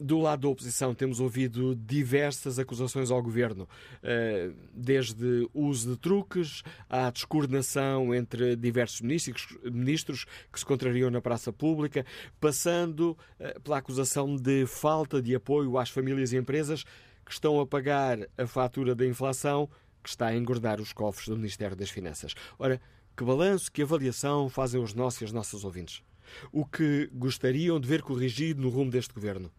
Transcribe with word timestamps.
Do 0.00 0.20
lado 0.20 0.42
da 0.42 0.48
oposição, 0.48 0.94
temos 0.94 1.18
ouvido 1.18 1.74
diversas 1.74 2.56
acusações 2.56 3.10
ao 3.10 3.20
governo, 3.20 3.68
eh, 4.00 4.52
desde 4.72 5.48
uso 5.52 5.90
de 5.90 5.96
truques 5.96 6.62
à 6.88 7.10
descoordenação 7.10 8.14
entre 8.14 8.54
diversos 8.54 9.00
ministros 9.00 10.24
que 10.52 10.58
se 10.60 10.64
contrariam 10.64 11.10
na 11.10 11.20
praça 11.20 11.52
pública, 11.52 12.06
passando 12.38 13.18
eh, 13.40 13.58
pela 13.58 13.78
acusação 13.78 14.36
de 14.36 14.66
falta 14.66 15.20
de 15.20 15.34
apoio 15.34 15.76
às 15.76 15.90
famílias 15.90 16.32
e 16.32 16.36
empresas 16.36 16.84
que 17.24 17.32
estão 17.32 17.58
a 17.58 17.66
pagar 17.66 18.20
a 18.38 18.46
fatura 18.46 18.94
da 18.94 19.04
inflação 19.04 19.68
que 20.00 20.10
está 20.10 20.28
a 20.28 20.36
engordar 20.36 20.80
os 20.80 20.92
cofres 20.92 21.28
do 21.28 21.36
Ministério 21.36 21.76
das 21.76 21.90
Finanças. 21.90 22.34
Ora, 22.56 22.80
que 23.16 23.24
balanço, 23.24 23.72
que 23.72 23.82
avaliação 23.82 24.48
fazem 24.48 24.80
os 24.80 24.94
nossos 24.94 25.22
e 25.22 25.24
as 25.24 25.32
nossas 25.32 25.64
ouvintes? 25.64 26.04
O 26.52 26.64
que 26.64 27.10
gostariam 27.12 27.80
de 27.80 27.88
ver 27.88 28.00
corrigido 28.00 28.62
no 28.62 28.68
rumo 28.68 28.92
deste 28.92 29.12
governo? 29.12 29.50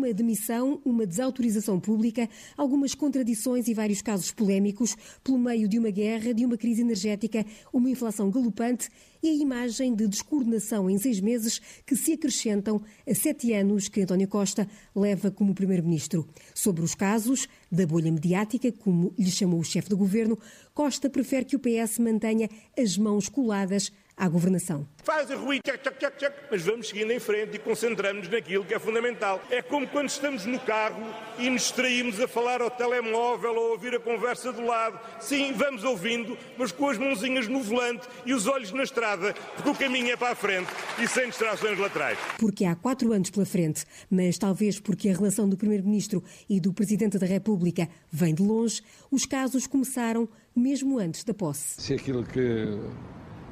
uma 0.05 0.13
demissão, 0.13 0.81
uma 0.85 1.07
desautorização 1.07 1.81
pública, 1.81 2.29
algumas 2.57 2.95
contradições 2.95 3.69
e 3.69 3.75
vários 3.75 4.03
casos 4.03 4.31
polémicos, 4.31 4.95
pelo 5.23 5.39
meio 5.39 5.67
de 5.67 5.79
uma 5.79 5.91
guerra, 5.91 6.35
de 6.35 6.45
uma 6.45 6.59
crise 6.59 6.83
energética, 6.83 7.45
uma 7.73 7.89
inflação 7.89 8.31
galopante 8.31 8.91
e 9.23 9.29
a 9.31 9.33
imagem 9.33 9.95
de 9.95 10.07
descoordenação 10.07 10.91
em 10.91 10.99
seis 10.99 11.21
meses 11.21 11.59
que 11.87 11.97
se 11.97 12.13
acrescentam 12.13 12.83
a 13.09 13.15
sete 13.15 13.55
anos 13.55 13.89
que 13.89 14.03
António 14.03 14.29
Costa 14.29 14.69
leva 14.95 15.31
como 15.31 15.55
Primeiro-Ministro. 15.55 16.29
Sobre 16.55 16.85
os 16.85 16.95
casos 16.95 17.49
da 17.73 17.87
bolha 17.87 18.13
mediática, 18.13 18.71
como 18.71 19.15
lhe 19.19 19.31
chamou 19.31 19.59
o 19.59 19.65
chefe 19.65 19.89
do 19.89 19.97
governo, 19.97 20.39
Costa 20.75 21.09
prefere 21.09 21.47
que 21.47 21.57
o 21.57 21.61
PS 21.61 21.99
mantenha 21.99 22.51
as 22.79 22.99
mãos 22.99 23.29
coladas 23.31 23.91
à 24.17 24.29
governação. 24.29 24.87
Faz 25.03 25.31
a 25.31 25.37
ruim, 25.37 25.59
tchac, 25.65 25.83
tchac, 25.83 25.99
tchac, 25.99 26.17
tchac, 26.17 26.37
mas 26.51 26.63
vamos 26.63 26.89
seguindo 26.89 27.11
em 27.11 27.19
frente 27.21 27.57
e 27.57 27.59
concentramos-nos 27.59 28.29
naquilo 28.31 28.65
que 28.65 28.75
é 28.75 28.79
fundamental. 28.79 29.43
É 29.51 29.61
como 29.61 29.87
quando 29.87 30.09
estamos 30.09 30.47
no 30.47 30.59
carro 30.61 31.03
e 31.39 31.51
nos 31.51 31.63
distraímos 31.63 32.21
a 32.21 32.29
falar 32.29 32.63
ao 32.63 32.71
telemóvel 32.71 33.55
ou 33.55 33.69
a 33.69 33.71
ouvir 33.73 33.95
a 33.95 34.01
conversa 34.01 34.53
do 34.53 34.65
lado. 34.65 34.99
Sim, 35.21 35.53
vamos 35.53 35.85
ouvindo, 35.85 36.39
mas 36.57 36.73
com 36.73 36.89
as 36.89 36.99
mãozinhas 36.99 37.49
no 37.49 37.63
volante 37.63 38.07
e 38.25 38.33
os 38.33 38.47
olhos 38.47 38.73
na 38.73 38.83
estrada, 38.83 39.35
porque 39.57 39.71
o 39.71 39.75
caminho 39.75 40.11
é 40.11 40.17
para 40.17 40.33
a 40.33 40.37
frente 40.37 40.71
e 40.99 41.07
sem 41.09 41.29
distrações 41.29 41.79
laterais. 41.79 42.19
Porque 42.39 42.65
há 42.65 42.75
quatro 42.75 43.13
anos 43.13 43.31
pela 43.31 43.45
frente, 43.45 43.85
mas 44.11 44.39
talvez 44.39 44.79
porque 44.81 45.09
a 45.09 45.13
relação 45.13 45.49
do 45.49 45.57
Primeiro-Ministro 45.57 46.23
e 46.49 46.61
do 46.61 46.73
Presidente 46.73 47.19
da 47.19 47.27
República 47.27 47.89
vem 48.11 48.35
de 48.35 48.43
longe, 48.43 48.81
os 49.11 49.27
casos 49.27 49.67
começaram 49.67 50.29
mesmo 50.55 50.99
antes 50.99 51.25
da 51.25 51.35
posse. 51.35 51.83
Se 51.83 51.95
aquilo 51.95 52.25
que 52.25 52.79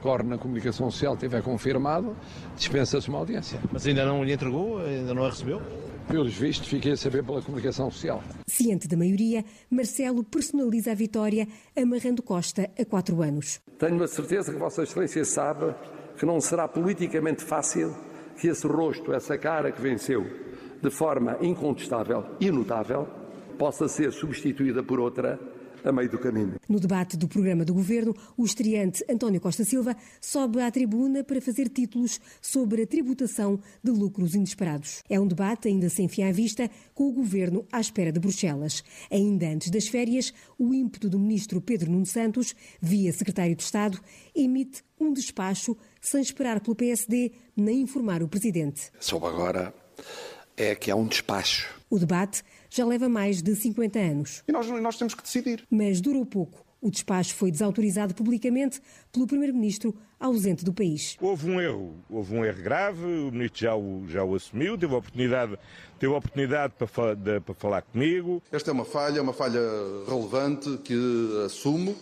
corre 0.02 0.24
na 0.24 0.36
comunicação 0.36 0.90
social 0.90 1.16
tiver 1.16 1.42
confirmado, 1.42 2.16
dispensa-se 2.56 3.08
uma 3.08 3.18
audiência. 3.18 3.58
Mas 3.72 3.86
ainda 3.86 4.04
não 4.04 4.22
lhe 4.24 4.32
entregou? 4.32 4.78
Ainda 4.80 5.14
não 5.14 5.24
a 5.24 5.30
recebeu? 5.30 5.62
Pelos 6.08 6.34
vistos, 6.34 6.68
fiquei 6.68 6.92
a 6.92 6.96
saber 6.96 7.24
pela 7.24 7.40
comunicação 7.40 7.90
social. 7.90 8.22
Ciente 8.46 8.88
da 8.88 8.96
maioria, 8.96 9.44
Marcelo 9.70 10.24
personaliza 10.24 10.90
a 10.90 10.94
vitória, 10.94 11.46
amarrando 11.76 12.22
Costa 12.22 12.68
a 12.78 12.84
quatro 12.84 13.22
anos. 13.22 13.60
Tenho 13.78 14.02
a 14.02 14.08
certeza 14.08 14.52
que 14.52 14.58
Vossa 14.58 14.82
Excelência 14.82 15.24
sabe 15.24 15.72
que 16.18 16.26
não 16.26 16.40
será 16.40 16.66
politicamente 16.66 17.42
fácil 17.42 17.94
que 18.36 18.48
esse 18.48 18.66
rosto, 18.66 19.12
essa 19.12 19.38
cara 19.38 19.70
que 19.70 19.80
venceu 19.80 20.26
de 20.82 20.90
forma 20.90 21.38
incontestável 21.40 22.26
e 22.40 22.50
notável, 22.50 23.06
possa 23.56 23.86
ser 23.86 24.12
substituída 24.12 24.82
por 24.82 24.98
outra 24.98 25.38
a 25.84 25.92
meio 25.92 26.08
do 26.08 26.18
caminho. 26.18 26.54
No 26.68 26.78
debate 26.78 27.16
do 27.16 27.28
programa 27.28 27.64
do 27.64 27.74
governo, 27.74 28.14
o 28.36 28.44
estreante 28.44 29.04
António 29.08 29.40
Costa 29.40 29.64
Silva 29.64 29.96
sobe 30.20 30.60
à 30.60 30.70
tribuna 30.70 31.24
para 31.24 31.40
fazer 31.40 31.68
títulos 31.68 32.20
sobre 32.40 32.82
a 32.82 32.86
tributação 32.86 33.58
de 33.82 33.90
lucros 33.90 34.34
inesperados. 34.34 35.02
É 35.08 35.18
um 35.18 35.26
debate 35.26 35.68
ainda 35.68 35.88
sem 35.88 36.08
fim 36.08 36.22
à 36.22 36.32
vista, 36.32 36.70
com 36.94 37.08
o 37.08 37.12
governo 37.12 37.66
à 37.72 37.80
espera 37.80 38.12
de 38.12 38.20
Bruxelas. 38.20 38.82
Ainda 39.10 39.46
antes 39.48 39.70
das 39.70 39.88
férias, 39.88 40.32
o 40.58 40.72
ímpeto 40.72 41.08
do 41.08 41.18
ministro 41.18 41.60
Pedro 41.60 41.90
Nuno 41.90 42.06
Santos, 42.06 42.54
via 42.80 43.12
secretário 43.12 43.56
de 43.56 43.62
Estado, 43.62 43.98
emite 44.34 44.82
um 44.98 45.12
despacho 45.12 45.76
sem 46.00 46.20
esperar 46.20 46.60
pelo 46.60 46.76
PSD 46.76 47.32
nem 47.56 47.80
informar 47.82 48.22
o 48.22 48.28
presidente. 48.28 48.90
Soube 49.00 49.26
agora 49.26 49.74
é 50.56 50.74
que 50.74 50.90
há 50.90 50.96
um 50.96 51.06
despacho. 51.06 51.68
O 51.88 51.98
debate 51.98 52.42
já 52.72 52.86
leva 52.86 53.06
mais 53.08 53.42
de 53.42 53.54
50 53.54 53.98
anos. 53.98 54.42
E 54.48 54.52
nós, 54.52 54.66
nós 54.68 54.96
temos 54.96 55.14
que 55.14 55.22
decidir. 55.22 55.66
Mas 55.70 56.00
durou 56.00 56.24
pouco. 56.24 56.64
O 56.80 56.90
despacho 56.90 57.34
foi 57.34 57.50
desautorizado 57.52 58.12
publicamente 58.14 58.80
pelo 59.12 59.26
Primeiro-Ministro 59.26 59.94
ausente 60.18 60.64
do 60.64 60.72
país. 60.72 61.16
Houve 61.20 61.48
um 61.48 61.60
erro, 61.60 61.94
houve 62.10 62.34
um 62.34 62.44
erro 62.44 62.60
grave, 62.60 63.04
o 63.04 63.30
Ministro 63.30 63.60
já 63.60 63.76
o, 63.76 64.04
já 64.08 64.24
o 64.24 64.34
assumiu, 64.34 64.76
teve 64.76 64.92
a 64.92 64.96
oportunidade, 64.96 65.56
teve 66.00 66.12
a 66.12 66.16
oportunidade 66.16 66.72
para, 66.76 67.14
de, 67.14 67.40
para 67.40 67.54
falar 67.54 67.82
comigo. 67.82 68.42
Esta 68.50 68.70
é 68.70 68.72
uma 68.72 68.84
falha, 68.84 69.22
uma 69.22 69.32
falha 69.32 69.60
relevante 70.08 70.78
que 70.78 70.96
assumo, 71.44 71.94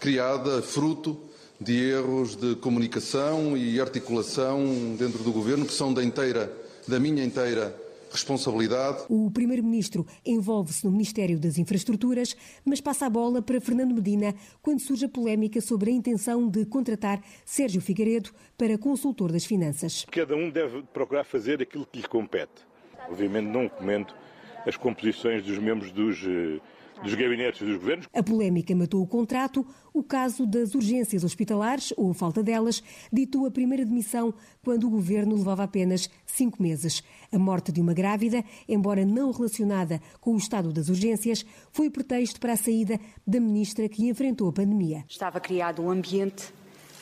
criada 0.00 0.62
fruto 0.62 1.20
de 1.60 1.74
erros 1.90 2.36
de 2.36 2.54
comunicação 2.56 3.54
e 3.56 3.78
articulação 3.80 4.94
dentro 4.98 5.22
do 5.22 5.32
Governo, 5.32 5.66
que 5.66 5.74
são 5.74 5.92
da 5.92 6.02
inteira, 6.02 6.50
da 6.88 6.98
minha 6.98 7.22
inteira 7.22 7.85
responsabilidade. 8.10 9.04
O 9.08 9.30
Primeiro-Ministro 9.30 10.06
envolve-se 10.24 10.84
no 10.84 10.90
Ministério 10.90 11.38
das 11.38 11.58
Infraestruturas, 11.58 12.36
mas 12.64 12.80
passa 12.80 13.06
a 13.06 13.10
bola 13.10 13.42
para 13.42 13.60
Fernando 13.60 13.94
Medina 13.94 14.34
quando 14.62 14.80
surge 14.80 15.04
a 15.04 15.08
polémica 15.08 15.60
sobre 15.60 15.90
a 15.90 15.94
intenção 15.94 16.48
de 16.48 16.64
contratar 16.64 17.22
Sérgio 17.44 17.80
Figueiredo 17.80 18.30
para 18.56 18.78
consultor 18.78 19.32
das 19.32 19.44
finanças. 19.44 20.06
Cada 20.10 20.36
um 20.36 20.50
deve 20.50 20.82
procurar 20.92 21.24
fazer 21.24 21.60
aquilo 21.62 21.86
que 21.86 22.00
lhe 22.00 22.08
compete. 22.08 22.66
Obviamente 23.08 23.46
não 23.46 23.68
comento 23.68 24.14
as 24.66 24.76
composições 24.76 25.42
dos 25.44 25.58
membros 25.58 25.92
dos, 25.92 26.18
eh, 26.26 26.60
dos 27.02 27.14
gabinetes 27.14 27.66
dos 27.66 27.78
governos. 27.78 28.08
A 28.12 28.22
polémica 28.22 28.74
matou 28.74 29.02
o 29.02 29.06
contrato. 29.06 29.66
O 29.92 30.02
caso 30.02 30.46
das 30.46 30.74
urgências 30.74 31.24
hospitalares, 31.24 31.92
ou 31.96 32.12
falta 32.12 32.42
delas, 32.42 32.82
ditou 33.12 33.46
a 33.46 33.50
primeira 33.50 33.84
demissão 33.84 34.34
quando 34.62 34.86
o 34.86 34.90
governo 34.90 35.34
levava 35.36 35.62
apenas 35.62 36.10
cinco 36.26 36.62
meses. 36.62 37.02
A 37.32 37.38
morte 37.38 37.72
de 37.72 37.80
uma 37.80 37.94
grávida, 37.94 38.44
embora 38.68 39.04
não 39.04 39.30
relacionada 39.30 40.00
com 40.20 40.34
o 40.34 40.36
estado 40.36 40.72
das 40.72 40.88
urgências, 40.88 41.44
foi 41.72 41.88
o 41.88 41.90
pretexto 41.90 42.38
para 42.38 42.52
a 42.52 42.56
saída 42.56 43.00
da 43.26 43.40
ministra 43.40 43.88
que 43.88 44.08
enfrentou 44.08 44.48
a 44.48 44.52
pandemia. 44.52 45.04
Estava 45.08 45.40
criado 45.40 45.82
um 45.82 45.90
ambiente 45.90 46.52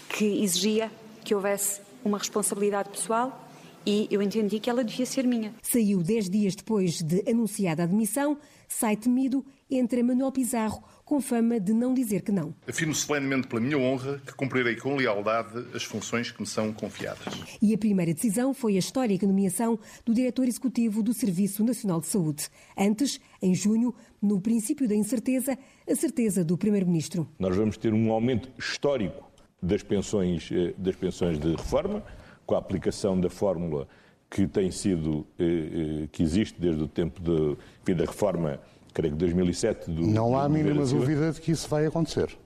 que 0.09 0.43
exigia 0.43 0.91
que 1.25 1.35
houvesse 1.35 1.81
uma 2.05 2.19
responsabilidade 2.19 2.91
pessoal 2.91 3.44
e 3.87 4.09
eu 4.11 4.23
entendi 4.23 4.59
que 4.59 4.71
ela 4.71 4.83
devia 4.83 5.05
ser 5.05 5.27
minha. 5.27 5.55
Saiu 5.63 6.03
dez 6.03 6.29
dias 6.29 6.55
depois 6.55 7.03
de 7.03 7.23
anunciada 7.29 7.83
a 7.83 7.87
demissão, 7.87 8.39
sai 8.69 8.97
temido, 8.97 9.45
entra 9.71 10.03
Manuel 10.03 10.33
Pizarro, 10.33 10.83
com 11.05 11.21
fama 11.21 11.61
de 11.61 11.73
não 11.73 11.93
dizer 11.93 12.23
que 12.23 12.33
não. 12.33 12.55
Afirmo 12.67 12.95
solenemente 12.95 13.47
pela 13.47 13.61
minha 13.61 13.77
honra 13.77 14.21
que 14.25 14.33
cumprirei 14.35 14.77
com 14.77 14.97
lealdade 14.97 15.67
as 15.75 15.85
funções 15.85 16.31
que 16.31 16.41
me 16.41 16.47
são 16.47 16.73
confiadas. 16.73 17.59
E 17.61 17.75
a 17.75 17.79
primeira 17.79 18.15
decisão 18.15 18.55
foi 18.55 18.77
a 18.77 18.79
histórica 18.79 19.27
nomeação 19.27 19.79
do 20.05 20.15
diretor 20.15 20.49
executivo 20.49 21.03
do 21.03 21.13
Serviço 21.13 21.63
Nacional 21.63 22.01
de 22.01 22.07
Saúde. 22.07 22.49
Antes, 22.77 23.21
em 23.43 23.55
junho, 23.55 23.95
no 24.21 24.41
princípio 24.41 24.89
da 24.89 24.95
incerteza, 24.95 25.59
a 25.89 25.95
certeza 25.95 26.43
do 26.43 26.57
primeiro-ministro. 26.57 27.29
Nós 27.39 27.55
vamos 27.55 27.77
ter 27.77 27.93
um 27.93 28.11
aumento 28.11 28.51
histórico 28.59 29.31
das 29.63 29.83
pensões, 29.83 30.49
eh, 30.51 30.75
das 30.79 30.97
pensões 30.97 31.39
de 31.39 31.51
reforma 31.53 32.03
com 32.47 32.55
a 32.55 32.59
aplicação 32.59 33.19
da 33.19 33.31
fórmula 33.31 33.87
que 34.31 34.47
tem 34.47 34.71
sido, 34.71 35.27
eh, 35.39 35.45
eh, 35.45 36.09
que 36.11 36.23
existe 36.23 36.61
desde 36.61 36.83
o 36.83 36.89
tempo 36.89 37.21
de, 37.21 37.57
enfim, 37.83 37.95
da 37.95 38.05
reforma, 38.05 38.61
creio 38.93 39.13
que 39.13 39.19
2007. 39.19 39.91
Do, 39.91 40.07
não 40.07 40.37
há 40.37 40.45
a 40.45 40.49
mínima 40.49 40.85
Silva. 40.85 41.05
dúvida 41.05 41.33
de 41.33 41.41
que 41.41 41.53
isso 41.53 41.69
vai 41.69 41.87
acontecer. 41.87 42.37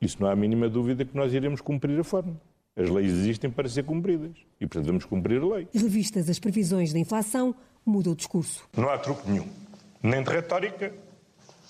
Isso 0.00 0.16
não 0.18 0.28
há 0.28 0.32
a 0.32 0.36
mínima 0.36 0.68
dúvida 0.68 1.04
que 1.04 1.14
nós 1.14 1.34
iremos 1.34 1.60
cumprir 1.60 1.98
a 2.00 2.04
forma. 2.04 2.40
As 2.74 2.88
leis 2.88 3.12
existem 3.12 3.50
para 3.50 3.68
ser 3.68 3.82
cumpridas 3.82 4.32
e, 4.58 4.66
portanto, 4.66 4.86
vamos 4.86 5.04
cumprir 5.04 5.42
a 5.42 5.46
lei. 5.56 5.68
Revistas 5.74 6.30
as 6.30 6.38
previsões 6.38 6.92
da 6.92 6.98
inflação, 6.98 7.54
muda 7.84 8.10
o 8.10 8.16
discurso. 8.16 8.66
Não 8.76 8.88
há 8.88 8.96
truque 8.96 9.28
nenhum. 9.28 9.46
Nem 10.02 10.22
de 10.22 10.30
retórica, 10.30 10.90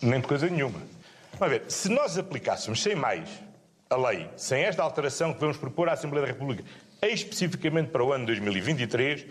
nem 0.00 0.20
de 0.20 0.28
coisa 0.28 0.48
nenhuma. 0.48 0.78
Vamos 1.38 1.54
ver, 1.54 1.64
se 1.68 1.88
nós 1.88 2.16
aplicássemos 2.16 2.80
sem 2.80 2.94
mais 2.94 3.28
a 3.88 3.96
lei, 3.96 4.28
sem 4.36 4.62
esta 4.62 4.82
alteração 4.84 5.34
que 5.34 5.40
vamos 5.40 5.56
propor 5.56 5.88
à 5.88 5.94
Assembleia 5.94 6.24
da 6.24 6.32
República, 6.32 6.62
especificamente 7.02 7.88
para 7.88 8.04
o 8.04 8.12
ano 8.12 8.26
2023, 8.26 9.26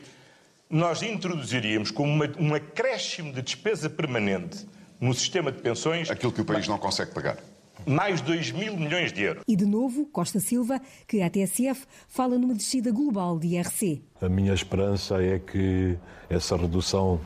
nós 0.69 1.01
introduziríamos 1.01 1.92
como 1.92 2.12
uma, 2.12 2.31
um 2.39 2.54
acréscimo 2.54 3.33
de 3.33 3.42
despesa 3.42 3.89
permanente 3.89 4.68
no 5.00 5.13
sistema 5.13 5.51
de 5.51 5.62
pensões. 5.62 6.10
Aquilo 6.10 6.31
que 6.31 6.42
o 6.42 6.45
país 6.45 6.68
não 6.68 6.77
consegue 6.77 7.12
pagar. 7.13 7.38
Mais 7.88 8.21
2 8.21 8.51
mil 8.51 8.75
milhões 8.75 9.13
de 9.13 9.24
euros. 9.24 9.44
E 9.48 9.56
de 9.56 9.66
novo, 9.66 10.06
Costa 10.07 10.39
Silva, 10.39 10.81
que 11.07 11.21
a 11.21 11.30
TSF 11.30 11.86
fala 12.07 12.38
numa 12.38 12.54
descida 12.54 12.92
global 12.92 13.39
de 13.39 13.56
IRC. 13.56 14.01
A 14.21 14.27
minha 14.27 14.54
esperança 14.54 15.24
é 15.24 15.39
que 15.39 15.98
essa 16.30 16.57
redução 16.57 17.21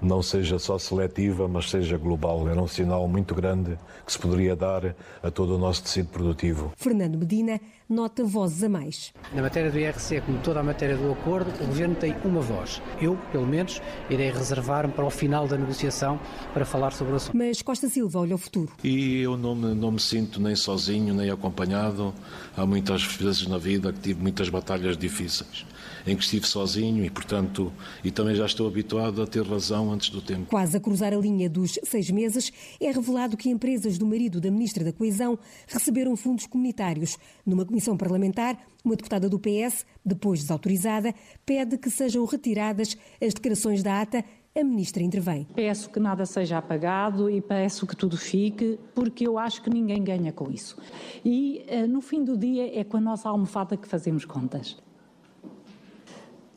não 0.00 0.22
seja 0.22 0.58
só 0.58 0.78
seletiva, 0.78 1.46
mas 1.48 1.70
seja 1.70 1.96
global. 1.96 2.48
Era 2.48 2.60
um 2.60 2.66
sinal 2.66 3.06
muito 3.08 3.34
grande 3.34 3.78
que 4.04 4.12
se 4.12 4.18
poderia 4.18 4.56
dar 4.56 4.94
a 5.22 5.30
todo 5.30 5.54
o 5.54 5.58
nosso 5.58 5.82
tecido 5.82 6.08
produtivo. 6.08 6.72
Fernando 6.76 7.16
Medina 7.16 7.60
nota 7.88 8.24
vozes 8.24 8.62
a 8.64 8.68
mais. 8.68 9.12
Na 9.32 9.42
matéria 9.42 9.70
do 9.70 9.78
IRC, 9.78 10.20
como 10.22 10.38
toda 10.40 10.60
a 10.60 10.62
matéria 10.62 10.96
do 10.96 11.12
acordo, 11.12 11.50
o 11.62 11.66
Governo 11.66 11.94
tem 11.94 12.14
uma 12.24 12.40
voz. 12.40 12.82
Eu, 13.00 13.16
pelo 13.30 13.46
menos, 13.46 13.80
irei 14.10 14.30
reservar-me 14.30 14.92
para 14.92 15.04
o 15.04 15.10
final 15.10 15.46
da 15.46 15.56
negociação 15.56 16.18
para 16.52 16.64
falar 16.64 16.92
sobre 16.92 17.12
o 17.12 17.16
assunto. 17.16 17.36
Mas 17.36 17.62
Costa 17.62 17.88
Silva 17.88 18.20
olha 18.20 18.34
o 18.34 18.38
futuro. 18.38 18.72
E 18.82 19.20
eu 19.20 19.36
não 19.36 19.54
me, 19.54 19.74
não 19.74 19.92
me 19.92 20.00
sinto 20.00 20.40
nem 20.40 20.56
sozinho, 20.56 21.14
nem 21.14 21.30
acompanhado. 21.30 22.12
Há 22.56 22.66
muitas 22.66 23.04
vezes 23.04 23.46
na 23.46 23.58
vida 23.58 23.92
que 23.92 24.00
tive 24.00 24.20
muitas 24.20 24.48
batalhas 24.48 24.96
difíceis 24.96 25.64
em 26.06 26.16
que 26.16 26.22
estive 26.22 26.46
sozinho 26.46 27.04
e, 27.04 27.10
portanto, 27.10 27.72
e 28.04 28.10
também 28.10 28.34
já 28.34 28.46
estou 28.46 28.68
habituado 28.68 29.20
a 29.20 29.26
ter 29.26 29.44
razão 29.44 29.92
antes 29.92 30.08
do 30.10 30.22
tempo. 30.22 30.46
Quase 30.48 30.76
a 30.76 30.80
cruzar 30.80 31.12
a 31.12 31.16
linha 31.16 31.50
dos 31.50 31.78
seis 31.82 32.10
meses, 32.10 32.52
é 32.80 32.90
revelado 32.90 33.36
que 33.36 33.48
empresas 33.48 33.98
do 33.98 34.06
marido 34.06 34.40
da 34.40 34.50
Ministra 34.50 34.84
da 34.84 34.92
Coesão 34.92 35.38
receberam 35.66 36.16
fundos 36.16 36.46
comunitários. 36.46 37.18
Numa 37.44 37.64
comissão 37.64 37.96
parlamentar, 37.96 38.56
uma 38.84 38.94
deputada 38.94 39.28
do 39.28 39.38
PS, 39.38 39.84
depois 40.04 40.40
desautorizada, 40.40 41.14
pede 41.44 41.76
que 41.76 41.90
sejam 41.90 42.24
retiradas 42.24 42.96
as 43.20 43.34
declarações 43.34 43.82
da 43.82 44.00
ATA 44.00 44.24
a 44.58 44.64
ministra 44.64 45.02
intervém. 45.02 45.46
Peço 45.54 45.90
que 45.90 46.00
nada 46.00 46.24
seja 46.24 46.56
apagado 46.56 47.28
e 47.28 47.42
peço 47.42 47.86
que 47.86 47.94
tudo 47.94 48.16
fique, 48.16 48.78
porque 48.94 49.26
eu 49.26 49.38
acho 49.38 49.60
que 49.62 49.68
ninguém 49.68 50.02
ganha 50.02 50.32
com 50.32 50.50
isso. 50.50 50.78
E 51.22 51.62
no 51.86 52.00
fim 52.00 52.24
do 52.24 52.38
dia 52.38 52.74
é 52.74 52.82
com 52.82 52.96
a 52.96 53.00
nossa 53.00 53.28
almofada 53.28 53.76
que 53.76 53.86
fazemos 53.86 54.24
contas. 54.24 54.78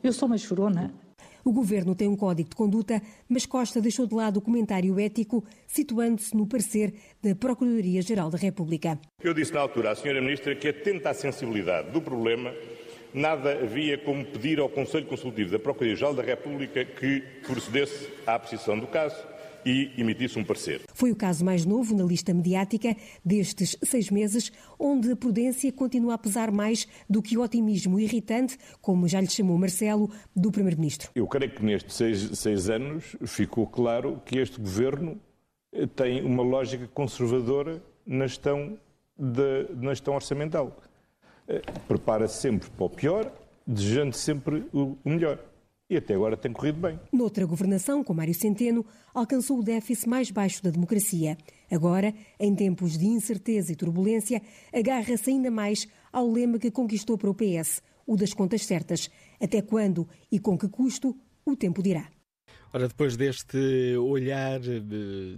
Eu 0.02 0.14
sou 0.14 0.26
uma 0.26 0.38
chorona. 0.38 0.90
O 1.44 1.52
governo 1.52 1.94
tem 1.94 2.08
um 2.08 2.16
código 2.16 2.48
de 2.48 2.56
conduta, 2.56 3.02
mas 3.28 3.44
Costa 3.44 3.80
deixou 3.80 4.06
de 4.06 4.14
lado 4.14 4.38
o 4.38 4.40
comentário 4.40 4.98
ético, 4.98 5.44
situando-se 5.66 6.34
no 6.34 6.46
parecer 6.46 6.94
da 7.22 7.34
Procuradoria-Geral 7.34 8.30
da 8.30 8.38
República. 8.38 8.98
Eu 9.22 9.34
disse 9.34 9.52
na 9.52 9.60
altura 9.60 9.90
à 9.90 9.92
Sra. 9.92 10.20
Ministra 10.20 10.54
que, 10.54 10.68
atenta 10.68 11.10
à 11.10 11.14
sensibilidade 11.14 11.90
do 11.90 12.00
problema, 12.00 12.54
nada 13.12 13.52
havia 13.52 13.98
como 13.98 14.24
pedir 14.24 14.58
ao 14.58 14.70
Conselho 14.70 15.06
Consultivo 15.06 15.50
da 15.50 15.58
Procuradoria-Geral 15.58 16.14
da 16.14 16.22
República 16.22 16.82
que 16.82 17.20
procedesse 17.46 18.08
à 18.26 18.36
apreciação 18.36 18.78
do 18.78 18.86
caso 18.86 19.16
e 19.64 19.90
emitisse 19.96 20.38
um 20.38 20.44
parecer. 20.44 20.82
Foi 20.94 21.10
o 21.10 21.16
caso 21.16 21.44
mais 21.44 21.64
novo 21.64 21.94
na 21.94 22.04
lista 22.04 22.32
mediática 22.32 22.96
destes 23.24 23.76
seis 23.82 24.10
meses, 24.10 24.52
onde 24.78 25.12
a 25.12 25.16
prudência 25.16 25.70
continua 25.72 26.14
a 26.14 26.18
pesar 26.18 26.50
mais 26.50 26.86
do 27.08 27.22
que 27.22 27.36
o 27.36 27.42
otimismo 27.42 27.98
irritante, 27.98 28.58
como 28.80 29.08
já 29.08 29.20
lhe 29.20 29.30
chamou 29.30 29.58
Marcelo, 29.58 30.10
do 30.34 30.50
Primeiro-Ministro. 30.50 31.10
Eu 31.14 31.26
creio 31.26 31.52
que 31.52 31.64
nestes 31.64 31.94
seis, 31.94 32.38
seis 32.38 32.70
anos 32.70 33.16
ficou 33.24 33.66
claro 33.66 34.20
que 34.24 34.38
este 34.38 34.60
governo 34.60 35.18
tem 35.94 36.24
uma 36.24 36.42
lógica 36.42 36.88
conservadora 36.88 37.82
na 38.06 38.26
gestão, 38.26 38.78
de, 39.16 39.66
na 39.76 39.90
gestão 39.90 40.14
orçamental. 40.14 40.76
Prepara-se 41.86 42.40
sempre 42.40 42.70
para 42.70 42.84
o 42.84 42.90
pior, 42.90 43.32
desejando 43.66 44.14
sempre 44.14 44.64
o 44.72 44.96
melhor. 45.04 45.38
E 45.90 45.96
até 45.96 46.14
agora 46.14 46.36
tem 46.36 46.52
corrido 46.52 46.78
bem. 46.80 47.00
Noutra 47.12 47.44
governação, 47.44 48.04
com 48.04 48.14
Mário 48.14 48.32
Centeno, 48.32 48.86
alcançou 49.12 49.58
o 49.58 49.62
déficit 49.62 50.08
mais 50.08 50.30
baixo 50.30 50.62
da 50.62 50.70
democracia. 50.70 51.36
Agora, 51.68 52.14
em 52.38 52.54
tempos 52.54 52.96
de 52.96 53.06
incerteza 53.06 53.72
e 53.72 53.76
turbulência, 53.76 54.40
agarra-se 54.72 55.30
ainda 55.30 55.50
mais 55.50 55.88
ao 56.12 56.30
lema 56.30 56.60
que 56.60 56.70
conquistou 56.70 57.18
para 57.18 57.28
o 57.28 57.34
PS, 57.34 57.82
o 58.06 58.16
das 58.16 58.32
contas 58.32 58.64
certas. 58.64 59.10
Até 59.40 59.60
quando 59.60 60.08
e 60.30 60.38
com 60.38 60.56
que 60.56 60.68
custo, 60.68 61.16
o 61.44 61.56
tempo 61.56 61.82
dirá. 61.82 62.08
Ora, 62.72 62.86
depois 62.86 63.16
deste 63.16 63.96
olhar 63.96 64.60
de, 64.60 65.36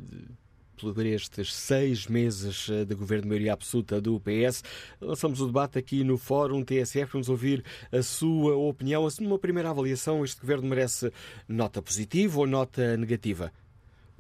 por 0.83 1.07
estes 1.07 1.55
seis 1.55 2.07
meses 2.07 2.69
de 2.87 2.95
governo 2.95 3.23
de 3.23 3.29
maioria 3.29 3.53
absoluta 3.53 4.01
do 4.01 4.19
PS. 4.21 4.65
Lançamos 5.01 5.41
o 5.41 5.47
debate 5.47 5.79
aqui 5.79 6.03
no 6.03 6.19
Fórum 6.19 6.65
TSF. 6.65 7.13
Vamos 7.13 7.29
ouvir 7.29 7.65
a 7.93 8.03
sua 8.03 8.57
opinião. 8.57 9.07
Numa 9.21 9.39
primeira 9.39 9.71
avaliação, 9.71 10.25
este 10.25 10.41
governo 10.41 10.69
merece 10.69 11.13
nota 11.47 11.81
positiva 11.81 12.41
ou 12.41 12.47
nota 12.47 12.97
negativa? 12.97 13.53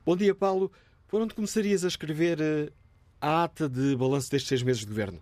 Bom 0.03 0.17
dia, 0.17 0.33
Paulo. 0.33 0.71
Por 1.07 1.21
onde 1.21 1.35
começarias 1.35 1.85
a 1.85 1.89
escrever 1.89 2.39
a 3.21 3.43
ata 3.43 3.69
de 3.69 3.95
balanço 3.95 4.31
destes 4.31 4.49
seis 4.49 4.63
meses 4.63 4.81
de 4.81 4.87
governo? 4.87 5.21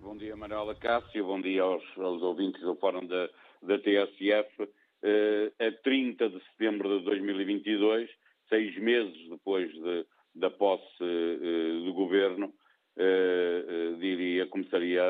Bom 0.00 0.16
dia, 0.16 0.34
Manuela 0.34 0.74
Cássio. 0.74 1.24
Bom 1.24 1.40
dia 1.40 1.62
aos, 1.62 1.84
aos 1.96 2.20
ouvintes 2.20 2.60
do 2.62 2.74
Fórum 2.74 3.06
da, 3.06 3.28
da 3.62 3.78
TSF. 3.78 4.68
Uh, 5.00 5.52
a 5.64 5.70
30 5.84 6.28
de 6.28 6.40
setembro 6.46 6.98
de 6.98 7.04
2022 7.04 8.10
seis 8.48 8.76
meses 8.78 9.28
depois 9.28 9.72
de, 9.72 10.04
da 10.34 10.50
posse 10.50 10.84
uh, 11.00 11.84
do 11.84 11.92
governo, 11.92 12.46
uh, 12.46 13.96
diria, 14.00 14.46
começaria 14.46 15.02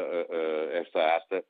esta 0.73 1.17
ata 1.17 1.45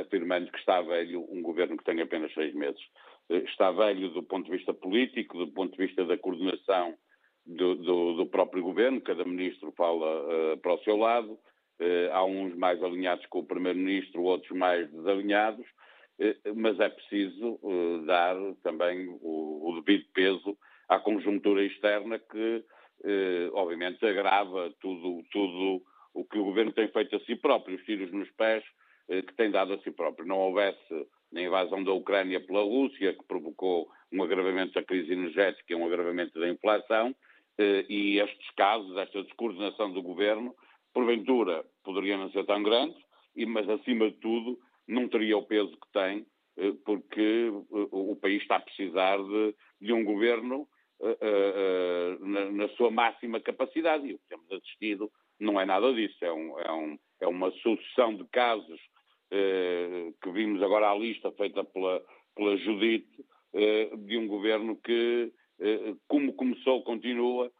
afirmando 0.00 0.50
que 0.50 0.58
está 0.58 0.80
velho 0.80 1.26
um 1.30 1.42
governo 1.42 1.76
que 1.76 1.84
tem 1.84 2.00
apenas 2.00 2.32
seis 2.32 2.54
meses. 2.54 2.80
Está 3.28 3.70
velho 3.72 4.08
do 4.08 4.22
ponto 4.22 4.46
de 4.46 4.56
vista 4.56 4.72
político, 4.72 5.36
do 5.36 5.48
ponto 5.48 5.76
de 5.76 5.86
vista 5.86 6.02
da 6.06 6.16
coordenação 6.16 6.94
do, 7.44 7.74
do, 7.74 8.14
do 8.14 8.26
próprio 8.26 8.62
governo, 8.62 9.02
cada 9.02 9.22
ministro 9.22 9.70
fala 9.76 10.56
para 10.62 10.72
o 10.72 10.82
seu 10.82 10.96
lado, 10.96 11.38
há 12.10 12.24
uns 12.24 12.56
mais 12.56 12.82
alinhados 12.82 13.26
com 13.26 13.40
o 13.40 13.46
primeiro-ministro, 13.46 14.22
outros 14.22 14.56
mais 14.56 14.90
desalinhados, 14.90 15.66
mas 16.54 16.80
é 16.80 16.88
preciso 16.88 17.60
dar 18.06 18.36
também 18.62 19.06
o, 19.20 19.80
devido 19.84 20.08
peso 20.12 20.56
à 20.88 20.98
conjuntura 20.98 21.64
externa 21.64 22.18
que, 22.18 22.64
eh, 23.04 23.50
obviamente, 23.52 24.04
agrava 24.06 24.72
tudo, 24.80 25.22
tudo 25.30 25.82
o 26.14 26.24
que 26.24 26.38
o 26.38 26.44
governo 26.44 26.72
tem 26.72 26.88
feito 26.88 27.16
a 27.16 27.20
si 27.20 27.36
próprio, 27.36 27.76
os 27.76 27.84
tiros 27.84 28.10
nos 28.12 28.30
pés 28.32 28.64
eh, 29.08 29.22
que 29.22 29.34
tem 29.34 29.50
dado 29.50 29.74
a 29.74 29.78
si 29.80 29.90
próprio. 29.90 30.26
Não 30.26 30.38
houvesse 30.38 31.06
a 31.34 31.40
invasão 31.40 31.82
da 31.84 31.92
Ucrânia 31.92 32.40
pela 32.40 32.62
Rússia, 32.62 33.12
que 33.12 33.24
provocou 33.24 33.88
um 34.12 34.22
agravamento 34.22 34.72
da 34.72 34.82
crise 34.82 35.12
energética 35.12 35.72
e 35.72 35.76
um 35.76 35.86
agravamento 35.86 36.38
da 36.38 36.48
inflação, 36.48 37.14
eh, 37.58 37.84
e 37.88 38.18
estes 38.18 38.50
casos, 38.56 38.96
esta 38.96 39.22
descoordenação 39.22 39.92
do 39.92 40.02
governo, 40.02 40.54
porventura 40.94 41.64
poderiam 41.84 42.18
não 42.18 42.30
ser 42.30 42.44
tão 42.46 42.62
grandes, 42.62 42.96
mas 43.48 43.68
acima 43.68 44.10
de 44.10 44.16
tudo 44.16 44.58
não 44.86 45.08
teria 45.08 45.36
o 45.36 45.42
peso 45.42 45.72
que 45.72 45.92
tem, 45.92 46.26
eh, 46.56 46.72
porque 46.84 47.50
eh, 47.50 47.88
o 47.90 48.16
país 48.16 48.42
está 48.42 48.56
a 48.56 48.60
precisar 48.60 49.18
de, 49.18 49.54
de 49.80 49.92
um 49.92 50.04
governo 50.04 50.68
uh, 51.00 52.26
na, 52.26 52.50
na, 52.50 52.68
sua 52.70 52.90
máxima 52.90 53.40
capacidade. 53.40 54.06
E 54.06 54.14
o 54.14 54.18
que 54.18 54.28
temos 54.28 54.50
assistido 54.50 55.10
não 55.38 55.60
é 55.60 55.66
nada 55.66 55.92
disso. 55.92 56.16
É, 56.24 56.32
um, 56.32 56.58
é, 56.58 56.72
um, 56.72 56.98
é 57.20 57.26
uma 57.26 57.50
sucessão 57.50 58.14
de 58.14 58.24
casos 58.28 58.80
que 60.22 60.30
vimos 60.30 60.62
agora 60.62 60.88
à 60.88 60.94
lista 60.94 61.32
feita 61.32 61.64
pela, 61.64 62.00
pela 62.36 62.56
Judite, 62.58 63.26
de 64.06 64.16
um 64.16 64.28
governo 64.28 64.76
que, 64.76 65.32
como 66.06 66.32
começou, 66.34 66.84
continua, 66.84 67.50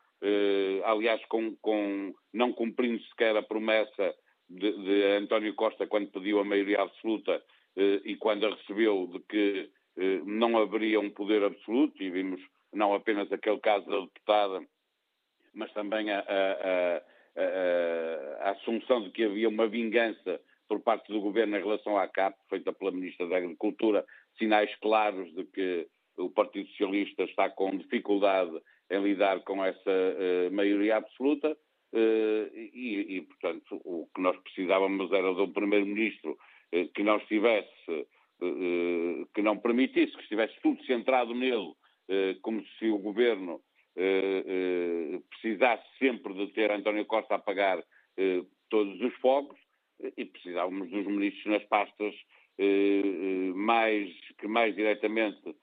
aliás, 0.85 1.21
com, 1.27 1.57
com, 1.57 2.15
não 2.33 2.53
cumprindo 2.53 3.03
sequer 3.07 3.37
a 3.37 3.43
promessa 3.43 4.15
de, 4.49 4.73
de 4.73 5.03
António 5.17 5.55
Costa 5.55 5.87
quando 5.87 6.11
pediu 6.11 6.41
a 6.41 6.45
maioria 6.45 6.83
absoluta 6.83 7.43
e 7.77 8.17
quando 8.17 8.47
a 8.47 8.55
recebeu 8.55 9.07
de 9.13 9.21
que 9.21 9.71
não 10.25 10.57
haveria 10.57 10.99
um 10.99 11.11
poder 11.11 11.43
absoluto, 11.43 12.03
e 12.03 12.11
vimos 12.11 12.41
não 12.73 12.95
apenas 12.95 13.31
aquele 13.33 13.59
caso 13.59 13.87
da 13.87 14.01
deputada, 14.01 14.67
mas 15.55 15.73
também 15.73 16.11
a, 16.11 16.21
a, 16.21 16.97
a, 17.37 18.49
a, 18.49 18.51
assunção 18.51 19.03
de 19.03 19.11
que 19.11 19.25
havia 19.25 19.49
uma 19.49 19.67
vingança 19.67 20.41
por 20.69 20.81
parte 20.81 21.11
do 21.11 21.21
governo 21.21 21.57
em 21.57 21.63
relação 21.63 21.97
à 21.97 22.07
CAP, 22.07 22.37
feita 22.49 22.73
pela 22.73 22.91
Ministra 22.91 23.27
da 23.29 23.37
Agricultura, 23.37 24.05
sinais 24.37 24.75
claros 24.77 25.33
de 25.35 25.45
que 25.45 25.89
o 26.19 26.31
Partido 26.31 26.69
Socialista 26.71 27.23
está 27.25 27.49
com 27.49 27.77
dificuldade 27.77 28.61
em 28.91 29.03
lidar 29.03 29.41
com 29.41 29.65
essa 29.65 29.91
uh, 29.91 30.53
maioria 30.53 30.97
absoluta 30.97 31.57
e, 31.99 33.17
e, 33.17 33.21
portanto, 33.23 33.81
o 33.85 34.09
que 34.15 34.21
nós 34.21 34.37
precisávamos 34.39 35.11
era 35.13 35.35
de 35.35 35.41
um 35.41 35.53
Primeiro-Ministro 35.53 36.33
uh, 36.33 36.89
que 36.95 37.03
não 37.03 37.17
estivesse, 37.17 38.07
que 39.35 39.43
não 39.43 39.57
permitisse, 39.57 40.15
que 40.15 40.23
estivesse 40.23 40.55
tudo 40.63 40.85
centrado 40.85 41.35
nele 41.35 41.73
eh, 42.09 42.37
como 42.41 42.65
se 42.79 42.89
o 42.89 42.99
governo 42.99 43.61
eh, 43.97 44.45
eh, 44.47 45.21
precisasse 45.29 45.85
sempre 45.99 46.33
de 46.35 46.47
ter 46.53 46.71
António 46.71 47.05
Costa 47.05 47.35
a 47.35 47.39
pagar 47.39 47.83
todos 48.71 48.99
os 49.03 49.15
fogos 49.17 49.59
e 50.17 50.25
precisávamos 50.25 50.89
dos 50.89 51.07
ministros 51.07 51.45
nas 51.45 51.65
pastas 51.65 52.15
mais, 53.55 54.11
que 54.39 54.49
mais 54.49 54.75
diretamente 54.75 55.55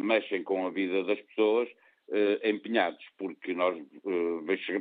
mexem 0.00 0.42
com 0.42 0.66
a 0.66 0.70
vida 0.70 1.04
das 1.04 1.20
pessoas 1.20 1.68
empenhados, 2.44 3.04
porque 3.16 3.54
nós 3.54 3.76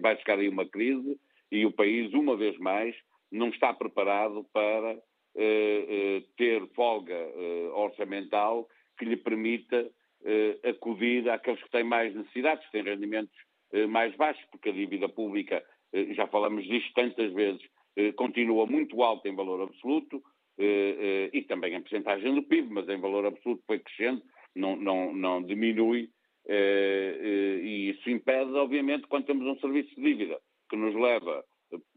vai 0.02 0.18
chegar 0.18 0.40
aí 0.40 0.50
uma 0.50 0.66
crise 0.66 1.20
e 1.52 1.66
o 1.66 1.72
país, 1.72 2.14
uma 2.14 2.36
vez 2.36 2.58
mais, 2.58 2.96
não 3.32 3.50
está 3.50 3.74
preparado 3.74 4.44
para 4.52 4.98
ter 6.36 6.68
folga 6.76 7.16
orçamental 7.76 8.68
que 8.98 9.06
lhe 9.06 9.18
permita 9.18 9.90
eh, 10.26 10.60
acudir 10.70 11.30
àqueles 11.30 11.64
que 11.64 11.72
têm 11.72 11.84
mais 11.84 12.14
necessidades, 12.14 12.66
que 12.66 12.72
têm 12.74 12.84
rendimentos 12.84 13.34
eh, 13.72 13.88
mais 13.88 14.14
baixos, 14.18 14.44
porque 14.52 14.70
a 14.70 14.74
dívida 14.74 15.08
pública, 15.08 15.64
eh, 15.94 16.14
já 16.14 16.28
falamos 16.28 16.66
disto 16.66 16.94
tantas 16.94 17.32
vezes, 17.34 17.62
continua 18.16 18.66
muito 18.66 19.02
alta 19.04 19.28
em 19.28 19.36
valor 19.36 19.62
absoluto 19.62 20.24
e 20.58 21.42
também 21.50 21.74
em 21.74 21.82
percentagem 21.82 22.34
do 22.34 22.44
PIB, 22.44 22.70
mas 22.72 22.88
em 22.88 22.98
valor 22.98 23.26
absoluto 23.26 23.62
foi 23.68 23.80
crescendo, 23.80 24.22
não, 24.56 24.78
não, 24.78 25.14
não 25.14 25.44
diminui 25.44 26.10
e 26.52 27.92
isso 27.92 28.10
impede, 28.10 28.52
obviamente, 28.54 29.08
quando 29.08 29.26
temos 29.26 29.46
um 29.46 29.60
serviço 29.60 29.94
de 29.96 30.02
dívida 30.02 30.40
que 30.70 30.76
nos 30.76 30.96
leva, 30.96 31.44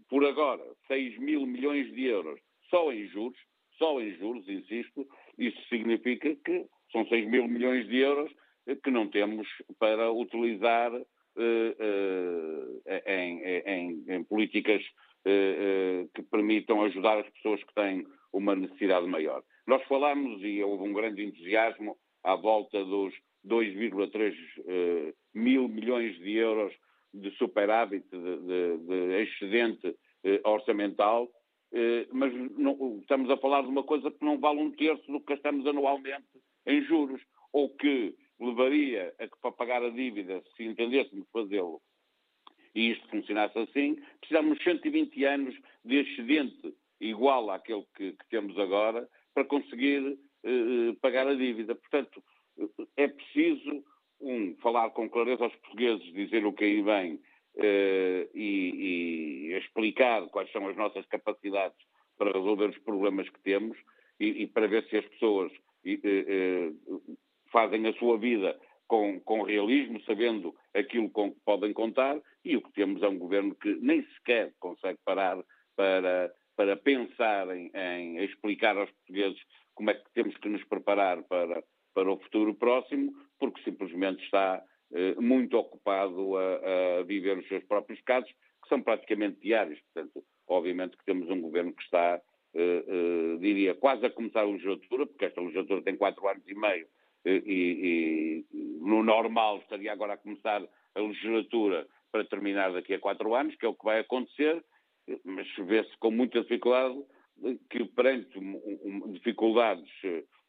por 0.09 0.25
agora, 0.27 0.63
6 0.89 1.19
mil 1.19 1.47
milhões 1.47 1.91
de 1.95 2.05
euros 2.05 2.39
só 2.69 2.93
em 2.93 3.07
juros, 3.09 3.39
só 3.79 4.01
em 4.01 4.15
juros, 4.17 4.47
insisto, 4.49 5.07
isso 5.39 5.61
significa 5.69 6.35
que 6.45 6.67
são 6.91 7.07
6 7.07 7.29
mil 7.29 7.49
milhões 7.49 7.89
de 7.89 7.97
euros 7.99 8.31
que 8.85 8.91
não 8.91 9.09
temos 9.09 9.49
para 9.79 10.13
utilizar 10.13 10.93
uh, 10.93 12.83
em, 13.07 13.43
em, 13.43 14.05
em, 14.09 14.25
políticas 14.25 14.83
que 16.15 16.23
permitam 16.31 16.83
ajudar 16.83 17.19
as 17.19 17.29
pessoas 17.31 17.63
que 17.63 17.75
têm 17.75 18.05
uma 18.33 18.57
necessidade 18.57 19.07
maior. 19.07 19.43
Nós 19.67 19.83
falamos, 19.85 20.43
e 20.43 20.63
houve 20.63 20.83
um 20.83 20.93
grande 20.93 21.23
entusiasmo, 21.25 21.97
à 22.25 22.35
volta 22.35 22.85
dos 22.85 23.15
2,3 23.47 25.15
mil 25.35 25.69
milhões 25.69 26.17
de 26.19 26.33
euros 26.37 26.73
de 27.13 27.31
superávit, 27.33 28.05
de, 28.11 28.19
de, 28.19 28.79
de 28.79 29.23
excedente 29.23 29.97
orçamental, 30.45 31.29
mas 32.13 32.33
não, 32.57 32.99
estamos 33.01 33.29
a 33.31 33.37
falar 33.37 33.63
de 33.63 33.69
uma 33.69 33.83
coisa 33.83 34.11
que 34.11 34.25
não 34.25 34.39
vale 34.39 34.61
um 34.61 34.71
terço 34.71 35.11
do 35.11 35.21
que 35.21 35.35
gastamos 35.35 35.67
anualmente 35.67 36.27
em 36.67 36.83
juros, 36.85 37.21
ou 37.53 37.69
que 37.69 38.15
levaria 38.41 39.15
a 39.19 39.27
que 39.27 39.37
para 39.41 39.53
pagar 39.53 39.83
a 39.83 39.91
dívida, 39.91 40.43
se 40.57 40.65
entendêssemos 40.65 41.27
fazê-lo, 41.33 41.81
e 42.75 42.93
isto 42.93 43.07
funcionasse 43.09 43.59
assim, 43.59 43.97
precisamos 44.21 44.63
120 44.63 45.25
anos 45.25 45.55
de 45.85 45.97
excedente 45.97 46.75
igual 47.01 47.51
àquele 47.51 47.85
que, 47.95 48.13
que 48.13 48.29
temos 48.31 48.59
agora 48.59 49.09
para 49.35 49.45
conseguir 49.45 50.19
eh, 50.45 50.95
pagar 51.01 51.27
a 51.27 51.35
dívida. 51.35 51.75
Portanto, 51.75 52.23
é 52.97 53.09
preciso, 53.09 53.85
um, 54.21 54.55
falar 54.57 54.91
com 54.91 55.09
clareza 55.09 55.45
aos 55.45 55.57
portugueses, 55.57 56.13
dizer 56.13 56.45
o 56.47 56.53
que 56.53 56.65
aí 56.65 56.83
vem 56.83 57.21
eh, 57.57 58.29
e, 58.35 59.51
e, 59.51 59.59
explicar 59.59 60.27
quais 60.29 60.51
são 60.53 60.67
as 60.69 60.77
nossas 60.77 61.05
capacidades 61.07 61.77
para 62.17 62.33
resolver 62.33 62.71
os 62.71 62.79
problemas 62.79 63.29
que 63.29 63.43
temos 63.43 63.77
e, 64.19 64.43
e 64.43 64.47
para 64.47 64.69
ver 64.69 64.85
se 64.89 64.97
as 64.97 65.05
pessoas 65.07 65.53
eh, 65.85 65.99
eh, 66.05 66.73
fazem 67.51 67.87
a 67.87 67.93
sua 67.95 68.17
vida 68.17 68.59
com, 68.87 69.21
com, 69.21 69.43
realismo, 69.43 70.01
sabendo 70.03 70.55
aquilo 70.75 71.11
com 71.11 71.33
que 71.33 71.41
podem 71.45 71.73
contar, 71.73 72.21
e 72.45 72.57
o 72.57 72.63
que 72.63 72.73
temos 72.73 73.03
é 73.03 73.09
um 73.09 73.19
governo 73.19 73.55
que 73.55 73.75
nem 73.77 74.03
sequer 74.15 74.55
consegue 74.59 74.99
parar 75.05 75.43
para, 75.77 76.33
para 76.57 76.77
pensar 76.77 77.55
em, 77.57 77.71
em 77.75 78.25
explicar 78.25 78.77
aos 78.77 78.91
portugueses 78.91 79.41
como 79.75 79.91
é 79.91 79.95
que 79.95 80.11
temos 80.15 80.37
que 80.39 80.49
nos 80.49 80.65
preparar 80.65 81.23
para, 81.25 81.63
para 81.95 82.11
o 82.11 82.19
futuro 82.19 82.55
próximo, 82.55 83.13
porque 83.39 83.63
simplesmente 83.63 84.23
está 84.25 84.63
eh, 84.93 85.15
muito 85.21 85.57
ocupado 85.57 86.37
a, 86.37 87.01
a, 87.01 87.03
viver 87.03 87.39
os 87.39 87.49
seus 87.49 87.65
próprios 87.65 88.01
casos, 88.03 88.31
que 88.63 88.69
são 88.69 88.83
praticamente 88.83 89.41
diários. 89.41 89.81
Portanto, 89.93 90.25
obviamente 90.47 90.97
que 90.97 91.05
temos 91.05 91.29
um 91.29 91.41
governo 91.41 91.73
que 91.73 91.83
está 91.83 92.21
uh, 92.55 93.39
diria, 93.39 93.75
quase 93.75 94.07
a 94.07 94.11
começar 94.11 94.41
a 94.41 94.45
legislatura, 94.45 95.07
porque 95.07 95.25
esta 95.25 95.41
legislatura 95.41 95.83
tem 95.83 95.97
quatro 95.97 96.27
anos 96.29 96.47
e 96.47 96.55
meio, 96.55 96.87
uh, 96.87 97.29
e, 97.29 98.45
e, 98.53 98.57
no 98.81 99.03
normal 99.03 99.59
estaria 99.59 99.93
agora 99.93 100.15
a 100.15 100.19
começar 100.19 100.63
a 100.95 101.01
legislatura 101.01 101.87
para 102.11 102.25
terminar 102.25 102.73
daqui 102.73 102.95
a 102.95 103.01
quatro 103.01 103.35
anos, 103.35 103.55
que 103.57 103.65
é 103.65 103.69
o 103.69 103.75
que 103.75 103.85
vai 103.85 104.01
acontecer, 104.01 104.63
mas 105.25 105.49
vê-se 105.67 105.97
com 105.99 106.11
muita 106.11 106.43
dificuldade 106.43 107.03
que 107.71 107.85
perante 107.87 108.39
um, 108.39 109.13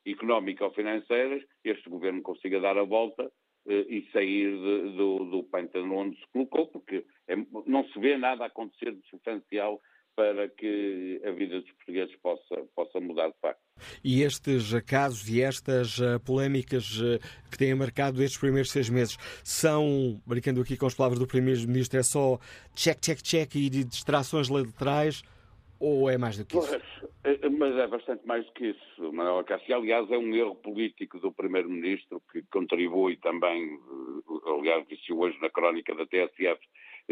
um, 0.06 0.10
dificuldades 0.10 0.24
económico-financeiras, 0.54 1.44
este 1.64 1.90
governo 1.90 2.22
consiga 2.22 2.60
dar 2.60 2.78
a 2.78 2.84
volta 2.84 3.32
e 3.66 4.06
sair 4.12 4.52
de, 4.52 4.98
do, 4.98 5.26
do 5.26 5.44
pântano 5.44 5.96
onde 5.96 6.18
se 6.18 6.28
colocou, 6.34 6.68
porque 6.68 7.06
é, 7.28 7.36
não 7.66 7.88
se 7.88 8.00
vê 8.00 8.18
nada 8.18 8.46
acontecer 8.46 8.92
de 8.92 9.02
substancial 9.10 9.80
para 10.16 10.48
que 10.50 11.22
a 11.26 11.32
vida 11.32 11.60
dos 11.60 11.72
portugueses 11.72 12.16
possa, 12.18 12.56
possa 12.76 13.00
mudar 13.00 13.30
de 13.30 13.40
facto. 13.42 13.60
E 14.04 14.22
estes 14.22 14.72
casos 14.84 15.28
e 15.28 15.42
estas 15.42 15.98
uh, 15.98 16.20
polémicas 16.24 17.00
uh, 17.00 17.20
que 17.50 17.58
têm 17.58 17.74
marcado 17.74 18.22
estes 18.22 18.40
primeiros 18.40 18.70
seis 18.70 18.90
meses 18.90 19.18
são, 19.44 20.22
brincando 20.26 20.62
aqui 20.62 20.78
com 20.78 20.86
as 20.86 20.94
palavras 20.94 21.20
do 21.20 21.26
Primeiro-Ministro, 21.26 22.00
é 22.00 22.04
só 22.04 22.38
check, 22.76 23.00
check, 23.00 23.22
check 23.24 23.56
e 23.56 23.70
distrações 23.70 24.50
laterais 24.50 25.24
ou 25.84 26.10
é 26.10 26.18
mais 26.18 26.38
do 26.38 26.46
que 26.46 26.58
isso? 26.58 26.82
Pois, 27.22 27.52
mas 27.52 27.78
é 27.78 27.88
bastante 27.88 28.26
mais 28.26 28.46
do 28.46 28.52
que 28.54 28.68
isso, 28.68 29.14
Manuel 29.14 29.44
Cássio. 29.44 29.76
Aliás, 29.76 30.10
é 30.10 30.18
um 30.18 30.34
erro 30.34 30.56
político 30.56 31.20
do 31.20 31.32
Primeiro-Ministro 31.34 32.22
que 32.32 32.42
contribui 32.44 33.18
também, 33.18 33.78
aliás, 34.48 34.88
disse 34.88 35.12
hoje 35.12 35.38
na 35.42 35.50
crónica 35.50 35.94
da 35.94 36.06
TSF, 36.06 36.62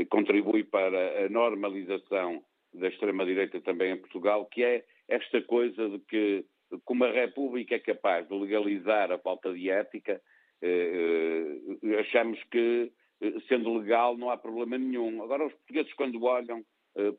contribui 0.10 0.64
para 0.64 1.26
a 1.26 1.30
normalização 1.30 2.42
da 2.74 2.88
extrema-direita 2.88 3.60
também 3.60 3.92
em 3.92 3.98
Portugal, 3.98 4.46
que 4.46 4.64
é 4.64 4.86
esta 5.08 5.42
coisa 5.42 5.90
de 5.90 6.00
que, 6.00 6.46
como 6.86 7.04
a 7.04 7.12
República 7.12 7.76
é 7.76 7.80
capaz 7.80 8.28
de 8.28 8.34
legalizar 8.34 9.12
a 9.12 9.18
falta 9.18 9.54
de 9.54 9.70
ética, 9.70 10.22
eh, 10.62 11.58
eh, 11.84 12.00
achamos 12.00 12.42
que, 12.50 12.92
eh, 13.20 13.34
sendo 13.50 13.74
legal, 13.74 14.18
não 14.18 14.30
há 14.30 14.38
problema 14.38 14.78
nenhum. 14.78 15.22
Agora, 15.22 15.46
os 15.46 15.54
portugueses, 15.54 15.94
quando 15.94 16.24
olham 16.24 16.64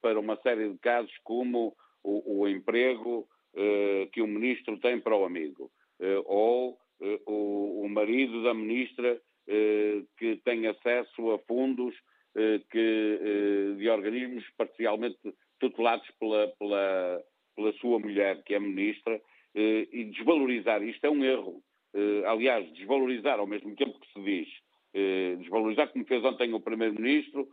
para 0.01 0.19
uma 0.19 0.37
série 0.37 0.69
de 0.69 0.79
casos 0.79 1.13
como 1.25 1.75
o, 2.03 2.41
o 2.41 2.49
emprego 2.49 3.27
que 4.13 4.23
o 4.23 4.27
ministro 4.27 4.79
tem 4.79 4.99
para 5.01 5.17
o 5.17 5.25
amigo, 5.25 5.71
ou 6.25 6.79
o, 7.27 7.85
o 7.85 7.89
marido 7.89 8.43
da 8.43 8.55
ministra 8.55 9.21
que 10.17 10.41
tem 10.45 10.67
acesso 10.67 11.33
a 11.33 11.39
fundos 11.41 11.95
que, 12.71 13.75
de 13.77 13.89
organismos 13.89 14.45
parcialmente 14.57 15.19
tutelados 15.63 16.09
pela, 16.19 16.49
pela, 16.59 17.23
pela 17.55 17.73
sua 17.75 17.99
mulher, 17.99 18.43
que 18.43 18.55
é 18.55 18.59
ministra, 18.59 19.21
eh, 19.55 19.89
e 19.93 20.05
desvalorizar 20.05 20.83
isto 20.83 21.05
é 21.07 21.11
um 21.11 21.25
erro. 21.25 21.63
Eh, 21.95 22.23
aliás, 22.27 22.71
desvalorizar 22.73 23.39
ao 23.39 23.47
mesmo 23.47 23.75
tempo 23.77 23.99
que 24.01 24.13
se 24.13 24.21
diz, 24.23 24.49
eh, 24.95 25.37
desvalorizar 25.39 25.89
como 25.93 26.05
fez 26.05 26.25
ontem 26.25 26.53
o 26.53 26.61
Primeiro-Ministro 26.61 27.49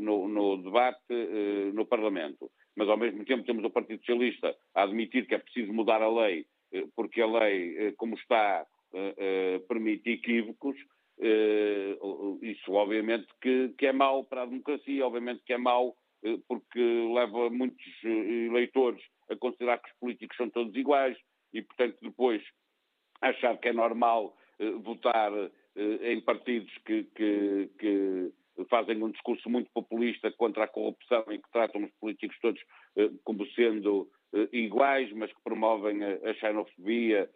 no, 0.00 0.28
no, 0.28 0.56
debate 0.62 1.72
no 1.72 1.86
Parlamento. 1.86 2.50
Mas 2.76 2.88
ao 2.88 2.96
mesmo 2.96 3.24
tempo 3.24 3.44
temos 3.44 3.64
o 3.64 3.70
Partido 3.70 4.00
Socialista 4.00 4.56
a 4.74 4.82
admitir 4.82 5.26
que 5.26 5.34
é 5.34 5.38
preciso 5.38 5.72
mudar 5.72 6.02
a 6.02 6.08
lei, 6.08 6.46
porque 6.96 7.20
a 7.20 7.26
lei, 7.26 7.92
como 7.96 8.14
está, 8.16 8.66
permite 9.68 10.10
equívocos. 10.10 10.76
Isso 12.42 12.72
obviamente 12.72 13.28
que, 13.40 13.68
que 13.78 13.86
é 13.86 13.92
mau 13.92 14.24
para 14.24 14.42
a 14.42 14.46
democracia, 14.46 15.06
obviamente 15.06 15.42
que 15.44 15.52
é 15.52 15.58
mau 15.58 15.96
eh, 16.24 16.38
porque 16.48 16.80
leva 16.80 17.50
muitos 17.50 17.84
eh, 18.02 18.46
eleitores 18.48 19.02
a 19.28 19.36
considerar 19.36 19.78
que 19.78 19.90
os 19.90 19.98
políticos 19.98 20.36
são 20.36 20.48
todos 20.48 20.74
iguais 20.74 21.16
e, 21.52 21.60
portanto, 21.60 21.98
depois 22.00 22.42
achar 23.20 23.58
que 23.58 23.68
é 23.68 23.72
normal 23.72 24.34
eh, 24.58 24.70
votar 24.70 25.32
em 25.76 26.20
partidos 26.20 26.72
que, 26.86 27.02
que, 27.16 27.68
que, 27.80 28.32
fazem 28.68 29.02
um 29.02 29.10
discurso 29.10 29.48
muito 29.48 29.70
populista 29.72 30.30
contra 30.32 30.64
a 30.64 30.68
corrupção 30.68 31.24
e 31.30 31.38
que 31.38 31.50
tratam 31.50 31.84
os 31.84 31.90
políticos 32.00 32.36
todos 32.40 32.60
como 33.24 33.46
sendo 33.52 34.08
iguais, 34.52 35.12
mas 35.12 35.32
que 35.32 35.42
promovem 35.42 36.04
a, 36.04 36.34
xenofobia 36.34 37.28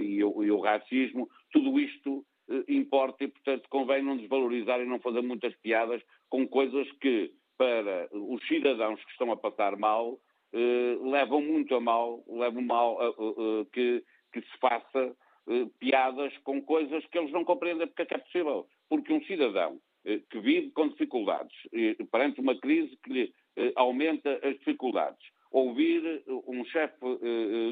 e 0.00 0.24
o, 0.24 0.42
e 0.42 0.50
o 0.50 0.60
racismo. 0.60 1.28
Tudo 1.52 1.78
isto 1.78 2.24
importa 2.68 3.24
e, 3.24 3.28
portanto, 3.28 3.68
convém 3.68 4.02
não 4.02 4.16
desvalorizar 4.16 4.80
e 4.80 4.86
não 4.86 4.98
fazer 4.98 5.22
muitas 5.22 5.54
piadas 5.56 6.02
com 6.28 6.46
coisas 6.48 6.90
que 7.00 7.32
para 7.56 8.08
os 8.12 8.46
cidadãos 8.46 9.02
que 9.04 9.10
estão 9.12 9.30
a 9.32 9.36
passar 9.36 9.76
mal, 9.76 10.18
eh, 10.52 10.98
levam 11.02 11.40
muito 11.40 11.74
a 11.74 11.80
mal, 11.80 12.22
levam 12.28 12.62
mal 12.62 12.98
eh, 13.00 13.06
eh, 13.08 13.66
que, 13.72 14.04
que, 14.32 14.40
se 14.40 14.58
faça 14.58 15.16
eh, 15.48 15.66
piadas 15.78 16.36
com 16.38 16.62
coisas 16.62 17.04
que 17.06 17.18
eles 17.18 17.32
não 17.32 17.44
compreendem 17.44 17.86
porque 17.86 18.02
é 18.02 18.06
que 18.06 18.14
é 18.14 18.18
possível. 18.18 18.66
Porque 18.88 19.12
um 19.12 19.24
cidadão 19.24 19.78
eh, 19.78 19.83
que 20.30 20.40
vive 20.40 20.70
com 20.70 20.88
dificuldades, 20.88 21.56
eh, 21.72 21.96
perante 22.10 22.40
uma 22.40 22.58
crise 22.58 22.96
que 23.02 23.12
lhe 23.12 23.34
aumenta 23.76 24.38
as 24.42 24.58
dificuldades, 24.58 25.24
ouvir 25.50 26.24
um 26.46 26.64
chefe 26.64 26.98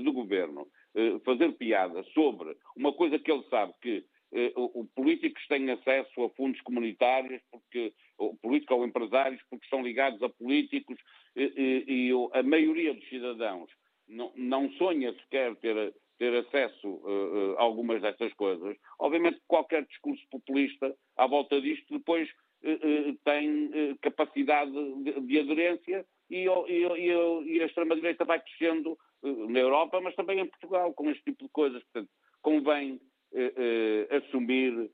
do 0.05 0.13
governo 0.13 0.69
fazer 1.25 1.51
piadas 1.55 2.07
sobre 2.13 2.57
uma 2.77 2.93
coisa 2.93 3.19
que 3.19 3.33
ele 3.33 3.43
sabe 3.51 3.73
que 3.83 4.05
o, 4.55 4.87
políticos 4.95 5.45
têm 5.49 5.69
acesso 5.73 6.23
a 6.23 6.31
fundos 6.31 6.61
comunitários, 6.61 7.43
porque 7.51 7.93
o 8.17 8.37
político 8.37 8.75
ou 8.75 8.87
empresários, 8.87 9.43
porque 9.51 9.65
estão 9.65 9.83
ligados 9.83 10.23
a 10.23 10.29
políticos 10.29 10.97
e, 11.35 11.43
e, 11.43 12.11
e 12.11 12.13
a 12.33 12.43
maioria 12.45 12.95
dos 12.95 13.09
cidadãos 13.09 13.69
não, 14.09 14.33
não 14.37 14.71
sonha 14.73 15.13
sequer 15.15 15.55
ter, 15.57 15.95
ter 16.23 16.37
acesso 16.37 16.89
uh, 16.89 17.57
a 17.59 17.63
algumas 17.63 18.01
dessas 18.01 18.33
coisas. 18.35 18.77
Obviamente 19.01 19.41
qualquer 19.49 19.85
discurso 19.85 20.23
populista 20.31 20.95
à 21.17 21.27
volta 21.27 21.61
disto 21.61 21.99
depois 21.99 22.29
uh, 22.63 23.19
tem 23.25 23.97
capacidade 24.01 24.71
de, 25.03 25.21
de 25.21 25.41
aderência 25.41 26.07
e, 26.31 26.47
e, 26.47 27.57
e 27.57 27.61
a 27.61 27.67
extrema-direita 27.67 28.25
vai 28.25 28.41
crescendo 28.41 28.97
na 29.23 29.59
Europa, 29.59 30.01
mas 30.01 30.15
também 30.15 30.39
em 30.39 30.47
Portugal, 30.47 30.95
com 30.95 31.11
este 31.11 31.25
tipo 31.25 31.45
de 31.45 31.51
coisas. 31.51 31.83
Portanto, 31.85 32.11
convém 32.41 33.01
assumir 34.11 34.91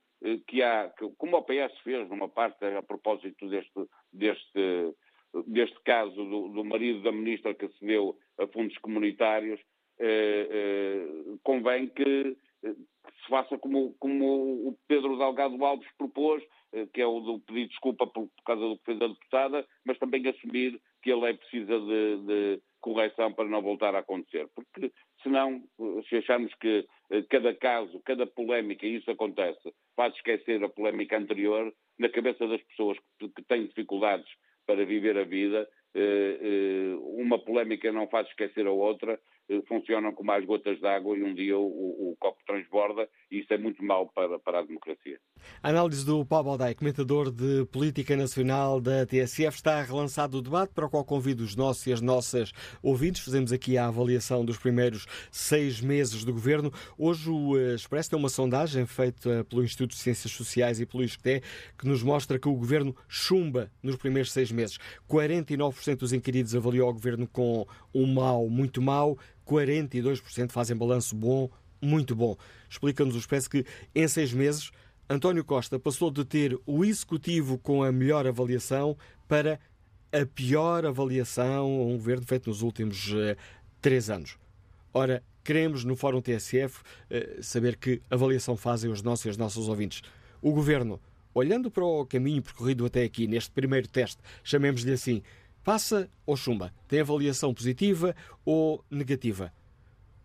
que 0.46 0.62
há, 0.62 0.92
como 1.16 1.36
o 1.36 1.42
PS 1.42 1.78
fez 1.82 2.08
numa 2.10 2.28
parte 2.28 2.62
a 2.64 2.82
propósito 2.82 3.48
deste, 3.48 3.86
deste, 4.12 4.94
deste 5.46 5.80
caso 5.82 6.14
do, 6.14 6.48
do 6.48 6.64
marido 6.64 7.02
da 7.02 7.12
ministra 7.12 7.54
que 7.54 7.66
acedeu 7.66 8.18
a 8.38 8.46
fundos 8.48 8.76
comunitários, 8.78 9.60
convém 11.42 11.88
que, 11.88 12.04
que, 12.62 12.70
se 13.22 13.28
faça 13.28 13.58
como, 13.58 13.94
como 13.98 14.68
o 14.68 14.78
Pedro 14.86 15.16
Delgado 15.18 15.64
Alves 15.64 15.88
propôs, 15.96 16.42
que 16.92 17.00
é 17.00 17.06
o 17.06 17.20
do 17.20 17.40
pedir 17.40 17.68
desculpa 17.68 18.06
por, 18.06 18.28
por 18.28 18.44
causa 18.44 18.62
do 18.62 18.78
que 18.78 18.84
fez 18.84 19.02
a 19.02 19.08
deputada, 19.08 19.66
mas 19.84 19.98
também 19.98 20.26
assumir 20.28 20.80
que 21.02 21.10
a 21.10 21.16
lei 21.16 21.34
precisa 21.34 21.80
de, 21.80 22.16
de 22.26 22.62
correção 22.80 23.32
para 23.32 23.48
não 23.48 23.62
voltar 23.62 23.94
a 23.94 24.00
acontecer. 24.00 24.48
Porque 24.54 24.92
senão, 25.22 25.62
se 26.08 26.16
acharmos 26.16 26.54
que 26.54 26.86
eh, 27.10 27.22
cada 27.28 27.54
caso, 27.54 28.00
cada 28.04 28.26
polémica, 28.26 28.86
e 28.86 28.96
isso 28.96 29.10
acontece, 29.10 29.72
faz 29.96 30.14
esquecer 30.14 30.62
a 30.62 30.68
polémica 30.68 31.16
anterior, 31.16 31.72
na 31.98 32.08
cabeça 32.08 32.46
das 32.46 32.62
pessoas 32.62 32.98
que 33.18 33.42
têm 33.42 33.66
dificuldades 33.66 34.28
para 34.66 34.84
viver 34.84 35.16
a 35.18 35.24
vida, 35.24 35.68
eh, 35.94 36.38
eh, 36.40 36.96
uma 37.20 37.38
polémica 37.38 37.90
não 37.92 38.06
faz 38.08 38.28
esquecer 38.28 38.66
a 38.66 38.72
outra, 38.72 39.18
funcionam 39.66 40.12
como 40.12 40.30
as 40.32 40.44
gotas 40.44 40.78
d'água 40.80 41.16
e 41.16 41.22
um 41.22 41.34
dia 41.34 41.56
o, 41.56 41.62
o, 41.62 42.10
o, 42.10 42.16
copo 42.18 42.38
transborda 42.46 43.08
e 43.30 43.40
isso 43.40 43.52
é 43.52 43.58
muito 43.58 43.82
mau 43.82 44.06
para, 44.08 44.38
para 44.38 44.60
a 44.60 44.62
democracia. 44.62 45.18
A 45.62 45.70
análise 45.70 46.04
do 46.04 46.24
Paulo 46.24 46.46
Baldai, 46.46 46.74
comentador 46.74 47.30
de 47.30 47.64
Política 47.66 48.16
Nacional 48.16 48.80
da 48.80 49.06
TSF, 49.06 49.56
está 49.56 49.80
relançado 49.82 50.38
o 50.38 50.42
debate 50.42 50.74
para 50.74 50.86
o 50.86 50.90
qual 50.90 51.04
convido 51.04 51.42
os 51.42 51.56
nossos 51.56 51.86
e 51.86 51.92
as 51.92 52.00
nossas 52.00 52.52
ouvintes. 52.82 53.24
Fazemos 53.24 53.52
aqui 53.52 53.78
a 53.78 53.86
avaliação 53.86 54.44
dos 54.44 54.58
primeiros 54.58 55.06
seis 55.30 55.80
meses 55.80 56.24
do 56.24 56.32
governo. 56.32 56.70
Hoje 56.98 57.30
o 57.30 57.56
Expresso 57.74 58.10
tem 58.10 58.18
uma 58.18 58.28
sondagem 58.28 58.84
feita 58.86 59.44
pelo 59.48 59.64
Instituto 59.64 59.92
de 59.92 59.98
Ciências 59.98 60.32
Sociais 60.32 60.80
e 60.80 60.86
pelo 60.86 61.02
ISCTE 61.02 61.42
que 61.78 61.86
nos 61.86 62.02
mostra 62.02 62.38
que 62.38 62.48
o 62.48 62.54
governo 62.54 62.94
chumba 63.08 63.70
nos 63.82 63.96
primeiros 63.96 64.32
seis 64.32 64.52
meses. 64.52 64.78
49% 65.08 65.96
dos 65.96 66.12
inquiridos 66.12 66.54
avaliou 66.54 66.90
o 66.90 66.92
governo 66.92 67.26
com 67.26 67.66
um 67.94 68.06
mau, 68.06 68.48
muito 68.48 68.82
mau, 68.82 69.18
42% 69.48 70.52
fazem 70.52 70.76
balanço 70.76 71.16
bom, 71.16 71.48
muito 71.80 72.14
bom. 72.14 72.36
Explica-nos 72.68 73.14
o 73.14 73.18
Expresso 73.18 73.48
que 73.48 73.64
em 73.94 74.06
seis 74.06 74.32
meses 74.32 74.70
António 75.10 75.42
Costa 75.42 75.78
passou 75.78 76.10
de 76.10 76.22
ter 76.22 76.58
o 76.66 76.84
executivo 76.84 77.56
com 77.56 77.82
a 77.82 77.90
melhor 77.90 78.26
avaliação 78.26 78.94
para 79.26 79.58
a 80.12 80.26
pior 80.26 80.84
avaliação 80.84 81.64
a 81.64 81.84
um 81.84 81.96
governo 81.96 82.26
feito 82.26 82.50
nos 82.50 82.60
últimos 82.60 83.10
uh, 83.12 83.34
três 83.80 84.10
anos. 84.10 84.36
Ora, 84.92 85.22
queremos 85.42 85.82
no 85.82 85.96
Fórum 85.96 86.20
TSF 86.20 86.80
uh, 86.80 86.84
eh, 87.10 87.38
saber 87.40 87.76
que 87.76 88.02
avaliação 88.10 88.54
fazem 88.54 88.90
os 88.90 89.00
nossos 89.00 89.24
e 89.24 89.28
as 89.30 89.36
nossas 89.38 89.66
ouvintes. 89.66 90.02
O 90.42 90.52
governo, 90.52 91.00
olhando 91.32 91.70
para 91.70 91.84
o 91.84 92.04
caminho 92.04 92.42
percorrido 92.42 92.84
até 92.84 93.02
aqui, 93.02 93.26
neste 93.26 93.50
primeiro 93.50 93.88
teste, 93.88 94.20
chamemos-lhe 94.44 94.92
assim, 94.92 95.22
Passa 95.64 96.08
ou 96.24 96.36
chumba? 96.36 96.72
Tem 96.86 97.00
avaliação 97.00 97.52
positiva 97.52 98.14
ou 98.44 98.84
negativa? 98.90 99.52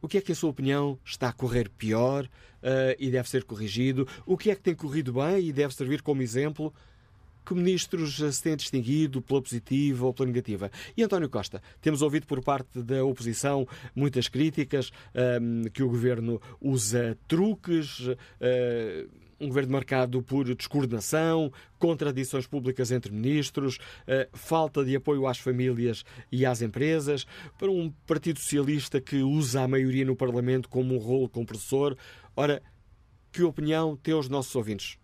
O 0.04 0.08
que 0.08 0.18
é 0.18 0.22
que, 0.22 0.34
a 0.34 0.36
sua 0.36 0.50
opinião, 0.50 1.00
está 1.06 1.30
a 1.30 1.34
correr 1.34 1.70
pior 1.70 2.26
uh, 2.26 2.30
e 3.00 3.10
deve 3.10 3.30
ser 3.30 3.46
corrigido? 3.46 4.06
O 4.26 4.38
que 4.38 4.52
é 4.52 4.56
que 4.56 4.62
tem 4.62 4.76
corrido 4.76 5.14
bem 5.14 5.48
e 5.48 5.54
deve 5.54 5.74
servir 5.74 6.02
como 6.02 6.22
exemplo? 6.22 6.74
Que 7.46 7.54
ministros 7.54 8.16
se 8.18 8.44
têm 8.44 8.58
distinguido 8.58 9.22
pela 9.22 9.42
positiva 9.42 10.06
ou 10.06 10.14
pela 10.14 10.28
negativa? 10.28 10.70
E 10.96 11.04
António 11.04 11.30
Costa, 11.30 11.62
temos 11.82 12.02
ouvido 12.02 12.28
por 12.28 12.44
parte 12.44 12.82
da 12.82 13.04
oposição 13.06 13.66
muitas 13.96 14.28
críticas, 14.28 14.92
ehm, 15.14 15.70
que 15.74 15.82
o 15.82 15.90
governo 15.90 16.42
usa 16.60 17.18
truques. 17.26 18.00
Uh, 18.00 19.23
um 19.40 19.48
governo 19.48 19.72
marcado 19.72 20.22
por 20.22 20.54
descoordenação, 20.56 21.52
contradições 21.78 22.48
públicas 22.48 22.92
entre 22.92 23.12
ministros, 23.12 23.78
falta 24.34 24.84
de 24.84 24.96
apoio 24.96 25.28
às 25.28 25.38
famílias 25.38 26.04
e 26.32 26.46
às 26.46 26.62
empresas, 26.62 27.26
para 27.58 27.70
um 27.70 27.92
Partido 28.06 28.40
Socialista 28.40 29.02
que 29.02 29.18
usa 29.18 29.62
a 29.62 29.68
maioria 29.68 30.06
no 30.06 30.16
Parlamento 30.16 30.70
como 30.70 30.96
um 30.96 30.98
rolo 30.98 31.28
compressor. 31.30 31.96
Ora, 32.36 32.62
que 33.32 33.44
opinião 33.44 33.96
têm 33.96 34.14
os 34.14 34.30
nossos 34.30 34.56
ouvintes? 34.56 34.98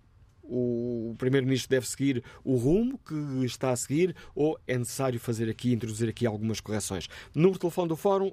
o 0.49 1.13
Primeiro-Ministro 1.17 1.69
deve 1.69 1.87
seguir 1.87 2.23
o 2.43 2.55
rumo 2.55 2.99
que 3.07 3.45
está 3.45 3.69
a 3.69 3.75
seguir 3.75 4.15
ou 4.33 4.59
é 4.65 4.77
necessário 4.77 5.19
fazer 5.19 5.47
aqui, 5.47 5.71
introduzir 5.71 6.09
aqui 6.09 6.25
algumas 6.25 6.59
correções? 6.59 7.07
Número 7.35 7.53
de 7.53 7.59
telefone 7.59 7.87
do 7.87 7.95
Fórum 7.95 8.31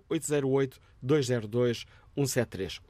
808-202-173. 2.16 2.80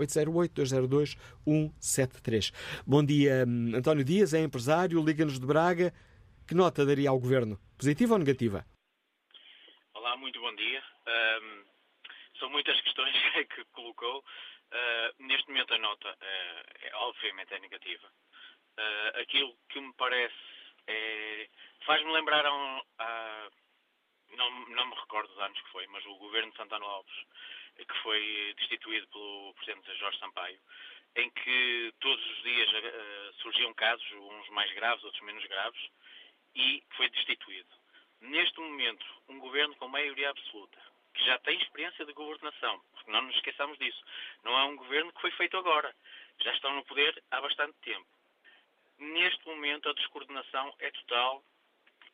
808-202-173. 1.47 2.53
Bom 2.87 3.05
dia, 3.05 3.45
António 3.75 4.05
Dias, 4.05 4.33
é 4.35 4.41
empresário, 4.41 5.05
liga-nos 5.05 5.39
de 5.39 5.47
Braga. 5.47 5.93
Que 6.47 6.55
nota 6.55 6.87
daria 6.87 7.11
ao 7.11 7.19
Governo? 7.19 7.59
Positiva 7.77 8.15
ou 8.15 8.19
negativa? 8.19 8.65
Olá, 9.95 10.17
muito 10.17 10.41
bom 10.41 10.55
dia. 10.55 10.83
Um, 11.07 11.65
são 12.39 12.49
muitas 12.51 12.81
questões 12.81 13.15
que 13.55 13.65
colocou. 13.73 14.25
Uh, 14.67 15.25
neste 15.25 15.49
momento 15.49 15.75
a 15.75 15.79
nota 15.79 16.09
uh, 16.09 16.65
é, 16.83 16.95
obviamente 16.95 17.53
é 17.55 17.59
negativa. 17.59 18.07
Uh, 18.79 19.21
aquilo 19.21 19.57
que 19.69 19.81
me 19.81 19.93
parece 19.95 20.35
é, 20.87 21.49
faz-me 21.85 22.13
lembrar 22.13 22.45
a, 22.47 22.53
um, 22.53 22.81
não, 24.37 24.51
não, 24.69 24.87
me 24.87 24.95
recordo 24.95 25.33
os 25.33 25.39
anos 25.41 25.61
que 25.61 25.71
foi, 25.71 25.87
mas 25.89 26.05
o 26.07 26.17
governo 26.17 26.51
de 26.51 26.57
Santana 26.57 26.85
Lopes, 26.85 27.15
que 27.85 28.03
foi 28.03 28.55
destituído 28.59 29.07
pelo 29.09 29.55
presidente 29.55 29.99
Jorge 29.99 30.19
Sampaio, 30.19 30.59
em 31.17 31.31
que 31.31 31.95
todos 32.01 32.25
os 32.25 32.43
dias 32.43 32.69
uh, 32.73 33.33
surgiam 33.43 33.73
casos, 33.75 34.07
uns 34.13 34.49
mais 34.51 34.73
graves, 34.75 35.05
outros 35.05 35.23
menos 35.23 35.45
graves, 35.47 35.91
e 36.55 36.83
foi 36.97 37.09
destituído. 37.11 37.69
Neste 38.21 38.59
momento, 38.61 39.05
um 39.29 39.39
governo 39.39 39.75
com 39.77 39.89
maioria 39.89 40.31
absoluta, 40.31 40.79
que 41.15 41.25
já 41.25 41.39
tem 41.39 41.59
experiência 41.59 42.05
de 42.05 42.13
governação, 42.13 42.81
porque 42.93 43.11
não 43.11 43.23
nos 43.23 43.37
esqueçamos 43.37 43.79
disso, 43.79 44.03
não 44.43 44.59
é 44.59 44.65
um 44.65 44.77
governo 44.77 45.13
que 45.13 45.21
foi 45.21 45.31
feito 45.33 45.57
agora, 45.57 45.95
já 46.41 46.53
estão 46.53 46.75
no 46.75 46.85
poder 46.85 47.23
há 47.31 47.41
bastante 47.41 47.77
tempo 47.81 48.07
neste 48.99 49.47
momento 49.47 49.89
a 49.89 49.95
descoordenação 49.95 50.75
é 50.81 50.91
total 50.91 51.43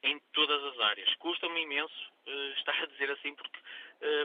em 0.03 0.19
todas 0.33 0.63
as 0.65 0.81
áreas. 0.81 1.15
Custa-me 1.17 1.63
imenso 1.63 2.13
uh, 2.27 2.53
estar 2.59 2.75
a 2.83 2.87
dizer 2.87 3.11
assim, 3.11 3.35
porque 3.35 3.59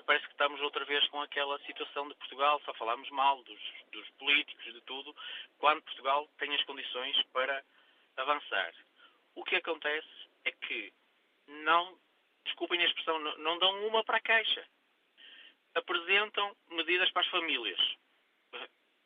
parece 0.06 0.26
que 0.26 0.32
estamos 0.32 0.60
outra 0.62 0.84
vez 0.86 1.08
com 1.10 1.22
aquela 1.22 1.60
situação 1.60 2.08
de 2.08 2.16
Portugal, 2.16 2.60
só 2.66 2.74
falamos 2.74 3.10
mal 3.12 3.44
dos, 3.44 3.60
dos, 3.92 4.10
políticos, 4.12 4.74
de 4.74 4.82
tudo, 4.82 5.16
quando 5.60 5.84
Portugal 5.84 6.28
tem 6.40 6.54
as 6.56 6.64
condições 6.64 7.22
para 7.32 7.64
avançar. 8.18 8.74
O 9.36 9.44
que 9.44 9.56
acontece 9.56 10.08
é 10.46 10.52
que 10.52 10.92
não, 11.48 11.98
desculpem 12.44 12.82
a 12.82 12.86
expressão, 12.86 13.20
não, 13.20 13.38
não 13.38 13.60
dão 13.60 13.88
uma 13.88 14.04
para 14.04 14.18
a 14.18 14.22
caixa. 14.22 14.68
Apresentam 15.76 16.56
medidas 16.72 17.12
para 17.12 17.22
as 17.22 17.28
famílias. 17.28 17.80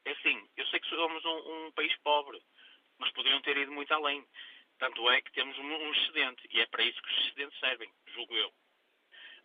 É 0.05 0.11
assim, 0.11 0.49
eu 0.55 0.65
sei 0.67 0.79
que 0.79 0.89
somos 0.89 1.23
um, 1.25 1.65
um 1.67 1.71
país 1.73 1.95
pobre, 1.97 2.41
mas 2.97 3.11
poderiam 3.11 3.41
ter 3.41 3.57
ido 3.57 3.71
muito 3.71 3.93
além. 3.93 4.25
Tanto 4.79 5.09
é 5.11 5.21
que 5.21 5.33
temos 5.33 5.57
um 5.59 5.91
excedente, 5.91 6.47
e 6.49 6.61
é 6.61 6.65
para 6.65 6.83
isso 6.83 7.01
que 7.01 7.11
os 7.11 7.19
excedentes 7.25 7.59
servem, 7.59 7.91
julgo 8.07 8.35
eu. 8.35 8.51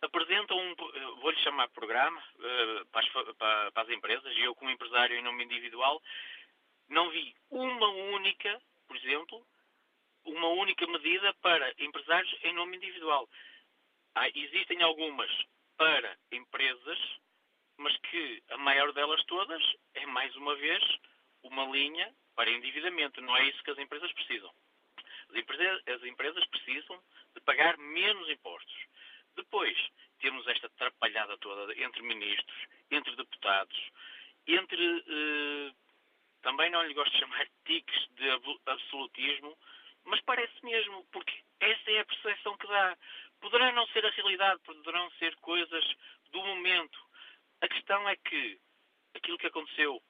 Apresentam 0.02 0.58
um, 0.58 0.74
vou-lhe 1.20 1.38
chamar 1.38 1.68
programa, 1.68 2.22
uh, 2.36 2.86
para, 2.86 3.00
as, 3.00 3.08
para, 3.36 3.72
para 3.72 3.82
as 3.82 3.88
empresas, 3.90 4.36
e 4.36 4.42
eu 4.42 4.54
como 4.54 4.70
empresário 4.70 5.16
em 5.16 5.22
nome 5.22 5.44
individual, 5.44 6.02
não 6.88 7.10
vi 7.10 7.34
uma 7.50 7.88
única, 7.88 8.60
por 8.86 8.96
exemplo, 8.96 9.46
uma 10.24 10.48
única 10.48 10.86
medida 10.86 11.32
para 11.34 11.72
empresários 11.78 12.32
em 12.42 12.52
nome 12.52 12.76
individual. 12.76 13.28
Há, 14.14 14.28
existem 14.28 14.82
algumas 14.82 15.30
para 15.76 16.16
empresas, 16.32 16.98
mas 17.76 17.96
que 17.98 18.42
a 18.50 18.58
maior 18.58 18.92
delas 18.92 19.22
todas 19.24 19.62
é, 19.94 20.06
mais 20.06 20.34
uma 20.36 20.54
vez, 20.56 20.82
uma 21.42 21.64
linha 21.66 22.12
para 22.34 22.50
endividamento. 22.50 23.20
Não 23.20 23.36
é 23.36 23.48
isso 23.48 23.62
que 23.62 23.70
as 23.70 23.78
empresas 23.78 24.12
precisam. 24.12 24.52
As 25.28 25.36
empresas, 25.36 25.82
as 25.88 26.02
empresas 26.04 26.46
precisam 26.46 27.02
de 27.34 27.40
pagar 27.42 27.76
menos 27.78 28.28
impostos. 28.30 28.76
Depois, 29.36 29.76
temos 30.20 30.46
esta 30.48 30.66
atrapalhada 30.66 31.36
toda 31.38 31.72
entre 31.80 32.02
ministros, 32.02 32.56
entre 32.90 33.14
deputados, 33.16 33.90
entre. 34.46 35.04
Eh, 35.06 35.72
também 36.42 36.70
não 36.70 36.82
lhe 36.84 36.94
gosto 36.94 37.12
de 37.12 37.18
chamar 37.18 37.46
tiques 37.66 38.08
de 38.14 38.30
absolutismo, 38.66 39.56
mas 40.04 40.20
parece 40.22 40.64
mesmo, 40.64 41.04
porque 41.12 41.32
essa 41.60 41.90
é 41.90 42.00
a 42.00 42.04
percepção 42.04 42.56
que 42.56 42.66
dá. 42.66 42.96
Poderá 43.40 43.72
não 43.72 43.86
ser 43.88 44.04
a 44.06 44.10
realidade, 44.10 44.62
poderão 44.62 45.10
ser 45.12 45.34
coisas 45.36 45.84
do 46.30 46.42
momento. 46.42 46.98
A 47.60 47.68
questão 47.68 48.08
é 48.08 48.16
que 48.16 48.58
aquilo 49.14 49.38
que 49.38 49.46
aconteceu 49.46 50.00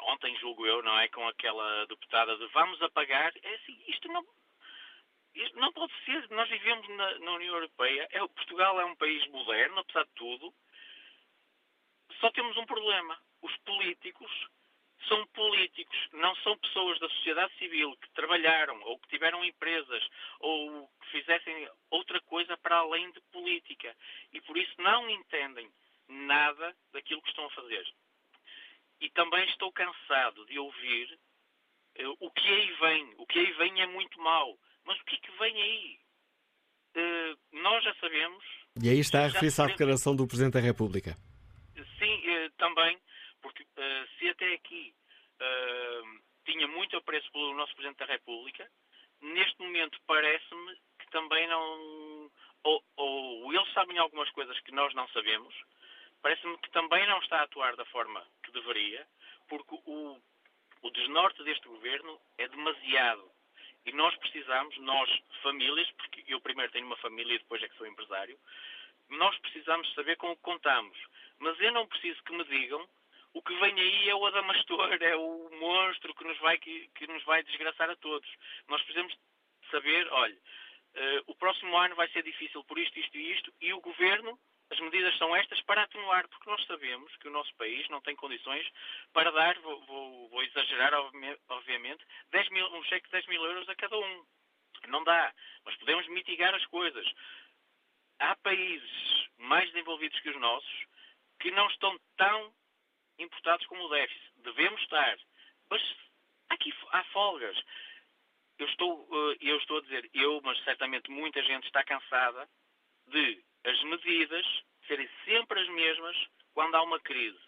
ontem, 0.00 0.36
julgo 0.38 0.66
eu, 0.66 0.82
não 0.82 0.98
é? 0.98 1.08
Com 1.08 1.26
aquela 1.28 1.86
deputada 1.86 2.36
de 2.36 2.46
vamos 2.46 2.80
apagar. 2.82 3.32
É 3.42 3.54
assim, 3.54 3.82
isto 3.88 4.08
não. 4.08 4.24
Isto 5.34 5.58
não 5.58 5.72
pode 5.72 5.92
ser. 6.04 6.28
Nós 6.30 6.48
vivemos 6.48 6.88
na, 6.90 7.18
na 7.18 7.32
União 7.32 7.54
Europeia. 7.54 8.08
É, 8.12 8.18
Portugal 8.28 8.80
é 8.80 8.84
um 8.84 8.96
país 8.96 9.26
moderno, 9.28 9.78
apesar 9.78 10.04
de 10.04 10.12
tudo. 10.14 10.54
Só 12.20 12.30
temos 12.30 12.56
um 12.56 12.66
problema. 12.66 13.18
Os 13.42 13.56
políticos 13.58 14.30
são 15.08 15.26
políticos, 15.28 15.96
não 16.12 16.34
são 16.36 16.56
pessoas 16.58 16.98
da 16.98 17.08
sociedade 17.08 17.52
civil 17.58 17.96
que 17.98 18.10
trabalharam 18.12 18.80
ou 18.82 18.98
que 18.98 19.08
tiveram 19.08 19.44
empresas 19.44 20.08
ou 20.40 20.88
que 21.00 21.10
fizessem 21.10 21.68
outra 21.90 22.20
coisa 22.22 22.56
para 22.58 22.76
além 22.76 23.10
de 23.12 23.20
política. 23.32 23.94
E 24.32 24.40
por 24.40 24.56
isso 24.56 24.74
não 24.78 25.08
entendem 25.10 25.70
nada 26.08 26.74
daquilo 26.92 27.22
que 27.22 27.28
estão 27.28 27.46
a 27.46 27.50
fazer. 27.50 27.86
E 29.00 29.10
também 29.10 29.44
estou 29.48 29.72
cansado 29.72 30.46
de 30.46 30.58
ouvir 30.58 31.18
uh, 31.98 32.16
o 32.20 32.30
que 32.30 32.48
aí 32.48 32.72
vem. 32.72 33.14
O 33.18 33.26
que 33.26 33.38
aí 33.38 33.52
vem 33.52 33.82
é 33.82 33.86
muito 33.86 34.18
mau. 34.20 34.58
Mas 34.84 34.98
o 35.00 35.04
que 35.04 35.16
é 35.16 35.18
que 35.18 35.38
vem 35.38 35.62
aí? 35.62 35.98
Uh, 36.96 37.60
nós 37.62 37.82
já 37.82 37.94
sabemos. 37.94 38.44
E 38.82 38.88
aí 38.88 38.98
está 38.98 39.20
a 39.24 39.26
referir-se 39.26 39.62
à 39.62 39.66
declaração 39.66 40.14
do 40.14 40.26
Presidente 40.26 40.54
da 40.54 40.60
República. 40.60 41.16
Sim, 41.98 42.14
uh, 42.28 42.50
também, 42.58 42.98
porque 43.42 43.66
se 44.18 44.28
até 44.28 44.54
aqui 44.54 44.94
tinha 46.44 46.66
muito 46.68 46.96
apreço 46.96 47.30
pelo 47.32 47.54
nosso 47.54 47.74
Presidente 47.74 47.98
da 47.98 48.06
República, 48.06 48.70
neste 49.20 49.60
momento 49.60 49.98
parece-me 50.06 50.76
que 50.98 51.10
também 51.10 51.46
não. 51.48 52.30
Ou, 52.62 52.82
ou 52.96 53.52
eles 53.52 53.72
sabem 53.72 53.98
algumas 53.98 54.30
coisas 54.30 54.58
que 54.60 54.72
nós 54.72 54.94
não 54.94 55.06
sabemos, 55.08 55.54
parece-me 56.22 56.56
que 56.58 56.70
também 56.70 57.06
não 57.06 57.18
está 57.18 57.40
a 57.40 57.42
atuar 57.42 57.76
da 57.76 57.84
forma 57.86 58.24
que 58.42 58.52
deveria, 58.52 59.06
porque 59.48 59.74
o, 59.84 60.18
o 60.82 60.90
desnorte 60.90 61.42
deste 61.44 61.66
governo 61.68 62.18
é 62.38 62.48
demasiado. 62.48 63.30
E 63.86 63.92
nós 63.92 64.14
precisamos, 64.16 64.76
nós, 64.78 65.10
famílias, 65.42 65.90
porque 65.92 66.24
eu 66.26 66.40
primeiro 66.40 66.72
tenho 66.72 66.86
uma 66.86 66.96
família 66.96 67.34
e 67.34 67.38
depois 67.38 67.62
é 67.62 67.68
que 67.68 67.76
sou 67.76 67.86
empresário, 67.86 68.38
nós 69.10 69.36
precisamos 69.38 69.92
saber 69.94 70.16
com 70.16 70.30
o 70.30 70.36
que 70.36 70.42
contamos. 70.42 70.98
Mas 71.38 71.58
eu 71.60 71.72
não 71.72 71.86
preciso 71.86 72.22
que 72.24 72.32
me 72.32 72.44
digam 72.44 72.88
o 73.34 73.42
que 73.42 73.54
vem 73.56 73.74
aí 73.78 74.08
é 74.08 74.14
o 74.14 74.24
Adamastor, 74.26 74.96
é 75.02 75.16
o 75.16 75.50
monstro 75.58 76.14
que 76.14 76.24
nos 76.24 76.38
vai, 76.38 76.56
que, 76.56 76.88
que 76.94 77.06
nos 77.08 77.22
vai 77.24 77.42
desgraçar 77.42 77.90
a 77.90 77.96
todos. 77.96 78.30
Nós 78.68 78.80
precisamos 78.82 79.12
saber, 79.72 80.06
olha, 80.12 80.34
uh, 80.34 81.22
o 81.26 81.34
próximo 81.34 81.76
ano 81.76 81.96
vai 81.96 82.08
ser 82.10 82.22
difícil 82.22 82.62
por 82.62 82.78
isto, 82.78 82.96
isto 82.96 83.18
e 83.18 83.32
isto, 83.32 83.52
e 83.60 83.72
o 83.72 83.80
governo 83.80 84.38
as 84.74 84.80
medidas 84.80 85.16
são 85.18 85.34
estas 85.36 85.60
para 85.62 85.82
atenuar, 85.82 86.28
porque 86.28 86.50
nós 86.50 86.64
sabemos 86.66 87.16
que 87.16 87.28
o 87.28 87.30
nosso 87.30 87.54
país 87.54 87.88
não 87.88 88.00
tem 88.00 88.16
condições 88.16 88.68
para 89.12 89.30
dar, 89.30 89.56
vou, 89.60 89.80
vou, 89.86 90.28
vou 90.28 90.42
exagerar, 90.42 90.92
obviamente, 91.48 92.04
10 92.30 92.48
mil, 92.50 92.66
um 92.74 92.82
cheque 92.84 93.06
de 93.06 93.12
10 93.12 93.26
mil 93.28 93.44
euros 93.44 93.68
a 93.68 93.74
cada 93.76 93.96
um. 93.96 94.26
Não 94.88 95.04
dá, 95.04 95.32
mas 95.64 95.76
podemos 95.76 96.06
mitigar 96.08 96.52
as 96.54 96.66
coisas. 96.66 97.06
Há 98.18 98.34
países 98.36 99.28
mais 99.38 99.70
desenvolvidos 99.70 100.18
que 100.20 100.30
os 100.30 100.40
nossos 100.40 100.86
que 101.38 101.50
não 101.52 101.68
estão 101.68 101.96
tão 102.16 102.52
importados 103.18 103.66
como 103.66 103.84
o 103.84 103.88
déficit. 103.88 104.32
Devemos 104.38 104.80
estar. 104.82 105.16
Mas 105.70 105.82
aqui 106.48 106.74
há 106.90 107.04
folgas. 107.04 107.56
Eu 108.58 108.66
estou, 108.66 109.08
eh, 109.10 109.36
eu 109.40 109.56
estou 109.58 109.78
a 109.78 109.82
dizer, 109.82 110.10
eu, 110.14 110.40
mas 110.42 110.62
certamente 110.64 111.10
muita 111.10 111.42
gente 111.42 111.66
está 111.66 111.82
cansada 111.84 112.48
de 113.08 113.44
as 113.64 113.82
medidas 113.84 114.46
serem 114.86 115.08
sempre 115.24 115.60
as 115.60 115.68
mesmas 115.68 116.16
quando 116.52 116.74
há 116.74 116.82
uma 116.82 117.00
crise. 117.00 117.38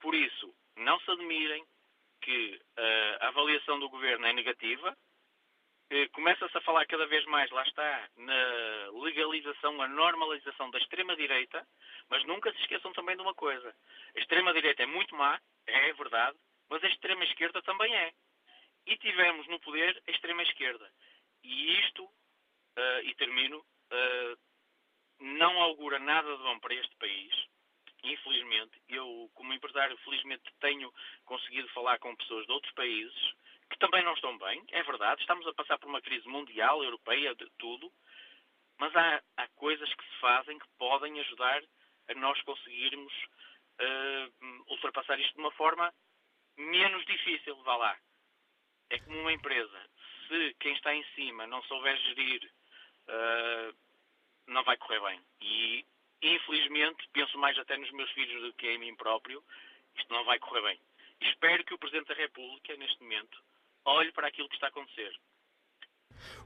Por 0.00 0.14
isso, 0.14 0.54
não 0.76 0.98
se 1.00 1.10
admirem 1.10 1.64
que 2.20 2.60
uh, 2.78 3.24
a 3.24 3.28
avaliação 3.28 3.78
do 3.78 3.88
governo 3.88 4.26
é 4.26 4.32
negativa. 4.32 4.96
Uh, 5.92 6.10
Começa-se 6.12 6.56
a 6.56 6.60
falar 6.62 6.86
cada 6.86 7.06
vez 7.06 7.24
mais, 7.26 7.50
lá 7.50 7.62
está, 7.62 8.08
na 8.16 8.90
legalização, 9.02 9.80
a 9.80 9.88
normalização 9.88 10.70
da 10.70 10.78
extrema-direita, 10.78 11.66
mas 12.08 12.24
nunca 12.24 12.50
se 12.52 12.60
esqueçam 12.60 12.92
também 12.92 13.14
de 13.16 13.22
uma 13.22 13.34
coisa. 13.34 13.74
A 14.16 14.20
extrema-direita 14.20 14.82
é 14.82 14.86
muito 14.86 15.14
má, 15.14 15.38
é 15.66 15.92
verdade, 15.92 16.36
mas 16.70 16.82
a 16.82 16.88
extrema-esquerda 16.88 17.62
também 17.62 17.94
é. 17.94 18.12
e 18.86 18.96
tivemos 18.96 19.46
no 19.48 19.60
poder 19.60 20.02
a 20.06 20.10
extrema-esquerda. 20.10 20.90
E 21.42 21.78
isto, 21.80 22.04
uh, 22.04 23.00
e 23.04 23.14
termino, 23.14 23.64
não 25.20 25.60
augura 25.62 25.98
nada 25.98 26.36
de 26.36 26.42
bom 26.42 26.58
para 26.60 26.74
este 26.74 26.94
país. 26.96 27.32
Infelizmente, 28.02 28.82
eu, 28.88 29.30
como 29.34 29.52
empresário, 29.54 29.96
felizmente 29.98 30.42
tenho 30.60 30.92
conseguido 31.24 31.68
falar 31.70 31.98
com 31.98 32.14
pessoas 32.16 32.44
de 32.46 32.52
outros 32.52 32.72
países 32.74 33.34
que 33.70 33.78
também 33.78 34.04
não 34.04 34.14
estão 34.14 34.36
bem, 34.38 34.62
é 34.72 34.82
verdade. 34.82 35.20
Estamos 35.20 35.46
a 35.46 35.54
passar 35.54 35.78
por 35.78 35.88
uma 35.88 36.02
crise 36.02 36.28
mundial, 36.28 36.84
europeia, 36.84 37.34
de 37.34 37.48
tudo. 37.58 37.90
Mas 38.78 38.94
há, 38.94 39.22
há 39.36 39.48
coisas 39.56 39.92
que 39.94 40.04
se 40.04 40.20
fazem 40.20 40.58
que 40.58 40.68
podem 40.78 41.18
ajudar 41.20 41.62
a 42.08 42.14
nós 42.14 42.40
conseguirmos 42.42 43.12
uh, 43.80 44.64
ultrapassar 44.68 45.18
isto 45.18 45.34
de 45.34 45.40
uma 45.40 45.52
forma 45.52 45.92
menos 46.56 47.04
difícil, 47.06 47.56
vá 47.62 47.76
lá. 47.76 47.98
É 48.90 48.98
como 49.00 49.18
uma 49.20 49.32
empresa. 49.32 49.90
Se 50.28 50.54
quem 50.60 50.74
está 50.74 50.94
em 50.94 51.04
cima 51.14 51.46
não 51.46 51.62
souber 51.64 51.96
gerir, 51.96 52.50
uh, 53.08 53.76
não 54.46 54.62
vai 54.64 54.76
correr 54.76 55.00
bem. 55.00 55.20
E, 55.40 55.86
infelizmente, 56.22 57.08
penso 57.12 57.38
mais 57.38 57.58
até 57.58 57.76
nos 57.76 57.90
meus 57.92 58.10
filhos 58.12 58.42
do 58.42 58.52
que 58.54 58.68
em 58.68 58.78
mim 58.78 58.94
próprio, 58.96 59.42
isto 59.96 60.12
não 60.12 60.24
vai 60.24 60.38
correr 60.38 60.62
bem. 60.62 60.80
Espero 61.20 61.64
que 61.64 61.74
o 61.74 61.78
Presidente 61.78 62.08
da 62.08 62.14
República, 62.14 62.76
neste 62.76 63.02
momento, 63.02 63.42
olhe 63.84 64.12
para 64.12 64.28
aquilo 64.28 64.48
que 64.48 64.54
está 64.54 64.66
a 64.66 64.70
acontecer. 64.70 65.18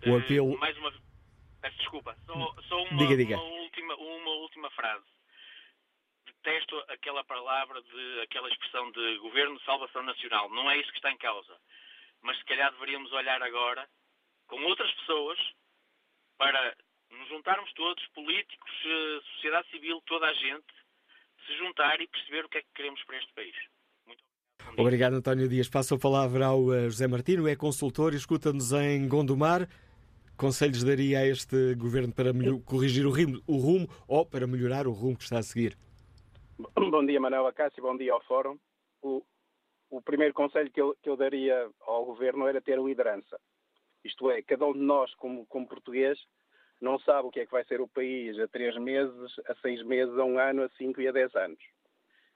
O 0.06 0.16
apelo... 0.16 0.54
Uh, 0.54 0.58
mais 0.58 0.76
uma 0.78 0.92
desculpa, 1.76 2.16
só, 2.26 2.54
só 2.68 2.82
uma, 2.84 2.98
diga, 2.98 3.16
diga. 3.16 3.36
Uma, 3.36 3.44
última, 3.44 3.96
uma 3.96 4.30
última 4.30 4.70
frase. 4.70 5.04
Detesto 6.24 6.76
aquela 6.88 7.24
palavra, 7.24 7.82
de, 7.82 8.20
aquela 8.22 8.48
expressão 8.48 8.90
de 8.92 9.18
governo 9.18 9.58
de 9.58 9.64
salvação 9.64 10.02
nacional. 10.02 10.48
Não 10.50 10.70
é 10.70 10.78
isso 10.78 10.90
que 10.90 10.98
está 10.98 11.10
em 11.10 11.18
causa. 11.18 11.58
Mas 12.22 12.38
se 12.38 12.44
calhar 12.44 12.70
deveríamos 12.72 13.12
olhar 13.12 13.42
agora 13.42 13.88
com 14.46 14.62
outras 14.64 14.92
pessoas 14.94 15.38
para 16.36 16.76
nos 17.10 17.28
juntarmos 17.28 17.72
todos, 17.74 18.04
políticos, 18.14 18.70
eh, 18.84 19.20
sociedade 19.34 19.68
civil, 19.70 20.00
toda 20.06 20.26
a 20.26 20.34
gente, 20.34 20.66
se 21.46 21.56
juntar 21.56 22.00
e 22.00 22.08
perceber 22.08 22.44
o 22.44 22.48
que 22.48 22.58
é 22.58 22.62
que 22.62 22.68
queremos 22.74 23.02
para 23.04 23.18
este 23.18 23.32
país. 23.34 23.56
Muito 24.06 24.22
obrigado. 24.60 24.80
Obrigado, 24.80 25.14
António 25.14 25.48
Dias. 25.48 25.68
Passo 25.68 25.94
a 25.94 25.98
palavra 25.98 26.46
ao 26.46 26.72
eh, 26.74 26.84
José 26.84 27.06
Martino, 27.06 27.48
é 27.48 27.56
consultor 27.56 28.12
e 28.12 28.16
escuta-nos 28.16 28.72
em 28.72 29.08
Gondomar 29.08 29.68
conselhos 30.38 30.84
daria 30.84 31.18
a 31.18 31.26
este 31.26 31.74
governo 31.74 32.14
para 32.14 32.30
corrigir 32.64 33.04
o 33.04 33.10
rumo, 33.10 33.42
o 33.46 33.56
rumo, 33.56 33.88
ou 34.06 34.24
para 34.24 34.46
melhorar 34.46 34.86
o 34.86 34.92
rumo 34.92 35.18
que 35.18 35.24
está 35.24 35.38
a 35.38 35.42
seguir? 35.42 35.76
Bom 36.78 37.04
dia, 37.04 37.20
Manuel 37.20 37.48
Acácio, 37.48 37.82
bom 37.82 37.96
dia 37.96 38.12
ao 38.12 38.22
Fórum. 38.22 38.56
O, 39.02 39.22
o 39.90 40.00
primeiro 40.00 40.32
conselho 40.32 40.70
que 40.70 40.80
eu, 40.80 40.96
que 41.02 41.10
eu, 41.10 41.16
daria 41.16 41.68
ao 41.80 42.04
governo 42.04 42.46
era 42.46 42.60
ter 42.60 42.78
liderança. 42.78 43.38
Isto 44.04 44.30
é, 44.30 44.42
cada 44.42 44.64
um 44.64 44.72
de 44.72 44.78
nós, 44.78 45.12
como, 45.16 45.44
como 45.46 45.66
português, 45.66 46.18
não 46.80 46.98
sabe 47.00 47.28
o 47.28 47.30
que 47.30 47.40
é 47.40 47.46
que 47.46 47.52
vai 47.52 47.64
ser 47.64 47.80
o 47.80 47.88
país 47.88 48.38
a 48.38 48.46
três 48.48 48.76
meses, 48.76 49.38
a 49.46 49.54
seis 49.56 49.82
meses, 49.82 50.16
a 50.16 50.24
um 50.24 50.38
ano, 50.38 50.62
a 50.62 50.68
cinco 50.70 51.00
e 51.00 51.08
a 51.08 51.12
dez 51.12 51.34
anos. 51.34 51.58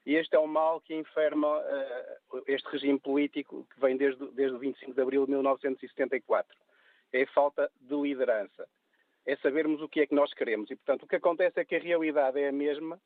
E 0.05 0.15
este 0.15 0.35
é 0.35 0.39
o 0.39 0.47
mal 0.47 0.81
que 0.81 0.93
enferma 0.93 1.59
uh, 1.59 2.43
este 2.45 2.67
regime 2.69 2.99
político 2.99 3.65
que 3.73 3.79
vem 3.79 3.95
desde, 3.95 4.25
desde 4.31 4.57
25 4.57 4.93
de 4.93 5.01
abril 5.01 5.25
de 5.25 5.31
1974 5.31 6.57
é 7.13 7.25
falta 7.27 7.71
de 7.79 7.95
liderança. 7.95 8.67
É 9.25 9.35
sabermos 9.37 9.81
o 9.81 9.87
que 9.87 10.01
é 10.01 10.07
que 10.07 10.15
nós 10.15 10.33
queremos. 10.33 10.69
E, 10.69 10.75
portanto, 10.75 11.03
o 11.03 11.07
que 11.07 11.15
acontece 11.15 11.59
é 11.59 11.63
que 11.63 11.75
a 11.75 11.79
realidade 11.79 12.39
é 12.39 12.49
a 12.49 12.51
mesma, 12.51 12.99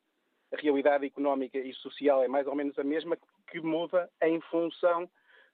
a 0.52 0.56
realidade 0.56 1.06
económica 1.06 1.58
e 1.58 1.72
social 1.74 2.24
é 2.24 2.28
mais 2.28 2.46
ou 2.46 2.56
menos 2.56 2.76
a 2.78 2.82
mesma, 2.82 3.16
que 3.46 3.60
muda 3.60 4.10
em 4.22 4.40
função 4.40 5.08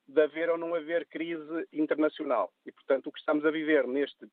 de 0.07 0.23
haver 0.23 0.49
ou 0.49 0.57
não 0.57 0.75
haver 0.75 1.07
crise 1.07 1.69
internacional. 1.73 2.51
E, 2.65 2.73
portanto, 2.73 3.09
o 3.09 3.13
que 3.13 3.19
estamos 3.19 3.45
a 3.45 3.51
viver 3.51 3.87
neste, 3.87 4.27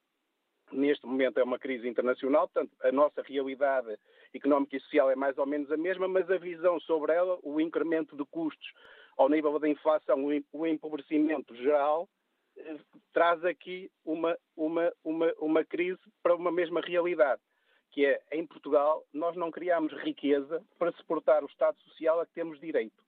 neste 0.71 1.05
momento 1.05 1.39
é 1.39 1.43
uma 1.43 1.59
crise 1.59 1.87
internacional, 1.87 2.47
portanto, 2.47 2.71
a 2.81 2.91
nossa 2.91 3.21
realidade 3.21 3.97
económica 4.33 4.77
e 4.77 4.79
social 4.79 5.09
é 5.09 5.15
mais 5.15 5.37
ou 5.37 5.45
menos 5.45 5.71
a 5.71 5.77
mesma, 5.77 6.07
mas 6.07 6.29
a 6.29 6.37
visão 6.37 6.79
sobre 6.79 7.13
ela, 7.13 7.37
o 7.43 7.59
incremento 7.59 8.15
de 8.15 8.25
custos 8.25 8.71
ao 9.17 9.29
nível 9.29 9.59
da 9.59 9.67
inflação, 9.67 10.25
o 10.51 10.67
empobrecimento 10.67 11.55
geral, 11.55 12.07
traz 13.13 13.43
aqui 13.43 13.89
uma, 14.05 14.37
uma, 14.55 14.91
uma, 15.03 15.33
uma 15.39 15.65
crise 15.65 15.99
para 16.23 16.35
uma 16.35 16.51
mesma 16.51 16.81
realidade, 16.81 17.41
que 17.91 18.05
é, 18.05 18.21
em 18.31 18.45
Portugal, 18.45 19.03
nós 19.13 19.35
não 19.35 19.51
criamos 19.51 19.93
riqueza 20.01 20.63
para 20.79 20.91
suportar 20.93 21.43
o 21.43 21.47
Estado 21.47 21.77
Social 21.81 22.19
a 22.19 22.25
que 22.25 22.33
temos 22.33 22.59
direito. 22.59 23.03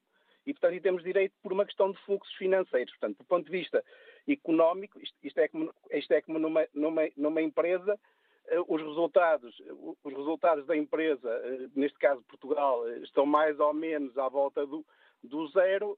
E, 0.45 0.53
portanto, 0.53 0.81
temos 0.81 1.03
direito 1.03 1.33
por 1.41 1.53
uma 1.53 1.65
questão 1.65 1.91
de 1.91 1.97
fluxos 1.99 2.33
financeiros. 2.35 2.91
Portanto, 2.91 3.17
do 3.17 3.23
ponto 3.23 3.45
de 3.45 3.51
vista 3.51 3.83
económico, 4.27 4.99
isto, 5.01 5.37
é 5.39 5.47
como, 5.47 5.73
isto 5.91 6.11
é 6.13 6.21
como 6.21 6.39
numa, 6.39 6.67
numa, 6.73 7.01
numa 7.15 7.41
empresa, 7.41 7.99
eh, 8.47 8.59
os 8.67 8.81
resultados, 8.81 9.61
os 10.03 10.13
resultados 10.13 10.65
da 10.65 10.75
empresa, 10.75 11.29
eh, 11.29 11.67
neste 11.75 11.97
caso 11.99 12.21
Portugal, 12.23 12.87
eh, 12.87 12.99
estão 12.99 13.25
mais 13.25 13.59
ou 13.59 13.73
menos 13.73 14.17
à 14.17 14.29
volta 14.29 14.65
do, 14.65 14.85
do 15.23 15.47
zero, 15.47 15.97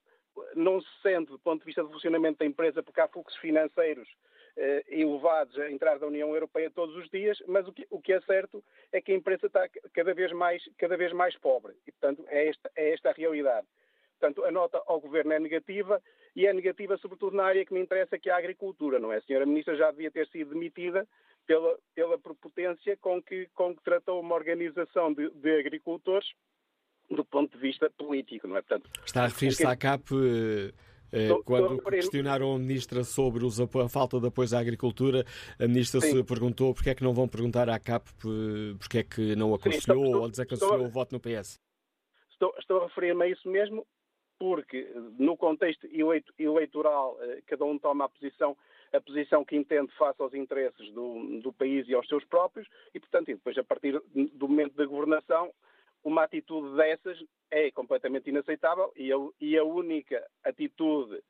não 0.55 0.81
se 0.81 1.01
sente 1.01 1.31
do 1.31 1.39
ponto 1.39 1.59
de 1.59 1.65
vista 1.65 1.83
do 1.83 1.91
funcionamento 1.91 2.39
da 2.39 2.45
empresa, 2.45 2.83
porque 2.83 2.99
há 2.99 3.07
fluxos 3.07 3.37
financeiros 3.39 4.07
eh, 4.57 4.83
elevados 4.87 5.57
a 5.59 5.69
entrar 5.69 5.99
da 5.99 6.07
União 6.07 6.33
Europeia 6.33 6.71
todos 6.71 6.95
os 6.95 7.09
dias, 7.09 7.41
mas 7.47 7.67
o 7.67 7.73
que, 7.73 7.85
o 7.89 8.01
que, 8.01 8.13
é 8.13 8.21
certo 8.21 8.63
é 8.91 9.01
que 9.01 9.11
a 9.11 9.15
empresa 9.15 9.47
está 9.47 9.67
cada 9.93 10.13
vez 10.13 10.31
mais, 10.31 10.63
cada 10.77 10.95
vez 10.95 11.11
mais 11.11 11.37
pobre. 11.37 11.73
E, 11.85 11.91
portanto, 11.91 12.23
é 12.27 12.47
esta, 12.47 12.71
é 12.75 12.93
esta 12.93 13.09
a 13.09 13.13
realidade. 13.13 13.67
Portanto, 14.17 14.45
a 14.45 14.51
nota 14.51 14.81
ao 14.87 15.01
Governo 15.01 15.33
é 15.33 15.39
negativa 15.39 16.01
e 16.35 16.45
é 16.45 16.53
negativa 16.53 16.97
sobretudo 16.97 17.35
na 17.35 17.45
área 17.45 17.65
que 17.65 17.73
me 17.73 17.79
interessa, 17.79 18.19
que 18.19 18.29
é 18.29 18.33
a 18.33 18.37
agricultura, 18.37 18.99
não 18.99 19.11
é? 19.11 19.17
A 19.17 19.21
senhora 19.21 19.45
Ministra 19.45 19.75
já 19.75 19.89
devia 19.91 20.11
ter 20.11 20.27
sido 20.27 20.49
demitida 20.49 21.07
pela, 21.47 21.77
pela 21.93 22.17
prepotência 22.17 22.97
com 22.97 23.21
que, 23.21 23.47
com 23.53 23.75
que 23.75 23.83
tratou 23.83 24.19
uma 24.19 24.35
organização 24.35 25.13
de, 25.13 25.29
de 25.29 25.59
agricultores 25.59 26.27
do 27.09 27.23
ponto 27.23 27.55
de 27.55 27.61
vista 27.61 27.89
político, 27.97 28.47
não 28.47 28.57
é? 28.57 28.61
Portanto, 28.61 28.89
Está 29.05 29.23
a 29.23 29.27
referir-se 29.27 29.65
à 29.65 29.75
CAP 29.75 30.09
eh, 30.11 30.73
eh, 31.11 31.29
quando 31.45 31.79
questionaram 31.83 32.55
a 32.55 32.59
Ministra 32.59 33.03
sobre 33.03 33.45
a 33.45 33.89
falta 33.89 34.19
de 34.19 34.27
apoio 34.27 34.49
à 34.55 34.59
agricultura, 34.59 35.23
a 35.59 35.67
Ministra 35.67 36.01
Sim. 36.01 36.17
se 36.17 36.23
perguntou 36.23 36.73
porque 36.73 36.89
é 36.89 36.95
que 36.95 37.03
não 37.03 37.13
vão 37.13 37.27
perguntar 37.27 37.69
à 37.69 37.79
CAP 37.79 38.09
porque 38.79 38.97
é 38.97 39.03
que 39.03 39.35
não 39.35 39.53
aconselhou 39.53 40.03
Sim, 40.03 40.05
estou, 40.05 40.21
ou 40.21 40.29
desaconselhou 40.29 40.73
estou, 40.73 40.87
o 40.87 40.91
voto 40.91 41.13
no 41.13 41.19
PS. 41.19 41.59
Estou, 42.31 42.53
estou 42.59 42.81
a 42.81 42.87
referir-me 42.87 43.23
a 43.23 43.27
isso 43.29 43.47
mesmo 43.47 43.85
porque 44.39 44.91
no 45.17 45.37
contexto 45.37 45.87
eleitoral 46.37 47.17
eh, 47.21 47.41
cada 47.45 47.65
um 47.65 47.77
toma 47.77 48.05
a 48.05 48.09
posição 48.09 48.55
a 48.93 49.01
posição 49.01 49.43
que 49.43 49.55
entende 49.57 49.91
face 49.97 50.21
aos 50.21 50.33
interesses 50.33 50.91
do, 50.93 51.41
do 51.41 51.51
país 51.51 51.87
e 51.87 51.93
aos 51.93 52.07
seus 52.07 52.23
próprios 52.25 52.67
e, 52.93 52.99
portanto, 52.99 53.27
depois 53.27 53.57
a 53.57 53.63
partir 53.63 54.01
do 54.13 54.47
momento 54.47 54.75
da 54.75 54.85
governação 54.85 55.51
uma 56.03 56.23
atitude 56.23 56.75
dessas 56.77 57.21
é 57.51 57.71
completamente 57.71 58.29
inaceitável 58.29 58.93
e 58.95 59.11
a, 59.11 59.15
e 59.41 59.57
a 59.57 59.63
única 59.63 60.25
atitude 60.43 61.21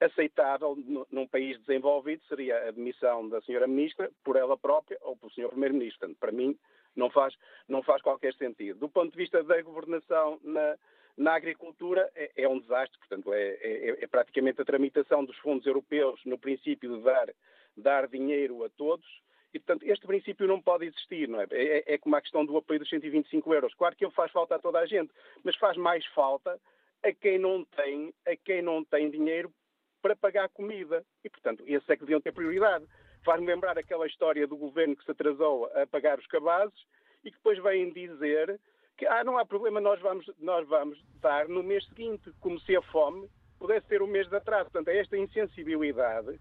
aceitável 0.00 0.76
num 1.10 1.26
país 1.28 1.58
desenvolvido 1.60 2.22
seria 2.24 2.68
a 2.68 2.70
demissão 2.72 3.28
da 3.28 3.40
senhora 3.42 3.66
ministra 3.66 4.10
por 4.24 4.36
ela 4.36 4.58
própria 4.58 4.98
ou 5.02 5.16
pelo 5.16 5.32
senhor 5.32 5.50
primeiro-ministro. 5.50 6.12
Para 6.16 6.32
mim 6.32 6.58
não 6.96 7.08
faz, 7.10 7.34
não 7.68 7.82
faz 7.82 8.02
qualquer 8.02 8.34
sentido. 8.34 8.80
Do 8.80 8.88
ponto 8.88 9.12
de 9.12 9.16
vista 9.16 9.42
da 9.44 9.62
governação 9.62 10.40
na, 10.42 10.76
na 11.16 11.34
agricultura 11.34 12.10
é, 12.14 12.30
é, 12.36 12.48
um 12.48 12.58
desastre, 12.58 12.98
portanto 12.98 13.32
é, 13.32 13.42
é, 13.60 14.04
é, 14.04 14.06
praticamente 14.06 14.60
a 14.60 14.64
tramitação 14.64 15.24
dos 15.24 15.36
fundos 15.38 15.66
europeus 15.66 16.20
no 16.24 16.38
princípio 16.38 16.96
de 16.96 17.02
dar, 17.02 17.28
dar 17.76 18.08
dinheiro 18.08 18.64
a 18.64 18.70
todos 18.70 19.06
e, 19.52 19.58
portanto, 19.58 19.82
este 19.84 20.06
princípio 20.06 20.46
não 20.46 20.60
pode 20.60 20.86
existir, 20.86 21.28
não 21.28 21.40
é? 21.40 21.46
é? 21.50 21.94
É, 21.94 21.98
como 21.98 22.16
a 22.16 22.22
questão 22.22 22.44
do 22.44 22.56
apoio 22.56 22.80
dos 22.80 22.88
125 22.88 23.52
euros. 23.52 23.74
Claro 23.74 23.94
que 23.94 24.04
ele 24.04 24.12
faz 24.14 24.32
falta 24.32 24.54
a 24.54 24.58
toda 24.58 24.78
a 24.78 24.86
gente, 24.86 25.12
mas 25.44 25.54
faz 25.56 25.76
mais 25.76 26.04
falta 26.06 26.58
a 27.02 27.12
quem 27.12 27.38
não 27.38 27.64
tem, 27.64 28.14
a 28.26 28.34
quem 28.34 28.62
não 28.62 28.82
tem 28.82 29.10
dinheiro 29.10 29.52
para 30.00 30.16
pagar 30.16 30.48
comida. 30.48 31.04
E, 31.22 31.28
portanto, 31.28 31.62
esses 31.66 31.88
é 31.88 31.94
que 31.96 32.00
deviam 32.00 32.20
ter 32.20 32.32
prioridade. 32.32 32.86
Faz-me 33.24 33.46
lembrar 33.46 33.76
aquela 33.76 34.06
história 34.06 34.46
do 34.46 34.56
governo 34.56 34.96
que 34.96 35.04
se 35.04 35.10
atrasou 35.10 35.66
a 35.74 35.86
pagar 35.86 36.18
os 36.18 36.26
cabazes 36.26 36.86
e 37.22 37.30
que 37.30 37.36
depois 37.36 37.58
vêm 37.62 37.92
dizer 37.92 38.58
que 39.02 39.06
ah, 39.08 39.24
não 39.24 39.36
há 39.36 39.44
problema, 39.44 39.80
nós 39.80 40.00
vamos, 40.00 40.30
nós 40.38 40.66
vamos 40.68 40.96
dar 41.20 41.48
no 41.48 41.60
mês 41.60 41.84
seguinte, 41.86 42.32
como 42.38 42.60
se 42.60 42.76
a 42.76 42.82
fome 42.82 43.28
pudesse 43.58 43.84
ter 43.88 44.00
um 44.00 44.06
mês 44.06 44.28
de 44.28 44.36
atraso. 44.36 44.70
Portanto, 44.70 44.88
é 44.88 44.98
esta 44.98 45.18
insensibilidade 45.18 46.38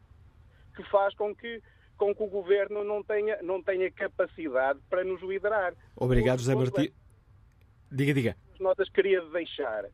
que 0.76 0.84
faz 0.92 1.16
com 1.16 1.36
que 1.36 1.60
com 1.98 2.16
que 2.16 2.24
o 2.24 2.28
governo 2.28 2.84
não 2.84 3.04
tenha, 3.04 3.40
não 3.44 3.62
tenha 3.62 3.92
capacidade 3.92 4.80
para 4.90 5.04
nos 5.04 5.22
liderar. 5.22 5.76
Obrigado, 5.96 6.40
José 6.40 6.56
Martins. 6.56 6.92
Diga, 7.92 8.14
diga. 8.14 8.38
As 8.54 8.60
notas 8.60 8.90
queria 8.90 9.22
deixar. 9.22 9.86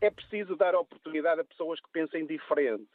É 0.00 0.08
preciso 0.08 0.54
dar 0.54 0.76
oportunidade 0.76 1.40
a 1.40 1.44
pessoas 1.44 1.80
que 1.80 1.90
pensem 1.90 2.26
diferente, 2.26 2.86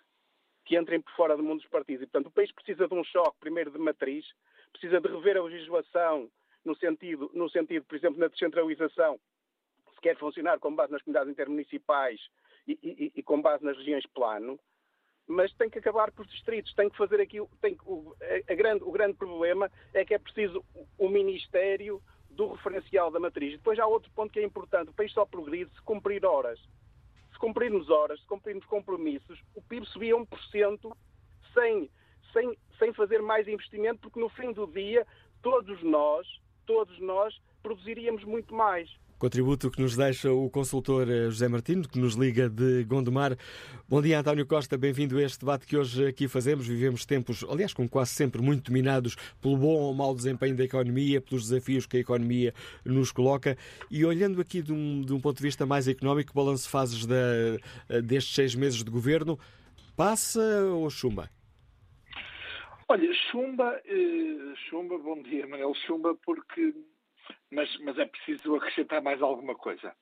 que 0.65 0.77
entrem 0.77 1.01
por 1.01 1.11
fora 1.13 1.35
do 1.35 1.43
mundo 1.43 1.59
dos 1.59 1.69
partidos. 1.69 2.03
E, 2.03 2.07
portanto, 2.07 2.27
o 2.27 2.31
país 2.31 2.53
precisa 2.53 2.87
de 2.87 2.93
um 2.93 3.03
choque, 3.03 3.37
primeiro, 3.41 3.69
de 3.69 3.79
matriz, 3.79 4.25
precisa 4.71 5.01
de 5.01 5.09
rever 5.09 5.35
a 5.35 5.43
legislação 5.43 6.29
no 6.65 6.75
sentido, 6.75 7.29
no 7.33 7.49
sentido 7.49 7.85
por 7.85 7.95
exemplo, 7.95 8.19
na 8.19 8.27
descentralização, 8.27 9.19
se 9.93 10.01
quer 10.01 10.17
funcionar 10.17 10.59
com 10.59 10.73
base 10.75 10.91
nas 10.91 11.01
comunidades 11.01 11.31
intermunicipais 11.31 12.19
e, 12.67 12.77
e, 12.81 13.11
e 13.15 13.23
com 13.23 13.41
base 13.41 13.63
nas 13.63 13.77
regiões 13.77 14.05
plano, 14.07 14.59
mas 15.27 15.53
tem 15.53 15.69
que 15.69 15.79
acabar 15.79 16.11
por 16.11 16.25
distritos, 16.25 16.73
tem 16.73 16.89
que 16.89 16.97
fazer 16.97 17.21
aqui, 17.21 17.37
tem, 17.61 17.77
o, 17.85 18.13
a, 18.21 18.51
a 18.51 18.55
grande, 18.55 18.83
o 18.83 18.91
grande 18.91 19.13
problema 19.13 19.71
é 19.93 20.03
que 20.03 20.13
é 20.13 20.19
preciso 20.19 20.63
o 20.97 21.09
Ministério 21.09 22.01
do 22.29 22.53
referencial 22.53 23.11
da 23.11 23.19
matriz. 23.19 23.53
Depois 23.53 23.79
há 23.79 23.85
outro 23.85 24.11
ponto 24.11 24.31
que 24.31 24.39
é 24.39 24.43
importante, 24.43 24.89
o 24.89 24.93
país 24.93 25.11
só 25.11 25.25
progride 25.25 25.71
se 25.73 25.81
cumprir 25.81 26.25
horas. 26.25 26.59
Se 27.31 27.39
cumprirmos 27.39 27.89
horas, 27.89 28.19
se 28.19 28.27
cumprirmos 28.27 28.65
compromissos, 28.65 29.39
o 29.55 29.61
PIB 29.61 29.85
subia 29.87 30.15
1% 30.15 30.97
sem, 31.53 31.89
sem, 32.31 32.57
sem 32.79 32.93
fazer 32.93 33.21
mais 33.21 33.47
investimento, 33.47 34.01
porque 34.01 34.19
no 34.19 34.29
fim 34.29 34.51
do 34.51 34.67
dia 34.67 35.05
todos 35.41 35.81
nós, 35.83 36.27
todos 36.65 36.99
nós 36.99 37.33
produziríamos 37.61 38.23
muito 38.23 38.53
mais. 38.53 38.89
Contributo 39.23 39.71
que 39.71 39.81
nos 39.81 39.95
deixa 39.95 40.33
o 40.33 40.49
consultor 40.49 41.09
eh, 41.09 41.29
José 41.29 41.47
Martino, 41.47 41.87
que 41.87 41.97
nos 41.97 42.15
liga 42.15 42.49
de 42.49 42.83
Gondomar. 42.83 43.37
Bom 43.87 44.01
dia, 44.01 44.19
António 44.19 44.45
Costa, 44.45 44.77
bem-vindo 44.77 45.17
a 45.17 45.23
este 45.23 45.39
debate 45.39 45.65
que 45.65 45.77
hoje 45.77 46.05
aqui 46.07 46.27
fazemos. 46.27 46.67
Vivemos 46.67 47.05
tempos, 47.05 47.45
aliás, 47.49 47.73
como 47.73 47.87
quase 47.87 48.11
sempre, 48.11 48.41
muito 48.41 48.69
dominados 48.69 49.15
pelo 49.41 49.55
bom 49.55 49.75
ou 49.79 49.93
mau 49.93 50.13
desempenho 50.13 50.57
da 50.57 50.65
economia, 50.65 51.21
pelos 51.21 51.47
desafios 51.47 51.85
que 51.85 51.95
a 51.95 51.99
economia 52.01 52.53
nos 52.83 53.13
coloca. 53.13 53.57
E 53.89 54.03
olhando 54.03 54.41
aqui 54.41 54.61
de 54.61 54.73
um, 54.73 55.01
de 55.01 55.13
um 55.13 55.21
ponto 55.21 55.37
de 55.37 55.43
vista 55.43 55.65
mais 55.65 55.87
económico, 55.87 56.33
balanço 56.33 56.67
fases 56.67 57.05
da, 57.05 57.15
eh, 57.87 58.01
destes 58.01 58.35
seis 58.35 58.55
meses 58.55 58.83
de 58.83 58.91
governo, 58.91 59.39
passa 59.95 60.41
ou 60.65 60.89
chumba? 60.89 61.29
Olha, 62.93 63.11
chumba, 63.31 63.81
eh, 63.85 64.53
chumba, 64.69 64.99
bom 64.99 65.19
dia, 65.23 65.47
Manuel, 65.47 65.73
chumba, 65.73 66.13
porque 66.23 66.75
mas, 67.49 67.67
mas 67.79 67.97
é 67.97 68.05
preciso 68.05 68.55
acrescentar 68.55 69.01
mais 69.01 69.19
alguma 69.19 69.55
coisa, 69.55 69.95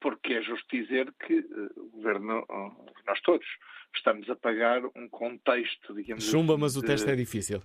porque 0.00 0.32
é 0.32 0.40
justo 0.40 0.66
dizer 0.74 1.12
que 1.26 1.40
uh, 1.40 1.70
o 1.76 1.90
governo, 1.90 2.40
uh, 2.48 2.86
nós 3.06 3.20
todos, 3.20 3.46
estamos 3.94 4.30
a 4.30 4.36
pagar 4.36 4.80
um 4.96 5.06
contexto, 5.10 5.92
digamos 5.92 6.24
Chumba, 6.24 6.54
assim, 6.54 6.62
mas 6.62 6.76
o 6.78 6.80
de... 6.80 6.86
teste 6.86 7.10
é 7.10 7.14
difícil. 7.14 7.62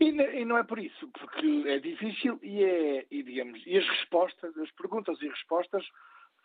E, 0.00 0.08
e, 0.08 0.44
não 0.44 0.58
é 0.58 0.64
por 0.64 0.80
isso, 0.80 1.08
porque 1.12 1.46
é 1.68 1.78
difícil 1.78 2.40
e 2.42 2.64
é, 2.64 3.06
e, 3.08 3.22
digamos, 3.22 3.62
e 3.64 3.78
as 3.78 3.88
respostas, 3.88 4.58
as 4.58 4.70
perguntas 4.72 5.22
e 5.22 5.28
respostas 5.28 5.86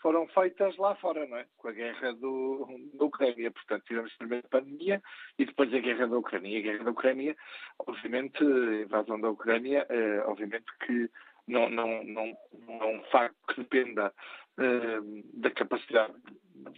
foram 0.02 0.28
feitas 0.28 0.76
lá 0.78 0.96
fora, 0.96 1.26
não 1.28 1.38
é? 1.38 1.46
Com 1.58 1.68
a 1.70 1.72
guerra 1.72 2.14
do, 2.14 2.68
da 2.94 3.06
Ucrânia. 3.06 3.52
Portanto, 3.52 3.84
tivemos 3.86 4.14
primeiro 4.18 4.46
a 4.46 4.50
pandemia 4.50 5.02
e 5.38 5.46
depois 5.46 5.74
a 5.74 5.80
guerra 5.80 6.08
da 6.08 6.18
Ucrânia. 6.18 6.60
A 6.60 6.62
guerra 6.62 6.84
da 6.84 6.92
Ucrânia, 6.92 7.36
obviamente, 7.80 8.44
a 8.44 8.82
invasão 8.82 9.20
da 9.20 9.30
Ucrânia, 9.30 9.86
eh, 9.90 10.24
obviamente 10.26 10.66
que 10.86 11.10
não, 11.48 11.70
não, 11.70 12.04
não, 12.04 12.38
não 12.68 12.84
é 12.84 12.86
um 12.86 13.04
facto 13.06 13.36
que 13.50 13.62
dependa 13.62 14.14
uh, 14.58 15.40
da 15.40 15.52
capacidade 15.52 16.14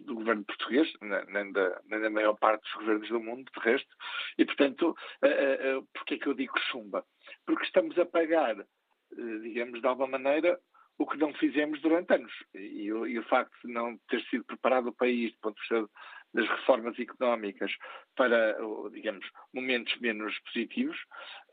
do 0.06 0.16
governo 0.16 0.46
português, 0.46 0.92
nem 1.02 1.52
da, 1.52 1.82
nem 1.86 2.02
da 2.02 2.10
maior 2.10 2.36
parte 2.36 2.64
dos 2.64 2.74
governos 2.74 3.10
do 3.10 3.20
mundo, 3.20 3.52
de 3.52 3.60
resto, 3.60 3.96
e, 4.38 4.46
portanto, 4.46 4.96
uh, 5.22 5.80
uh, 5.80 5.88
porquê 5.94 6.16
é 6.16 6.18
que 6.18 6.28
eu 6.28 6.34
digo 6.34 6.58
chumba? 6.72 7.06
Porque 7.46 7.66
estamos 7.66 7.98
a 8.00 8.06
pagar, 8.06 8.58
uh, 8.58 9.40
digamos, 9.42 9.82
de 9.82 9.88
alguma 9.88 10.08
maneira, 10.08 10.60
o 10.98 11.06
que 11.06 11.18
não 11.18 11.34
fizemos 11.34 11.82
durante 11.82 12.14
anos. 12.14 12.34
E, 12.54 12.86
e, 12.88 13.20
o 13.20 13.24
facto 13.24 13.54
de 13.66 13.74
não 13.74 13.98
ter 14.10 14.22
sido 14.26 14.44
preparado 14.46 14.88
o 14.88 14.94
país 14.94 15.32
do 15.34 15.40
ponto 15.40 15.56
de 15.56 15.62
vista 15.62 15.90
das 16.34 16.50
reformas 16.50 16.98
económicas 17.00 17.72
para, 18.16 18.58
digamos, 18.92 19.26
momentos 19.54 19.96
menos 20.00 20.38
positivos, 20.40 20.98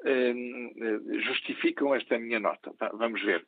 eh, 0.04 0.32
justificam 1.20 1.94
esta 1.94 2.18
minha 2.18 2.40
nota. 2.40 2.72
Vamos 2.94 3.22
ver. 3.22 3.46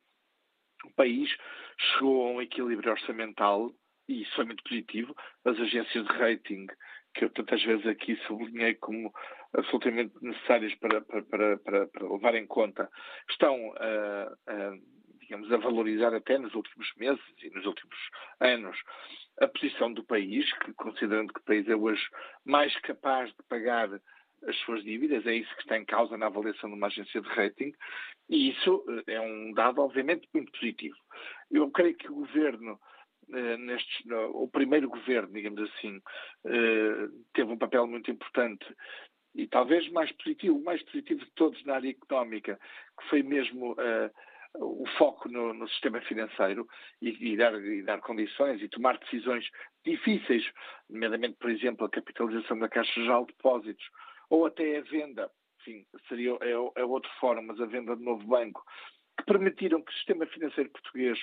O 0.85 0.90
país 0.94 1.35
chegou 1.78 2.26
a 2.26 2.31
um 2.33 2.42
equilíbrio 2.42 2.92
orçamental 2.92 3.72
e 4.09 4.22
isso 4.22 4.35
foi 4.35 4.44
muito 4.44 4.62
positivo. 4.62 5.16
As 5.44 5.59
agências 5.59 6.07
de 6.07 6.12
rating, 6.12 6.66
que 7.14 7.24
eu 7.24 7.31
tantas 7.31 7.62
vezes 7.62 7.87
aqui 7.87 8.16
sublinhei 8.26 8.74
como 8.74 9.12
absolutamente 9.55 10.12
necessárias 10.20 10.74
para, 10.76 11.00
para, 11.02 11.57
para, 11.57 11.87
para 11.87 12.12
levar 12.12 12.35
em 12.35 12.46
conta, 12.46 12.90
estão 13.31 13.74
a, 13.76 14.52
a, 14.52 14.76
digamos, 15.33 15.51
a 15.51 15.57
valorizar 15.57 16.14
até 16.14 16.37
nos 16.37 16.55
últimos 16.55 16.92
meses 16.97 17.23
e 17.42 17.49
nos 17.49 17.64
últimos 17.64 17.97
anos 18.38 18.79
a 19.40 19.49
posição 19.49 19.90
do 19.90 20.05
país, 20.05 20.53
que 20.59 20.75
considerando 20.75 21.33
que 21.33 21.40
o 21.40 21.45
país 21.45 21.66
é 21.66 21.75
hoje 21.75 22.07
mais 22.45 22.79
capaz 22.81 23.31
de 23.31 23.42
pagar 23.49 23.88
as 24.47 24.57
suas 24.59 24.85
dívidas, 24.85 25.27
é 25.27 25.35
isso 25.35 25.55
que 25.55 25.62
está 25.62 25.79
em 25.79 25.87
causa 25.87 26.18
na 26.18 26.27
avaliação 26.27 26.68
de 26.68 26.77
uma 26.77 26.88
agência 26.88 27.18
de 27.18 27.29
rating, 27.29 27.73
e 28.29 28.51
isso 28.51 28.85
eh, 29.07 29.14
é 29.14 29.21
um 29.21 29.55
dado, 29.55 29.81
obviamente, 29.81 30.29
muito 30.35 30.53
positivo. 30.53 30.97
Eu 31.51 31.71
creio 31.71 31.97
que 31.97 32.11
o 32.11 32.16
governo, 32.16 32.79
eh, 33.33 33.57
nestes, 33.57 34.05
o 34.35 34.47
primeiro 34.49 34.90
governo, 34.90 35.33
digamos 35.33 35.62
assim, 35.71 36.03
eh, 36.45 37.09
teve 37.33 37.51
um 37.51 37.59
papel 37.59 37.87
muito 37.87 38.11
importante 38.11 38.66
e 39.35 39.47
talvez 39.47 39.88
mais 39.92 40.12
positivo, 40.12 40.59
o 40.59 40.64
mais 40.64 40.83
positivo 40.83 41.25
de 41.25 41.31
todos 41.31 41.64
na 41.64 41.77
área 41.77 41.88
económica, 41.88 42.61
que 43.01 43.09
foi 43.09 43.23
mesmo 43.23 43.75
o 44.54 44.86
foco 44.98 45.28
no, 45.28 45.54
no 45.54 45.68
sistema 45.68 46.00
financeiro 46.02 46.66
e, 47.00 47.32
e, 47.32 47.36
dar, 47.36 47.54
e, 47.54 47.82
dar, 47.82 48.00
condições 48.00 48.60
e 48.60 48.68
tomar 48.68 48.98
decisões 48.98 49.48
difíceis, 49.84 50.44
nomeadamente, 50.88 51.36
por 51.38 51.50
exemplo, 51.50 51.86
a 51.86 51.90
capitalização 51.90 52.58
da 52.58 52.68
Caixa 52.68 53.00
Geral 53.00 53.24
de 53.24 53.32
Depósitos 53.32 53.84
ou 54.28 54.46
até 54.46 54.78
a 54.78 54.82
venda, 54.82 55.30
enfim, 55.60 55.86
seria, 56.08 56.36
é, 56.40 56.52
é 56.52 56.84
outro 56.84 57.10
fórum, 57.18 57.42
mas 57.42 57.60
a 57.60 57.66
venda 57.66 57.96
de 57.96 58.02
novo 58.02 58.24
banco, 58.26 58.62
que 59.18 59.24
permitiram 59.24 59.82
que 59.82 59.90
o 59.90 59.94
sistema 59.94 60.26
financeiro 60.26 60.70
português 60.70 61.18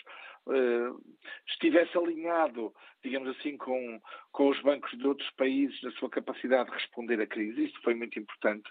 uh, 0.47 1.17
estivesse 1.47 1.97
alinhado, 1.97 2.73
digamos 3.03 3.29
assim, 3.35 3.57
com, 3.57 3.99
com 4.31 4.49
os 4.49 4.61
bancos 4.61 4.95
de 4.97 5.07
outros 5.07 5.29
países 5.31 5.81
na 5.81 5.91
sua 5.93 6.09
capacidade 6.09 6.69
de 6.69 6.75
responder 6.75 7.19
à 7.19 7.27
crise. 7.27 7.65
Isso 7.65 7.81
foi 7.81 7.95
muito 7.95 8.19
importante. 8.19 8.69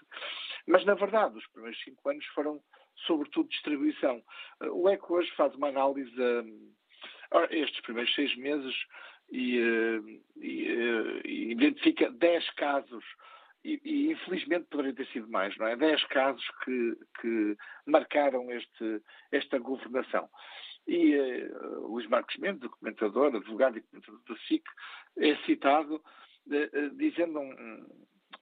Mas, 0.65 0.85
na 0.85 0.93
verdade, 0.93 1.37
os 1.37 1.47
primeiros 1.47 1.81
cinco 1.83 2.09
anos 2.09 2.25
foram 2.27 2.61
sobretudo 3.05 3.49
distribuição. 3.49 4.21
O 4.71 4.89
ECO 4.89 5.15
hoje 5.15 5.31
faz 5.35 5.53
uma 5.55 5.69
análise 5.69 6.13
a 7.31 7.43
estes 7.51 7.81
primeiros 7.81 8.13
seis 8.15 8.35
meses 8.37 8.75
e, 9.31 9.59
eh, 9.59 10.19
e, 10.37 10.67
eh, 10.67 11.21
e 11.25 11.51
identifica 11.51 12.09
10 12.11 12.49
casos 12.51 13.03
e, 13.63 13.79
e, 13.83 14.11
infelizmente 14.11 14.67
poderia 14.69 14.93
ter 14.93 15.07
sido 15.07 15.29
mais, 15.29 15.55
não 15.57 15.67
é? 15.67 15.75
10 15.75 16.03
casos 16.05 16.43
que, 16.63 16.97
que 17.21 17.57
marcaram 17.85 18.49
este, 18.51 19.01
esta 19.31 19.59
governação. 19.59 20.29
E 20.87 21.15
uh, 21.15 21.87
Luís 21.87 22.07
Marcos 22.07 22.35
Mendes, 22.37 22.61
documentador, 22.61 23.35
advogado 23.35 23.77
e 23.77 23.81
comentador 23.81 24.21
da 24.27 24.35
SIC, 24.47 24.63
é 25.17 25.35
citado 25.45 25.95
uh, 25.97 26.95
dizendo 26.95 27.39
um, 27.39 27.85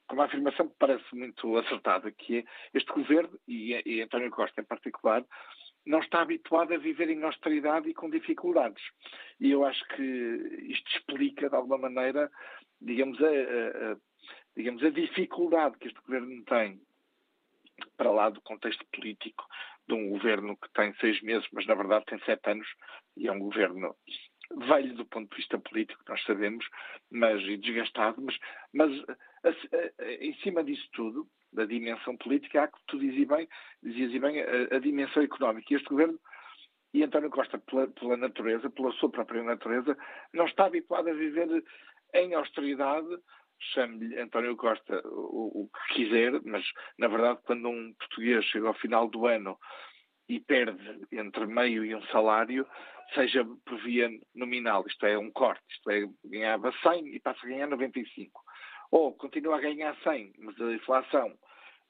com 0.08 0.16
uma 0.16 0.26
afirmação 0.26 0.68
que 0.68 0.76
parece 0.80 1.16
muito 1.16 1.58
acertada, 1.58 2.12
que 2.12 2.40
é 2.40 2.44
este 2.74 2.92
governo, 2.92 3.38
e, 3.48 3.82
e 3.86 4.02
António 4.02 4.32
Costa 4.32 4.62
em 4.62 4.66
particular, 4.66 5.26
não 5.86 6.00
está 6.00 6.22
habituado 6.22 6.74
a 6.74 6.78
viver 6.78 7.10
em 7.10 7.24
austeridade 7.24 7.90
e 7.90 7.94
com 7.94 8.10
dificuldades. 8.10 8.84
E 9.40 9.52
eu 9.52 9.66
acho 9.66 9.86
que 9.90 10.04
isto 10.70 10.92
explica, 10.92 11.50
de 11.50 11.56
alguma 11.56 11.78
maneira, 11.78 12.30
digamos, 12.82 13.22
a, 13.22 13.28
a, 13.28 13.92
a, 13.94 13.98
digamos, 14.56 14.84
a 14.84 14.90
dificuldade 14.90 15.78
que 15.78 15.88
este 15.88 16.00
governo 16.02 16.44
tem, 16.44 16.82
para 17.96 18.12
lá 18.12 18.30
do 18.30 18.42
contexto 18.42 18.86
político, 18.92 19.46
de 19.88 19.94
um 19.94 20.10
governo 20.10 20.58
que 20.58 20.70
tem 20.74 20.94
seis 20.96 21.22
meses, 21.22 21.48
mas 21.54 21.66
na 21.66 21.76
verdade 21.76 22.06
tem 22.06 22.20
sete 22.20 22.50
anos, 22.50 22.68
e 23.16 23.28
é 23.28 23.32
um 23.32 23.40
governo 23.40 23.96
velho 24.52 24.94
do 24.96 25.06
ponto 25.06 25.30
de 25.30 25.38
vista 25.38 25.58
político, 25.60 26.04
nós 26.08 26.22
sabemos, 26.24 26.66
mas 27.12 27.42
e 27.44 27.58
desgastado, 27.58 28.22
mas, 28.22 28.38
mas 28.74 28.92
em 30.20 30.34
cima 30.36 30.64
disso 30.64 30.88
tudo, 30.94 31.28
da 31.52 31.66
dimensão 31.66 32.16
política, 32.18 32.64
há 32.64 32.68
que 32.68 32.78
tu 32.88 33.00
dizias 33.00 33.28
bem, 33.28 33.48
dizias 33.82 34.22
bem 34.22 34.42
a, 34.42 34.80
dimensão 34.80 35.24
económica. 35.24 35.74
Este 35.74 35.88
governo, 35.88 36.20
e 36.94 37.04
António 37.04 37.30
Costa, 37.30 37.58
pela, 37.58 37.88
pela 37.88 38.18
natureza, 38.18 38.70
pela 38.70 38.92
sua 38.94 39.10
própria 39.10 39.44
natureza, 39.44 39.98
não 40.34 40.46
está 40.46 40.66
habituado 40.66 41.10
a 41.10 41.14
viver 41.14 41.64
em 42.14 42.34
austeridade, 42.34 43.08
chame-lhe 43.60 44.20
António 44.20 44.56
Costa 44.56 45.02
o, 45.06 45.64
o, 45.64 45.70
que 45.70 45.96
quiser, 45.96 46.42
mas 46.44 46.64
na 46.98 47.08
verdade 47.08 47.40
quando 47.44 47.70
um 47.70 47.94
português 47.94 48.46
chega 48.46 48.68
ao 48.68 48.74
final 48.76 49.08
do 49.08 49.26
ano 49.26 49.58
e 50.30 50.40
perde 50.40 51.08
entre 51.12 51.46
meio 51.46 51.84
e 51.84 51.96
um 51.96 52.02
salário, 52.08 52.68
seja 53.14 53.46
por 53.66 53.82
via 53.82 54.10
nominal, 54.36 54.86
isto 54.86 55.06
é, 55.06 55.18
um 55.18 55.32
corte, 55.32 55.64
isto 55.70 55.90
é, 55.90 56.06
ganhava 56.26 56.72
100 56.84 57.16
e 57.16 57.20
passa 57.20 57.46
a 57.46 57.50
ganhar 57.50 57.68
95. 57.68 58.42
Ou 58.92 59.14
continua 59.14 59.58
a 59.58 59.62
ganhar 59.62 59.96
100, 60.04 60.34
mas 60.40 60.60
a 60.62 60.74
inflação 60.74 61.38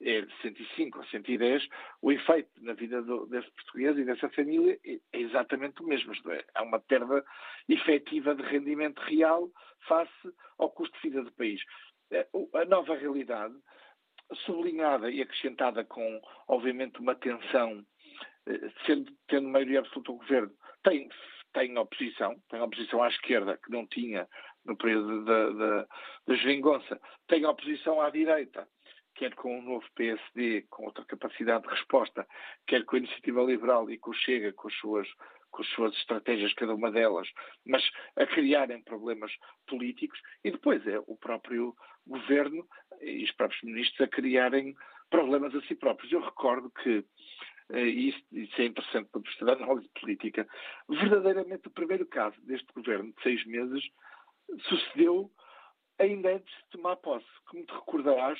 é 0.00 0.20
de 0.20 0.32
105 0.42 0.98
ou 0.98 1.04
110, 1.06 1.68
o 2.02 2.12
efeito 2.12 2.50
na 2.62 2.72
vida 2.72 3.02
do, 3.02 3.26
desse 3.26 3.50
português 3.50 3.98
e 3.98 4.04
dessa 4.04 4.28
família 4.30 4.78
é, 4.84 4.98
é 5.12 5.20
exatamente 5.20 5.82
o 5.82 5.86
mesmo. 5.86 6.12
É, 6.30 6.44
há 6.54 6.62
uma 6.62 6.78
perda 6.78 7.24
efetiva 7.68 8.34
de 8.34 8.42
rendimento 8.42 9.00
real 9.00 9.50
face 9.88 10.32
ao 10.58 10.70
custo 10.70 10.94
de 10.96 11.08
vida 11.08 11.24
do 11.24 11.32
país. 11.32 11.60
É, 12.10 12.26
a 12.54 12.64
nova 12.64 12.96
realidade, 12.96 13.54
sublinhada 14.46 15.10
e 15.10 15.20
acrescentada 15.20 15.84
com, 15.84 16.20
obviamente, 16.46 17.00
uma 17.00 17.14
tensão 17.14 17.84
eh, 18.48 18.70
sendo, 18.86 19.12
tendo 19.26 19.48
maioria 19.48 19.80
absoluta 19.80 20.12
o 20.12 20.16
governo, 20.16 20.50
tem, 20.82 21.08
tem 21.52 21.76
oposição, 21.76 22.34
tem 22.48 22.60
oposição 22.60 23.02
à 23.02 23.08
esquerda 23.08 23.58
que 23.58 23.70
não 23.70 23.86
tinha 23.86 24.26
no 24.68 24.76
período 24.76 25.24
da, 25.24 25.50
da, 25.50 25.88
da 26.26 26.34
geringonça. 26.34 27.00
Tem 27.26 27.44
oposição 27.46 28.00
à 28.00 28.10
direita, 28.10 28.68
quer 29.14 29.34
com 29.34 29.58
o 29.58 29.62
novo 29.62 29.84
PSD, 29.96 30.66
com 30.70 30.84
outra 30.84 31.04
capacidade 31.04 31.64
de 31.64 31.70
resposta, 31.70 32.26
quer 32.66 32.84
com 32.84 32.96
a 32.96 32.98
Iniciativa 33.00 33.42
Liberal 33.42 33.90
e 33.90 33.98
com 33.98 34.10
o 34.10 34.14
Chega, 34.14 34.52
com 34.52 34.68
as 34.68 34.74
suas, 34.74 35.08
com 35.50 35.62
as 35.62 35.68
suas 35.70 35.94
estratégias, 35.96 36.54
cada 36.54 36.74
uma 36.74 36.92
delas, 36.92 37.28
mas 37.66 37.82
a 38.14 38.26
criarem 38.26 38.82
problemas 38.82 39.32
políticos, 39.66 40.20
e 40.44 40.50
depois 40.50 40.86
é 40.86 40.98
o 41.06 41.16
próprio 41.16 41.74
governo 42.06 42.66
e 43.00 43.24
os 43.24 43.32
próprios 43.32 43.62
ministros 43.62 44.00
a 44.00 44.08
criarem 44.08 44.76
problemas 45.10 45.54
a 45.54 45.62
si 45.62 45.74
próprios. 45.74 46.12
Eu 46.12 46.20
recordo 46.20 46.70
que 46.70 47.04
eh, 47.70 47.86
e 47.86 48.08
isso, 48.10 48.22
isso, 48.32 48.62
é 48.62 48.64
interessante 48.66 49.10
para 49.10 49.52
a 49.52 49.56
análise 49.56 49.88
política, 50.00 50.46
verdadeiramente 50.88 51.68
o 51.68 51.72
primeiro 51.72 52.06
caso 52.06 52.36
deste 52.42 52.72
governo 52.72 53.12
de 53.12 53.22
seis 53.22 53.44
meses 53.46 53.84
sucedeu 54.68 55.30
ainda 55.98 56.34
antes 56.34 56.54
de 56.54 56.70
tomar 56.70 56.96
posse. 56.96 57.26
Como 57.46 57.64
te 57.64 57.72
recordarás, 57.72 58.38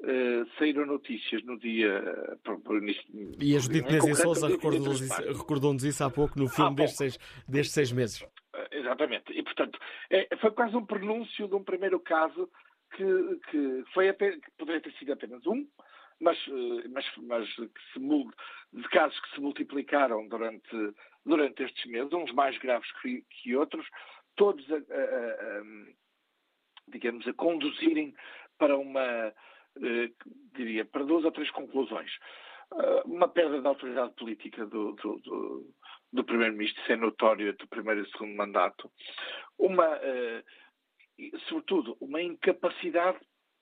uh, 0.00 0.58
saíram 0.58 0.86
notícias 0.86 1.42
no 1.44 1.58
dia. 1.58 2.02
Uh, 2.46 3.42
e 3.42 3.56
a 3.56 3.58
Judite 3.58 3.92
Nezia 3.92 4.14
Souza 4.14 4.48
recordou-nos 4.48 5.00
isso, 5.00 5.22
recordou 5.32 5.74
isso 5.74 6.04
há 6.04 6.10
pouco 6.10 6.38
no 6.38 6.48
filme 6.48 6.70
ah, 6.72 6.74
destes, 6.74 6.96
seis, 6.96 7.18
destes 7.48 7.74
seis 7.74 7.92
meses. 7.92 8.22
Uh, 8.22 8.66
exatamente. 8.72 9.32
E, 9.32 9.42
portanto, 9.42 9.78
é, 10.10 10.28
foi 10.36 10.50
quase 10.52 10.76
um 10.76 10.84
pronúncio 10.84 11.48
de 11.48 11.54
um 11.54 11.62
primeiro 11.62 12.00
caso 12.00 12.48
que, 12.94 13.40
que, 13.50 13.84
foi 13.92 14.08
apenas, 14.08 14.40
que 14.40 14.50
poderia 14.58 14.80
ter 14.80 14.92
sido 14.94 15.12
apenas 15.12 15.44
um, 15.46 15.66
mas, 16.18 16.38
mas, 16.90 17.04
mas 17.18 17.46
de 18.72 18.88
casos 18.88 19.18
que 19.20 19.34
se 19.34 19.40
multiplicaram 19.40 20.26
durante, 20.28 20.94
durante 21.26 21.62
estes 21.62 21.84
meses, 21.90 22.12
uns 22.12 22.32
mais 22.32 22.56
graves 22.58 22.90
que, 23.02 23.22
que 23.28 23.54
outros, 23.54 23.86
todos 24.36 24.64
a, 24.70 24.76
a, 24.76 24.78
a, 24.78 25.62
digamos, 26.88 27.26
a 27.26 27.32
conduzirem 27.32 28.14
para 28.58 28.76
uma, 28.76 29.32
eh, 29.82 30.10
diria, 30.54 30.84
para 30.84 31.04
duas 31.04 31.24
ou 31.24 31.32
três 31.32 31.50
conclusões. 31.50 32.10
Uh, 32.72 33.08
uma 33.08 33.28
perda 33.28 33.60
de 33.60 33.66
autoridade 33.66 34.12
política 34.14 34.66
do, 34.66 34.92
do, 34.94 35.18
do, 35.20 35.74
do 36.12 36.24
Primeiro-Ministro, 36.24 36.82
isso 36.82 36.92
é 36.92 36.96
notório 36.96 37.56
do 37.56 37.68
primeiro 37.68 38.02
e 38.02 38.10
segundo 38.10 38.34
mandato. 38.34 38.90
Uma, 39.56 39.86
uh, 39.96 41.38
sobretudo, 41.48 41.96
uma 42.00 42.20
incapacidade 42.20 43.18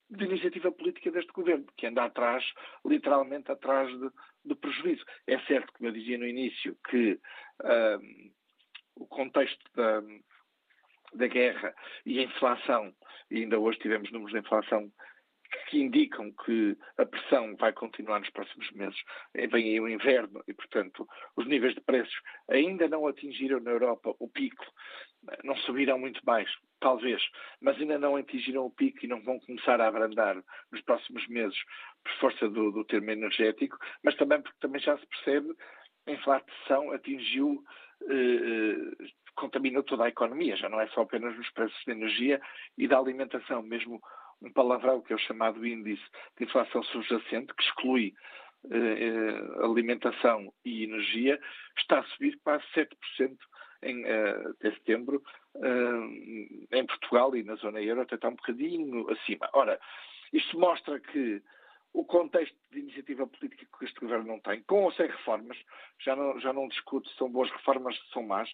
de 0.08 0.24
iniciativa 0.24 0.72
política 0.72 1.10
deste 1.10 1.32
governo, 1.32 1.66
que 1.76 1.86
anda 1.86 2.04
atrás, 2.04 2.44
literalmente 2.84 3.50
atrás 3.50 3.90
de, 3.90 4.10
do 4.44 4.56
prejuízo. 4.56 5.04
É 5.26 5.38
certo, 5.40 5.72
como 5.74 5.88
eu 5.88 5.92
dizia 5.92 6.16
no 6.16 6.26
início, 6.26 6.76
que 6.88 7.18
o 8.96 9.06
contexto 9.06 9.64
da, 9.74 10.02
da 11.14 11.26
guerra 11.26 11.74
e 12.04 12.18
a 12.18 12.22
inflação, 12.22 12.92
e 13.30 13.38
ainda 13.38 13.58
hoje 13.58 13.78
tivemos 13.78 14.10
números 14.10 14.32
de 14.32 14.38
inflação 14.38 14.90
que 15.68 15.78
indicam 15.78 16.32
que 16.44 16.76
a 16.98 17.06
pressão 17.06 17.54
vai 17.56 17.72
continuar 17.72 18.18
nos 18.18 18.30
próximos 18.30 18.70
meses. 18.72 18.98
Vem 19.34 19.70
aí 19.70 19.80
o 19.80 19.88
inverno 19.88 20.42
e, 20.48 20.54
portanto, 20.54 21.06
os 21.36 21.46
níveis 21.46 21.74
de 21.74 21.80
preços 21.80 22.14
ainda 22.48 22.88
não 22.88 23.06
atingiram 23.06 23.60
na 23.60 23.70
Europa 23.70 24.14
o 24.18 24.28
pico. 24.28 24.64
Não 25.42 25.56
subirão 25.58 25.98
muito 25.98 26.20
mais, 26.26 26.50
talvez, 26.80 27.22
mas 27.60 27.78
ainda 27.78 27.98
não 27.98 28.16
atingiram 28.16 28.66
o 28.66 28.70
pico 28.70 29.04
e 29.04 29.08
não 29.08 29.22
vão 29.22 29.38
começar 29.40 29.80
a 29.80 29.88
abrandar 29.88 30.36
nos 30.70 30.82
próximos 30.82 31.26
meses 31.28 31.56
por 32.02 32.12
força 32.20 32.48
do, 32.48 32.70
do 32.70 32.84
termo 32.84 33.10
energético, 33.10 33.78
mas 34.02 34.16
também 34.16 34.42
porque 34.42 34.58
também 34.60 34.80
já 34.80 34.98
se 34.98 35.06
percebe 35.06 35.54
a 36.06 36.10
inflação 36.10 36.92
atingiu 36.92 37.64
eh, 38.08 39.08
contaminou 39.34 39.82
toda 39.82 40.04
a 40.04 40.08
economia, 40.08 40.56
já 40.56 40.68
não 40.68 40.80
é 40.80 40.86
só 40.88 41.02
apenas 41.02 41.36
nos 41.36 41.50
preços 41.50 41.78
de 41.84 41.92
energia 41.92 42.40
e 42.78 42.86
da 42.86 42.98
alimentação, 42.98 43.62
mesmo 43.62 44.00
um 44.42 44.52
palavrão 44.52 45.00
que 45.00 45.12
é 45.12 45.16
o 45.16 45.18
chamado 45.18 45.66
índice 45.66 46.02
de 46.38 46.44
inflação 46.44 46.82
subjacente, 46.84 47.54
que 47.54 47.62
exclui 47.62 48.14
eh, 48.70 48.76
eh 48.76 49.64
alimentação 49.64 50.52
e 50.64 50.84
energia, 50.84 51.40
está 51.76 52.00
a 52.00 52.04
subir 52.04 52.38
quase 52.42 52.64
7% 52.74 53.36
em 53.82 54.04
eh, 54.04 54.54
setembro 54.60 55.22
eh, 55.56 56.78
em 56.78 56.86
Portugal 56.86 57.34
e 57.36 57.42
na 57.42 57.54
zona 57.56 57.80
euro 57.80 58.02
até 58.02 58.14
está 58.14 58.28
um 58.28 58.36
bocadinho 58.36 59.10
acima. 59.10 59.48
Ora, 59.52 59.78
isto 60.32 60.58
mostra 60.58 60.98
que 61.00 61.42
o 61.94 62.04
contexto 62.04 62.56
de 62.72 62.80
iniciativa 62.80 63.24
política 63.26 63.66
que 63.78 63.84
este 63.84 64.00
governo 64.00 64.26
não 64.26 64.40
tem, 64.40 64.62
com 64.64 64.82
ou 64.82 64.92
sem 64.92 65.06
reformas, 65.06 65.56
já 66.04 66.16
não, 66.16 66.38
já 66.40 66.52
não 66.52 66.68
discuto 66.68 67.08
se 67.08 67.16
são 67.16 67.30
boas 67.30 67.50
reformas, 67.52 67.96
se 67.96 68.12
são 68.12 68.24
más, 68.24 68.50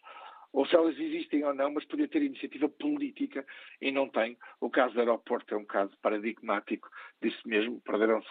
ou 0.52 0.66
se 0.66 0.74
elas 0.74 0.98
existem 0.98 1.42
ou 1.44 1.54
não, 1.54 1.72
mas 1.72 1.86
podia 1.86 2.06
ter 2.06 2.22
iniciativa 2.22 2.68
política 2.68 3.46
e 3.80 3.90
não 3.90 4.08
tem. 4.08 4.36
O 4.60 4.68
caso 4.68 4.92
do 4.92 5.00
aeroporto 5.00 5.54
é 5.54 5.56
um 5.56 5.64
caso 5.64 5.96
paradigmático 6.02 6.88
disso 7.22 7.40
mesmo. 7.46 7.80
Perderam-se 7.80 8.28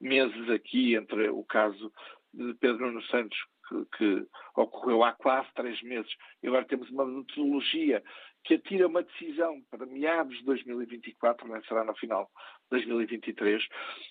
meses 0.00 0.48
aqui 0.50 0.94
entre 0.94 1.28
o 1.30 1.42
caso 1.42 1.92
de 2.32 2.54
Pedro 2.54 2.86
Nuno 2.86 3.02
Santos, 3.04 3.38
que, 3.68 3.96
que, 3.96 4.26
ocorreu 4.54 5.02
há 5.02 5.12
quase 5.12 5.48
três 5.54 5.82
meses, 5.82 6.12
e 6.42 6.46
agora 6.46 6.66
temos 6.66 6.88
uma 6.90 7.06
metodologia 7.06 8.04
que 8.44 8.54
atira 8.54 8.86
uma 8.86 9.02
decisão 9.02 9.62
para 9.70 9.86
meados 9.86 10.36
de 10.38 10.44
2024, 10.44 11.48
não 11.48 11.56
é? 11.56 11.62
será 11.62 11.82
no 11.82 11.94
final 11.96 12.30
de 12.64 12.82
2023, 12.82 13.66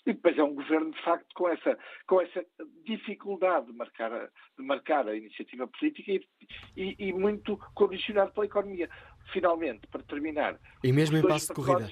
e 0.05 0.13
depois 0.13 0.37
é 0.37 0.43
um 0.43 0.55
governo, 0.55 0.91
de 0.91 1.01
facto, 1.03 1.27
com 1.35 1.47
essa, 1.47 1.77
com 2.07 2.19
essa 2.19 2.45
dificuldade 2.83 3.67
de 3.67 3.73
marcar 3.73 4.11
a, 4.11 4.25
de 4.57 4.65
marcar 4.65 5.07
a 5.07 5.15
iniciativa 5.15 5.67
política 5.67 6.11
e, 6.11 6.21
e, 6.75 6.95
e 7.07 7.13
muito 7.13 7.57
condicionado 7.75 8.33
pela 8.33 8.45
economia. 8.45 8.89
Finalmente, 9.31 9.87
para 9.87 10.03
terminar... 10.03 10.59
E 10.83 10.91
mesmo 10.91 11.17
em 11.17 11.21
passo 11.21 11.47
de 11.47 11.53
corrida 11.53 11.89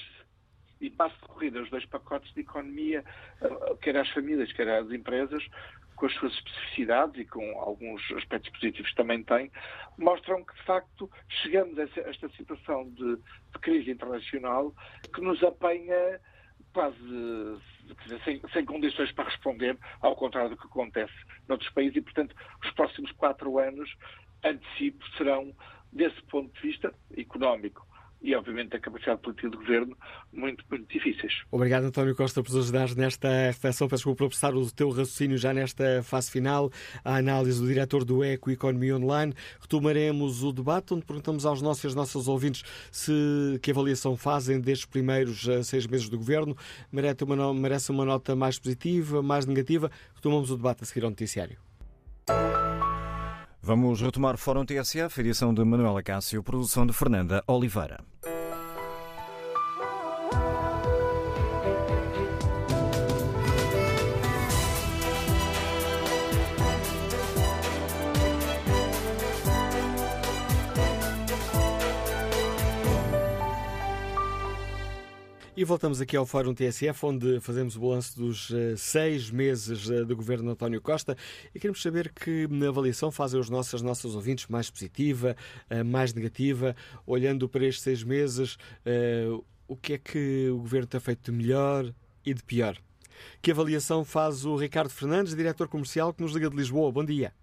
e 0.82 0.90
passo 0.90 1.16
de 1.22 1.28
corrida 1.28 1.62
os 1.62 1.70
dois 1.70 1.86
pacotes 1.86 2.34
de 2.34 2.42
economia, 2.42 3.06
eh, 3.42 3.76
quer 3.82 3.96
às 3.98 4.10
famílias, 4.10 4.52
quer 4.52 4.68
às 4.68 4.90
empresas, 4.92 5.48
com 6.02 6.08
as 6.08 6.14
suas 6.16 6.34
especificidades 6.34 7.22
e 7.22 7.26
com 7.26 7.60
alguns 7.60 8.02
aspectos 8.14 8.52
positivos 8.54 8.92
também 8.96 9.24
têm, 9.24 9.52
mostram 10.00 10.44
que, 10.44 10.56
de 10.56 10.64
facto, 10.64 11.12
chegamos 11.30 11.78
a 11.78 11.84
esta 11.84 12.28
situação 12.30 12.90
de, 12.90 13.18
de 13.18 13.60
crise 13.62 13.92
internacional 13.92 14.74
que 15.14 15.22
nos 15.22 15.44
apanha 15.44 16.20
quase 16.74 16.98
sem, 18.24 18.42
sem, 18.52 18.66
condições 18.66 19.12
para 19.12 19.26
responder, 19.26 19.78
ao 20.02 20.16
contrário 20.16 20.50
do 20.50 20.58
que 20.58 20.66
acontece 20.66 21.14
noutros 21.48 21.70
países, 21.70 21.98
e, 21.98 22.02
portanto, 22.02 22.36
os 22.66 22.72
próximos 22.72 23.12
quatro 23.12 23.60
anos, 23.60 23.94
antecipo, 24.44 25.06
serão, 25.18 25.56
desse 25.92 26.20
ponto 26.24 26.52
de 26.52 26.62
vista 26.68 26.92
económico, 27.16 27.86
e, 28.22 28.36
obviamente, 28.36 28.76
a 28.76 28.80
capacidade 28.80 29.22
política 29.22 29.50
do 29.50 29.58
governo 29.58 29.98
muito, 30.32 30.64
muito 30.70 30.88
difíceis. 30.92 31.42
Obrigado, 31.52 31.86
António 31.86 32.16
Costa, 32.16 32.44
por 32.44 32.56
ajudar 32.58 32.96
nesta 32.96 33.48
reflexão. 33.48 33.88
Peço 33.88 34.02
desculpa 34.02 34.26
por 34.26 34.30
passar 34.30 34.54
o 34.56 34.72
teu 34.72 34.90
raciocínio 34.90 35.38
já 35.38 35.54
nesta 35.54 36.04
fase 36.04 36.30
final, 36.30 36.72
a 37.04 37.16
análise 37.16 37.60
do 37.60 37.68
diretor 37.68 38.06
do 38.06 38.24
Eco 38.24 38.52
Economia 38.52 38.96
Online. 38.96 39.34
Retomaremos 39.60 40.44
o 40.44 40.52
debate, 40.52 40.94
onde 40.94 41.06
perguntamos 41.06 41.46
aos 41.46 41.62
nossos 41.62 41.84
e 41.84 41.88
às 41.88 41.96
nossas 41.96 42.28
ouvintes 42.28 42.64
se, 42.92 43.12
que 43.62 43.72
avaliação 43.72 44.16
fazem 44.16 44.60
destes 44.60 44.86
primeiros 44.86 45.48
uh, 45.48 45.64
seis 45.64 45.88
meses 45.88 46.08
do 46.08 46.18
governo. 46.18 46.56
Merece 46.92 47.24
uma, 47.24 47.54
merece 47.54 47.92
uma 47.92 48.06
nota 48.06 48.36
mais 48.36 48.60
positiva, 48.60 49.24
mais 49.24 49.46
negativa? 49.46 49.90
Retomamos 50.14 50.52
o 50.52 50.56
debate 50.56 50.84
a 50.84 50.86
seguir 50.86 51.04
ao 51.04 51.10
noticiário. 51.10 51.58
Vamos 53.64 54.02
retomar 54.02 54.34
o 54.34 54.38
Fórum 54.40 54.66
TSF, 54.66 55.20
edição 55.20 55.54
de 55.54 55.64
Manuela 55.64 56.02
Cássio, 56.02 56.42
produção 56.42 56.84
de 56.84 56.94
Fernanda 56.94 57.44
Oliveira. 57.46 58.00
E 75.62 75.64
voltamos 75.64 76.02
aqui 76.02 76.18
ao 76.18 76.26
Fórum 76.26 76.56
TSF, 76.56 77.06
onde 77.06 77.40
fazemos 77.40 77.76
o 77.76 77.82
balanço 77.82 78.20
dos 78.20 78.50
uh, 78.50 78.76
seis 78.76 79.30
meses 79.30 79.88
uh, 79.90 80.04
do 80.04 80.16
governo 80.16 80.46
de 80.46 80.50
António 80.54 80.82
Costa 80.82 81.16
e 81.54 81.60
queremos 81.60 81.84
saber 81.84 82.12
que 82.12 82.48
na 82.50 82.70
avaliação 82.70 83.12
fazem 83.12 83.40
os 83.40 83.48
nossos, 83.48 84.16
ouvintes 84.16 84.48
mais 84.48 84.72
positiva, 84.72 85.36
uh, 85.70 85.86
mais 85.86 86.16
negativa, 86.16 86.76
olhando 87.06 87.48
para 87.48 87.64
estes 87.64 87.84
seis 87.84 88.04
meses, 88.04 88.58
o 89.68 89.78
que 89.78 89.94
é 89.94 89.98
que 90.00 90.50
o 90.50 90.58
governo 90.58 90.88
tem 90.88 91.00
feito 91.00 91.32
de 91.32 91.38
melhor 91.38 91.94
e 92.26 92.34
de 92.34 92.44
pior. 92.44 92.76
Que 93.40 93.52
avaliação 93.52 94.04
faz 94.04 94.44
o 94.44 94.56
Ricardo 94.56 94.90
Fernandes, 94.90 95.36
diretor 95.36 95.68
comercial, 95.68 96.12
que 96.12 96.24
nos 96.24 96.34
liga 96.34 96.50
de 96.50 96.56
Lisboa? 96.56 96.92
Bom 96.92 97.06
dia. 97.06 97.36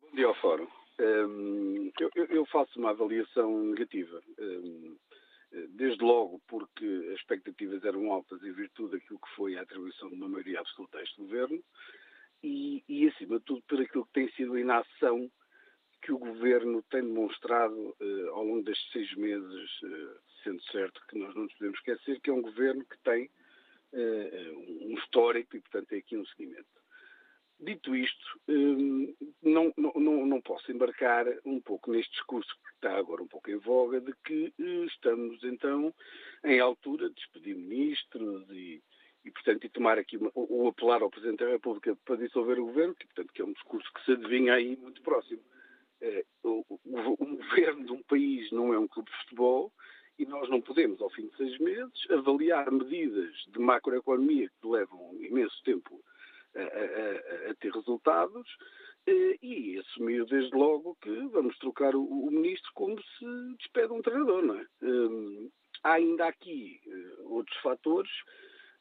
Bom 0.00 0.16
dia 0.16 0.26
ao 0.26 0.34
Fórum. 0.36 0.66
Um, 0.98 1.92
eu, 2.30 2.46
faço 2.46 2.78
uma 2.78 2.92
avaliação 2.92 3.62
negativa. 3.64 4.22
Um, 4.38 4.96
desde 5.70 6.02
logo 6.02 6.40
porque 6.46 6.84
as 7.12 7.20
expectativas 7.20 7.82
eram 7.84 8.12
altas 8.12 8.42
em 8.42 8.52
virtude 8.52 8.92
daquilo 8.92 9.18
que 9.18 9.34
foi 9.34 9.56
a 9.56 9.62
atribuição 9.62 10.08
de 10.08 10.14
uma 10.14 10.28
maioria 10.28 10.60
absoluta 10.60 10.98
a 10.98 11.02
este 11.02 11.16
governo 11.16 11.62
e, 12.42 12.84
e 12.88 13.08
acima 13.08 13.38
de 13.38 13.44
tudo, 13.44 13.62
por 13.62 13.80
aquilo 13.80 14.06
que 14.06 14.12
tem 14.12 14.30
sido 14.32 14.54
a 14.54 14.60
inação 14.60 15.30
que 16.02 16.12
o 16.12 16.18
governo 16.18 16.82
tem 16.90 17.02
demonstrado 17.02 17.96
ao 18.30 18.44
longo 18.44 18.62
destes 18.62 18.90
seis 18.92 19.12
meses, 19.16 19.70
sendo 20.44 20.62
certo 20.70 21.00
que 21.08 21.18
nós 21.18 21.34
não 21.34 21.42
nos 21.44 21.54
podemos 21.54 21.78
esquecer 21.78 22.20
que 22.20 22.30
é 22.30 22.32
um 22.32 22.42
governo 22.42 22.84
que 22.84 22.98
tem 23.02 23.28
um 23.92 24.94
histórico 24.98 25.56
e, 25.56 25.60
portanto, 25.60 25.88
tem 25.88 25.98
aqui 25.98 26.16
um 26.16 26.26
seguimento. 26.26 26.68
Dito 27.60 27.94
isto, 27.96 28.40
hum, 28.48 29.12
não, 29.42 29.72
não, 29.76 30.24
não 30.26 30.40
posso 30.40 30.70
embarcar 30.70 31.26
um 31.44 31.60
pouco 31.60 31.90
neste 31.90 32.12
discurso 32.12 32.48
que 32.64 32.74
está 32.74 32.96
agora 32.96 33.22
um 33.22 33.26
pouco 33.26 33.50
em 33.50 33.56
voga 33.56 34.00
de 34.00 34.12
que 34.24 34.54
eh, 34.58 34.84
estamos 34.84 35.42
então 35.42 35.92
em 36.44 36.60
altura 36.60 37.08
de 37.08 37.16
despedir 37.16 37.56
ministros 37.56 38.48
e, 38.50 38.80
e 39.24 39.30
portanto, 39.32 39.64
e 39.64 39.68
tomar 39.68 39.98
aqui 39.98 40.16
uma, 40.16 40.30
ou 40.34 40.68
apelar 40.68 41.02
ao 41.02 41.10
Presidente 41.10 41.44
da 41.44 41.50
República 41.50 41.96
para 42.04 42.16
dissolver 42.16 42.60
o 42.60 42.66
governo, 42.66 42.94
que, 42.94 43.06
portanto, 43.06 43.32
que 43.32 43.42
é 43.42 43.44
um 43.44 43.52
discurso 43.52 43.92
que 43.92 44.04
se 44.04 44.12
adivinha 44.12 44.54
aí 44.54 44.76
muito 44.76 45.02
próximo. 45.02 45.42
O, 46.44 46.64
o 46.64 47.26
governo 47.36 47.86
de 47.86 47.92
um 47.92 48.02
país 48.04 48.52
não 48.52 48.72
é 48.72 48.78
um 48.78 48.86
clube 48.86 49.10
de 49.10 49.16
futebol 49.16 49.72
e 50.16 50.24
nós 50.24 50.48
não 50.48 50.60
podemos, 50.60 51.00
ao 51.00 51.10
fim 51.10 51.26
de 51.26 51.36
seis 51.36 51.58
meses, 51.58 52.08
avaliar 52.10 52.70
medidas 52.70 53.34
de 53.48 53.58
macroeconomia 53.58 54.48
que 54.60 54.68
levam 54.68 55.16
imenso 55.20 55.60
tempo 55.64 56.00
a, 56.56 56.60
a, 56.60 57.50
a 57.50 57.54
ter 57.54 57.72
resultados 57.72 58.46
eh, 59.06 59.38
e 59.42 59.78
assumir 59.78 60.24
desde 60.26 60.54
logo 60.54 60.96
que 61.00 61.10
vamos 61.28 61.56
trocar 61.58 61.94
o, 61.94 62.02
o, 62.02 62.30
ministro 62.30 62.70
como 62.74 63.00
se 63.00 63.56
despede 63.58 63.92
um 63.92 64.02
treinador, 64.02 64.42
não 64.42 64.54
é? 64.56 64.66
Um, 64.82 65.50
há 65.82 65.92
ainda 65.94 66.26
aqui 66.26 66.80
uh, 66.86 67.32
outros 67.34 67.56
fatores 67.62 68.10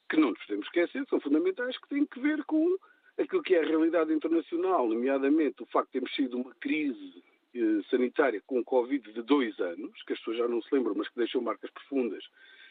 que 0.09 0.17
não 0.17 0.31
nos 0.31 0.39
podemos 0.45 0.65
esquecer, 0.67 1.03
que 1.03 1.09
são 1.09 1.21
fundamentais, 1.21 1.77
que 1.77 1.89
têm 1.89 2.05
que 2.05 2.19
ver 2.19 2.43
com 2.45 2.77
aquilo 3.17 3.43
que 3.43 3.55
é 3.55 3.63
a 3.63 3.67
realidade 3.67 4.13
internacional, 4.13 4.87
nomeadamente 4.87 5.63
o 5.63 5.65
facto 5.67 5.87
de 5.87 5.93
termos 5.93 6.15
sido 6.15 6.37
uma 6.37 6.53
crise 6.55 7.23
uh, 7.55 7.83
sanitária 7.89 8.41
com 8.45 8.63
Covid 8.63 9.11
de 9.11 9.21
dois 9.21 9.57
anos, 9.59 10.03
que 10.03 10.13
as 10.13 10.19
pessoas 10.19 10.37
já 10.37 10.47
não 10.47 10.61
se 10.61 10.73
lembram, 10.73 10.95
mas 10.95 11.07
que 11.07 11.17
deixou 11.17 11.41
marcas 11.41 11.71
profundas 11.71 12.23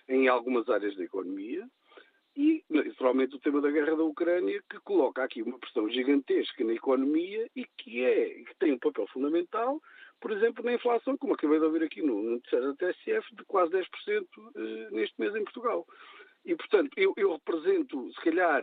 em 0.09 0.29
algumas 0.29 0.69
áreas 0.69 0.95
da 0.95 1.05
economia, 1.05 1.67
e, 2.37 2.63
naturalmente, 2.69 3.35
o 3.35 3.39
tema 3.39 3.63
da 3.63 3.71
guerra 3.71 3.97
da 3.97 4.05
Ucrânia, 4.05 4.63
que 4.69 4.79
coloca 4.81 5.25
aqui 5.25 5.43
uma 5.43 5.59
pressão 5.59 5.89
gigantesca 5.89 6.63
na 6.63 6.75
economia 6.75 7.49
e 7.57 7.65
que, 7.79 8.05
é, 8.05 8.43
que 8.45 8.55
tem 8.59 8.73
um 8.73 8.79
papel 8.79 9.07
fundamental, 9.09 9.81
por 10.21 10.33
exemplo, 10.33 10.65
na 10.65 10.75
inflação, 10.75 11.17
como 11.17 11.35
acabei 11.35 11.59
de 11.59 11.65
ouvir 11.65 11.83
aqui 11.83 12.03
no 12.03 12.23
noticiário 12.23 12.75
da 12.75 12.75
TSF, 12.75 13.35
de 13.35 13.45
quase 13.45 13.73
10% 13.73 13.85
eh, 14.55 14.89
neste 14.91 15.19
mês 15.19 15.35
em 15.35 15.45
Portugal. 15.45 15.87
E, 16.45 16.55
portanto, 16.55 16.91
eu, 16.97 17.15
eu 17.17 17.33
represento, 17.33 18.13
se 18.13 18.21
calhar, 18.21 18.63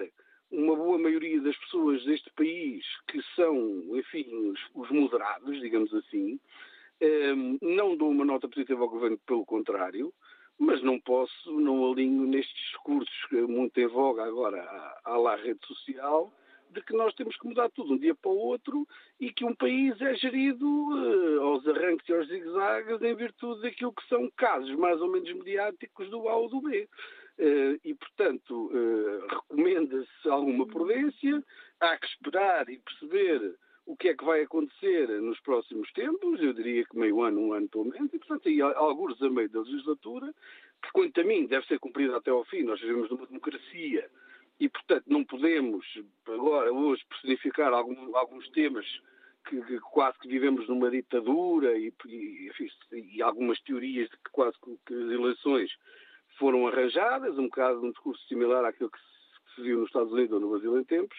uma 0.52 0.76
boa 0.76 1.00
maioria 1.00 1.42
das 1.42 1.58
pessoas 1.58 2.04
deste 2.06 2.32
país 2.34 2.86
que 3.08 3.22
são, 3.36 3.58
enfim, 3.98 4.26
os, 4.50 4.60
os 4.76 4.90
moderados, 4.92 5.60
digamos 5.60 5.94
assim, 5.94 6.40
eh, 7.00 7.34
não 7.62 7.98
dou 7.98 8.12
uma 8.12 8.26
nota 8.26 8.48
positiva 8.48 8.82
ao 8.82 8.90
governo, 8.90 9.20
pelo 9.26 9.46
contrário, 9.46 10.14
mas 10.64 10.82
não 10.82 11.00
posso, 11.00 11.60
não 11.60 11.92
alinho 11.92 12.26
nestes 12.26 12.56
discursos 12.72 13.14
muito 13.48 13.78
em 13.78 13.88
voga 13.88 14.24
agora 14.24 14.62
à, 14.62 15.02
à 15.06 15.18
lá 15.18 15.36
rede 15.36 15.60
social, 15.66 16.34
de 16.74 16.82
que 16.82 16.94
nós 16.94 17.14
temos 17.14 17.38
que 17.38 17.48
mudar 17.48 17.70
tudo 17.70 17.90
de 17.90 17.94
um 17.94 17.98
dia 17.98 18.16
para 18.16 18.32
o 18.32 18.38
outro 18.38 18.88
e 19.20 19.32
que 19.32 19.46
um 19.46 19.54
país 19.54 20.00
é 20.02 20.16
gerido 20.16 20.66
uh, 20.66 21.42
aos 21.42 21.68
arranques 21.68 22.08
e 22.10 22.14
aos 22.14 22.28
zigue-zagues 22.28 23.02
em 23.02 23.16
virtude 23.16 23.62
daquilo 23.62 23.94
que 23.94 24.08
são 24.08 24.30
casos 24.36 24.74
mais 24.76 25.00
ou 25.00 25.12
menos 25.12 25.32
mediáticos 25.34 26.10
do 26.10 26.28
A 26.28 26.36
ou 26.36 26.50
do 26.50 26.62
B. 26.62 26.90
Uh, 27.38 27.80
e, 27.84 27.94
portanto, 27.94 28.72
uh, 28.72 29.28
recomenda-se 29.28 30.30
alguma 30.30 30.66
prudência, 30.68 31.44
há 31.80 31.98
que 31.98 32.08
esperar 32.08 32.70
e 32.70 32.80
perceber 32.80 33.56
o 33.86 33.98
que 33.98 34.10
é 34.10 34.16
que 34.16 34.24
vai 34.24 34.42
acontecer 34.42 35.08
nos 35.22 35.40
próximos 35.42 35.92
tempos, 35.94 36.42
eu 36.42 36.54
diria 36.54 36.86
que 36.86 36.98
meio 36.98 37.22
ano, 37.22 37.40
um 37.42 37.54
ano 37.54 37.68
pelo 37.68 37.86
menos, 37.86 38.14
e 38.14 38.20
portanto 38.20 38.48
aí 38.48 38.62
alguns 38.62 39.22
a 39.22 39.30
meio 39.30 39.50
da 39.50 39.62
legislatura, 39.62 40.34
que 40.82 40.92
quanto 40.92 41.20
a 41.20 41.24
mim 41.24 41.46
deve 41.46 41.66
ser 41.68 41.80
cumprida 41.80 42.18
até 42.18 42.32
ao 42.32 42.46
fim, 42.46 42.64
nós 42.64 42.80
vivemos 42.80 43.10
numa 43.10 43.26
democracia 43.26 44.10
e 44.60 44.70
portanto 44.70 45.06
não 45.08 45.24
podemos 45.24 45.86
agora, 46.28 46.72
hoje, 46.72 47.04
personificar 47.10 47.74
algum, 47.74 48.16
alguns 48.16 48.50
temas 48.52 48.86
que, 49.48 49.62
que, 49.64 49.80
quase 49.80 50.18
que 50.20 50.28
vivemos 50.28 50.68
numa 50.70 50.90
ditadura 50.90 51.78
e, 51.78 51.94
e, 52.08 52.52
e, 52.92 53.22
algumas 53.22 53.60
teorias 53.62 54.10
de 54.10 54.18
que 54.18 54.32
quase 54.32 54.58
que, 54.60 54.78
que 54.86 54.94
as 54.94 55.12
eleições 55.12 55.72
foram 56.38 56.68
arranjadas, 56.68 57.38
um 57.38 57.46
bocado 57.46 57.82
um 57.82 57.92
discurso 57.92 58.26
similar 58.28 58.64
àquilo 58.64 58.90
que 58.90 58.98
se, 58.98 59.46
que 59.46 59.56
se 59.56 59.62
viu 59.62 59.80
nos 59.80 59.88
Estados 59.88 60.14
Unidos 60.14 60.32
ou 60.32 60.40
no 60.40 60.50
Brasil 60.52 60.80
em 60.80 60.84
tempos, 60.86 61.18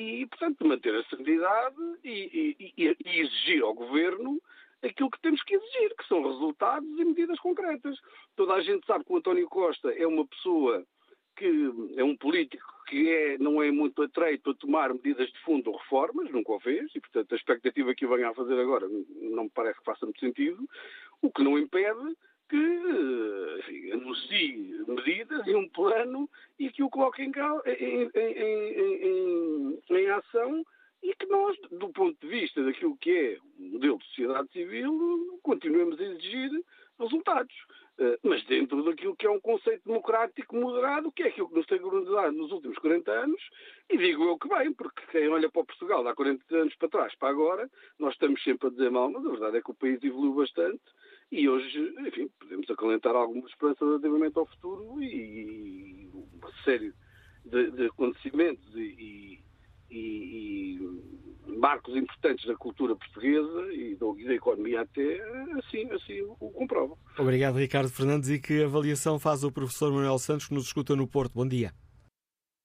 e, 0.00 0.26
portanto, 0.26 0.66
manter 0.66 0.94
a 0.94 1.04
serenidade 1.04 1.76
e, 2.04 2.56
e, 2.58 2.72
e, 2.76 3.20
exigir 3.20 3.62
ao 3.62 3.74
governo 3.74 4.40
aquilo 4.82 5.10
que 5.10 5.20
temos 5.20 5.42
que 5.42 5.54
exigir, 5.54 5.94
que 5.96 6.08
são 6.08 6.22
resultados 6.22 6.88
e 6.98 7.04
medidas 7.04 7.38
concretas. 7.38 7.98
Toda 8.34 8.54
a 8.54 8.62
gente 8.62 8.86
sabe 8.86 9.04
que 9.04 9.12
o 9.12 9.16
António 9.16 9.48
Costa 9.48 9.92
é 9.92 10.06
uma 10.06 10.26
pessoa 10.26 10.84
que 11.36 11.72
é 11.96 12.04
um 12.04 12.16
político 12.16 12.66
que 12.86 13.08
é, 13.08 13.38
não 13.38 13.62
é 13.62 13.70
muito 13.70 14.02
atreito 14.02 14.50
a 14.50 14.54
tomar 14.54 14.92
medidas 14.92 15.30
de 15.30 15.38
fundo 15.40 15.70
ou 15.70 15.76
reformas, 15.76 16.30
nunca 16.30 16.52
o 16.52 16.60
fez, 16.60 16.90
e 16.94 17.00
portanto 17.00 17.32
a 17.32 17.36
expectativa 17.36 17.94
que 17.94 18.04
o 18.04 18.08
venha 18.08 18.30
a 18.30 18.34
fazer 18.34 18.58
agora 18.58 18.86
não 18.88 19.44
me 19.44 19.50
parece 19.50 19.78
que 19.78 19.84
faça 19.84 20.04
muito 20.04 20.20
sentido, 20.20 20.68
o 21.22 21.30
que 21.30 21.42
não 21.42 21.58
impede 21.58 22.16
que 22.50 23.56
enfim, 23.60 23.92
anuncie 23.92 24.84
medidas 24.86 25.46
e 25.46 25.54
um 25.54 25.68
plano 25.68 26.28
e 26.58 26.68
que 26.70 26.82
o 26.82 26.90
coloque 26.90 27.22
em, 27.22 27.30
em, 27.66 28.10
em, 28.14 29.78
em, 29.88 30.10
ação 30.10 30.64
e 31.02 31.14
que 31.14 31.26
nós, 31.26 31.56
do 31.70 31.88
ponto 31.90 32.18
de 32.20 32.26
vista 32.26 32.62
daquilo 32.62 32.96
que 32.96 33.10
é 33.10 33.38
o 33.58 33.62
modelo 33.62 33.98
de 33.98 34.04
sociedade 34.06 34.52
civil, 34.52 35.38
continuemos 35.42 35.98
a 35.98 36.04
exigir 36.04 36.50
resultados. 36.98 37.54
Eh, 37.98 38.18
mas 38.22 38.44
dentro 38.44 38.82
daquilo 38.82 39.14
que 39.14 39.26
é 39.26 39.30
um 39.30 39.40
conceito 39.40 39.84
democrático 39.86 40.56
moderado, 40.56 41.12
que 41.12 41.22
é 41.22 41.28
aquilo 41.28 41.48
que 41.48 41.54
nos 41.54 41.66
tem 41.66 41.80
organizado 41.80 42.32
nos 42.32 42.50
últimos 42.50 42.78
40 42.78 43.10
anos, 43.10 43.42
e 43.88 43.96
digo 43.96 44.24
eu 44.24 44.38
que 44.38 44.48
bem, 44.48 44.72
porque 44.72 45.02
quem 45.12 45.28
olha 45.28 45.50
para 45.50 45.64
Portugal 45.64 46.06
há 46.08 46.14
40 46.14 46.56
anos 46.56 46.74
para 46.76 46.88
trás, 46.88 47.14
para 47.16 47.28
agora, 47.28 47.70
nós 47.98 48.14
estamos 48.14 48.42
sempre 48.42 48.68
a 48.68 48.70
dizer 48.70 48.90
mal, 48.90 49.10
mas 49.10 49.24
a 49.24 49.30
verdade 49.30 49.58
é 49.58 49.62
que 49.62 49.70
o 49.70 49.74
país 49.74 50.02
evoluiu 50.02 50.34
bastante 50.34 50.82
e 51.30 51.48
hoje, 51.48 51.94
enfim, 52.06 52.28
podemos 52.40 52.68
acalentar 52.68 53.14
alguma 53.14 53.46
esperança 53.48 53.84
relativamente 53.84 54.36
ao 54.36 54.46
futuro 54.46 55.02
e, 55.02 56.08
uma 56.12 56.52
série 56.64 56.92
de, 57.44 57.70
de 57.70 57.86
acontecimentos 57.86 58.66
e, 58.74 59.40
e, 59.90 60.78
e, 60.78 61.58
marcos 61.58 61.96
importantes 61.96 62.46
da 62.46 62.56
cultura 62.56 62.96
portuguesa 62.96 63.72
e 63.72 63.94
da, 63.94 64.06
e 64.18 64.24
da, 64.24 64.34
economia 64.34 64.80
até, 64.80 65.20
assim, 65.58 65.88
assim 65.92 66.20
o 66.40 66.50
comprovam. 66.50 66.98
Obrigado, 67.16 67.58
Ricardo 67.58 67.90
Fernandes. 67.90 68.28
E 68.28 68.40
que 68.40 68.64
avaliação 68.64 69.18
faz 69.18 69.44
o 69.44 69.52
professor 69.52 69.92
Manuel 69.92 70.18
Santos, 70.18 70.48
que 70.48 70.54
nos 70.54 70.66
escuta 70.66 70.96
no 70.96 71.06
Porto? 71.06 71.34
Bom 71.34 71.46
dia. 71.46 71.72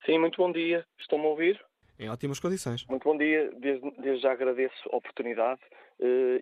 Sim, 0.05 0.19
muito 0.19 0.37
bom 0.37 0.51
dia. 0.51 0.85
Estão-me 0.99 1.25
a 1.25 1.29
ouvir? 1.29 1.63
Em 1.99 2.09
ótimas 2.09 2.39
condições. 2.39 2.85
Muito 2.87 3.03
bom 3.03 3.17
dia. 3.17 3.51
Desde, 3.59 3.91
desde 4.01 4.21
já 4.21 4.31
agradeço 4.31 4.89
a 4.91 4.97
oportunidade 4.97 5.61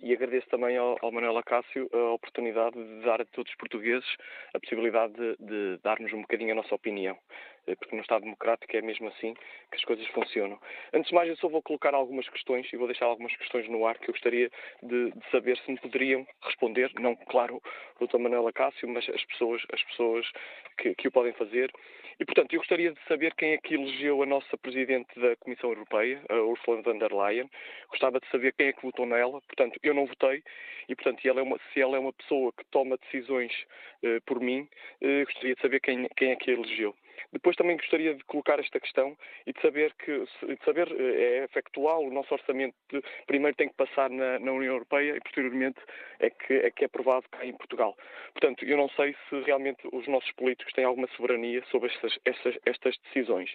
e 0.02 0.14
agradeço 0.14 0.48
também 0.50 0.78
ao, 0.78 0.98
ao 1.02 1.12
Manuel 1.12 1.38
Acácio 1.38 1.90
a 1.94 2.14
oportunidade 2.14 2.76
de 2.76 3.06
dar 3.06 3.22
a 3.22 3.26
todos 3.26 3.52
os 3.52 3.58
portugueses 3.58 4.08
a 4.54 4.60
possibilidade 4.60 5.14
de, 5.14 5.36
de 5.40 5.80
darmos 5.84 6.12
um 6.14 6.22
bocadinho 6.22 6.54
a 6.54 6.56
nossa 6.56 6.74
opinião, 6.74 7.18
porque 7.66 7.96
no 7.96 8.02
Estado 8.02 8.24
Democrático 8.24 8.76
é 8.76 8.82
mesmo 8.82 9.08
assim 9.08 9.34
que 9.34 9.78
as 9.78 9.84
coisas 9.84 10.06
funcionam. 10.08 10.60
Antes 10.94 11.10
de 11.10 11.16
mais, 11.16 11.30
eu 11.30 11.38
só 11.38 11.48
vou 11.48 11.62
colocar 11.62 11.94
algumas 11.94 12.28
questões 12.30 12.72
e 12.72 12.78
vou 12.78 12.88
deixar 12.88 13.06
algumas 13.06 13.36
questões 13.36 13.68
no 13.70 13.86
ar 13.86 13.98
que 13.98 14.10
eu 14.10 14.14
gostaria 14.14 14.50
de, 14.82 15.12
de 15.12 15.32
saber 15.32 15.58
se 15.60 15.72
me 15.72 15.80
poderiam 15.80 16.28
responder, 16.42 16.92
não, 17.00 17.16
claro, 17.16 17.62
o 18.00 18.08
Dr. 18.08 18.18
Manuel 18.18 18.48
Acácio, 18.48 18.88
mas 18.88 19.08
as 19.10 19.24
pessoas, 19.26 19.62
as 19.72 19.84
pessoas 19.84 20.30
que, 20.78 20.96
que 20.96 21.08
o 21.08 21.12
podem 21.12 21.34
fazer. 21.34 21.72
E, 22.20 22.26
portanto, 22.26 22.54
eu 22.54 22.60
gostaria 22.60 22.92
de 22.92 23.00
saber 23.08 23.34
quem 23.36 23.54
é 23.54 23.58
que 23.58 23.74
elegeu 23.74 24.22
a 24.22 24.26
nossa 24.26 24.56
Presidente 24.58 25.20
da 25.20 25.36
Comissão 25.38 25.72
Europeia, 25.72 26.22
a 26.30 26.36
Ursula 26.36 26.82
von 26.82 26.98
der 26.98 27.12
Leyen. 27.12 27.50
Gostava 27.90 28.20
de 28.20 28.28
saber 28.30 28.54
quem 28.54 28.68
é 28.68 28.74
que 28.74 28.84
votou 28.84 29.06
nela 29.06 29.42
Portanto, 29.42 29.80
eu 29.84 29.94
não 29.94 30.06
votei 30.06 30.44
e, 30.88 30.96
portanto, 30.96 31.26
ela 31.28 31.40
é 31.40 31.44
uma, 31.44 31.60
se 31.72 31.82
ela 31.82 31.96
é 31.96 32.00
uma 32.00 32.14
pessoa 32.14 32.52
que 32.54 32.66
toma 32.66 32.98
decisões 32.98 33.52
uh, 34.04 34.22
por 34.26 34.40
mim, 34.40 34.68
uh, 35.02 35.26
gostaria 35.26 35.56
de 35.56 35.62
saber 35.62 35.80
quem, 35.80 36.08
quem 36.16 36.32
é 36.32 36.36
que 36.36 36.52
a 36.52 36.54
elegeu. 36.54 36.96
Depois 37.32 37.56
também 37.56 37.78
gostaria 37.78 38.14
de 38.14 38.24
colocar 38.26 38.60
esta 38.60 38.80
questão 38.80 39.18
e 39.46 39.54
de 39.54 39.62
saber 39.62 39.94
que 39.94 40.20
de 40.20 40.66
saber 40.66 40.88
eh, 40.92 41.44
é 41.44 41.48
factual, 41.48 42.04
o 42.04 42.12
nosso 42.12 42.34
orçamento 42.34 42.76
primeiro 43.28 43.56
tem 43.56 43.70
que 43.70 43.76
passar 43.76 44.10
na, 44.10 44.40
na, 44.40 44.52
União 44.52 44.74
Europeia 44.74 45.16
e 45.16 45.22
posteriormente 45.22 45.80
é 46.20 46.30
que, 46.30 46.54
é 46.54 46.72
que 46.72 46.84
é 46.84 46.86
aprovado 46.86 47.26
cá 47.30 47.46
em 47.46 47.54
Portugal. 47.54 47.96
Portanto, 48.34 48.66
eu 48.66 48.78
não 48.78 48.90
sei 48.90 49.16
se 49.30 49.40
realmente 49.42 49.88
os 49.92 50.08
nossos 50.08 50.32
políticos 50.34 50.74
têm 50.74 50.86
alguma 50.86 51.08
soberania 51.16 51.64
sobre 51.72 51.90
estas, 51.90 52.20
estas, 52.26 52.58
estas 52.66 52.98
decisões. 53.00 53.54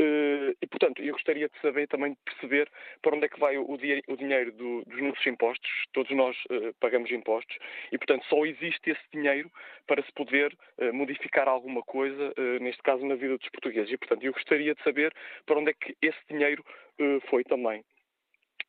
Eh, 0.00 0.54
e, 0.62 0.66
portanto, 0.66 1.02
eu 1.02 1.12
gostaria 1.12 1.46
de 1.46 1.60
saber 1.60 1.86
também, 1.86 2.12
de 2.12 2.18
perceber 2.24 2.70
para 3.02 3.14
onde 3.14 3.26
é 3.26 3.28
que 3.28 3.38
vai 3.38 3.58
o, 3.58 3.70
o 3.70 4.16
dinheiro 4.16 4.52
do, 4.52 4.82
dos 4.86 5.02
nossos 5.02 5.26
impostos. 5.26 5.70
Todos 5.92 6.10
nós 6.16 6.34
uh, 6.50 6.72
pagamos 6.80 7.10
impostos 7.10 7.58
e, 7.92 7.98
portanto, 7.98 8.24
só 8.26 8.46
existe 8.46 8.90
esse 8.90 9.02
dinheiro 9.12 9.50
para 9.86 10.02
se 10.02 10.10
poder 10.12 10.56
uh, 10.78 10.94
modificar 10.94 11.48
alguma 11.48 11.82
coisa, 11.82 12.32
neste 12.60 12.82
caso 12.82 13.04
na 13.04 13.14
vida 13.14 13.36
dos 13.36 13.48
portugueses. 13.50 13.92
E, 13.92 13.98
portanto, 13.98 14.24
eu 14.24 14.32
gostaria 14.32 14.74
de 14.74 14.82
saber 14.82 15.12
para 15.44 15.58
onde 15.58 15.70
é 15.70 15.74
que 15.74 15.94
esse 16.00 16.18
dinheiro 16.30 16.64
foi 17.28 17.44
também. 17.44 17.84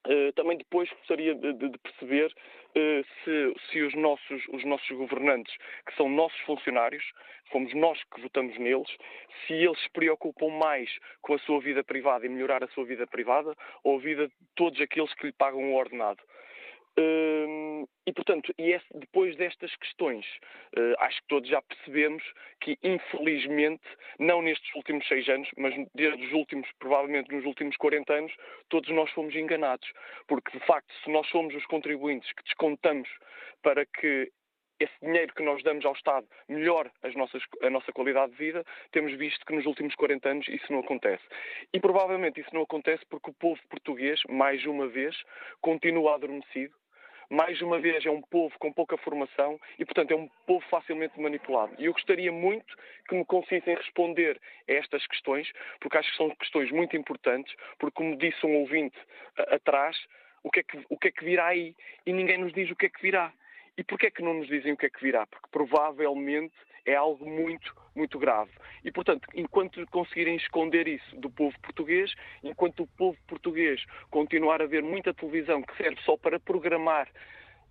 Uh, 0.08 0.34
também 0.34 0.58
depois 0.58 0.90
gostaria 0.90 1.36
de, 1.36 1.54
de, 1.54 1.70
de 1.70 1.78
perceber 1.78 2.26
uh, 2.26 3.06
se, 3.24 3.54
se 3.70 3.82
os, 3.82 3.94
nossos, 3.94 4.44
os 4.52 4.66
nossos 4.66 4.90
governantes, 4.98 5.56
que 5.86 5.96
são 5.96 6.10
nossos 6.10 6.40
funcionários, 6.42 7.04
fomos 7.52 7.72
nós 7.76 8.04
que 8.06 8.22
votamos 8.22 8.58
neles, 8.58 8.90
se 9.46 9.54
eles 9.54 9.80
se 9.80 9.90
preocupam 9.92 10.50
mais 10.50 10.90
com 11.22 11.36
a 11.36 11.40
sua 11.40 11.60
vida 11.60 11.84
privada 11.84 12.26
e 12.26 12.30
melhorar 12.30 12.64
a 12.64 12.68
sua 12.70 12.84
vida 12.84 13.06
privada 13.06 13.56
ou 13.84 13.98
a 13.98 14.02
vida 14.02 14.28
de 14.28 14.34
todos 14.56 14.82
aqueles 14.82 15.14
que 15.14 15.28
lhe 15.28 15.34
pagam 15.34 15.72
o 15.72 15.76
ordenado. 15.76 16.24
Uh, 17.00 17.88
e, 18.06 18.12
portanto, 18.12 18.54
e 18.58 18.78
depois 18.96 19.36
destas 19.38 19.74
questões, 19.78 20.26
uh, 20.78 20.96
acho 21.00 21.22
que 21.22 21.28
todos 21.28 21.50
já 21.50 21.62
percebemos 21.62 22.24
que, 22.60 22.78
infelizmente, 22.84 23.84
não 24.20 24.42
nestes 24.42 24.74
últimos 24.76 25.08
seis 25.08 25.28
anos, 25.30 25.50
mas 25.58 25.74
desde 25.96 26.26
os 26.26 26.34
últimos, 26.34 26.68
provavelmente 26.80 27.34
nos 27.34 27.46
últimos 27.46 27.78
40 27.78 28.14
anos, 28.14 28.36
todos 28.70 28.90
nós 28.90 29.10
fomos 29.12 29.34
enganados. 29.36 29.90
Porque, 30.28 30.58
de 30.58 30.66
facto, 30.66 30.94
se 31.04 31.10
nós 31.10 31.28
somos 31.30 31.56
os 31.56 31.66
contribuintes 31.66 32.32
que 32.34 32.44
descontamos 32.44 33.10
para 33.62 33.86
que 33.86 34.32
esse 34.82 34.94
dinheiro 35.02 35.34
que 35.34 35.44
nós 35.44 35.62
damos 35.64 35.86
ao 35.86 35.94
Estado 35.94 36.28
melhore 36.50 36.90
as 37.04 37.16
nossas, 37.16 37.44
a 37.62 37.70
nossa 37.70 37.92
qualidade 37.94 38.32
de 38.32 38.38
vida, 38.38 38.66
temos 38.92 39.14
visto 39.14 39.46
que 39.46 39.54
nos 39.54 39.66
últimos 39.66 39.94
40 39.96 40.28
anos 40.28 40.48
isso 40.48 40.72
não 40.72 40.80
acontece. 40.80 41.24
E 41.72 41.80
provavelmente 41.80 42.42
isso 42.42 42.50
não 42.54 42.64
acontece 42.64 43.06
porque 43.08 43.30
o 43.30 43.34
povo 43.34 43.62
português, 43.70 44.20
mais 44.28 44.66
uma 44.66 44.88
vez, 44.88 45.16
continua 45.62 46.16
adormecido 46.16 46.74
mais 47.30 47.62
uma 47.62 47.80
vez, 47.80 48.06
é 48.06 48.12
um 48.12 48.22
povo 48.22 48.54
com 48.60 48.72
pouca 48.72 48.98
formação 48.98 49.60
e, 49.80 49.86
portanto, 49.86 50.12
é 50.12 50.16
um 50.16 50.30
povo 50.46 50.66
facilmente 50.70 51.20
manipulado. 51.20 51.74
E 51.78 51.86
eu 51.86 51.94
gostaria 51.94 52.32
muito 52.32 52.76
que 53.08 53.16
me 53.16 53.26
conseguissem 53.26 53.76
responder 53.76 54.40
a 54.68 54.74
estas 54.74 55.06
questões, 55.08 55.52
porque 55.80 55.98
acho 55.98 56.12
que 56.12 56.18
são 56.18 56.30
questões 56.36 56.72
muito 56.72 56.96
importantes, 56.98 57.54
porque, 57.80 57.96
como 57.96 58.18
disse 58.18 58.46
um 58.46 58.58
ouvinte 58.58 58.98
atrás, 59.38 59.98
o 60.44 60.50
que, 60.50 60.62
é 60.62 60.64
que, 60.64 60.86
o 60.90 60.98
que 60.98 61.08
é 61.10 61.12
que 61.12 61.24
virá 61.24 61.48
aí? 61.48 61.76
E 62.06 62.14
ninguém 62.14 62.38
nos 62.38 62.54
diz 62.54 62.70
o 62.72 62.76
que 62.76 62.88
é 62.88 62.90
que 62.90 63.02
virá. 63.02 63.32
E 63.78 63.84
porquê 63.84 64.08
é 64.08 64.12
que 64.12 64.22
não 64.22 64.34
nos 64.34 64.48
dizem 64.48 64.74
o 64.74 64.78
que 64.78 64.88
é 64.88 64.90
que 64.90 65.02
virá? 65.02 65.26
Porque 65.26 65.48
provavelmente 65.52 66.54
é 66.86 66.96
algo 66.96 67.26
muito, 67.30 67.76
muito 67.96 68.18
grave. 68.20 68.52
E, 68.84 68.92
portanto, 68.92 69.28
enquanto 69.34 69.86
conseguirem 69.88 70.36
esconder 70.36 70.88
isso 70.88 71.16
do 71.18 71.30
povo 71.30 71.56
português, 71.62 72.14
enquanto 72.44 72.84
o 72.84 72.88
povo 72.88 73.18
português 73.28 73.84
continuar 74.10 74.62
a 74.62 74.66
ver 74.66 74.84
muita 74.84 75.14
televisão 75.14 75.62
que 75.62 75.76
serve 75.78 76.02
só 76.04 76.18
para 76.18 76.40
programar 76.40 77.08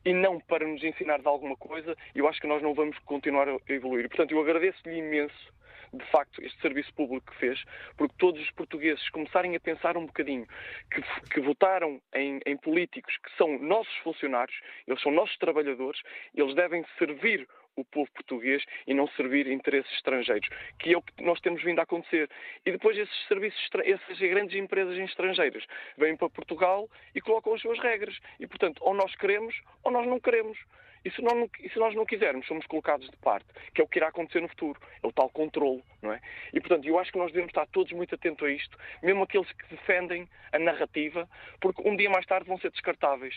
e 0.04 0.14
não 0.14 0.40
para 0.40 0.66
nos 0.66 0.82
ensinar 0.82 1.20
de 1.20 1.28
alguma 1.28 1.56
coisa, 1.56 1.96
eu 2.14 2.26
acho 2.26 2.40
que 2.40 2.46
nós 2.46 2.62
não 2.62 2.74
vamos 2.74 2.98
continuar 3.00 3.48
a 3.48 3.58
evoluir. 3.68 4.08
Portanto, 4.08 4.32
eu 4.32 4.40
agradeço-lhe 4.40 4.96
imenso 4.96 5.52
de 5.92 6.04
facto, 6.06 6.42
este 6.44 6.60
serviço 6.60 6.92
público 6.94 7.30
que 7.32 7.38
fez, 7.38 7.62
porque 7.96 8.14
todos 8.18 8.40
os 8.40 8.50
portugueses 8.52 9.08
começarem 9.10 9.56
a 9.56 9.60
pensar 9.60 9.96
um 9.96 10.06
bocadinho 10.06 10.46
que, 10.90 11.02
que 11.30 11.40
votaram 11.40 12.00
em, 12.14 12.40
em 12.46 12.56
políticos 12.56 13.16
que 13.16 13.36
são 13.36 13.58
nossos 13.58 13.94
funcionários, 13.98 14.56
eles 14.86 15.02
são 15.02 15.10
nossos 15.10 15.36
trabalhadores, 15.38 16.00
eles 16.34 16.54
devem 16.54 16.84
servir 16.98 17.46
o 17.76 17.84
povo 17.84 18.10
português 18.12 18.62
e 18.86 18.94
não 18.94 19.08
servir 19.08 19.46
interesses 19.46 19.92
estrangeiros, 19.94 20.48
que 20.78 20.92
é 20.92 20.96
o 20.96 21.02
que 21.02 21.22
nós 21.22 21.40
temos 21.40 21.62
vindo 21.62 21.78
a 21.78 21.82
acontecer. 21.82 22.28
E 22.64 22.72
depois 22.72 22.96
esses 22.96 23.28
serviços, 23.28 23.60
essas 23.84 24.18
grandes 24.18 24.56
empresas 24.56 24.96
estrangeiras 24.98 25.64
vêm 25.96 26.16
para 26.16 26.30
Portugal 26.30 26.88
e 27.14 27.20
colocam 27.20 27.54
as 27.54 27.60
suas 27.60 27.78
regras. 27.78 28.18
E, 28.38 28.46
portanto, 28.46 28.80
ou 28.82 28.94
nós 28.94 29.14
queremos 29.16 29.54
ou 29.82 29.90
nós 29.90 30.06
não 30.06 30.20
queremos. 30.20 30.58
E 31.02 31.10
se, 31.10 31.22
não, 31.22 31.48
e 31.60 31.70
se, 31.70 31.78
nós 31.78 31.94
não 31.94 32.04
quisermos, 32.04 32.46
somos 32.46 32.66
colocados 32.66 33.08
de 33.08 33.16
parte, 33.16 33.46
que 33.74 33.80
é 33.80 33.84
o 33.84 33.88
que 33.88 33.98
irá 33.98 34.08
acontecer 34.08 34.40
no 34.40 34.48
futuro. 34.48 34.78
É 35.02 35.06
o 35.06 35.12
tal 35.12 35.30
controle, 35.30 35.82
não 36.02 36.12
é? 36.12 36.20
E, 36.52 36.60
portanto, 36.60 36.86
eu 36.86 36.98
acho 36.98 37.10
que 37.10 37.18
nós 37.18 37.32
devemos 37.32 37.48
estar 37.50 37.66
todos 37.68 37.90
muito 37.92 38.14
atentos 38.14 38.46
a 38.46 38.50
isto, 38.50 38.76
mesmo 39.02 39.22
aqueles 39.22 39.50
que 39.50 39.66
defendem 39.74 40.28
a 40.52 40.58
narrativa, 40.58 41.26
porque 41.58 41.88
um 41.88 41.96
dia 41.96 42.10
mais 42.10 42.26
tarde 42.26 42.46
vão 42.46 42.58
ser 42.58 42.70
descartáveis. 42.70 43.34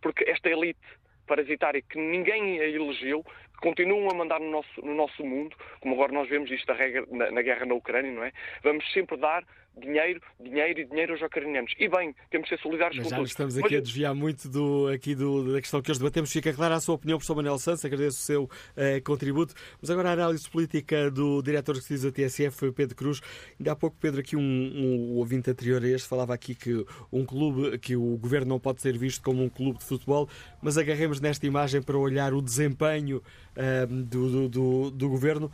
Porque 0.00 0.24
esta 0.28 0.48
elite 0.48 0.80
parasitária 1.26 1.82
que 1.82 1.98
ninguém 1.98 2.60
a 2.60 2.66
elegeu, 2.66 3.24
continuam 3.62 4.10
a 4.10 4.14
mandar 4.14 4.40
no 4.40 4.50
nosso, 4.50 4.84
no 4.84 4.94
nosso 4.94 5.24
mundo, 5.24 5.56
como 5.80 5.94
agora 5.94 6.12
nós 6.12 6.28
vemos 6.28 6.50
isto 6.50 6.66
na, 7.10 7.30
na, 7.30 7.42
guerra 7.42 7.64
na 7.64 7.74
Ucrânia, 7.74 8.12
não 8.12 8.24
é? 8.24 8.32
Vamos 8.62 8.84
sempre 8.92 9.16
dar 9.16 9.44
dinheiro, 9.78 10.20
dinheiro 10.40 10.80
e 10.80 10.84
dinheiro 10.84 11.12
aos 11.12 11.22
ucranianos. 11.22 11.72
E 11.78 11.88
bem, 11.88 12.14
temos 12.30 12.48
de 12.48 12.56
ser 12.56 12.62
solidários 12.62 12.96
Mas 12.96 13.04
com 13.04 13.10
já 13.10 13.16
todos. 13.16 13.30
estamos 13.30 13.56
aqui 13.56 13.74
Mas... 13.74 13.78
a 13.78 13.80
desviar 13.80 14.14
muito 14.14 14.48
do, 14.48 14.88
aqui 14.88 15.14
do, 15.14 15.52
da 15.52 15.60
questão 15.60 15.80
que 15.80 15.90
hoje 15.90 16.00
debatemos. 16.00 16.32
Fica 16.32 16.52
clara 16.52 16.74
a 16.76 16.80
sua 16.80 16.94
opinião, 16.94 17.18
professor 17.18 17.34
Manuel 17.34 17.58
Santos, 17.58 17.84
agradeço 17.84 18.18
o 18.18 18.22
seu 18.22 18.44
uh, 18.44 19.02
contributo. 19.04 19.54
Mas 19.80 19.90
agora 19.90 20.10
a 20.10 20.12
análise 20.12 20.48
política 20.48 21.10
do 21.10 21.42
diretor 21.42 21.78
de 21.78 21.98
da 21.98 22.10
TSF, 22.10 22.72
Pedro 22.72 22.96
Cruz. 22.96 23.20
Ainda 23.58 23.72
há 23.72 23.76
pouco, 23.76 23.96
Pedro, 24.00 24.20
aqui 24.20 24.36
um, 24.36 24.40
um, 24.40 25.16
ouvinte 25.16 25.50
anterior 25.50 25.82
a 25.82 25.88
este 25.88 26.08
falava 26.08 26.34
aqui 26.34 26.54
que 26.54 26.84
um 27.12 27.24
clube, 27.24 27.78
que 27.78 27.96
o 27.96 28.16
governo 28.16 28.48
não 28.48 28.60
pode 28.60 28.80
ser 28.80 28.96
visto 28.96 29.22
como 29.22 29.42
um 29.42 29.48
clube 29.48 29.78
de 29.78 29.84
futebol, 29.84 30.28
mas 30.60 30.76
agarremos 30.78 31.20
nesta 31.20 31.46
imagem 31.46 31.82
para 31.82 31.96
olhar 31.96 32.32
o 32.32 32.42
desempenho 32.42 33.22
uh, 33.56 33.86
do, 33.86 34.30
do, 34.30 34.48
do, 34.48 34.90
do 34.90 35.08
governo. 35.08 35.50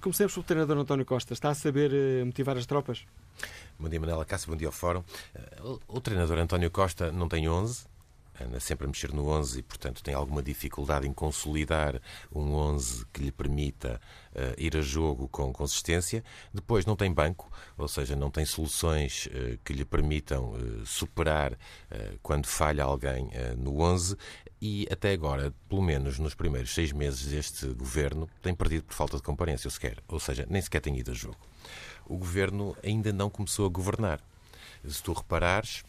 Comecemos 0.00 0.32
pelo 0.32 0.44
treinador 0.44 0.78
António 0.78 1.04
Costa. 1.04 1.34
Está 1.34 1.50
a 1.50 1.54
saber 1.54 1.92
uh, 1.92 2.26
motivar 2.26 2.56
as 2.56 2.66
tropas? 2.66 3.04
Bom 3.78 3.88
dia, 3.88 4.00
Manela 4.00 4.24
Cássio. 4.24 4.50
Bom 4.50 4.56
dia 4.56 4.68
ao 4.68 4.72
Fórum. 4.72 5.04
O, 5.62 5.96
o 5.96 6.00
treinador 6.00 6.38
António 6.38 6.70
Costa 6.70 7.12
não 7.12 7.28
tem 7.28 7.48
11, 7.48 7.84
anda 8.44 8.60
sempre 8.60 8.84
a 8.84 8.88
mexer 8.88 9.12
no 9.12 9.28
11 9.28 9.58
e, 9.58 9.62
portanto, 9.62 10.02
tem 10.02 10.14
alguma 10.14 10.42
dificuldade 10.42 11.06
em 11.06 11.12
consolidar 11.12 12.00
um 12.32 12.52
11 12.54 13.06
que 13.12 13.22
lhe 13.22 13.32
permita 13.32 14.00
uh, 14.32 14.54
ir 14.58 14.76
a 14.76 14.80
jogo 14.80 15.28
com 15.28 15.52
consistência. 15.52 16.24
Depois, 16.52 16.86
não 16.86 16.96
tem 16.96 17.12
banco, 17.12 17.50
ou 17.76 17.88
seja, 17.88 18.16
não 18.16 18.30
tem 18.30 18.44
soluções 18.44 19.26
uh, 19.26 19.58
que 19.64 19.72
lhe 19.72 19.84
permitam 19.84 20.52
uh, 20.52 20.86
superar 20.86 21.56
quando 22.22 22.46
falha 22.46 22.84
alguém 22.84 23.30
no 23.56 23.80
11 23.80 24.16
e 24.60 24.86
até 24.90 25.12
agora, 25.12 25.52
pelo 25.68 25.82
menos 25.82 26.18
nos 26.18 26.34
primeiros 26.34 26.74
seis 26.74 26.92
meses 26.92 27.26
deste 27.26 27.66
governo, 27.68 28.28
tem 28.42 28.54
perdido 28.54 28.84
por 28.84 28.94
falta 28.94 29.16
de 29.16 29.22
comparência, 29.22 29.70
sequer, 29.70 29.98
ou 30.06 30.20
seja, 30.20 30.46
nem 30.48 30.60
sequer 30.60 30.80
tem 30.80 30.98
ido 30.98 31.10
a 31.10 31.14
jogo. 31.14 31.38
O 32.06 32.16
governo 32.16 32.76
ainda 32.84 33.12
não 33.12 33.30
começou 33.30 33.66
a 33.66 33.68
governar. 33.70 34.20
Se 34.86 35.02
tu 35.02 35.12
reparares, 35.12 35.84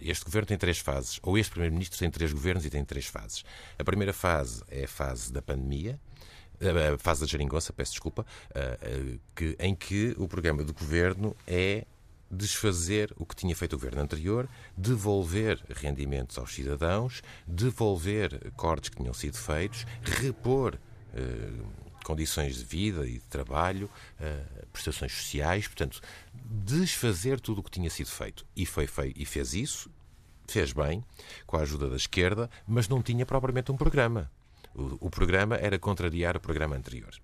este 0.00 0.24
governo 0.24 0.46
tem 0.46 0.58
três 0.58 0.78
fases, 0.78 1.18
ou 1.22 1.38
este 1.38 1.50
primeiro-ministro 1.50 1.98
tem 1.98 2.10
três 2.10 2.32
governos 2.32 2.64
e 2.64 2.70
tem 2.70 2.84
três 2.84 3.06
fases. 3.06 3.44
A 3.78 3.84
primeira 3.84 4.12
fase 4.12 4.62
é 4.68 4.84
a 4.84 4.88
fase 4.88 5.32
da 5.32 5.42
pandemia, 5.42 5.98
a 6.60 6.98
fase 6.98 7.20
da 7.20 7.26
geringonça, 7.26 7.72
peço 7.72 7.92
desculpa, 7.92 8.24
que, 9.34 9.56
em 9.58 9.74
que 9.74 10.14
o 10.18 10.28
programa 10.28 10.62
do 10.64 10.72
governo 10.72 11.36
é 11.46 11.84
desfazer 12.30 13.12
o 13.16 13.24
que 13.24 13.36
tinha 13.36 13.54
feito 13.54 13.74
o 13.74 13.78
governo 13.78 14.02
anterior, 14.02 14.48
devolver 14.76 15.62
rendimentos 15.70 16.36
aos 16.38 16.54
cidadãos, 16.54 17.22
devolver 17.46 18.52
cortes 18.56 18.90
que 18.90 18.96
tinham 18.96 19.14
sido 19.14 19.36
feitos, 19.36 19.86
repor 20.02 20.78
eh, 21.14 21.50
condições 22.04 22.56
de 22.56 22.64
vida 22.64 23.06
e 23.06 23.14
de 23.14 23.26
trabalho, 23.26 23.88
eh, 24.20 24.44
prestações 24.72 25.12
sociais, 25.12 25.66
portanto, 25.66 26.00
desfazer 26.44 27.40
tudo 27.40 27.60
o 27.60 27.62
que 27.62 27.70
tinha 27.70 27.90
sido 27.90 28.10
feito. 28.10 28.46
E, 28.54 28.66
foi 28.66 28.86
feito, 28.86 29.20
e 29.20 29.24
fez 29.24 29.54
isso, 29.54 29.90
fez 30.46 30.72
bem, 30.72 31.04
com 31.46 31.56
a 31.56 31.60
ajuda 31.60 31.88
da 31.88 31.96
esquerda, 31.96 32.50
mas 32.66 32.88
não 32.88 33.02
tinha 33.02 33.24
propriamente 33.24 33.72
um 33.72 33.76
programa. 33.76 34.30
O, 34.74 35.06
o 35.06 35.10
programa 35.10 35.56
era 35.56 35.78
contrariar 35.78 36.36
o 36.36 36.40
programa 36.40 36.76
anterior. 36.76 37.14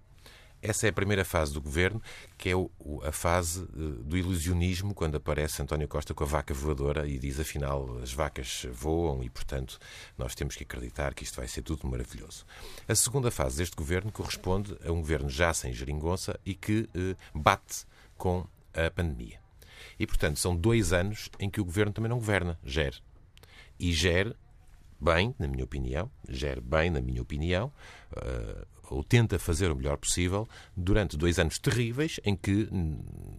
Essa 0.63 0.87
é 0.87 0.91
a 0.91 0.93
primeira 0.93 1.25
fase 1.25 1.55
do 1.55 1.61
governo, 1.61 2.03
que 2.37 2.51
é 2.51 2.57
o, 2.57 2.71
a 3.03 3.11
fase 3.11 3.63
eh, 3.63 4.03
do 4.05 4.17
ilusionismo, 4.17 4.95
quando 4.95 5.17
aparece 5.17 5.63
António 5.63 5.89
Costa 5.89 6.13
com 6.13 6.23
a 6.23 6.27
vaca 6.27 6.53
voadora 6.53 7.09
e 7.09 7.19
diz, 7.19 7.41
afinal, 7.41 7.99
as 8.03 8.13
vacas 8.13 8.67
voam 8.71 9.25
e, 9.25 9.31
portanto, 9.31 9.79
nós 10.19 10.35
temos 10.35 10.57
que 10.57 10.65
acreditar 10.65 11.15
que 11.15 11.25
isto 11.25 11.37
vai 11.37 11.49
ser 11.49 11.63
tudo 11.63 11.89
maravilhoso. 11.89 12.45
A 12.87 12.95
segunda 12.95 13.31
fase 13.31 13.57
deste 13.57 13.75
governo 13.75 14.13
corresponde 14.13 14.77
a 14.85 14.93
um 14.93 15.01
governo 15.01 15.31
já 15.31 15.55
sem 15.55 15.73
geringonça 15.73 16.39
e 16.45 16.55
que 16.55 16.87
eh, 16.95 17.17
bate 17.35 17.87
com 18.19 18.47
a 18.87 18.91
pandemia. 18.91 19.41
E, 19.99 20.07
portanto, 20.07 20.39
são 20.39 20.57
dois 20.57 20.93
anos 20.93 21.29
em 21.39 21.51
que 21.51 21.61
o 21.61 21.65
governo 21.65 21.93
também 21.93 22.09
não 22.09 22.19
governa, 22.19 22.59
gere. 22.65 22.97
E 23.79 23.93
gere 23.93 24.35
bem, 25.01 25.35
na 25.39 25.49
minha 25.49 25.65
opinião, 25.65 26.11
gere 26.29 26.61
bem, 26.61 26.91
na 26.91 27.01
minha 27.01 27.23
opinião, 27.23 27.73
uh, 28.13 28.67
ou 28.91 29.05
tenta 29.05 29.39
fazer 29.39 29.71
o 29.71 29.77
melhor 29.77 29.97
possível 29.97 30.49
durante 30.77 31.17
dois 31.17 31.39
anos 31.39 31.59
terríveis 31.59 32.19
em 32.25 32.35
que 32.35 32.69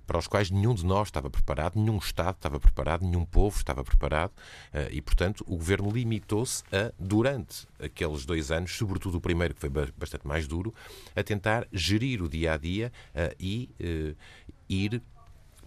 para 0.07 0.17
os 0.17 0.25
quais 0.25 0.49
nenhum 0.49 0.73
de 0.73 0.85
nós 0.85 1.09
estava 1.09 1.29
preparado, 1.29 1.77
nenhum 1.77 1.97
Estado 1.97 2.35
estava 2.35 2.59
preparado, 2.59 3.03
nenhum 3.03 3.25
povo 3.25 3.57
estava 3.57 3.83
preparado 3.83 4.31
uh, 4.31 4.87
e, 4.91 5.01
portanto, 5.01 5.43
o 5.47 5.57
governo 5.57 5.89
limitou-se 5.91 6.63
a, 6.71 6.93
durante 6.97 7.67
aqueles 7.79 8.25
dois 8.25 8.49
anos, 8.49 8.75
sobretudo 8.75 9.17
o 9.17 9.21
primeiro, 9.21 9.53
que 9.53 9.59
foi 9.59 9.69
bastante 9.69 10.25
mais 10.25 10.47
duro, 10.47 10.73
a 11.15 11.21
tentar 11.21 11.67
gerir 11.71 12.21
o 12.21 12.29
dia 12.29 12.53
a 12.53 12.57
dia 12.57 12.91
uh, 13.13 13.35
e 13.39 13.69
ir 14.69 15.01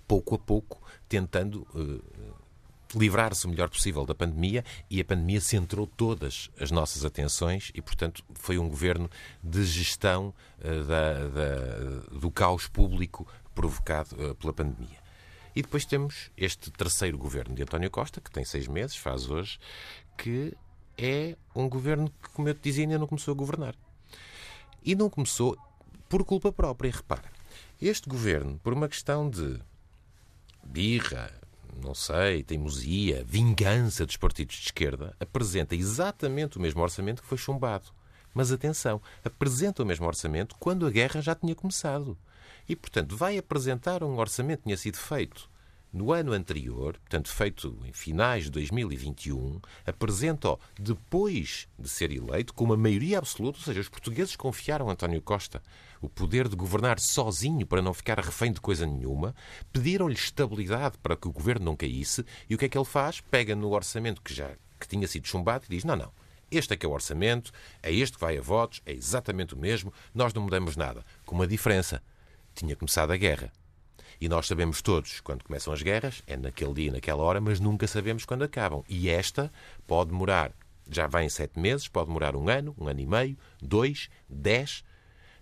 pouco 0.07 0.35
a 0.35 0.39
pouco 0.39 0.81
tentando 1.09 1.67
livrar-se 2.95 3.47
o 3.47 3.51
melhor 3.51 3.69
possível 3.69 4.05
da 4.05 4.15
pandemia 4.15 4.65
e 4.89 5.01
a 5.01 5.05
pandemia 5.05 5.41
centrou 5.41 5.87
todas 5.87 6.51
as 6.59 6.71
nossas 6.71 7.05
atenções 7.05 7.71
e, 7.75 7.83
portanto, 7.83 8.25
foi 8.35 8.59
um 8.59 8.69
governo 8.69 9.11
de 9.43 9.65
gestão 9.65 10.35
uh, 10.59 10.85
da, 10.85 11.29
da, 11.29 12.19
do 12.19 12.31
caos 12.31 12.69
público 12.69 13.27
provocado 13.55 14.15
uh, 14.15 14.35
pela 14.37 14.53
pandemia. 14.53 15.03
E 15.55 15.63
depois 15.63 15.85
temos 15.85 16.31
este 16.37 16.71
terceiro 16.71 17.17
governo 17.17 17.55
de 17.55 17.63
António 17.63 17.91
Costa, 17.91 18.21
que 18.21 18.31
tem 18.31 18.45
seis 18.45 18.67
meses, 18.67 18.97
faz 18.97 19.31
hoje, 19.31 19.59
que 20.19 20.53
é 20.99 21.37
um 21.55 21.69
governo 21.69 22.11
que, 22.23 22.31
como 22.31 22.49
eu 22.49 22.55
te 22.55 22.63
dizia, 22.63 22.85
ainda 22.85 22.99
não 22.99 23.07
começou 23.07 23.33
a 23.33 23.37
governar. 23.37 23.75
E 24.83 24.95
não 24.95 25.09
começou 25.09 25.57
por 26.09 26.25
culpa 26.25 26.53
própria. 26.53 26.91
Repara, 26.91 27.31
este 27.81 28.09
governo, 28.09 28.59
por 28.63 28.73
uma 28.73 28.89
questão 28.89 29.31
de 29.31 29.61
birra, 30.67 31.31
não 31.83 31.95
sei, 31.95 32.43
teimosia, 32.43 33.25
vingança 33.27 34.07
dos 34.07 34.17
partidos 34.17 34.57
de 34.57 34.65
esquerda, 34.67 35.15
apresenta 35.19 35.75
exatamente 35.75 36.59
o 36.59 36.61
mesmo 36.61 36.83
orçamento 36.83 37.23
que 37.23 37.29
foi 37.29 37.39
chumbado. 37.39 37.89
Mas 38.33 38.51
atenção, 38.51 39.01
apresenta 39.25 39.83
o 39.83 39.87
mesmo 39.87 40.07
orçamento 40.07 40.57
quando 40.59 40.87
a 40.87 40.91
guerra 40.91 41.21
já 41.21 41.35
tinha 41.35 41.55
começado. 41.55 42.19
E, 42.69 42.75
portanto, 42.75 43.17
vai 43.17 43.39
apresentar 43.39 44.03
um 44.03 44.19
orçamento 44.19 44.59
que 44.59 44.65
tinha 44.65 44.77
sido 44.77 44.97
feito 44.97 45.49
no 45.95 46.13
ano 46.13 46.33
anterior, 46.33 46.99
portanto, 46.99 47.29
feito 47.29 47.79
em 47.87 47.93
finais 47.93 48.45
de 48.45 48.51
2021, 48.51 49.61
apresenta-o 49.87 50.59
depois 50.79 51.69
de 51.79 51.89
ser 51.89 52.11
eleito, 52.11 52.53
com 52.53 52.65
uma 52.65 52.77
maioria 52.77 53.19
absoluta, 53.19 53.59
ou 53.59 53.65
seja, 53.65 53.81
os 53.81 53.89
portugueses 53.89 54.35
confiaram 54.35 54.91
a 54.91 54.93
António 54.93 55.23
Costa 55.23 55.63
o 56.03 56.09
poder 56.09 56.49
de 56.49 56.57
governar 56.57 57.01
sozinho 57.01 57.67
para 57.67 57.81
não 57.81 57.95
ficar 57.95 58.19
refém 58.19 58.53
de 58.53 58.61
coisa 58.61 58.85
nenhuma, 58.85 59.35
pediram-lhe 59.73 60.15
estabilidade 60.15 60.99
para 60.99 61.17
que 61.17 61.27
o 61.27 61.33
governo 61.33 61.65
não 61.65 61.77
caísse, 61.77 62.27
e 62.51 62.55
o 62.55 62.59
que 62.59 62.67
é 62.67 62.69
que 62.69 62.77
ele 62.77 62.85
faz? 62.85 63.23
Pega 63.23 63.57
no 63.57 63.71
orçamento 63.71 64.21
que 64.21 64.35
já 64.35 64.51
que 64.79 64.89
tinha 64.89 65.09
sido 65.09 65.27
chumbado 65.27 65.65
e 65.65 65.71
diz: 65.71 65.85
não, 65.85 65.97
não. 65.97 66.13
Este 66.51 66.75
é 66.75 66.77
que 66.77 66.85
é 66.85 66.89
o 66.89 66.93
orçamento, 66.93 67.51
é 67.83 67.93
este 67.93 68.17
que 68.17 68.21
vai 68.21 68.37
a 68.37 68.43
votos, 68.43 68.83
é 68.85 68.93
exatamente 68.93 69.55
o 69.55 69.59
mesmo, 69.59 69.93
nós 70.15 70.35
não 70.35 70.43
mudamos 70.43 70.77
nada. 70.77 71.05
Com 71.25 71.35
uma 71.35 71.47
diferença. 71.47 72.03
Tinha 72.55 72.77
começado 72.77 73.11
a 73.11 73.17
guerra. 73.17 73.51
E 74.21 74.29
nós 74.29 74.47
sabemos 74.47 74.81
todos 74.83 75.21
quando 75.21 75.45
começam 75.45 75.73
as 75.73 75.83
guerras, 75.83 76.23
é 76.27 76.37
naquele 76.37 76.75
dia, 76.75 76.93
naquela 76.93 77.23
hora, 77.23 77.41
mas 77.41 77.61
nunca 77.61 77.87
sabemos 77.87 78.25
quando 78.25 78.43
acabam. 78.43 78.83
E 78.89 79.09
esta 79.09 79.53
pode 79.87 80.11
demorar, 80.11 80.53
já 80.91 81.07
vai 81.07 81.25
em 81.25 81.29
sete 81.29 81.59
meses, 81.59 81.89
pode 81.89 82.07
demorar 82.07 82.37
um 82.37 82.49
ano, 82.49 82.75
um 82.79 82.89
ano 82.89 83.01
e 83.01 83.07
meio, 83.07 83.39
dois, 83.61 84.09
dez. 84.29 84.85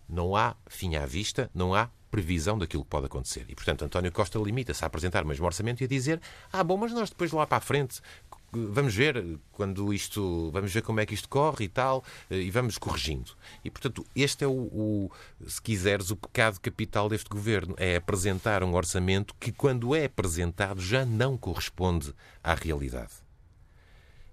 Não 0.09 0.37
há 0.37 0.57
fim 0.67 0.97
à 0.97 1.07
vista, 1.07 1.51
não 1.55 1.75
há 1.75 1.91
previsão 2.11 2.59
daquilo 2.59 2.85
que 2.85 2.91
pode 2.91 3.07
acontecer. 3.07 3.47
E, 3.49 3.55
portanto, 3.55 3.85
António 3.85 4.13
Costa 4.13 4.39
limita-se 4.39 4.85
a 4.85 4.87
apresentar 4.87 5.25
o 5.25 5.27
mesmo 5.27 5.47
orçamento 5.47 5.81
e 5.81 5.85
a 5.85 5.89
dizer: 5.89 6.21
ah, 6.53 6.63
bom, 6.63 6.77
mas 6.77 6.93
nós 6.93 7.09
depois 7.09 7.33
lá 7.33 7.47
para 7.47 7.57
a 7.57 7.61
frente 7.61 8.01
vamos 8.53 8.95
ver 8.95 9.39
quando 9.51 9.93
isto, 9.93 10.51
vamos 10.53 10.73
ver 10.73 10.83
como 10.83 11.01
é 11.01 11.07
que 11.07 11.15
isto 11.15 11.29
corre 11.29 11.65
e 11.65 11.69
tal, 11.69 12.05
e 12.31 12.51
vamos 12.51 12.79
corrigindo. 12.79 13.33
E 13.65 13.71
portanto, 13.71 14.05
este 14.15 14.45
é 14.45 14.47
o, 14.47 14.51
o, 14.51 15.11
se 15.47 15.61
quiseres, 15.61 16.11
o 16.11 16.17
pecado 16.17 16.61
capital 16.61 17.09
deste 17.09 17.29
governo, 17.29 17.75
é 17.79 17.97
apresentar 17.97 18.63
um 18.63 18.75
orçamento 18.75 19.35
que 19.41 19.53
quando 19.53 19.95
é 19.95 20.05
apresentado 20.05 20.81
já 20.81 21.05
não 21.05 21.37
corresponde 21.37 22.15
à 22.43 22.55
realidade. 22.55 23.13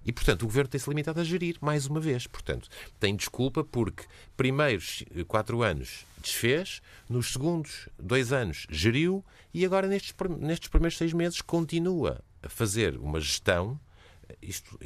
E, 0.05 0.11
portanto, 0.11 0.43
o 0.43 0.45
governo 0.45 0.69
tem-se 0.69 0.89
limitado 0.89 1.19
a 1.19 1.23
gerir, 1.23 1.57
mais 1.61 1.85
uma 1.85 1.99
vez. 1.99 2.25
Portanto, 2.25 2.69
tem 2.99 3.15
desculpa 3.15 3.63
porque, 3.63 4.05
primeiros 4.35 5.03
quatro 5.27 5.61
anos 5.61 6.05
desfez, 6.17 6.81
nos 7.07 7.33
segundos 7.33 7.89
dois 7.97 8.31
anos 8.31 8.65
geriu 8.69 9.23
e 9.53 9.65
agora, 9.65 9.87
nestes, 9.87 10.13
nestes 10.39 10.69
primeiros 10.69 10.97
seis 10.97 11.13
meses, 11.13 11.41
continua 11.41 12.23
a 12.41 12.49
fazer 12.49 12.97
uma 12.97 13.19
gestão 13.19 13.79
isto, 14.41 14.79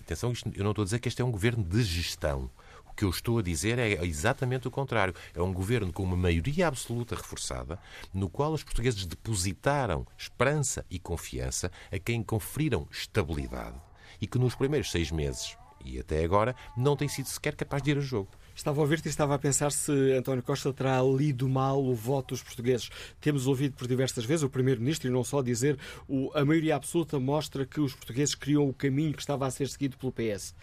atenção, 0.00 0.32
isto, 0.32 0.50
eu 0.54 0.64
não 0.64 0.70
estou 0.70 0.82
a 0.82 0.84
dizer 0.84 0.98
que 0.98 1.08
este 1.08 1.22
é 1.22 1.24
um 1.24 1.30
governo 1.30 1.62
de 1.62 1.82
gestão. 1.82 2.50
O 2.88 2.94
que 2.94 3.04
eu 3.04 3.10
estou 3.10 3.38
a 3.38 3.42
dizer 3.42 3.78
é 3.78 4.04
exatamente 4.04 4.68
o 4.68 4.70
contrário. 4.70 5.14
É 5.34 5.42
um 5.42 5.52
governo 5.52 5.92
com 5.92 6.02
uma 6.02 6.16
maioria 6.16 6.68
absoluta 6.68 7.16
reforçada, 7.16 7.78
no 8.12 8.28
qual 8.28 8.52
os 8.52 8.62
portugueses 8.62 9.04
depositaram 9.04 10.06
esperança 10.16 10.84
e 10.88 10.98
confiança 10.98 11.72
a 11.90 11.98
quem 11.98 12.22
conferiram 12.22 12.86
estabilidade 12.90 13.76
e 14.20 14.26
que 14.26 14.38
nos 14.38 14.54
primeiros 14.54 14.90
seis 14.90 15.10
meses 15.10 15.56
e 15.84 15.98
até 15.98 16.24
agora 16.24 16.56
não 16.76 16.96
tem 16.96 17.08
sido 17.08 17.26
sequer 17.26 17.54
capaz 17.54 17.82
de 17.82 17.90
ir 17.90 17.98
a 17.98 18.00
jogo. 18.00 18.30
Estava 18.54 18.80
a 18.80 18.82
ouvir-te 18.82 19.06
e 19.06 19.08
estava 19.08 19.34
a 19.34 19.38
pensar 19.38 19.72
se 19.72 19.92
António 20.12 20.42
Costa 20.42 20.72
terá 20.72 21.02
lido 21.02 21.48
mal 21.48 21.84
o 21.84 21.94
voto 21.94 22.34
dos 22.34 22.42
portugueses. 22.42 22.88
Temos 23.20 23.46
ouvido 23.48 23.74
por 23.74 23.88
diversas 23.88 24.24
vezes 24.24 24.44
o 24.44 24.48
Primeiro-Ministro, 24.48 25.08
e 25.08 25.10
não 25.10 25.24
só 25.24 25.42
dizer, 25.42 25.76
o, 26.08 26.30
a 26.34 26.44
maioria 26.44 26.76
absoluta 26.76 27.18
mostra 27.18 27.66
que 27.66 27.80
os 27.80 27.94
portugueses 27.94 28.34
criam 28.34 28.68
o 28.68 28.72
caminho 28.72 29.12
que 29.12 29.20
estava 29.20 29.46
a 29.46 29.50
ser 29.50 29.68
seguido 29.68 29.96
pelo 29.96 30.12
PS. 30.12 30.54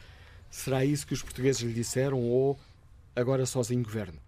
Será 0.50 0.86
isso 0.86 1.06
que 1.06 1.14
os 1.14 1.22
portugueses 1.22 1.62
lhe 1.62 1.74
disseram 1.74 2.22
ou 2.22 2.58
agora 3.16 3.46
sozinho 3.46 3.84
governo? 3.84 4.20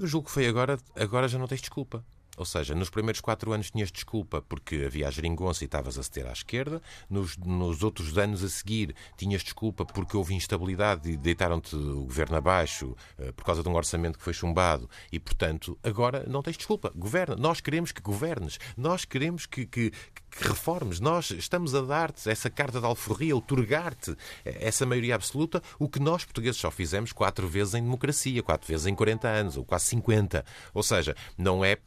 Eu 0.00 0.06
julgo 0.06 0.26
que 0.26 0.32
foi 0.32 0.46
agora, 0.46 0.78
agora 0.96 1.28
já 1.28 1.38
não 1.38 1.46
tens 1.46 1.60
desculpa. 1.60 2.04
Ou 2.36 2.44
seja, 2.44 2.74
nos 2.74 2.90
primeiros 2.90 3.20
quatro 3.20 3.52
anos 3.52 3.70
tinhas 3.70 3.90
desculpa 3.90 4.42
porque 4.42 4.84
havia 4.86 5.08
a 5.08 5.10
geringonça 5.10 5.64
e 5.64 5.66
estavas 5.66 5.98
a 5.98 6.02
ceder 6.02 6.26
à 6.26 6.32
esquerda. 6.32 6.82
Nos, 7.08 7.36
nos 7.36 7.82
outros 7.82 8.16
anos 8.18 8.42
a 8.42 8.48
seguir 8.48 8.94
tinhas 9.16 9.42
desculpa 9.42 9.84
porque 9.84 10.16
houve 10.16 10.34
instabilidade 10.34 11.10
e 11.10 11.16
deitaram-te 11.16 11.76
o 11.76 12.04
governo 12.04 12.36
abaixo 12.36 12.96
uh, 13.18 13.32
por 13.32 13.44
causa 13.44 13.62
de 13.62 13.68
um 13.68 13.74
orçamento 13.74 14.18
que 14.18 14.24
foi 14.24 14.32
chumbado. 14.32 14.88
E, 15.12 15.18
portanto, 15.18 15.78
agora 15.82 16.24
não 16.28 16.42
tens 16.42 16.56
desculpa. 16.56 16.92
Governa. 16.94 17.36
Nós 17.36 17.60
queremos 17.60 17.92
que 17.92 18.02
governes. 18.02 18.58
Nós 18.76 19.04
queremos 19.04 19.46
que, 19.46 19.66
que, 19.66 19.92
que 20.34 20.48
reformes. 20.48 21.00
Nós 21.00 21.30
estamos 21.30 21.74
a 21.74 21.80
dar-te 21.80 22.28
essa 22.28 22.50
carta 22.50 22.80
de 22.80 22.86
alforria, 22.86 23.36
otorgar-te 23.36 24.16
essa 24.44 24.84
maioria 24.84 25.14
absoluta, 25.14 25.62
o 25.78 25.88
que 25.88 26.00
nós 26.00 26.24
portugueses 26.24 26.60
só 26.60 26.70
fizemos 26.70 27.12
quatro 27.12 27.46
vezes 27.48 27.74
em 27.74 27.82
democracia, 27.82 28.42
quatro 28.42 28.66
vezes 28.66 28.86
em 28.86 28.94
40 28.94 29.28
anos, 29.28 29.56
ou 29.56 29.64
quase 29.64 29.86
50. 29.86 30.44
Ou 30.72 30.82
seja, 30.82 31.14
não 31.38 31.64
é 31.64 31.78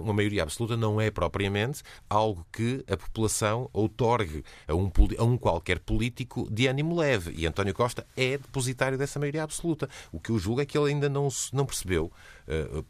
uma 0.00 0.12
maioria 0.12 0.42
absoluta 0.42 0.76
não 0.76 1.00
é 1.00 1.08
propriamente 1.08 1.82
algo 2.10 2.44
que 2.50 2.84
a 2.90 2.96
população 2.96 3.70
outorgue 3.72 4.44
a 4.66 4.74
um, 4.74 4.90
a 5.16 5.22
um 5.22 5.36
qualquer 5.38 5.78
político 5.78 6.48
de 6.50 6.66
ânimo 6.66 6.96
leve. 6.96 7.32
E 7.36 7.46
António 7.46 7.72
Costa 7.72 8.04
é 8.16 8.38
depositário 8.38 8.98
dessa 8.98 9.20
maioria 9.20 9.44
absoluta. 9.44 9.88
O 10.10 10.18
que 10.18 10.30
eu 10.30 10.38
julgo 10.38 10.60
é 10.60 10.66
que 10.66 10.76
ele 10.76 10.90
ainda 10.90 11.08
não, 11.08 11.28
não 11.52 11.64
percebeu 11.64 12.10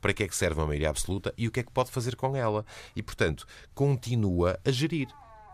para 0.01 0.13
que 0.13 0.25
é 0.25 0.29
que 0.29 0.37
serve 0.37 0.61
uma 0.61 0.67
maioria 0.67 0.91
absoluta 0.91 1.33
e 1.37 1.47
o 1.47 1.51
que 1.51 1.61
é 1.61 1.63
que 1.63 1.73
pode 1.73 1.91
fazer 1.91 2.17
com 2.17 2.37
ela. 2.37 2.65
E, 2.95 3.03
portanto, 3.03 3.47
continua 3.75 4.59
a 4.65 4.71
gerir 4.71 5.09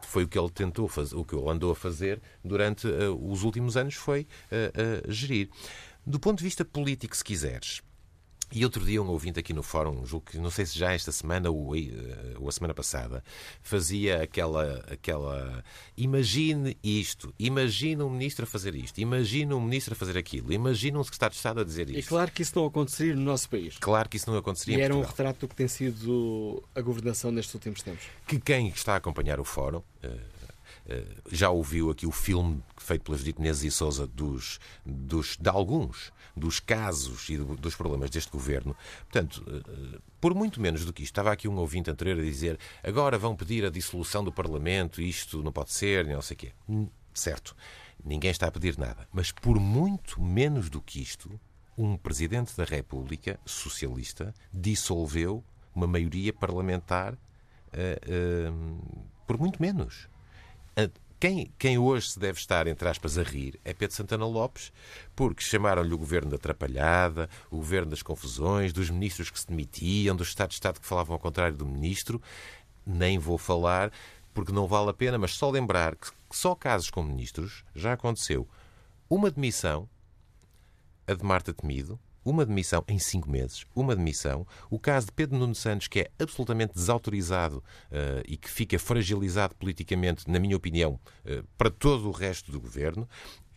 foi 0.07 0.25
o 0.25 0.29
que 0.29 0.39
ele 0.39 0.51
tentou 0.51 0.89
fazer, 0.89 1.17
o 1.17 1.25
que 1.25 1.35
ele 1.35 1.49
andou 1.49 1.71
a 1.71 1.77
fazer 1.77 2.21
durante 2.43 2.87
uh, 2.87 3.31
os 3.31 3.43
últimos 3.43 3.77
anos 3.77 3.95
foi 3.95 4.27
uh, 4.51 5.07
uh, 5.07 5.13
gerir. 5.13 5.51
Do 6.07 6.19
ponto 6.19 6.39
de 6.39 6.45
vista 6.45 6.65
político, 6.65 7.15
se 7.15 7.23
quiseres, 7.23 7.83
e 8.53 8.65
outro 8.65 8.85
dia 8.85 9.03
um 9.03 9.09
ouvinte 9.09 9.39
aqui 9.39 9.53
no 9.53 9.63
fórum, 9.63 10.05
julgo 10.07 10.27
que 10.31 10.39
não 10.39 10.51
sei 10.51 10.65
se 10.65 10.79
já 10.79 10.93
esta 10.93 11.13
semana 11.13 11.51
ou, 11.51 11.77
eh, 11.77 12.35
ou 12.39 12.49
a 12.49 12.53
semana 12.53 12.73
passada, 12.73 13.23
fazia 13.61 14.23
aquela, 14.23 14.85
aquela 14.91 15.63
imagine 15.97 16.77
isto, 16.83 17.35
imagine 17.39 18.03
um 18.03 18.11
ministro 18.11 18.45
a 18.45 18.47
fazer 18.47 18.75
isto, 18.75 19.01
imagine 19.01 19.53
um 19.53 19.61
ministro 19.61 19.93
a 19.93 19.97
fazer 19.97 20.17
aquilo, 20.17 20.53
imagine 20.53 20.97
um 20.97 21.05
secretário 21.05 21.33
de 21.33 21.39
Estado 21.39 21.61
a 21.61 21.65
dizer 21.65 21.91
isto. 21.91 22.01
E 22.01 22.03
claro 22.03 22.31
que 22.31 22.43
isso 22.43 22.59
não 22.59 22.67
aconteceria 22.67 23.15
no 23.15 23.23
nosso 23.23 23.49
país. 23.49 23.77
Claro 23.79 24.09
que 24.09 24.17
isso 24.17 24.31
não 24.31 24.39
aconteceria 24.39 24.79
E 24.79 24.81
era 24.81 24.97
um 24.97 25.03
retrato 25.03 25.41
do 25.41 25.49
que 25.49 25.55
tem 25.55 25.69
sido 25.69 26.63
a 26.75 26.81
governação 26.81 27.31
nestes 27.31 27.55
últimos 27.55 27.83
tempos. 27.83 28.07
Que 28.27 28.41
quem 28.41 28.69
está 28.69 28.95
a 28.95 28.97
acompanhar 28.97 29.39
o 29.41 29.45
fórum 29.45 29.83
eh, 30.03 30.19
já 31.31 31.51
ouviu 31.51 31.91
aqui 31.91 32.07
o 32.07 32.13
filme 32.13 32.63
feito 32.77 33.03
pelas 33.03 33.23
Menezes 33.23 33.65
e 33.65 33.71
Sousa 33.71 34.07
dos, 34.07 34.59
dos, 34.85 35.37
de 35.37 35.49
alguns 35.49 36.13
dos 36.39 36.61
casos 36.61 37.29
e 37.29 37.37
dos 37.37 37.75
problemas 37.75 38.11
deste 38.11 38.31
governo. 38.31 38.75
Portanto, 39.11 39.45
eh, 39.47 39.99
por 40.21 40.35
muito 40.35 40.61
menos 40.61 40.85
do 40.85 40.93
que 40.93 41.03
isto, 41.03 41.13
estava 41.13 41.33
aqui 41.33 41.49
um 41.49 41.57
ouvinte 41.57 41.91
anterior 41.91 42.19
a 42.19 42.23
dizer 42.23 42.59
agora 42.83 43.19
vão 43.19 43.37
pedir 43.37 43.65
a 43.65 43.71
dissolução 43.71 44.23
do 44.25 44.33
Parlamento, 44.33 45.03
isto 45.03 45.43
não 45.43 45.53
pode 45.53 45.73
ser, 45.73 46.07
não 46.07 46.23
sei 46.23 46.35
o 46.35 46.39
quê. 46.39 46.53
Certo, 47.13 47.57
ninguém 48.05 48.31
está 48.31 48.47
a 48.47 48.51
pedir 48.51 48.79
nada. 48.79 49.07
Mas 49.13 49.33
por 49.33 49.59
muito 49.59 50.23
menos 50.23 50.71
do 50.71 50.81
que 50.81 51.03
isto, 51.03 51.39
um 51.77 51.97
Presidente 51.97 52.57
da 52.57 52.65
República 52.65 53.39
socialista 53.45 54.35
dissolveu 54.53 55.45
uma 55.75 55.87
maioria 55.87 56.33
parlamentar 56.33 57.15
uh, 57.15 58.51
uh, 58.51 59.09
por 59.27 59.39
muito 59.39 59.61
menos. 59.61 60.09
Quem, 61.21 61.53
quem 61.59 61.79
hoje 61.79 62.11
se 62.11 62.19
deve 62.21 62.39
estar, 62.39 62.69
entre 62.69 62.89
aspas, 62.89 63.19
a 63.19 63.25
rir 63.25 63.59
é 63.65 63.75
Pedro 63.75 63.97
Santana 63.97 64.25
Lopes, 64.25 64.73
porque 65.17 65.43
chamaram-lhe 65.43 65.93
o 65.93 65.99
governo 65.99 66.31
da 66.31 66.37
atrapalhada, 66.37 67.29
o 67.51 67.57
governo 67.57 67.91
das 67.91 68.03
confusões, 68.03 68.73
dos 68.73 68.89
ministros 68.89 69.29
que 69.29 69.41
se 69.41 69.49
demitiam, 69.49 70.15
dos 70.15 70.29
Estados 70.29 70.55
de 70.55 70.59
Estado 70.59 70.81
que 70.81 70.87
falavam 70.87 71.15
ao 71.15 71.19
contrário 71.19 71.57
do 71.57 71.67
ministro. 71.67 72.23
Nem 72.87 73.19
vou 73.19 73.37
falar, 73.37 73.91
porque 74.33 74.53
não 74.53 74.69
vale 74.69 74.91
a 74.91 74.95
pena, 74.95 75.19
mas 75.19 75.33
só 75.33 75.51
lembrar 75.51 75.97
que 75.97 76.09
só 76.31 76.55
casos 76.55 76.89
com 76.89 77.03
ministros 77.03 77.65
já 77.75 77.95
aconteceu 77.95 78.49
uma 79.11 79.31
demissão, 79.31 79.89
a 81.07 81.15
de 81.15 81.25
Marta 81.25 81.53
Temido, 81.53 81.99
uma 82.29 82.45
demissão 82.45 82.85
em 82.87 82.99
cinco 82.99 83.31
meses, 83.31 83.65
uma 83.75 83.97
demissão. 83.97 84.47
O 84.71 84.79
caso 84.79 85.07
de 85.07 85.13
Pedro 85.13 85.39
Nuno 85.39 85.55
Santos, 85.55 85.89
que 85.89 86.01
é 86.01 86.11
absolutamente 86.19 86.75
desautorizado 86.75 87.59
uh, 87.59 88.23
e 88.27 88.37
que 88.37 88.51
fica 88.51 88.79
fragilizado 88.79 89.55
politicamente, 89.55 90.31
na 90.31 90.39
minha 90.39 90.57
opinião, 90.57 91.01
uh, 91.25 91.43
para 91.57 91.71
todo 91.71 92.09
o 92.09 92.13
resto 92.13 92.53
do 92.53 92.61
governo. 92.61 93.09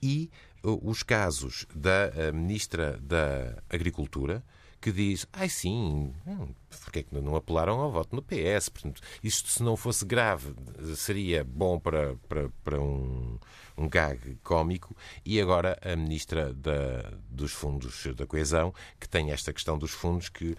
E 0.01 0.31
os 0.63 1.03
casos 1.03 1.67
da 1.75 2.31
Ministra 2.33 2.99
da 3.01 3.61
Agricultura, 3.69 4.43
que 4.81 4.91
diz, 4.91 5.27
ai 5.31 5.47
sim, 5.47 6.11
hum, 6.25 6.53
porque 6.81 6.99
é 6.99 7.03
que 7.03 7.13
não 7.13 7.35
apelaram 7.35 7.79
ao 7.79 7.91
voto 7.91 8.15
no 8.15 8.21
PS? 8.23 8.69
Portanto, 8.69 9.01
isto 9.23 9.47
se 9.47 9.61
não 9.61 9.77
fosse 9.77 10.03
grave 10.03 10.55
seria 10.95 11.43
bom 11.43 11.79
para, 11.79 12.15
para, 12.27 12.49
para 12.63 12.81
um, 12.81 13.37
um 13.77 13.87
gag 13.87 14.37
cómico. 14.43 14.95
E 15.23 15.39
agora 15.39 15.77
a 15.83 15.95
Ministra 15.95 16.51
da, 16.53 17.13
dos 17.29 17.51
Fundos 17.51 18.07
da 18.15 18.25
Coesão, 18.25 18.73
que 18.99 19.07
tem 19.07 19.31
esta 19.31 19.53
questão 19.53 19.77
dos 19.77 19.91
fundos 19.91 20.27
que 20.29 20.57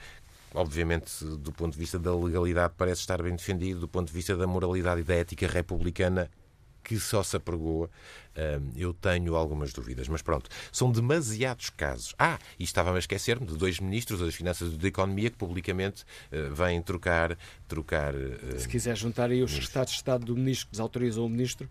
obviamente, 0.54 1.24
do 1.24 1.50
ponto 1.50 1.72
de 1.72 1.78
vista 1.78 1.98
da 1.98 2.14
legalidade, 2.14 2.74
parece 2.76 3.00
estar 3.00 3.22
bem 3.22 3.34
defendido, 3.34 3.80
do 3.80 3.88
ponto 3.88 4.08
de 4.08 4.12
vista 4.12 4.36
da 4.36 4.46
moralidade 4.46 5.00
e 5.00 5.04
da 5.04 5.14
ética 5.14 5.46
republicana, 5.46 6.30
que 6.82 6.98
só 6.98 7.22
se 7.22 7.36
apregoa, 7.36 7.88
hum, 8.36 8.70
eu 8.76 8.92
tenho 8.92 9.34
algumas 9.34 9.72
dúvidas. 9.72 10.08
Mas 10.08 10.22
pronto, 10.22 10.50
são 10.70 10.90
demasiados 10.90 11.70
casos. 11.70 12.14
Ah, 12.18 12.38
e 12.58 12.64
estava 12.64 12.94
a 12.94 12.98
esquecer-me 12.98 13.46
de 13.46 13.56
dois 13.56 13.78
ministros 13.78 14.20
das 14.20 14.34
Finanças 14.34 14.72
e 14.72 14.76
da 14.76 14.88
Economia 14.88 15.30
que 15.30 15.36
publicamente 15.36 16.04
eh, 16.30 16.48
vêm 16.50 16.82
trocar. 16.82 17.38
trocar 17.68 18.14
eh, 18.14 18.58
se 18.58 18.68
quiser 18.68 18.96
juntar 18.96 19.30
aí 19.30 19.42
os 19.42 19.52
estados 19.52 19.92
de 19.92 19.98
Estado 19.98 20.24
do 20.24 20.36
ministro 20.36 20.66
que 20.66 20.72
desautorizam 20.72 21.24
o 21.24 21.28
ministro. 21.28 21.68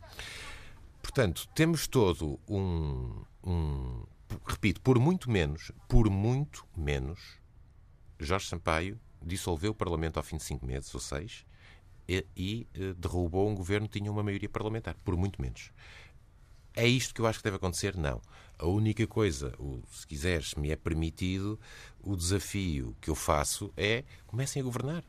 Portanto, 1.02 1.48
temos 1.54 1.88
todo 1.88 2.40
um, 2.48 3.24
um. 3.44 4.04
Repito, 4.46 4.80
por 4.82 4.98
muito 4.98 5.30
menos, 5.30 5.72
por 5.90 6.10
muito 6.10 6.66
menos, 6.76 7.20
Jorge 8.20 8.48
Sampaio 8.48 9.00
dissolveu 9.22 9.72
o 9.72 9.76
Parlamento 9.76 10.18
ao 10.18 10.24
fim 10.24 10.38
de 10.38 10.44
cinco 10.44 10.66
meses 10.66 10.94
ou 10.94 11.02
seis 11.02 11.46
e, 12.12 12.26
e 12.36 12.68
eh, 12.76 12.94
derrubou 12.98 13.50
um 13.50 13.56
governo 13.56 13.88
que 13.88 14.00
tinha 14.00 14.12
uma 14.12 14.24
maioria 14.24 14.50
parlamentar, 14.50 14.96
por 15.06 15.16
muito 15.16 15.42
menos. 15.42 15.72
É 16.76 16.86
isto 16.86 17.14
que 17.14 17.22
eu 17.22 17.28
acho 17.28 17.40
que 17.40 17.44
deve 17.44 17.56
acontecer? 17.58 17.96
Não. 17.96 18.22
A 18.58 18.66
única 18.66 19.06
coisa, 19.08 19.54
se 19.92 20.06
quiseres, 20.06 20.56
me 20.56 20.72
é 20.72 20.76
permitido, 20.76 21.60
o 22.04 22.16
desafio 22.16 22.96
que 23.02 23.10
eu 23.10 23.16
faço 23.16 23.74
é 23.76 24.04
comecem 24.28 24.62
a 24.62 24.66
governar. 24.66 25.04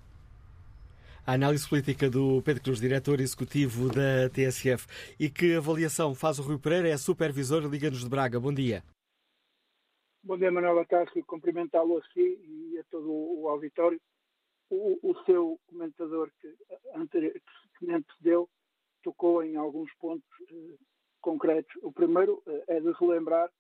A 1.25 1.35
análise 1.35 1.69
política 1.69 2.11
do 2.11 2.43
Pedro 2.43 2.63
Cruz, 2.65 2.81
diretor 2.81 3.21
executivo 3.21 3.89
da 3.89 4.29
TSF. 4.31 4.87
E 5.21 5.31
que 5.31 5.55
avaliação 5.55 6.17
faz 6.17 6.41
o 6.41 6.43
Rui 6.43 6.59
Pereira, 6.59 6.89
é 6.89 6.97
supervisor 6.97 7.63
Liga-nos 7.63 8.03
de 8.03 8.09
Braga. 8.09 8.41
Bom 8.41 8.53
dia. 8.53 8.83
Bom 10.25 10.37
dia, 10.37 10.51
Manuel 10.51 10.85
Cássio. 10.87 11.25
Cumprimentá-lo 11.25 11.99
a 11.99 12.03
si 12.13 12.21
e 12.21 12.79
a 12.79 12.85
todo 12.91 13.09
o 13.09 13.49
auditório 13.49 14.01
o, 14.73 14.99
o 15.03 15.25
seu 15.25 15.61
comentador 15.67 16.31
que, 16.41 16.49
que 17.79 17.87
me 17.87 17.95
antecedeu 17.95 18.49
tocou 19.03 19.43
em 19.43 19.57
alguns 19.57 19.93
pontos 19.95 20.29
eh, 20.51 20.77
concretos. 21.21 21.75
O 21.83 21.93
primeiro 21.93 22.43
eh, 22.47 22.65
é 22.69 22.81
de 22.81 22.93
relembrar 22.93 23.51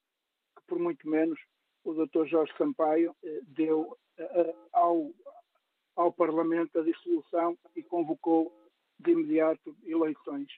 que, 0.56 0.62
por 0.66 0.78
muito 0.78 1.06
menos, 1.08 1.38
o 1.84 1.92
Dr. 1.92 2.24
Jorge 2.26 2.52
Sampaio 2.56 3.14
eh, 3.22 3.40
deu 3.42 3.96
ao, 4.72 5.10
ao 5.96 6.12
Parlamento 6.12 6.78
a 6.78 6.84
dissolução 6.84 7.58
e 7.74 7.82
convocou 7.82 8.52
de 8.98 9.10
imediato 9.10 9.76
eleições. 9.84 10.48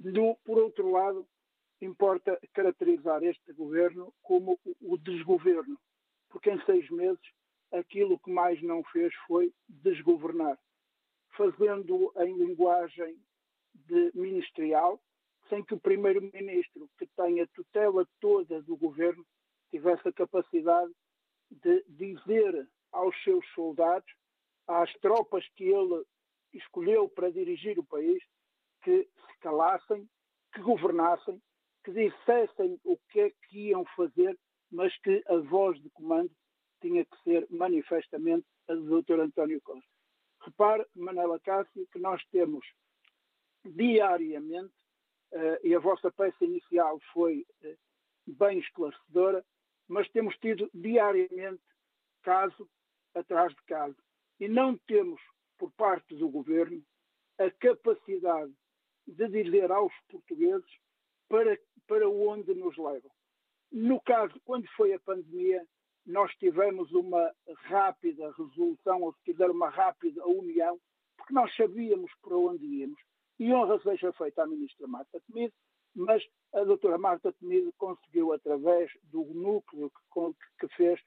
Do, 0.00 0.36
por 0.44 0.58
outro 0.58 0.90
lado, 0.90 1.26
importa 1.80 2.38
caracterizar 2.52 3.22
este 3.22 3.52
governo 3.52 4.12
como 4.22 4.58
o 4.80 4.98
desgoverno, 4.98 5.78
porque 6.28 6.50
em 6.50 6.60
seis 6.64 6.88
meses 6.90 7.20
aquilo 7.72 8.18
que 8.18 8.30
mais 8.30 8.60
não 8.62 8.82
fez 8.84 9.14
foi 9.26 9.52
desgovernar, 9.68 10.58
fazendo 11.36 12.12
em 12.16 12.36
linguagem 12.36 13.16
ministerial, 14.14 15.00
sem 15.48 15.64
que 15.64 15.74
o 15.74 15.80
primeiro-ministro, 15.80 16.88
que 16.98 17.06
tem 17.16 17.40
a 17.40 17.46
tutela 17.48 18.06
toda 18.20 18.62
do 18.62 18.76
governo, 18.76 19.24
tivesse 19.70 20.08
a 20.08 20.12
capacidade 20.12 20.92
de 21.50 21.82
dizer 21.88 22.68
aos 22.92 23.14
seus 23.22 23.46
soldados, 23.54 24.10
às 24.66 24.92
tropas 24.94 25.46
que 25.56 25.64
ele 25.64 26.04
escolheu 26.52 27.08
para 27.08 27.30
dirigir 27.30 27.78
o 27.78 27.84
país, 27.84 28.22
que 28.82 29.02
se 29.04 29.38
calassem, 29.40 30.08
que 30.52 30.60
governassem, 30.60 31.40
que 31.84 31.92
dissessem 31.92 32.78
o 32.84 32.98
que 33.10 33.20
é 33.20 33.30
que 33.30 33.68
iam 33.68 33.84
fazer, 33.96 34.38
mas 34.70 34.96
que 35.00 35.22
a 35.26 35.36
voz 35.36 35.80
de 35.82 35.88
comando 35.90 36.30
tinha 36.80 37.04
que 37.04 37.22
ser 37.22 37.46
manifestamente 37.50 38.46
a 38.68 38.74
do 38.74 39.02
Dr. 39.02 39.20
António 39.20 39.60
Costa. 39.62 39.88
Repare, 40.40 40.86
Manela 40.94 41.38
Cássio, 41.40 41.86
que 41.92 41.98
nós 41.98 42.22
temos 42.30 42.64
diariamente, 43.64 44.72
uh, 45.32 45.58
e 45.62 45.74
a 45.74 45.78
vossa 45.78 46.10
peça 46.10 46.44
inicial 46.44 47.00
foi 47.12 47.44
uh, 47.64 47.76
bem 48.26 48.58
esclarecedora, 48.58 49.44
mas 49.88 50.08
temos 50.10 50.36
tido 50.38 50.70
diariamente 50.72 51.62
caso 52.22 52.68
atrás 53.14 53.54
de 53.54 53.62
caso. 53.64 53.96
E 54.38 54.48
não 54.48 54.76
temos, 54.76 55.20
por 55.56 55.72
parte 55.72 56.14
do 56.14 56.28
governo, 56.28 56.82
a 57.38 57.50
capacidade 57.50 58.52
de 59.06 59.28
dizer 59.28 59.70
aos 59.70 59.92
portugueses 60.08 60.70
para, 61.28 61.58
para 61.86 62.08
onde 62.08 62.54
nos 62.54 62.76
levam. 62.76 63.10
No 63.70 64.00
caso, 64.00 64.40
quando 64.44 64.68
foi 64.76 64.92
a 64.92 65.00
pandemia, 65.00 65.66
nós 66.08 66.34
tivemos 66.36 66.90
uma 66.92 67.30
rápida 67.64 68.32
resolução, 68.32 69.02
ou 69.02 69.12
se 69.12 69.22
quiser, 69.24 69.50
uma 69.50 69.68
rápida 69.68 70.26
união, 70.26 70.80
porque 71.18 71.34
nós 71.34 71.54
sabíamos 71.54 72.10
para 72.22 72.34
onde 72.34 72.64
íamos. 72.64 72.98
E 73.38 73.52
honra 73.52 73.78
seja 73.82 74.10
feita 74.14 74.42
à 74.42 74.46
ministra 74.46 74.86
Marta 74.88 75.20
Temido, 75.26 75.52
mas 75.94 76.26
a 76.54 76.64
doutora 76.64 76.96
Marta 76.96 77.30
Temido 77.34 77.72
conseguiu, 77.76 78.32
através 78.32 78.90
do 79.04 79.22
núcleo 79.34 79.90
que, 79.90 80.66
que 80.66 80.74
fez, 80.74 80.98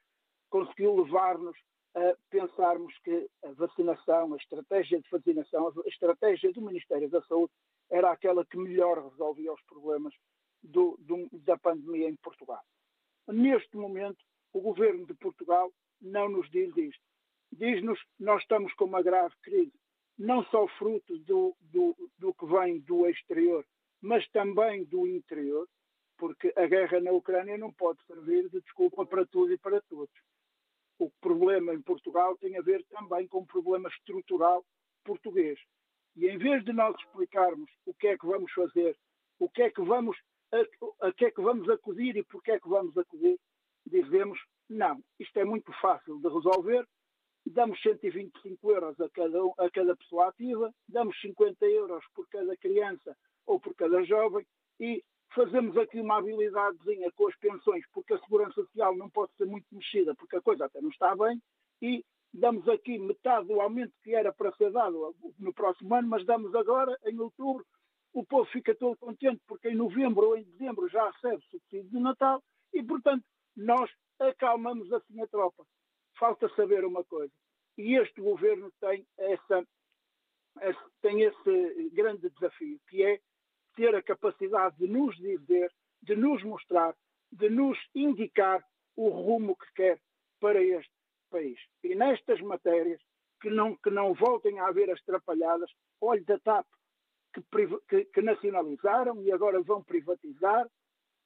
conseguiu 0.51 0.95
levar-nos 0.95 1.57
a 1.95 2.15
pensarmos 2.29 2.93
que 2.99 3.27
a 3.43 3.51
vacinação, 3.53 4.33
a 4.33 4.37
estratégia 4.37 5.01
de 5.01 5.09
vacinação, 5.09 5.73
a 5.83 5.89
estratégia 5.89 6.53
do 6.53 6.61
Ministério 6.61 7.09
da 7.09 7.21
Saúde 7.23 7.51
era 7.89 8.11
aquela 8.11 8.45
que 8.45 8.55
melhor 8.55 9.03
resolvia 9.09 9.51
os 9.51 9.61
problemas 9.63 10.13
do, 10.63 10.95
do, 10.99 11.27
da 11.39 11.57
pandemia 11.57 12.07
em 12.07 12.15
Portugal. 12.17 12.61
Neste 13.27 13.75
momento, 13.75 14.23
o 14.53 14.61
governo 14.61 15.05
de 15.05 15.13
Portugal 15.13 15.71
não 16.01 16.29
nos 16.29 16.49
diz 16.49 16.75
isto. 16.75 17.03
Diz-nos 17.51 17.99
nós 18.19 18.41
estamos 18.41 18.73
com 18.73 18.85
uma 18.85 19.01
grave 19.01 19.33
crise, 19.41 19.73
não 20.17 20.43
só 20.45 20.67
fruto 20.79 21.17
do, 21.19 21.55
do, 21.59 21.95
do 22.17 22.33
que 22.33 22.45
vem 22.45 22.79
do 22.79 23.07
exterior, 23.07 23.65
mas 24.01 24.27
também 24.29 24.83
do 24.85 25.07
interior, 25.07 25.67
porque 26.17 26.53
a 26.55 26.65
guerra 26.67 26.99
na 26.99 27.11
Ucrânia 27.11 27.57
não 27.57 27.73
pode 27.73 28.03
servir 28.05 28.49
de 28.49 28.61
desculpa 28.61 29.05
para 29.05 29.25
tudo 29.25 29.51
e 29.53 29.57
para 29.57 29.81
todos. 29.81 30.13
O 30.99 31.09
problema 31.19 31.73
em 31.73 31.81
Portugal 31.81 32.37
tem 32.37 32.57
a 32.57 32.61
ver 32.61 32.83
também 32.85 33.27
com 33.27 33.39
um 33.39 33.45
problema 33.45 33.89
estrutural 33.89 34.63
português. 35.03 35.59
E 36.15 36.27
em 36.27 36.37
vez 36.37 36.63
de 36.63 36.73
nós 36.73 36.95
explicarmos 36.99 37.69
o 37.85 37.93
que 37.93 38.07
é 38.07 38.17
que 38.17 38.25
vamos 38.25 38.51
fazer, 38.53 38.95
o 39.39 39.49
que 39.49 39.63
é 39.63 39.71
que 39.71 39.81
vamos 39.81 40.17
a, 40.51 41.07
a 41.07 41.13
que 41.13 41.25
é 41.25 41.31
que 41.31 41.41
vamos 41.41 41.69
acudir 41.69 42.15
e 42.17 42.23
por 42.23 42.43
que 42.43 42.51
é 42.51 42.59
que 42.59 42.67
vamos 42.67 42.97
acudir, 42.97 43.39
dizemos 43.91 44.39
não, 44.69 45.03
isto 45.19 45.37
é 45.37 45.43
muito 45.43 45.71
fácil 45.81 46.19
de 46.19 46.29
resolver, 46.29 46.87
damos 47.45 47.81
125 47.81 48.71
euros 48.71 48.99
a 49.01 49.09
cada, 49.09 49.39
a 49.57 49.69
cada 49.69 49.95
pessoa 49.95 50.29
ativa, 50.29 50.73
damos 50.87 51.19
50 51.19 51.65
euros 51.65 52.03
por 52.15 52.27
cada 52.29 52.55
criança 52.55 53.15
ou 53.45 53.59
por 53.59 53.75
cada 53.75 54.03
jovem 54.03 54.45
e 54.79 55.03
fazemos 55.33 55.77
aqui 55.77 55.99
uma 55.99 56.17
habilidadezinha 56.17 57.11
com 57.11 57.27
as 57.27 57.35
pensões, 57.37 57.83
porque 57.93 58.13
a 58.13 58.19
segurança 58.19 58.53
social 58.53 58.95
não 58.95 59.09
pode 59.09 59.33
ser 59.35 59.45
muito 59.45 59.65
mexida, 59.71 60.15
porque 60.15 60.37
a 60.37 60.41
coisa 60.41 60.65
até 60.65 60.81
não 60.81 60.89
está 60.89 61.15
bem, 61.15 61.41
e 61.81 62.03
damos 62.33 62.67
aqui 62.67 62.97
metade 62.97 63.47
do 63.47 63.59
aumento 63.59 63.93
que 64.03 64.13
era 64.13 64.33
para 64.33 64.53
ser 64.53 64.71
dado 64.71 65.15
no 65.39 65.53
próximo 65.53 65.93
ano, 65.95 66.07
mas 66.07 66.25
damos 66.25 66.53
agora, 66.55 66.97
em 67.05 67.19
outubro, 67.19 67.65
o 68.13 68.25
povo 68.25 68.45
fica 68.51 68.75
todo 68.75 68.97
contente, 68.97 69.41
porque 69.47 69.69
em 69.69 69.75
novembro 69.75 70.27
ou 70.27 70.37
em 70.37 70.43
dezembro 70.43 70.87
já 70.89 71.09
recebe 71.09 71.41
subsídio 71.49 71.89
de 71.89 71.99
Natal, 71.99 72.43
e, 72.73 72.83
portanto, 72.83 73.23
nós 73.55 73.89
acalmamos 74.19 74.91
assim 74.91 75.21
a 75.21 75.27
tropa. 75.27 75.65
Falta 76.17 76.49
saber 76.55 76.85
uma 76.85 77.03
coisa. 77.03 77.33
E 77.77 77.95
este 77.95 78.21
governo 78.21 78.71
tem, 78.79 79.05
essa, 79.17 79.65
tem 81.01 81.21
esse 81.21 81.89
grande 81.93 82.29
desafio, 82.29 82.79
que 82.89 83.03
é 83.03 83.19
ter 83.75 83.95
a 83.95 84.03
capacidade 84.03 84.77
de 84.77 84.87
nos 84.87 85.15
dizer, 85.17 85.71
de 86.01 86.15
nos 86.15 86.43
mostrar, 86.43 86.95
de 87.31 87.49
nos 87.49 87.77
indicar 87.95 88.63
o 88.95 89.09
rumo 89.09 89.55
que 89.55 89.73
quer 89.73 90.01
para 90.39 90.61
este 90.61 90.93
país. 91.29 91.59
E 91.83 91.95
nestas 91.95 92.41
matérias, 92.41 93.01
que 93.41 93.49
não, 93.49 93.75
que 93.77 93.89
não 93.89 94.13
voltem 94.13 94.59
a 94.59 94.67
haver 94.67 94.91
as 94.91 95.01
trapalhadas, 95.03 95.71
olhe 95.99 96.23
da 96.23 96.37
TAP, 96.39 96.67
que, 97.33 97.41
que, 97.87 98.05
que 98.05 98.21
nacionalizaram 98.21 99.21
e 99.23 99.31
agora 99.31 99.61
vão 99.61 99.83
privatizar, 99.83 100.67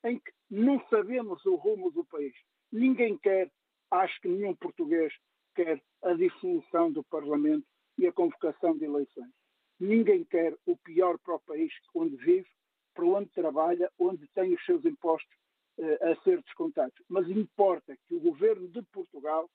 em 0.06 0.20
que 0.20 0.32
não 0.49 0.80
sabemos 0.88 1.43
o 1.45 1.56
rumo 1.56 1.91
do 1.91 2.06
país. 2.06 2.34
Ninguém 2.72 3.18
quer, 3.18 3.51
acho 3.91 4.22
que 4.22 4.28
nenhum 4.28 4.56
português 4.56 5.14
quer 5.56 5.82
a 6.03 6.14
dissolução 6.14 6.91
do 6.91 7.03
Parlamento 7.03 7.66
e 7.97 8.08
a 8.08 8.14
convocação 8.14 8.78
de 8.78 8.86
eleições. 8.86 9.32
Ninguém 9.80 10.24
quer 10.24 10.56
o 10.66 10.78
pior 10.78 11.18
para 11.20 11.36
o 11.36 11.39
país 11.41 11.74
onde 11.93 12.16
vive, 12.18 12.47
para 12.93 13.06
onde 13.06 13.30
trabalha, 13.32 13.91
onde 13.99 14.28
tem 14.30 14.53
os 14.53 14.64
seus 14.66 14.86
impostos 14.86 15.36
uh, 15.80 16.12
a 16.12 16.16
ser 16.24 16.41
descontados. 16.43 16.95
Mas 17.10 17.30
importa 17.30 17.97
que 18.08 18.16
o 18.16 18.20
governo 18.20 18.68
de 18.70 18.82
Portugal 18.84 19.49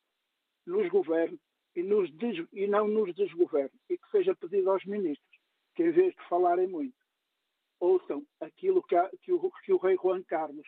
nos 0.66 0.88
governe 0.88 1.38
e, 1.74 1.82
nos 1.82 2.10
des, 2.16 2.44
e 2.52 2.66
não 2.66 2.88
nos 2.88 3.14
desgoverne 3.14 3.70
e 3.88 3.96
que 3.96 4.10
seja 4.10 4.34
pedido 4.34 4.70
aos 4.70 4.84
ministros 4.84 5.38
que, 5.74 5.84
em 5.84 5.90
vez 5.92 6.14
de 6.14 6.28
falarem 6.28 6.66
muito, 6.66 6.99
ouçam 7.80 8.24
aquilo 8.40 8.82
que, 8.82 8.94
a, 8.94 9.10
que, 9.22 9.32
o, 9.32 9.50
que 9.64 9.72
o 9.72 9.78
rei 9.78 9.96
Juan 9.96 10.22
Carlos 10.22 10.66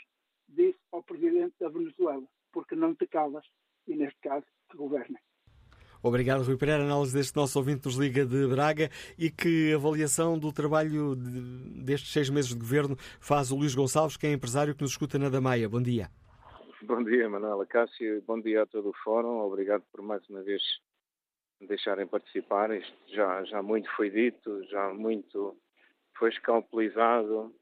disse 0.48 0.78
ao 0.90 1.02
presidente 1.02 1.54
da 1.60 1.68
Venezuela, 1.68 2.26
porque 2.52 2.74
não 2.74 2.94
te 2.94 3.06
calas 3.06 3.44
e, 3.86 3.94
neste 3.94 4.18
caso, 4.20 4.46
que 4.70 4.76
governem. 4.76 5.20
Obrigado, 6.02 6.42
Rui 6.42 6.56
Pereira. 6.56 6.82
Análise 6.82 7.14
deste 7.14 7.36
nosso 7.36 7.56
ouvinte 7.58 7.86
nos 7.86 7.96
Liga 7.96 8.26
de 8.26 8.48
Braga 8.48 8.90
e 9.16 9.30
que 9.30 9.72
avaliação 9.72 10.36
do 10.36 10.52
trabalho 10.52 11.14
de, 11.14 11.84
destes 11.84 12.12
seis 12.12 12.28
meses 12.28 12.50
de 12.50 12.58
governo 12.58 12.96
faz 13.20 13.52
o 13.52 13.56
Luís 13.56 13.72
Gonçalves, 13.72 14.16
que 14.16 14.26
é 14.26 14.32
empresário 14.32 14.74
que 14.74 14.82
nos 14.82 14.90
escuta 14.90 15.16
na 15.16 15.28
Damaia. 15.28 15.68
Bom 15.68 15.80
dia. 15.80 16.10
Bom 16.82 17.04
dia, 17.04 17.28
Manuela 17.28 17.64
Cássio. 17.64 18.20
Bom 18.26 18.40
dia 18.40 18.62
a 18.62 18.66
todo 18.66 18.88
o 18.88 18.96
Fórum. 19.04 19.38
Obrigado 19.42 19.84
por 19.92 20.02
mais 20.02 20.28
uma 20.28 20.42
vez 20.42 20.60
me 21.60 21.68
deixarem 21.68 22.04
participar. 22.08 22.76
Isto 22.76 22.92
já, 23.14 23.44
já 23.44 23.62
muito 23.62 23.88
foi 23.94 24.10
dito, 24.10 24.64
já 24.64 24.92
muito 24.92 25.56
foi 26.22 26.30
escalpelizado. 26.30 27.52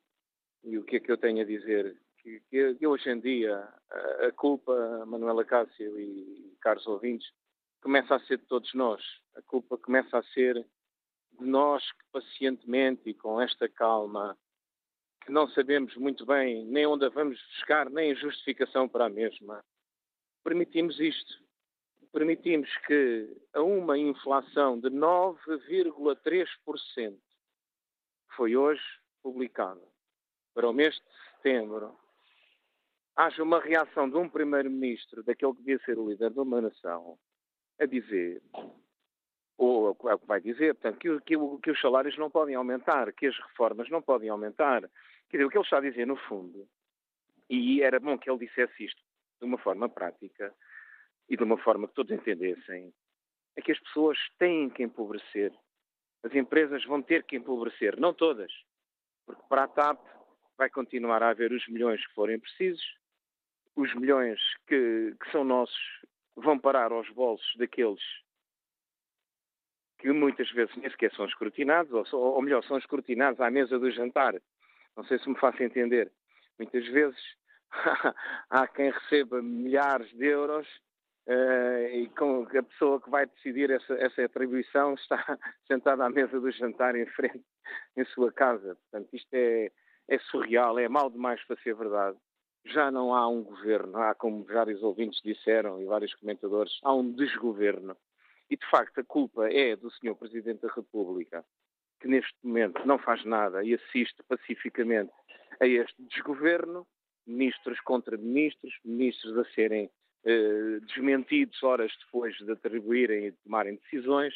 E 0.63 0.77
o 0.77 0.85
que 0.85 0.97
é 0.97 1.01
que 1.01 1.11
eu 1.11 1.17
tenho 1.17 1.41
a 1.41 1.47
dizer? 1.47 1.97
Que, 2.19 2.41
que, 2.51 2.75
que 2.75 2.87
hoje 2.87 3.09
em 3.09 3.19
dia 3.19 3.67
a, 3.91 4.27
a 4.27 4.33
culpa, 4.33 5.07
Manuela 5.07 5.47
Cássio 5.47 5.99
e 5.99 6.55
caros 6.61 6.87
ouvintes, 6.87 7.27
começa 7.81 8.15
a 8.15 8.21
ser 8.21 8.37
de 8.37 8.45
todos 8.45 8.75
nós. 8.75 9.03
A 9.35 9.41
culpa 9.41 9.79
começa 9.79 10.19
a 10.19 10.23
ser 10.25 10.57
de 10.57 11.47
nós 11.47 11.83
que 11.91 12.05
pacientemente 12.13 13.09
e 13.09 13.15
com 13.15 13.41
esta 13.41 13.67
calma, 13.67 14.37
que 15.25 15.33
não 15.33 15.49
sabemos 15.49 15.97
muito 15.97 16.27
bem 16.27 16.67
nem 16.67 16.85
onde 16.85 17.07
a 17.07 17.09
vamos 17.09 17.41
buscar, 17.55 17.89
nem 17.89 18.15
justificação 18.15 18.87
para 18.87 19.07
a 19.07 19.11
mesma, 19.11 19.65
permitimos 20.45 21.01
isto. 21.01 21.33
Permitimos 22.13 22.69
que 22.87 23.35
a 23.55 23.63
uma 23.63 23.97
inflação 23.97 24.79
de 24.79 24.91
9,3% 24.91 27.19
foi 28.37 28.57
hoje 28.57 28.83
publicada 29.23 29.81
para 30.55 30.69
o 30.69 30.73
mês 30.73 30.95
de 30.95 31.35
setembro, 31.37 31.97
haja 33.17 33.43
uma 33.43 33.61
reação 33.61 34.09
de 34.09 34.17
um 34.17 34.29
primeiro-ministro, 34.29 35.23
daquele 35.23 35.53
que 35.53 35.59
devia 35.59 35.79
ser 35.85 35.99
o 35.99 36.09
líder 36.09 36.31
de 36.31 36.41
uma 36.41 36.61
nação, 36.61 37.19
a 37.79 37.87
dizer, 37.87 38.43
ou 39.57 39.97
é 40.09 40.15
o 40.15 40.19
que 40.19 40.27
vai 40.27 40.41
dizer, 40.41 40.75
portanto, 40.75 40.99
que, 40.99 41.21
que, 41.21 41.37
que, 41.63 41.71
os 41.71 41.81
salários 41.81 42.17
não 42.17 42.31
podem 42.31 42.55
aumentar, 42.55 43.13
que 43.13 43.27
as 43.27 43.37
reformas 43.37 43.91
não 43.91 44.01
podem 44.01 44.29
aumentar. 44.29 44.81
Quer 45.29 45.37
dizer, 45.37 45.45
o 45.45 45.51
que 45.51 45.59
ele 45.59 45.65
está 45.65 45.79
a 45.79 45.83
dizer, 45.83 46.07
no 46.07 46.17
fundo, 46.17 46.67
e 47.49 47.83
era 47.83 48.01
bom 48.01 48.19
que 48.19 48.31
ele 48.31 48.47
dissesse 48.47 48.85
isto 48.85 49.03
de 49.41 49.45
uma 49.45 49.59
forma 49.59 49.89
prática 49.89 50.55
e 51.29 51.37
de 51.37 51.43
uma 51.43 51.59
forma 51.59 51.89
que 51.89 51.95
todos 51.95 52.13
entendessem, 52.13 52.93
é 53.57 53.61
que 53.61 53.73
as 53.73 53.81
pessoas 53.81 54.19
têm 54.39 54.71
que 54.71 54.83
empobrecer. 54.83 55.53
As 56.23 56.35
empresas 56.35 56.85
vão 56.85 57.03
ter 57.03 57.25
que 57.25 57.37
empobrecer, 57.37 57.99
não 57.99 58.13
todas, 58.13 58.53
porque 59.27 59.43
para 59.49 59.65
a 59.65 59.69
TAP 59.69 59.99
vai 60.57 60.69
continuar 60.69 61.23
a 61.23 61.31
haver 61.31 61.53
os 61.53 61.67
milhões 61.69 62.07
que 62.07 62.15
forem 62.15 62.39
precisos, 62.39 62.85
os 63.75 63.95
milhões 63.95 64.39
que, 64.67 65.15
que 65.19 65.31
são 65.31 65.45
nossos 65.45 65.81
vão 66.37 66.59
parar 66.59 66.93
aos 66.93 67.09
bolsos 67.11 67.57
daqueles 67.57 68.03
que 70.01 70.11
muitas 70.13 70.51
vezes 70.51 70.75
nem 70.77 70.91
sequer 70.91 71.13
são 71.15 71.27
escrutinados, 71.27 72.13
ou, 72.13 72.35
ou 72.35 72.43
melhor, 72.43 72.65
são 72.65 72.79
escrutinados 72.79 73.41
à 73.41 73.51
mesa 73.51 73.79
do 73.79 73.91
jantar. 73.91 74.35
Não 74.97 75.05
sei 75.05 75.19
se 75.19 75.29
me 75.29 75.39
faço 75.39 75.63
entender. 75.63 76.11
Muitas 76.59 76.87
vezes 76.89 77.21
há 78.51 78.67
quem 78.67 78.91
receba 78.91 79.43
milhares 79.43 80.11
de 80.17 80.27
euros 80.27 80.67
uh, 81.27 81.95
e 81.95 82.09
com 82.17 82.43
a 82.43 82.63
pessoa 82.63 83.01
que 83.01 83.11
vai 83.11 83.27
decidir 83.27 83.71
essa, 83.71 83.95
essa 83.95 84.25
atribuição 84.25 84.95
está 85.01 85.39
sentada 85.67 86.05
à 86.05 86.11
mesa 86.11 86.41
do 86.41 86.51
jantar 86.51 86.95
em 86.97 87.07
frente, 87.07 87.45
em 87.97 88.05
sua 88.07 88.33
casa. 88.33 88.77
Portanto, 88.77 89.09
isto 89.15 89.33
é, 89.35 89.71
é 90.09 90.19
surreal, 90.19 90.79
é 90.79 90.89
mal 90.89 91.11
demais 91.11 91.45
para 91.47 91.61
ser 91.63 91.75
verdade 91.75 92.17
já 92.65 92.91
não 92.91 93.15
há 93.15 93.29
um 93.29 93.43
governo, 93.43 93.97
há, 93.99 94.15
como 94.15 94.45
vários 94.45 94.83
ouvintes 94.83 95.21
disseram 95.23 95.81
e 95.81 95.87
vários 95.87 96.15
comentadores, 96.15 96.79
há 96.83 96.95
um 96.95 97.11
desgoverno. 97.13 97.97
E, 98.49 98.57
de 98.57 98.67
facto, 98.69 98.99
a 99.01 99.05
culpa 99.05 99.49
é 99.51 99.77
do 99.77 99.91
Sr. 99.91 100.15
Presidente 100.17 100.63
da 100.63 100.73
República, 100.73 101.45
que 102.01 102.09
neste 102.09 102.35
momento 102.43 102.85
não 102.87 102.99
faz 102.99 103.25
nada 103.25 103.63
e 103.65 103.75
assiste 103.75 104.23
pacificamente 104.29 105.13
a 105.61 105.67
este 105.67 106.03
desgoverno, 106.03 106.87
ministros 107.27 107.79
contra 107.81 108.17
ministros, 108.17 108.75
ministros 108.85 109.39
a 109.39 109.45
serem 109.53 109.91
desmentidos 110.87 111.63
horas 111.63 111.93
depois 112.05 112.37
de 112.37 112.53
atribuírem 112.53 113.27
e 113.27 113.31
de 113.31 113.37
tomarem 113.39 113.77
decisões, 113.77 114.35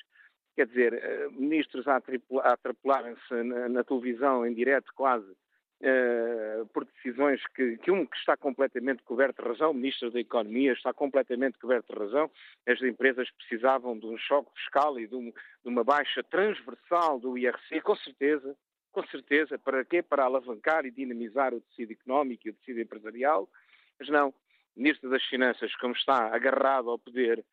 quer 0.55 0.67
dizer, 0.67 0.95
eh, 0.95 1.29
ministros 1.31 1.87
a 1.87 2.01
atrapelarem-se 2.45 3.43
na, 3.69 3.85
televisão 3.85 4.47
em 4.47 4.55
direto 4.55 4.93
quase 4.95 5.31
Uh, 5.83 6.65
por 6.69 6.87
decisões 6.87 7.43
que, 7.49 7.77
que, 7.79 7.91
um 7.91 8.07
que 8.07 8.17
está 8.17 8.39
completamente 8.39 9.03
coberto 9.03 9.43
de 9.43 9.49
razão, 9.49 9.73
o 9.73 9.75
Ministro 9.75 10.11
da 10.11 10.19
Economia 10.19 10.73
está 10.73 10.95
completamente 10.95 11.59
coberto 11.59 11.93
de 11.93 11.99
razão, 11.99 12.31
as 12.67 12.81
empresas 12.81 13.29
precisavam 13.33 13.99
de 13.99 14.07
um 14.07 14.17
choque 14.17 14.51
fiscal 14.57 14.99
e 14.99 15.07
de, 15.07 15.15
um, 15.15 15.31
de, 15.31 15.69
uma 15.69 15.85
baixa 15.85 16.23
transversal 16.23 17.19
do 17.19 17.37
IRC, 17.37 17.83
com 17.83 17.95
certeza, 17.97 18.57
com 18.93 19.05
certeza, 19.09 19.59
para 19.59 19.85
quê? 19.85 20.01
Para 20.01 20.25
alavancar 20.25 20.87
e 20.87 20.91
dinamizar 20.91 21.53
o 21.53 21.61
tecido 21.61 21.93
económico 21.93 22.49
e 22.49 22.51
o 22.51 22.55
tecido 22.55 22.81
empresarial, 22.81 23.47
mas 23.99 24.09
não, 24.09 24.33
Ministro 24.77 25.11
das 25.11 25.23
Finanças, 25.25 25.75
como 25.77 25.95
está 25.95 26.35
agarrado 26.35 26.91
ao 26.91 26.99
poder 26.99 27.45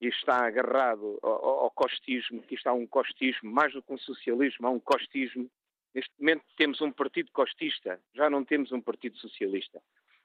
e 0.00 0.08
está 0.08 0.46
agarrado 0.46 1.18
ao, 1.22 1.30
ao 1.30 1.70
costismo, 1.70 2.42
que 2.42 2.54
está 2.54 2.72
um 2.72 2.86
costismo, 2.86 3.50
mais 3.50 3.72
do 3.72 3.82
que 3.82 3.92
um 3.92 3.98
socialismo, 3.98 4.66
há 4.66 4.70
um 4.70 4.80
costismo, 4.80 5.50
Neste 5.94 6.12
momento 6.18 6.44
temos 6.56 6.80
um 6.80 6.92
partido 6.92 7.32
costista, 7.32 7.98
já 8.14 8.28
não 8.28 8.44
temos 8.44 8.70
um 8.72 8.80
partido 8.80 9.16
socialista. 9.16 9.80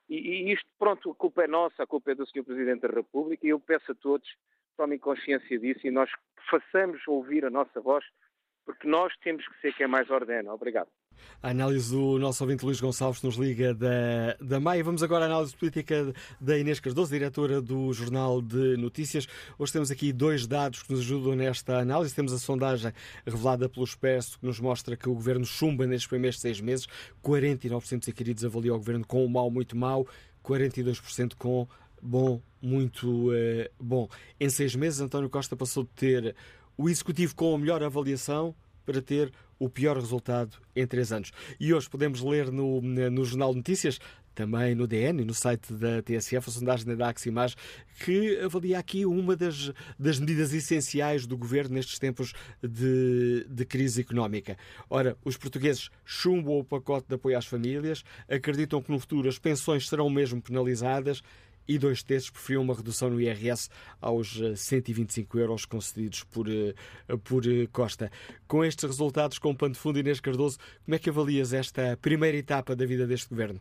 E, 0.09 0.17
e 0.17 0.53
isto, 0.53 0.67
pronto, 0.77 1.09
a 1.09 1.15
culpa 1.15 1.43
é 1.45 1.47
nossa, 1.47 1.81
a 1.81 1.87
culpa 1.87 2.11
é 2.11 2.15
do 2.15 2.27
Sr. 2.27 2.43
Presidente 2.43 2.81
da 2.81 2.89
República 2.89 3.45
e 3.45 3.49
eu 3.49 3.59
peço 3.59 3.91
a 3.91 3.95
todos 3.95 4.29
tomem 4.75 4.97
consciência 4.97 5.59
disso 5.59 5.85
e 5.85 5.91
nós 5.91 6.09
façamos 6.49 7.07
ouvir 7.07 7.45
a 7.45 7.49
nossa 7.49 7.79
voz, 7.79 8.03
porque 8.65 8.87
nós 8.87 9.15
temos 9.17 9.47
que 9.47 9.59
ser 9.61 9.73
quem 9.73 9.87
mais 9.87 10.09
ordena. 10.09 10.53
Obrigado. 10.53 10.89
A 11.41 11.49
análise 11.49 11.91
do 11.91 12.17
nosso 12.19 12.43
ouvinte 12.43 12.65
Luís 12.65 12.79
Gonçalves 12.79 13.21
nos 13.21 13.35
liga 13.35 13.73
da, 13.73 14.35
da 14.39 14.59
Maia. 14.59 14.83
Vamos 14.83 15.03
agora 15.03 15.25
à 15.25 15.27
análise 15.27 15.55
política 15.55 16.13
da 16.39 16.57
Inês 16.57 16.79
Cardoso, 16.79 17.11
diretora 17.11 17.61
do 17.61 17.91
Jornal 17.93 18.41
de 18.41 18.77
Notícias. 18.77 19.27
Hoje 19.57 19.73
temos 19.73 19.91
aqui 19.91 20.13
dois 20.13 20.47
dados 20.47 20.83
que 20.83 20.91
nos 20.91 21.01
ajudam 21.01 21.35
nesta 21.35 21.79
análise. 21.79 22.15
Temos 22.15 22.33
a 22.33 22.39
sondagem 22.39 22.93
revelada 23.25 23.67
pelo 23.67 23.85
Expresso 23.85 24.39
que 24.39 24.45
nos 24.45 24.59
mostra 24.59 24.95
que 24.95 25.09
o 25.09 25.13
governo 25.13 25.45
chumba 25.45 25.85
nestes 25.85 26.07
primeiros 26.07 26.39
seis 26.39 26.61
meses. 26.61 26.87
49% 27.23 27.99
dos 27.99 28.07
inquiridos 28.07 28.45
avaliam 28.45 28.75
o 28.75 28.79
governo 28.79 29.05
com 29.05 29.25
o 29.25 29.29
mau, 29.29 29.51
muito 29.51 29.75
mau, 29.75 30.07
42% 30.43 31.33
com 31.37 31.67
bom, 32.01 32.41
muito 32.61 33.33
eh, 33.33 33.71
bom. 33.79 34.07
Em 34.39 34.49
seis 34.49 34.75
meses, 34.75 34.99
António 34.99 35.29
Costa 35.29 35.55
passou 35.55 35.83
de 35.83 35.89
ter 35.89 36.35
o 36.77 36.89
executivo 36.89 37.35
com 37.35 37.55
a 37.55 37.57
melhor 37.57 37.81
avaliação 37.81 38.53
para 38.85 39.01
ter 39.01 39.31
o 39.63 39.69
pior 39.69 39.95
resultado 39.95 40.57
em 40.75 40.85
três 40.85 41.11
anos. 41.11 41.31
E 41.59 41.73
hoje 41.73 41.89
podemos 41.89 42.21
ler 42.21 42.51
no, 42.51 42.81
no 42.81 43.23
Jornal 43.23 43.51
de 43.51 43.57
Notícias, 43.57 43.99
também 44.35 44.75
no 44.75 44.87
DN 44.87 45.21
e 45.21 45.25
no 45.25 45.33
site 45.33 45.71
da 45.73 46.01
TSF, 46.01 46.49
a 46.49 46.51
sondagem 46.51 46.85
da 46.87 46.95
Dax 46.95 47.25
Image, 47.25 47.55
que 48.03 48.39
avalia 48.39 48.79
aqui 48.79 49.05
uma 49.05 49.35
das, 49.35 49.71
das 49.97 50.19
medidas 50.19 50.53
essenciais 50.53 51.25
do 51.25 51.37
governo 51.37 51.75
nestes 51.75 51.99
tempos 51.99 52.33
de, 52.61 53.45
de 53.47 53.65
crise 53.65 54.01
económica. 54.01 54.57
Ora, 54.89 55.15
os 55.23 55.37
portugueses 55.37 55.89
chumbam 56.03 56.57
o 56.57 56.63
pacote 56.63 57.07
de 57.07 57.15
apoio 57.15 57.37
às 57.37 57.45
famílias, 57.45 58.03
acreditam 58.27 58.81
que 58.81 58.91
no 58.91 58.99
futuro 58.99 59.29
as 59.29 59.39
pensões 59.39 59.87
serão 59.87 60.09
mesmo 60.09 60.41
penalizadas 60.41 61.21
e 61.67 61.77
dois 61.77 62.03
terços 62.03 62.29
preferiam 62.29 62.63
uma 62.63 62.73
redução 62.73 63.09
no 63.09 63.19
IRS 63.19 63.69
aos 64.01 64.39
125 64.55 65.37
eh, 65.37 65.41
euros 65.41 65.65
concedidos 65.65 66.23
por, 66.23 66.47
eh, 66.49 66.73
por 67.23 67.45
eh, 67.45 67.67
Costa. 67.71 68.09
Com 68.47 68.63
estes 68.63 68.83
resultados, 68.83 69.39
com 69.39 69.51
o 69.51 69.57
pano 69.57 69.73
de 69.73 69.79
fundo, 69.79 69.99
Inês 69.99 70.19
Cardoso, 70.19 70.57
como 70.85 70.95
é 70.95 70.99
que 70.99 71.09
avalias 71.09 71.53
esta 71.53 71.97
primeira 71.97 72.37
etapa 72.37 72.75
da 72.75 72.85
vida 72.85 73.07
deste 73.07 73.29
governo? 73.29 73.59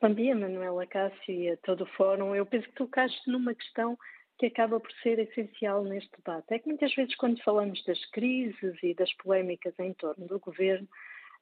Bom 0.00 0.12
dia, 0.12 0.34
Manuela 0.34 0.86
Cássio 0.86 1.34
e 1.34 1.50
a 1.50 1.56
todo 1.56 1.84
o 1.84 1.86
fórum. 1.96 2.34
Eu 2.34 2.44
penso 2.44 2.66
que 2.68 2.74
tocaste 2.74 3.30
numa 3.30 3.54
questão 3.54 3.98
que 4.38 4.46
acaba 4.46 4.78
por 4.78 4.92
ser 5.02 5.18
essencial 5.18 5.82
neste 5.84 6.10
debate. 6.18 6.52
É 6.52 6.58
que 6.58 6.68
muitas 6.68 6.94
vezes, 6.94 7.16
quando 7.16 7.42
falamos 7.42 7.82
das 7.84 8.04
crises 8.10 8.74
e 8.82 8.94
das 8.94 9.12
polémicas 9.14 9.74
em 9.78 9.94
torno 9.94 10.26
do 10.26 10.38
governo, 10.38 10.86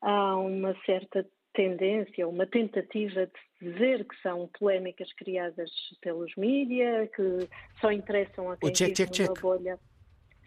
há 0.00 0.36
uma 0.36 0.74
certa 0.86 1.26
tendência, 1.52 2.28
uma 2.28 2.46
tentativa 2.46 3.26
de 3.26 3.32
dizer 3.72 4.04
que 4.04 4.20
são 4.22 4.48
polémicas 4.58 5.12
criadas 5.14 5.70
pelos 6.00 6.34
mídias, 6.36 7.10
que 7.10 7.48
só 7.80 7.90
interessam 7.90 8.50
a 8.50 8.56
quem 8.56 8.72
check, 8.72 8.96
vive 8.96 9.10
check, 9.10 9.28
check. 9.28 9.40
bolha. 9.40 9.78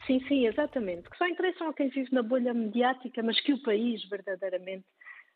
Sim, 0.06 0.24
sim, 0.28 0.48
exatamente. 0.48 1.10
Que 1.10 1.18
só 1.18 1.28
interessam 1.28 1.70
a 1.70 1.74
quem 1.74 1.90
vive 1.90 2.14
na 2.14 2.24
bolha 2.24 2.54
mediática, 2.54 3.22
mas 3.24 3.40
que 3.42 3.54
o 3.54 3.62
país 3.62 4.08
verdadeiramente 4.08 4.86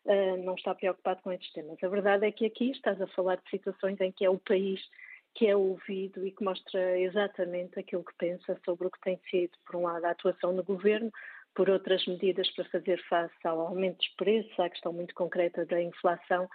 uh, 0.06 0.44
não 0.44 0.54
está 0.54 0.74
preocupado 0.74 1.20
com 1.22 1.32
estes 1.32 1.52
temas. 1.52 1.76
A 1.82 1.88
verdade 1.88 2.26
é 2.26 2.32
que 2.32 2.46
aqui 2.46 2.70
estás 2.70 3.00
a 3.00 3.06
falar 3.08 3.36
de 3.36 3.50
situações 3.50 4.00
em 4.00 4.12
que 4.12 4.24
é 4.24 4.30
o 4.30 4.38
país 4.38 4.80
que 5.34 5.46
é 5.46 5.56
ouvido 5.56 6.26
e 6.26 6.30
que 6.30 6.44
mostra 6.44 6.98
exatamente 7.00 7.78
aquilo 7.78 8.04
que 8.04 8.14
pensa 8.18 8.58
sobre 8.64 8.86
o 8.86 8.90
que 8.90 9.00
tem 9.00 9.18
sido, 9.30 9.52
por 9.64 9.76
um 9.76 9.82
lado, 9.82 10.04
a 10.04 10.10
atuação 10.10 10.54
do 10.54 10.62
governo, 10.62 11.10
por 11.54 11.70
outras 11.70 12.06
medidas 12.06 12.50
para 12.50 12.64
fazer 12.66 13.02
face 13.08 13.34
ao 13.44 13.60
aumento 13.60 13.98
dos 13.98 14.08
preços, 14.10 14.58
à 14.60 14.68
questão 14.68 14.92
muito 14.92 15.14
concreta 15.14 15.64
da 15.66 15.80
inflação, 15.80 16.48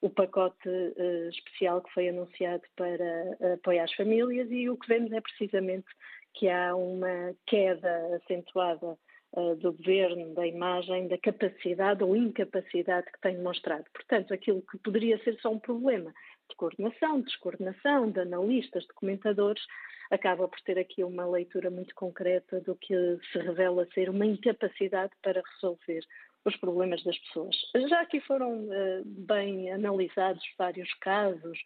o 0.00 0.10
pacote 0.10 0.68
uh, 0.68 1.28
especial 1.28 1.82
que 1.82 1.92
foi 1.92 2.08
anunciado 2.08 2.62
para 2.76 3.54
apoiar 3.54 3.84
as 3.84 3.94
famílias 3.94 4.50
e 4.50 4.68
o 4.68 4.76
que 4.76 4.88
vemos 4.88 5.12
é 5.12 5.20
precisamente 5.20 5.86
que 6.34 6.48
há 6.48 6.74
uma 6.74 7.34
queda 7.46 8.16
acentuada 8.16 8.98
uh, 9.32 9.56
do 9.56 9.72
governo, 9.72 10.34
da 10.34 10.46
imagem, 10.46 11.08
da 11.08 11.18
capacidade 11.18 12.02
ou 12.02 12.16
incapacidade 12.16 13.10
que 13.10 13.20
tem 13.20 13.36
demonstrado. 13.36 13.84
Portanto, 13.92 14.34
aquilo 14.34 14.62
que 14.62 14.78
poderia 14.78 15.18
ser 15.22 15.38
só 15.40 15.50
um 15.50 15.58
problema 15.58 16.12
de 16.48 16.56
coordenação, 16.56 17.20
de 17.20 17.26
descoordenação, 17.26 18.10
de 18.10 18.20
analistas, 18.20 18.84
de 18.84 18.92
comentadores, 18.94 19.62
acaba 20.10 20.46
por 20.46 20.60
ter 20.60 20.78
aqui 20.78 21.02
uma 21.02 21.26
leitura 21.26 21.70
muito 21.70 21.94
concreta 21.94 22.60
do 22.60 22.74
que 22.76 22.94
se 23.32 23.38
revela 23.38 23.86
ser 23.94 24.10
uma 24.10 24.26
incapacidade 24.26 25.12
para 25.22 25.42
resolver 25.54 26.00
os 26.44 26.56
problemas 26.56 27.02
das 27.04 27.18
pessoas. 27.18 27.56
Já 27.88 28.00
aqui 28.00 28.20
foram 28.20 28.64
uh, 28.64 29.02
bem 29.04 29.72
analisados 29.72 30.42
vários 30.58 30.92
casos, 30.94 31.58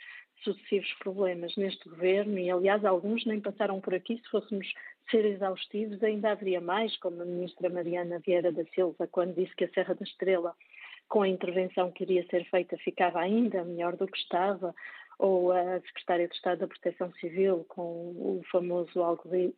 sucessivos 0.45 0.93
problemas 1.01 1.57
neste 1.57 1.89
governo, 1.89 2.39
e 2.39 2.51
aliás, 2.51 2.85
alguns 2.85 3.25
nem 3.27 3.41
passaram 3.41 3.81
por 3.81 3.95
aqui. 3.95 4.19
Se 4.19 4.31
fôssemos 4.31 4.67
ser 5.11 5.25
exaustivos, 5.25 6.03
ainda 6.03 6.31
haveria 6.31 6.61
mais, 6.61 6.97
como 6.99 7.23
a 7.23 7.25
ministra 7.25 7.69
Mariana 7.69 8.21
Vieira 8.21 8.53
da 8.53 8.65
Silva, 8.67 9.09
quando 9.09 9.35
disse 9.35 9.55
que 9.57 9.65
a 9.65 9.71
Serra 9.71 9.95
da 9.95 10.05
Estrela 10.05 10.55
com 11.09 11.23
a 11.23 11.29
intervenção 11.29 11.91
que 11.91 12.05
iria 12.05 12.25
ser 12.29 12.45
feita 12.51 12.77
ficava 12.79 13.19
ainda 13.19 13.65
melhor 13.65 13.97
do 13.97 14.07
que 14.07 14.19
estava, 14.19 14.75
ou 15.19 15.53
a 15.53 15.81
Secretária 15.81 16.29
de 16.29 16.35
Estado 16.35 16.61
da 16.61 16.69
Proteção 16.69 17.13
Civil 17.15 17.65
com 17.69 17.83
o 17.83 18.43
famoso 18.51 19.03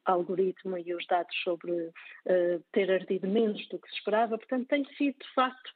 algoritmo 0.04 0.78
e 0.78 0.94
os 0.94 1.06
dados 1.06 1.36
sobre 1.42 1.70
uh, 1.72 2.64
ter 2.72 2.90
ardido 2.90 3.28
menos 3.28 3.68
do 3.68 3.78
que 3.78 3.88
se 3.88 3.96
esperava. 3.96 4.38
Portanto, 4.38 4.68
tem 4.68 4.84
sido, 4.96 5.16
de 5.18 5.34
facto, 5.34 5.70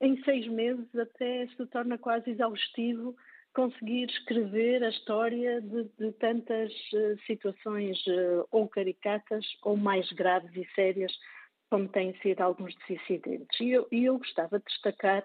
em 0.00 0.22
seis 0.24 0.46
meses 0.46 0.94
até 0.94 1.46
se 1.46 1.66
torna 1.66 1.96
quase 1.96 2.30
exaustivo 2.30 3.16
conseguir 3.54 4.08
escrever 4.10 4.84
a 4.84 4.90
história 4.90 5.60
de, 5.60 5.84
de 5.98 6.12
tantas 6.12 6.72
uh, 6.92 7.18
situações 7.26 7.98
uh, 8.06 8.46
ou 8.50 8.68
caricatas 8.68 9.44
ou 9.62 9.76
mais 9.76 10.10
graves 10.12 10.54
e 10.54 10.68
sérias 10.74 11.12
como 11.70 11.88
têm 11.88 12.14
sido 12.20 12.40
alguns 12.40 12.74
desses 12.74 13.02
incidentes. 13.02 13.60
E 13.60 13.70
eu, 13.70 13.86
eu 13.90 14.18
gostava 14.18 14.58
de 14.58 14.64
destacar 14.66 15.24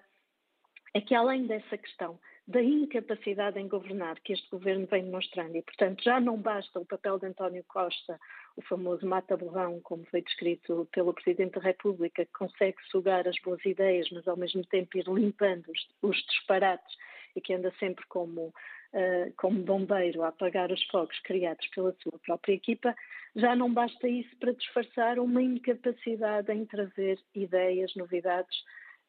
é 0.94 1.00
que, 1.00 1.14
além 1.14 1.46
dessa 1.46 1.76
questão 1.76 2.18
da 2.46 2.62
incapacidade 2.62 3.58
em 3.58 3.66
governar 3.66 4.20
que 4.20 4.32
este 4.32 4.48
governo 4.48 4.86
vem 4.86 5.04
demonstrando, 5.04 5.56
e, 5.56 5.62
portanto, 5.62 6.02
já 6.02 6.20
não 6.20 6.36
basta 6.36 6.78
o 6.78 6.86
papel 6.86 7.18
de 7.18 7.26
António 7.26 7.64
Costa, 7.64 8.20
o 8.56 8.62
famoso 8.62 9.04
mata-borrão, 9.04 9.80
como 9.80 10.04
foi 10.06 10.22
descrito 10.22 10.88
pelo 10.92 11.12
Presidente 11.12 11.54
da 11.54 11.60
República, 11.60 12.24
que 12.24 12.32
consegue 12.32 12.76
sugar 12.88 13.26
as 13.26 13.36
boas 13.40 13.64
ideias, 13.64 14.08
mas 14.12 14.28
ao 14.28 14.36
mesmo 14.36 14.64
tempo 14.66 14.96
ir 14.96 15.08
limpando 15.08 15.64
os, 15.68 15.88
os 16.02 16.16
disparates 16.26 16.96
e 17.34 17.40
que 17.40 17.52
anda 17.52 17.72
sempre 17.80 18.06
como, 18.06 18.46
uh, 18.46 19.32
como 19.36 19.62
bombeiro 19.62 20.22
a 20.22 20.28
apagar 20.28 20.70
os 20.70 20.82
fogos 20.84 21.18
criados 21.20 21.66
pela 21.68 21.94
sua 22.00 22.18
própria 22.20 22.54
equipa, 22.54 22.94
já 23.34 23.56
não 23.56 23.72
basta 23.74 24.08
isso 24.08 24.34
para 24.38 24.54
disfarçar 24.54 25.18
uma 25.18 25.42
incapacidade 25.42 26.52
em 26.52 26.64
trazer 26.64 27.18
ideias, 27.34 27.94
novidades 27.96 28.56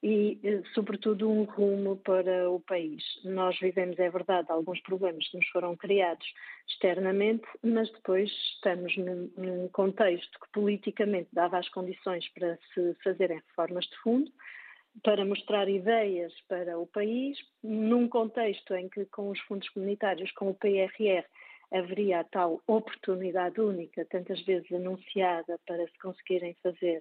e, 0.03 0.39
eh, 0.43 0.61
sobretudo, 0.73 1.29
um 1.29 1.43
rumo 1.43 1.97
para 1.97 2.49
o 2.49 2.59
país. 2.59 3.03
Nós 3.23 3.57
vivemos, 3.59 3.97
é 3.97 4.09
verdade, 4.09 4.51
alguns 4.51 4.79
problemas 4.81 5.27
que 5.27 5.37
nos 5.37 5.47
foram 5.49 5.75
criados 5.75 6.25
externamente, 6.67 7.45
mas 7.63 7.91
depois 7.91 8.29
estamos 8.55 8.95
num, 8.97 9.31
num 9.37 9.67
contexto 9.69 10.39
que 10.39 10.51
politicamente 10.51 11.29
dava 11.33 11.57
as 11.57 11.69
condições 11.69 12.27
para 12.29 12.57
se 12.73 12.95
fazerem 13.03 13.37
reformas 13.37 13.85
de 13.85 13.97
fundo, 13.97 14.31
para 15.03 15.25
mostrar 15.25 15.67
ideias 15.69 16.33
para 16.47 16.77
o 16.77 16.87
país, 16.87 17.37
num 17.63 18.07
contexto 18.07 18.73
em 18.75 18.89
que, 18.89 19.05
com 19.05 19.29
os 19.29 19.39
fundos 19.41 19.69
comunitários, 19.69 20.31
com 20.31 20.49
o 20.49 20.55
PRR, 20.55 21.25
haveria 21.71 22.21
a 22.21 22.23
tal 22.23 22.61
oportunidade 22.65 23.59
única, 23.59 24.05
tantas 24.05 24.41
vezes 24.43 24.71
anunciada, 24.71 25.59
para 25.65 25.85
se 25.85 25.99
conseguirem 25.99 26.55
fazer 26.63 26.99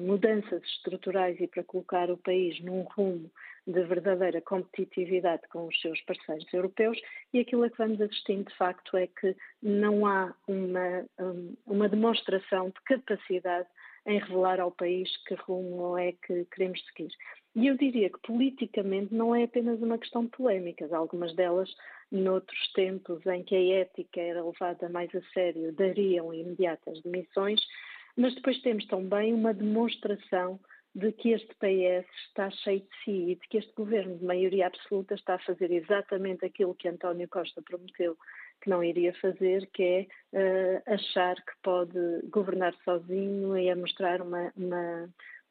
mudanças 0.00 0.62
estruturais 0.64 1.38
e 1.40 1.46
para 1.46 1.64
colocar 1.64 2.10
o 2.10 2.16
país 2.16 2.60
num 2.60 2.82
rumo 2.82 3.30
de 3.66 3.82
verdadeira 3.84 4.40
competitividade 4.40 5.42
com 5.48 5.66
os 5.66 5.80
seus 5.80 6.00
parceiros 6.02 6.52
europeus, 6.52 7.00
e 7.32 7.40
aquilo 7.40 7.64
a 7.64 7.70
que 7.70 7.78
vamos 7.78 8.00
assistindo, 8.00 8.48
de 8.48 8.56
facto, 8.56 8.96
é 8.96 9.06
que 9.06 9.36
não 9.62 10.06
há 10.06 10.34
uma, 10.48 11.04
um, 11.18 11.54
uma 11.66 11.88
demonstração 11.88 12.70
de 12.70 12.80
capacidade 12.84 13.68
em 14.04 14.18
revelar 14.18 14.58
ao 14.58 14.72
país 14.72 15.08
que 15.26 15.34
rumo 15.34 15.96
é 15.96 16.12
que 16.12 16.44
queremos 16.46 16.84
seguir. 16.86 17.12
E 17.54 17.66
eu 17.66 17.76
diria 17.76 18.10
que 18.10 18.18
politicamente 18.20 19.14
não 19.14 19.34
é 19.34 19.44
apenas 19.44 19.80
uma 19.80 19.98
questão 19.98 20.24
de 20.24 20.30
polémicas, 20.30 20.92
algumas 20.92 21.34
delas, 21.36 21.70
noutros 22.10 22.72
tempos 22.72 23.24
em 23.26 23.44
que 23.44 23.54
a 23.54 23.80
ética 23.80 24.20
era 24.20 24.44
levada 24.44 24.88
mais 24.88 25.14
a 25.14 25.22
sério, 25.32 25.72
dariam 25.72 26.34
imediatas 26.34 27.00
demissões, 27.02 27.60
mas 28.16 28.34
depois 28.34 28.60
temos 28.62 28.86
também 28.86 29.32
uma 29.32 29.54
demonstração 29.54 30.60
de 30.94 31.10
que 31.12 31.30
este 31.30 31.54
PS 31.54 32.06
está 32.28 32.50
cheio 32.50 32.80
de 32.80 33.04
si 33.04 33.30
e 33.32 33.34
de 33.36 33.48
que 33.48 33.58
este 33.58 33.72
governo 33.74 34.18
de 34.18 34.24
maioria 34.24 34.66
absoluta 34.66 35.14
está 35.14 35.34
a 35.34 35.38
fazer 35.38 35.70
exatamente 35.70 36.44
aquilo 36.44 36.74
que 36.74 36.88
António 36.88 37.28
Costa 37.28 37.62
prometeu 37.62 38.16
que 38.60 38.68
não 38.68 38.84
iria 38.84 39.12
fazer, 39.14 39.68
que 39.72 39.82
é 39.82 40.78
uh, 40.86 40.94
achar 40.94 41.34
que 41.36 41.52
pode 41.62 41.98
governar 42.30 42.74
sozinho 42.84 43.56
e 43.56 43.70
a 43.70 43.76
mostrar 43.76 44.20
uma, 44.20 44.52
uma, 44.54 45.08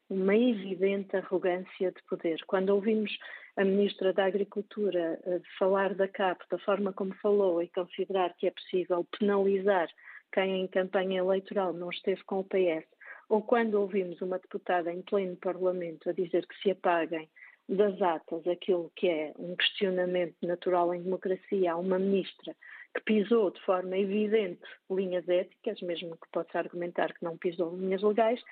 uma 0.08 0.36
evidente 0.36 1.16
arrogância 1.16 1.90
de 1.90 2.02
poder. 2.08 2.38
Quando 2.46 2.70
ouvimos 2.70 3.12
a 3.56 3.64
Ministra 3.64 4.12
da 4.12 4.24
Agricultura 4.24 5.20
uh, 5.26 5.42
falar 5.58 5.94
da 5.94 6.06
CAP 6.06 6.40
da 6.50 6.58
forma 6.58 6.92
como 6.92 7.14
falou 7.16 7.60
e 7.60 7.68
considerar 7.68 8.32
que 8.34 8.46
é 8.46 8.50
possível 8.52 9.04
penalizar 9.18 9.88
quem 10.32 10.62
em 10.62 10.66
campanha 10.66 11.18
eleitoral 11.18 11.72
não 11.72 11.90
esteve 11.90 12.22
com 12.24 12.40
o 12.40 12.44
PS, 12.44 12.86
ou 13.28 13.42
quando 13.42 13.74
ouvimos 13.74 14.20
uma 14.20 14.38
deputada 14.38 14.92
em 14.92 15.02
pleno 15.02 15.36
Parlamento 15.36 16.08
a 16.08 16.12
dizer 16.12 16.46
que 16.46 16.60
se 16.62 16.70
apaguem 16.70 17.28
das 17.68 18.00
atas 18.02 18.46
aquilo 18.46 18.92
que 18.96 19.08
é 19.08 19.32
um 19.38 19.54
questionamento 19.56 20.34
natural 20.42 20.94
em 20.94 21.02
democracia 21.02 21.72
a 21.72 21.76
uma 21.76 21.98
ministra 21.98 22.54
que 22.94 23.02
pisou 23.02 23.50
de 23.50 23.60
forma 23.62 23.96
evidente 23.96 24.60
linhas 24.90 25.26
éticas, 25.28 25.80
mesmo 25.80 26.16
que 26.16 26.30
possa 26.30 26.58
argumentar 26.58 27.12
que 27.14 27.24
não 27.24 27.38
pisou 27.38 27.74
linhas 27.74 28.02
legais, 28.02 28.42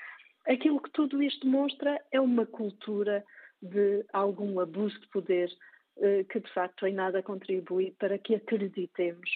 aquilo 0.47 0.81
que 0.81 0.91
tudo 0.91 1.22
isto 1.22 1.45
demonstra 1.45 2.01
é 2.11 2.20
uma 2.20 2.47
cultura 2.47 3.24
de 3.61 4.05
algum 4.12 4.59
abuso 4.61 4.99
de 5.01 5.09
poder 5.09 5.51
eh, 5.99 6.24
que 6.24 6.41
de 6.41 6.51
facto 6.55 6.87
em 6.87 6.95
nada 6.95 7.22
contribui 7.22 7.95
para 7.99 8.16
que 8.16 8.35
acreditemos 8.35 9.28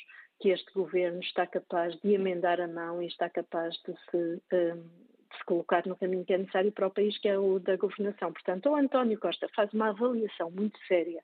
que 0.45 0.51
este 0.51 0.71
governo 0.75 1.21
está 1.21 1.47
capaz 1.47 1.99
de 2.03 2.13
emendar 2.13 2.61
a 2.61 2.69
mão 2.69 3.03
e 3.03 3.07
está 3.07 3.31
capaz 3.31 3.75
de 3.77 3.95
se, 4.11 4.43
eh, 4.53 4.75
de 4.75 5.39
se 5.39 5.45
colocar 5.47 5.87
no 5.87 5.97
caminho 5.97 6.23
que 6.23 6.35
é 6.35 6.37
necessário 6.37 6.71
para 6.71 6.87
o 6.87 6.91
país, 6.91 7.17
que 7.17 7.29
é 7.29 7.39
o 7.39 7.59
da 7.59 7.77
governação. 7.77 8.31
Portanto, 8.31 8.69
o 8.69 8.77
António 8.77 9.19
Costa 9.19 9.49
faz 9.57 9.73
uma 9.73 9.89
avaliação 9.89 10.51
muito 10.51 10.79
séria 10.87 11.23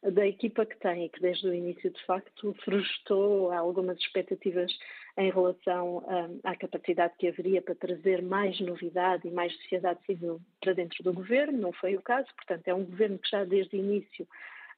da 0.00 0.24
equipa 0.24 0.64
que 0.64 0.78
tem 0.78 1.06
e 1.06 1.08
que 1.08 1.20
desde 1.20 1.48
o 1.48 1.52
início, 1.52 1.90
de 1.90 2.06
facto, 2.06 2.54
frustrou 2.64 3.50
algumas 3.50 3.98
expectativas 3.98 4.72
em 5.18 5.28
relação 5.32 5.98
um, 5.98 6.40
à 6.44 6.54
capacidade 6.54 7.14
que 7.18 7.26
haveria 7.26 7.60
para 7.60 7.74
trazer 7.74 8.22
mais 8.22 8.60
novidade 8.60 9.26
e 9.26 9.32
mais 9.32 9.52
sociedade 9.56 9.98
civil 10.06 10.40
para 10.60 10.72
dentro 10.72 11.02
do 11.02 11.12
governo. 11.12 11.58
Não 11.58 11.72
foi 11.72 11.96
o 11.96 12.02
caso, 12.02 12.28
portanto, 12.36 12.68
é 12.68 12.72
um 12.74 12.84
governo 12.84 13.18
que 13.18 13.28
já 13.28 13.42
desde 13.42 13.74
o 13.74 13.80
início 13.80 14.24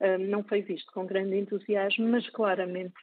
um, 0.00 0.24
não 0.26 0.42
foi 0.42 0.62
visto 0.62 0.90
com 0.90 1.04
grande 1.04 1.36
entusiasmo, 1.36 2.08
mas 2.08 2.26
claramente 2.30 2.94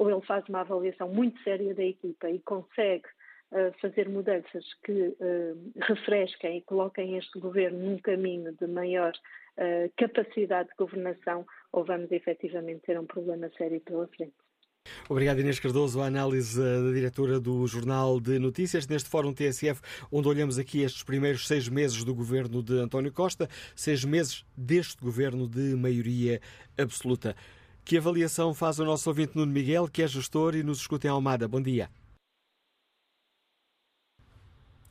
ou 0.00 0.10
ele 0.10 0.22
faz 0.22 0.48
uma 0.48 0.62
avaliação 0.62 1.10
muito 1.10 1.38
séria 1.42 1.74
da 1.74 1.84
equipa 1.84 2.30
e 2.30 2.38
consegue 2.38 3.04
uh, 3.52 3.70
fazer 3.82 4.08
mudanças 4.08 4.64
que 4.82 4.92
uh, 4.92 5.72
refresquem 5.82 6.56
e 6.56 6.62
coloquem 6.62 7.18
este 7.18 7.38
governo 7.38 7.78
num 7.78 7.98
caminho 7.98 8.50
de 8.58 8.66
maior 8.66 9.12
uh, 9.12 9.92
capacidade 9.98 10.70
de 10.70 10.74
governação, 10.76 11.44
ou 11.70 11.84
vamos 11.84 12.10
efetivamente 12.10 12.80
ter 12.86 12.98
um 12.98 13.04
problema 13.04 13.50
sério 13.58 13.78
pela 13.82 14.08
frente. 14.08 14.32
Obrigado, 15.06 15.40
Inês 15.40 15.60
Cardoso, 15.60 16.00
a 16.00 16.06
análise 16.06 16.58
da 16.58 16.92
diretora 16.94 17.38
do 17.38 17.66
Jornal 17.66 18.18
de 18.18 18.38
Notícias, 18.38 18.88
neste 18.88 19.10
Fórum 19.10 19.34
TSF, 19.34 19.82
onde 20.10 20.28
olhamos 20.28 20.58
aqui 20.58 20.80
estes 20.80 21.02
primeiros 21.02 21.46
seis 21.46 21.68
meses 21.68 22.02
do 22.04 22.14
governo 22.14 22.62
de 22.62 22.78
António 22.78 23.12
Costa, 23.12 23.46
seis 23.76 24.02
meses 24.02 24.46
deste 24.56 25.02
governo 25.04 25.46
de 25.46 25.76
maioria 25.76 26.40
absoluta. 26.78 27.36
Que 27.84 27.98
avaliação 27.98 28.54
faz 28.54 28.78
o 28.78 28.84
nosso 28.84 29.08
ouvinte 29.08 29.36
Nuno 29.36 29.52
Miguel, 29.52 29.88
que 29.88 30.02
é 30.02 30.06
gestor 30.06 30.54
e 30.54 30.62
nos 30.62 30.78
escuta 30.80 31.06
em 31.06 31.10
Almada? 31.10 31.48
Bom 31.48 31.60
dia. 31.60 31.90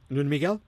Nuno 0.09 0.29
Miguel? 0.29 0.59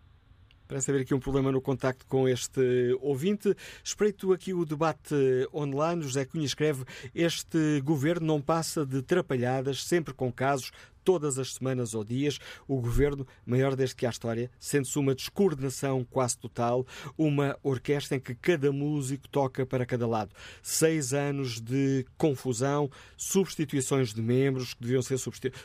Parece 0.72 0.90
haver 0.90 1.02
aqui 1.02 1.14
um 1.14 1.20
problema 1.20 1.52
no 1.52 1.60
contacto 1.60 2.06
com 2.06 2.30
este 2.30 2.98
ouvinte. 3.02 3.54
Espreito 3.84 4.32
aqui 4.32 4.54
o 4.54 4.64
debate 4.64 5.14
online. 5.54 6.02
José 6.02 6.24
Cunha 6.24 6.46
escreve: 6.46 6.86
Este 7.14 7.82
governo 7.82 8.26
não 8.26 8.42
passa 8.42 8.86
de 8.86 9.02
trapalhadas, 9.02 9.84
sempre 9.84 10.14
com 10.14 10.32
casos 10.32 10.72
todas 11.04 11.38
as 11.38 11.54
semanas 11.54 11.94
ou 11.94 12.04
dias. 12.04 12.40
O 12.68 12.80
governo, 12.80 13.26
maior 13.46 13.76
desde 13.76 13.96
que 13.96 14.06
há 14.06 14.10
história, 14.10 14.50
sente-se 14.60 14.98
uma 14.98 15.16
descoordenação 15.16 16.06
quase 16.10 16.38
total, 16.38 16.86
uma 17.18 17.58
orquestra 17.64 18.18
em 18.18 18.20
que 18.20 18.36
cada 18.36 18.72
músico 18.72 19.28
toca 19.28 19.66
para 19.66 19.86
cada 19.86 20.08
lado. 20.08 20.34
Seis 20.62 21.14
anos 21.14 21.60
de 21.60 22.06
confusão, 22.18 22.90
substituições 23.18 24.14
de 24.14 24.22
membros 24.22 24.74
que 24.74 24.82
deveriam 24.82 25.02
ser 25.02 25.18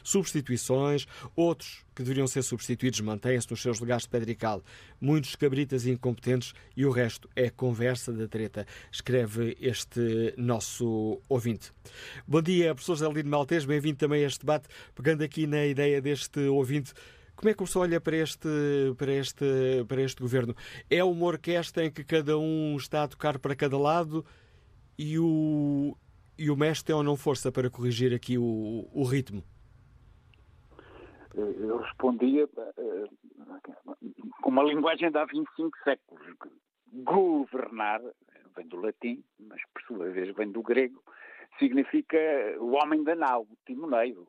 substituições, 0.03 1.07
outros 1.35 1.87
que 1.97 2.03
deveriam 2.03 2.27
ser 2.27 2.43
substituídos 2.43 3.01
mantêm-se 3.01 3.51
nos 3.51 3.63
seus 3.63 3.81
lugares 3.81 4.03
de 4.03 4.11
pedrical. 4.11 4.63
Muitos 5.01 5.35
cabritas 5.35 5.87
incompetentes 5.87 6.53
e 6.77 6.85
o 6.85 6.91
resto 6.91 7.29
é 7.35 7.49
conversa 7.49 8.13
da 8.13 8.29
treta, 8.29 8.67
escreve 8.93 9.57
este 9.59 10.35
nosso 10.37 11.19
ouvinte. 11.27 11.73
Bom 12.29 12.43
dia, 12.43 12.75
professor 12.75 12.97
Zelino 12.97 13.31
Maltês, 13.31 13.65
bem-vindo 13.65 13.97
também 13.97 14.23
a 14.25 14.27
este 14.27 14.41
debate, 14.41 14.69
pegando 14.95 15.23
aqui 15.27 15.47
na 15.47 15.67
ideia 15.67 16.01
deste 16.01 16.41
ouvinte. 16.49 16.95
Como 17.37 17.51
é 17.51 17.55
que 17.55 17.63
o 17.63 17.67
senhor 17.67 17.85
olha 17.85 18.01
para 18.01 18.17
este, 18.17 18.49
para, 18.97 19.13
este, 19.13 19.45
para 19.87 20.01
este 20.01 20.23
governo? 20.23 20.55
É 20.89 21.05
uma 21.05 21.27
orquestra 21.27 21.85
em 21.85 21.91
que 21.91 22.03
cada 22.03 22.39
um 22.39 22.77
está 22.77 23.03
a 23.03 23.09
tocar 23.09 23.39
para 23.39 23.55
cada 23.55 23.77
lado 23.79 24.25
e 24.99 25.19
o, 25.19 25.95
e 26.39 26.51
o 26.51 26.57
mestre 26.57 26.87
tem 26.87 26.97
ou 26.97 27.03
não 27.03 27.17
força 27.17 27.53
para 27.53 27.69
corrigir 27.69 28.15
aqui 28.15 28.39
o, 28.39 28.89
o 28.91 29.05
ritmo? 29.05 29.45
eu 31.37 31.79
respondia 31.79 32.47
uh, 32.47 33.09
com 34.41 34.51
uma 34.51 34.63
linguagem 34.63 35.11
de 35.11 35.19
há 35.19 35.25
25 35.25 35.79
séculos. 35.85 36.27
Governar, 36.93 38.01
vem 38.57 38.67
do 38.69 38.81
latim, 38.81 39.23
mas 39.39 39.61
por 39.73 39.83
sua 39.83 40.11
vez 40.11 40.35
vem 40.35 40.51
do 40.51 40.63
grego, 40.63 41.03
significa 41.59 42.17
o 42.59 42.73
homem 42.73 43.05
da 43.05 43.15
nau, 43.15 43.43
o 43.43 43.57
timoneiro. 43.67 44.27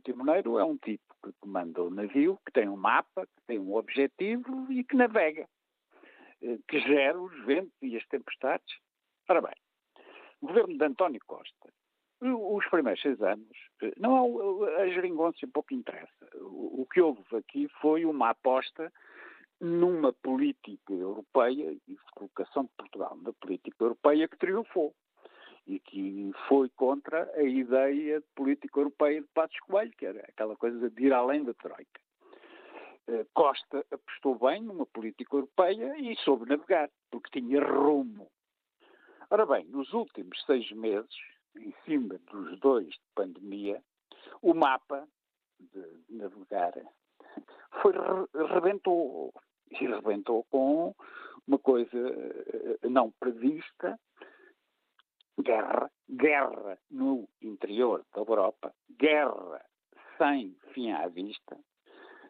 O 0.00 0.02
timoneiro 0.02 0.58
é 0.58 0.64
um 0.64 0.78
tipo 0.78 1.14
que 1.22 1.30
comanda 1.40 1.82
o 1.82 1.90
navio, 1.90 2.38
que 2.46 2.52
tem 2.52 2.66
um 2.66 2.76
mapa, 2.76 3.26
que 3.26 3.42
tem 3.46 3.58
um 3.58 3.74
objetivo 3.74 4.72
e 4.72 4.82
que 4.82 4.96
navega, 4.96 5.46
eh, 6.42 6.58
que 6.66 6.80
gera 6.80 7.20
os 7.20 7.44
ventos 7.44 7.76
e 7.82 7.94
as 7.98 8.06
tempestades. 8.06 8.78
Ora 9.28 9.42
bem, 9.42 9.54
o 10.40 10.46
governo 10.46 10.78
de 10.78 10.84
António 10.84 11.20
Costa 11.26 11.70
os 12.22 12.66
primeiros 12.68 13.00
seis 13.00 13.20
anos, 13.22 13.56
não 13.96 14.62
a 14.76 14.88
geringonça 14.88 15.46
pouco 15.52 15.72
interessa. 15.72 16.28
O 16.34 16.86
que 16.92 17.00
houve 17.00 17.22
aqui 17.34 17.66
foi 17.80 18.04
uma 18.04 18.30
aposta 18.30 18.92
numa 19.58 20.12
política 20.12 20.92
europeia 20.92 21.74
e 21.88 21.96
colocação 22.14 22.64
de 22.64 22.70
Portugal 22.76 23.16
na 23.22 23.32
política 23.32 23.76
europeia 23.80 24.28
que 24.28 24.36
triunfou 24.36 24.94
e 25.70 25.78
que 25.78 26.32
foi 26.48 26.68
contra 26.70 27.30
a 27.36 27.42
ideia 27.44 28.20
de 28.20 28.26
política 28.34 28.80
europeia 28.80 29.20
de 29.20 29.28
Passos 29.28 29.58
Coelho, 29.60 29.92
que 29.96 30.04
era 30.04 30.20
aquela 30.28 30.56
coisa 30.56 30.90
de 30.90 31.04
ir 31.04 31.12
além 31.12 31.44
da 31.44 31.54
Troika. 31.54 32.00
Eh, 33.06 33.24
Costa 33.32 33.86
apostou 33.92 34.34
bem 34.34 34.62
numa 34.64 34.84
política 34.86 35.36
europeia 35.36 35.96
e 35.96 36.16
soube 36.24 36.48
navegar, 36.48 36.90
porque 37.08 37.40
tinha 37.40 37.62
rumo. 37.62 38.28
Ora 39.30 39.46
bem, 39.46 39.64
nos 39.66 39.92
últimos 39.92 40.44
seis 40.44 40.68
meses, 40.72 41.14
em 41.56 41.72
cima 41.84 42.18
dos 42.32 42.58
dois 42.58 42.88
de 42.88 43.00
pandemia, 43.14 43.80
o 44.42 44.52
mapa 44.52 45.06
de 45.60 45.84
navegar 46.08 46.72
foi 47.80 47.92
rebentou 48.52 49.32
e 49.70 49.86
rebentou 49.86 50.44
com 50.50 50.96
uma 51.46 51.58
coisa 51.60 51.96
eh, 51.96 52.88
não 52.88 53.12
prevista 53.20 53.96
guerra 55.38 55.90
guerra 56.08 56.78
no 56.90 57.28
interior 57.42 58.04
da 58.14 58.20
Europa 58.20 58.74
guerra 58.98 59.64
sem 60.18 60.56
fim 60.72 60.90
à 60.90 61.06
vista 61.08 61.58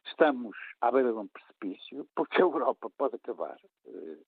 estamos 0.06 0.56
à 0.81 0.90
beira 0.90 1.12
de 1.12 1.18
um 1.18 1.28
precipício 1.28 2.06
porque 2.14 2.36
a 2.36 2.44
Europa 2.44 2.90
pode 2.97 3.16
acabar 3.16 3.59
eh, 3.86 4.18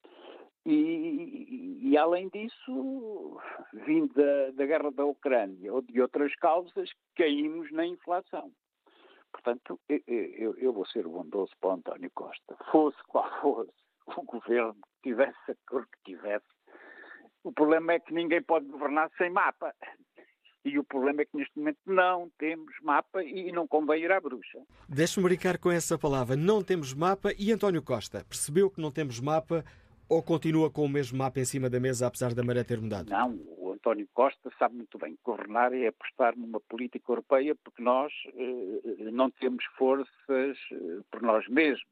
e, 0.65 1.89
e, 1.91 1.99
além 1.99 2.29
disso, 2.29 3.41
vindo 3.73 4.15
da, 4.15 4.53
da, 4.53 4.65
guerra 4.65 4.93
da 4.93 5.05
Ucrânia 5.05 5.75
ou 5.75 5.83
de 5.83 6.01
outras 6.01 6.33
causas, 6.37 6.89
caímos 7.17 7.73
na 7.73 7.85
inflação. 7.85 8.53
Portanto, 9.33 9.81
eu, 9.89 10.01
eu, 10.07 10.57
eu 10.59 10.73
vou 10.73 10.87
ser 10.87 11.09
bondoso 11.09 11.53
para 11.61 11.71
o 11.71 11.73
António 11.73 12.11
Costa. 12.15 12.57
Fosse 12.71 12.99
qual 13.09 13.29
fosse 13.41 13.73
o 14.07 14.23
governo 14.23 14.75
que 14.75 15.11
tivesse 15.11 15.51
a 15.51 15.55
cor 15.69 15.87
que 15.87 16.13
tivesse, 16.13 16.47
o 17.45 17.53
problema 17.53 17.93
é 17.93 18.01
que 18.01 18.13
ninguém 18.13 18.43
pode 18.43 18.67
governar 18.67 19.11
sem 19.19 19.31
mapa. 19.31 19.75
E 20.65 20.79
o 20.79 20.85
problema 20.85 21.23
é 21.23 21.25
que 21.25 21.37
neste 21.37 21.59
momento 21.59 21.79
não 21.85 22.31
temos 22.39 22.73
mapa 22.83 23.23
e 23.25 23.51
não 23.51 23.67
convém 23.67 24.05
ir 24.05 24.13
à 24.13 24.21
bruxa. 24.21 24.61
Deixe-me 24.89 25.25
brincar 25.25 25.59
com 25.59 25.71
essa 25.73 25.99
palavra. 25.99 26.37
Não 26.37 26.63
temos 26.63 26.95
mapa 26.95 27.33
e 27.37 27.51
António 27.51 27.83
Costa 27.83 28.25
percebeu 28.29 28.71
que 28.71 28.81
não 28.81 28.93
temos 28.93 29.19
mapa 29.19 29.65
ou 30.09 30.23
continua 30.23 30.71
com 30.71 30.85
o 30.85 30.89
mesmo 30.89 31.19
mapa 31.19 31.41
em 31.41 31.45
cima 31.45 31.69
da 31.69 31.81
mesa, 31.81 32.07
apesar 32.07 32.35
da 32.35 32.45
maré 32.45 32.63
ter 32.63 32.81
mudado? 32.81 33.11
Não, 33.11 33.35
o 33.57 33.73
António 33.73 34.07
Costa 34.15 34.53
sabe 34.59 34.77
muito 34.77 34.99
bem 34.99 35.17
que 35.17 35.23
governar 35.25 35.73
é 35.73 35.89
apostar 35.89 36.37
numa 36.37 36.61
política 36.61 37.11
europeia 37.11 37.57
porque 37.57 37.83
nós 37.83 38.13
eh, 38.27 39.11
não 39.11 39.31
temos 39.31 39.65
forças 39.77 40.09
eh, 40.29 41.01
por 41.11 41.23
nós 41.23 41.49
mesmos. 41.49 41.83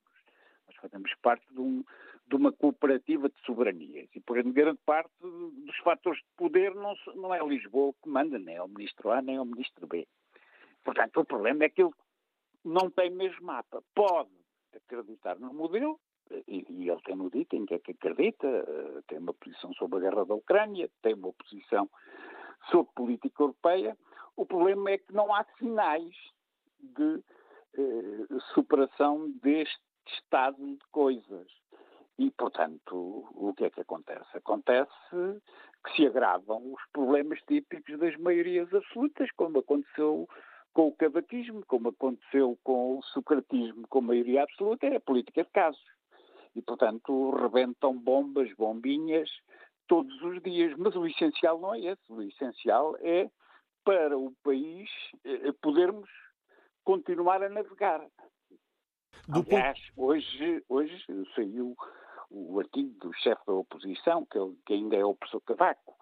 Nós 0.69 0.77
fazemos 0.77 1.13
parte 1.23 1.45
de, 1.51 1.61
um, 1.61 1.83
de, 2.31 2.36
uma 2.36 2.52
cooperativa 2.52 3.28
de 3.28 3.39
soberanias 3.44 4.09
e, 4.15 4.20
por 4.20 4.43
grande 4.43 4.78
parte 4.86 5.11
dos 5.20 5.77
fatores 5.78 6.20
de 6.20 6.28
poder, 6.36 6.74
não, 6.74 6.94
não 7.16 7.35
é 7.35 7.44
Lisboa 7.44 7.93
que 8.02 8.09
manda, 8.09 8.39
nem 8.39 8.57
é 8.57 8.62
o 8.62 8.69
ministro 8.69 9.11
A, 9.11 9.20
nem 9.20 9.36
é 9.36 9.40
o 9.40 9.44
ministro 9.44 9.86
B. 9.86 10.07
Portanto, 10.85 11.20
o 11.20 11.24
problema 11.24 11.65
é 11.65 11.69
que 11.69 11.82
ele 11.82 11.93
não 12.65 12.90
tem 12.90 13.11
mesmo 13.11 13.44
mapa. 13.47 13.82
Pode 13.94 14.31
acreditar 14.74 15.39
no 15.39 15.52
modelo, 15.52 15.98
e, 16.47 16.65
e 16.69 16.89
ele 16.89 17.01
tem-no 17.02 17.31
dito 17.31 17.66
que 17.66 17.74
é 17.74 17.78
que 17.78 17.93
acredita, 17.93 18.47
uh, 18.47 19.02
tem 19.09 19.19
uma 19.19 19.35
posição 19.35 19.73
sobre 19.74 19.98
a 19.98 20.11
guerra 20.11 20.24
da 20.24 20.35
Ucrânia, 20.35 20.89
tem 21.02 21.15
uma 21.15 21.32
posição 21.32 21.90
sobre 22.70 22.93
política 22.94 23.43
europeia. 23.43 23.97
O 24.36 24.47
problema 24.47 24.90
é 24.90 24.98
que 24.98 25.12
não 25.12 25.35
há 25.35 25.44
sinais 25.59 26.15
de 26.81 27.23
uh, 27.78 28.40
superação 28.55 29.31
deste 29.43 29.81
estado 30.07 30.57
de 30.57 30.85
coisas. 30.90 31.60
E, 32.21 32.31
portanto, 32.33 33.27
o 33.33 33.55
que 33.57 33.65
é 33.65 33.71
que 33.71 33.81
acontece? 33.81 34.37
Acontece 34.37 34.93
que 35.83 35.97
se 35.97 36.07
agravam 36.07 36.75
os 36.75 36.83
problemas 36.93 37.41
típicos 37.49 37.99
das 37.99 38.15
maiorias 38.19 38.71
absolutas, 38.75 39.31
como 39.33 39.61
aconteceu 39.61 40.29
com 40.75 40.89
o 40.89 40.95
cavaquismo, 40.97 41.65
como 41.67 41.89
aconteceu 41.89 42.59
com 42.63 42.99
o 42.99 43.03
socratismo 43.05 43.89
com 43.89 44.03
maioria 44.03 44.43
absoluta, 44.43 44.87
é 44.87 44.97
a 44.97 45.01
política 45.01 45.45
de 45.45 45.51
casos 45.51 45.83
e, 46.55 46.61
portanto, 46.61 47.31
rebentam 47.31 47.97
bombas, 47.97 48.53
bombinhas 48.53 49.31
todos 49.89 50.21
os 50.21 50.43
dias. 50.43 50.77
Mas 50.77 50.95
o 50.97 51.07
essencial 51.07 51.59
não 51.59 51.75
é 51.75 51.81
esse. 51.81 52.13
O 52.13 52.21
essencial 52.21 52.99
é 53.01 53.31
para 53.83 54.19
o 54.19 54.31
país 54.45 54.91
eh, 55.25 55.53
podermos 55.63 56.11
continuar 56.85 57.43
a 57.43 57.49
navegar. 57.49 58.07
Do 59.27 59.41
Aliás, 59.41 59.79
hoje, 59.97 60.63
hoje 60.69 61.03
saiu 61.35 61.75
o 62.31 62.59
artigo 62.61 62.90
do 63.01 63.12
chefe 63.15 63.43
da 63.47 63.52
oposição, 63.52 64.27
que, 64.27 64.39
que 64.66 64.74
ainda 64.74 64.97
é 64.97 65.05
o 65.05 65.15
professor 65.15 65.40
Cavaco, 65.43 65.94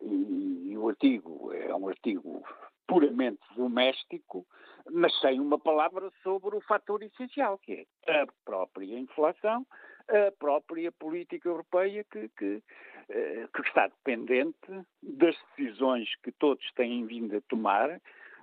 e, 0.00 0.70
e, 0.70 0.78
o 0.78 0.88
artigo 0.88 1.52
é 1.52 1.74
um 1.74 1.88
artigo 1.88 2.42
puramente 2.86 3.40
doméstico, 3.56 4.46
mas 4.90 5.16
sem 5.20 5.40
uma 5.40 5.58
palavra 5.58 6.10
sobre 6.22 6.56
o 6.56 6.60
fator 6.60 7.02
essencial, 7.02 7.58
que 7.58 7.86
é 8.06 8.20
a 8.22 8.26
própria 8.44 8.98
inflação 8.98 9.64
a 10.08 10.32
própria 10.32 10.90
política 10.92 11.48
europeia 11.48 12.04
que, 12.04 12.28
que, 12.30 12.62
eh, 13.08 13.48
que 13.54 13.62
está 13.62 13.88
dependente 13.88 14.56
das 15.02 15.36
decisões 15.56 16.08
que 16.22 16.32
todos 16.32 16.64
têm 16.74 17.06
vindo 17.06 17.36
a 17.36 17.40
tomar 17.42 18.00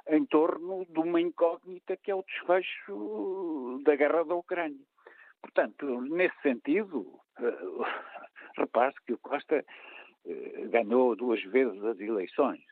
em 0.07 0.25
torno 0.25 0.85
de 0.85 0.99
uma 0.99 1.21
incógnita 1.21 1.97
que 1.97 2.11
é 2.11 2.15
o 2.15 2.23
desfecho 2.23 3.81
da 3.83 3.95
guerra 3.95 4.23
da 4.23 4.35
Ucrânia. 4.35 4.83
Portanto, 5.41 6.01
nesse 6.01 6.39
sentido, 6.41 7.19
eh, 7.39 7.43
repare 8.57 8.93
que 9.05 9.13
o 9.13 9.19
Costa 9.19 9.65
eh, 10.25 10.67
ganhou 10.67 11.15
duas 11.15 11.41
vezes 11.43 11.83
as 11.83 11.99
eleições. 11.99 12.63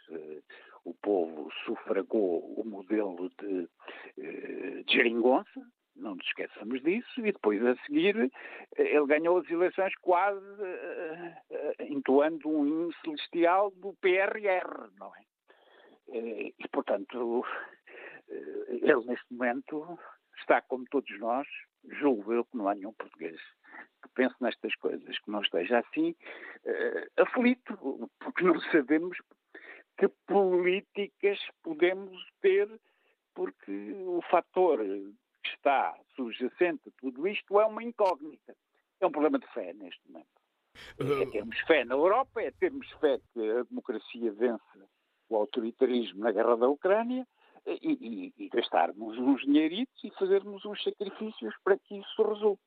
O 0.84 0.94
povo 0.94 1.52
sufragou 1.66 2.40
o 2.58 2.64
modelo 2.64 3.30
de, 3.42 3.68
de 4.16 4.86
geringonça, 4.90 5.62
não 5.98 6.16
nos 6.16 6.26
esqueçamos 6.28 6.82
disso, 6.82 7.20
e 7.20 7.34
depois 7.34 7.62
a 7.66 7.76
seguir 7.84 8.32
ele 8.78 9.06
ganhou 9.06 9.40
as 9.40 9.50
eleições 9.50 9.94
quase 9.98 10.40
entoando 11.90 12.48
um 12.48 12.66
hino 12.66 12.94
celestial 13.04 13.70
do 13.72 13.94
PRR, 14.00 14.90
não 14.98 15.12
é? 15.14 15.24
E, 16.58 16.68
portanto, 16.72 17.44
ele 18.30 19.06
neste 19.08 19.34
momento 19.34 20.00
está, 20.40 20.62
como 20.62 20.86
todos 20.90 21.20
nós, 21.20 21.48
julgo 21.88 22.34
eu 22.34 22.46
que 22.46 22.58
não 22.58 22.68
há 22.68 22.76
nenhum 22.76 22.94
português 22.94 23.40
pense 24.18 24.36
nestas 24.42 24.76
coisas, 24.76 25.20
que 25.20 25.30
não 25.30 25.42
esteja 25.42 25.80
assim 25.80 26.16
uh, 26.66 27.22
aflito, 27.22 28.10
porque 28.20 28.44
não 28.44 28.60
sabemos 28.72 29.18
que 29.98 30.08
políticas 30.28 31.40
podemos 31.64 32.20
ter, 32.42 32.68
porque 33.36 33.94
o 33.94 34.22
fator 34.30 34.80
que 34.80 35.50
está 35.50 35.96
subjacente 36.16 36.90
a 36.90 36.92
tudo 37.00 37.28
isto 37.28 37.60
é 37.60 37.66
uma 37.66 37.84
incógnita. 37.84 38.56
É 39.00 39.06
um 39.06 39.12
problema 39.12 39.38
de 39.38 39.48
fé 39.54 39.74
neste 39.74 40.02
momento. 40.08 40.28
É 41.00 41.26
termos 41.32 41.60
fé 41.62 41.86
na 41.86 41.96
Europa, 41.96 42.42
é 42.42 42.52
termos 42.52 42.90
fé 42.94 43.20
que 43.34 43.52
a 43.52 43.64
democracia 43.64 44.32
vence 44.32 44.64
o 45.30 45.36
autoritarismo 45.36 46.22
na 46.22 46.32
guerra 46.32 46.58
da 46.58 46.68
Ucrânia 46.68 47.28
e, 47.68 48.34
e, 48.38 48.46
e 48.46 48.50
gastarmos 48.50 49.18
uns 49.18 49.42
dinheiritos 49.42 50.04
e 50.04 50.12
fazermos 50.12 50.66
uns 50.66 50.82
sacrifícios 50.84 51.54
para 51.64 51.78
que 51.78 52.00
isso 52.00 52.24
resulte. 52.24 52.62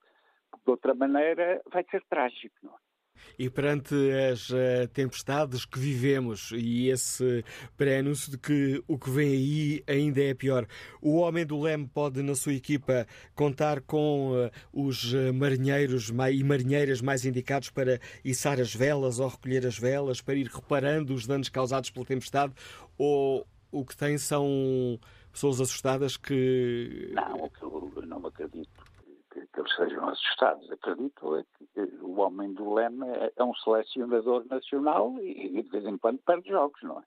De 0.64 0.70
outra 0.70 0.94
maneira, 0.94 1.62
vai 1.72 1.85
ser 1.90 2.02
trágico, 2.09 2.55
não 2.62 2.74
é? 2.74 2.90
E 3.39 3.51
perante 3.51 3.94
as 4.32 4.48
uh, 4.51 4.89
tempestades 4.93 5.66
que 5.66 5.78
vivemos 5.78 6.52
e 6.52 6.89
esse 6.89 7.44
pré-anúncio 7.77 8.31
de 8.31 8.39
que 8.39 8.82
o 8.89 8.98
que 8.98 9.10
vem 9.10 9.28
aí 9.28 9.85
ainda 9.86 10.22
é 10.22 10.35
pior, 10.35 10.66
o 11.02 11.16
homem 11.16 11.44
do 11.44 11.60
leme 11.60 11.86
pode, 11.86 12.22
na 12.22 12.35
sua 12.35 12.55
equipa, 12.55 13.06
contar 13.35 13.82
com 13.82 14.32
uh, 14.32 14.51
os 14.72 15.12
marinheiros 15.35 16.09
e 16.09 16.44
marinheiras 16.44 17.01
mais 17.01 17.24
indicados 17.24 17.70
para 17.70 18.01
içar 18.24 18.59
as 18.59 18.74
velas 18.74 19.18
ou 19.18 19.28
recolher 19.28 19.66
as 19.66 19.78
velas, 19.78 20.20
para 20.20 20.35
ir 20.35 20.47
reparando 20.47 21.14
os 21.14 21.27
danos 21.27 21.48
causados 21.48 21.90
pela 21.90 22.06
tempestade? 22.06 22.55
Ou 22.97 23.47
o 23.73 23.85
que 23.85 23.97
tem 23.97 24.19
são 24.19 24.99
pessoas 25.33 25.61
assustadas 25.61 26.17
que. 26.17 27.13
Não, 27.15 27.51
eu 27.63 28.07
não 28.07 28.27
acredito 28.27 28.85
que, 29.31 29.47
que 29.47 29.61
eles 29.61 29.75
sejam 29.77 30.09
assustados. 30.09 30.71
Acredito 30.71 31.37
é 31.37 31.45
que 31.75 31.81
o 32.03 32.19
homem 32.19 32.53
do 32.53 32.75
leme 32.75 33.07
é, 33.09 33.33
é 33.37 33.45
um 33.45 33.55
selecionador 33.55 34.45
nacional 34.49 35.17
e, 35.21 35.63
de 35.63 35.69
vez 35.71 35.85
em 35.87 35.97
quando 35.99 36.19
perde 36.19 36.49
jogos, 36.49 36.83
não 36.83 36.99
é? 36.99 37.03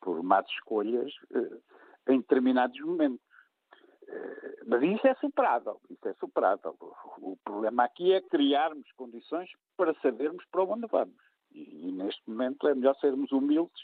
Por 0.00 0.22
más 0.22 0.46
escolhas 0.50 1.12
eh, 1.34 1.58
em 2.08 2.18
determinados 2.18 2.78
momentos. 2.80 3.20
Eh, 4.06 4.62
mas 4.66 4.82
isso 4.82 5.06
é 5.06 5.14
superável, 5.16 5.80
isso 5.90 6.06
é 6.08 6.14
superável. 6.14 6.76
O, 7.18 7.36
problema 7.44 7.84
aqui 7.84 8.12
é 8.12 8.20
criarmos 8.20 8.90
condições 8.92 9.50
para 9.76 9.94
sabermos 10.00 10.44
para 10.50 10.64
onde 10.64 10.86
vamos. 10.86 11.16
E, 11.50 11.90
neste 11.92 12.28
momento 12.28 12.68
é 12.68 12.74
melhor 12.74 12.94
sermos 12.96 13.32
humildes 13.32 13.82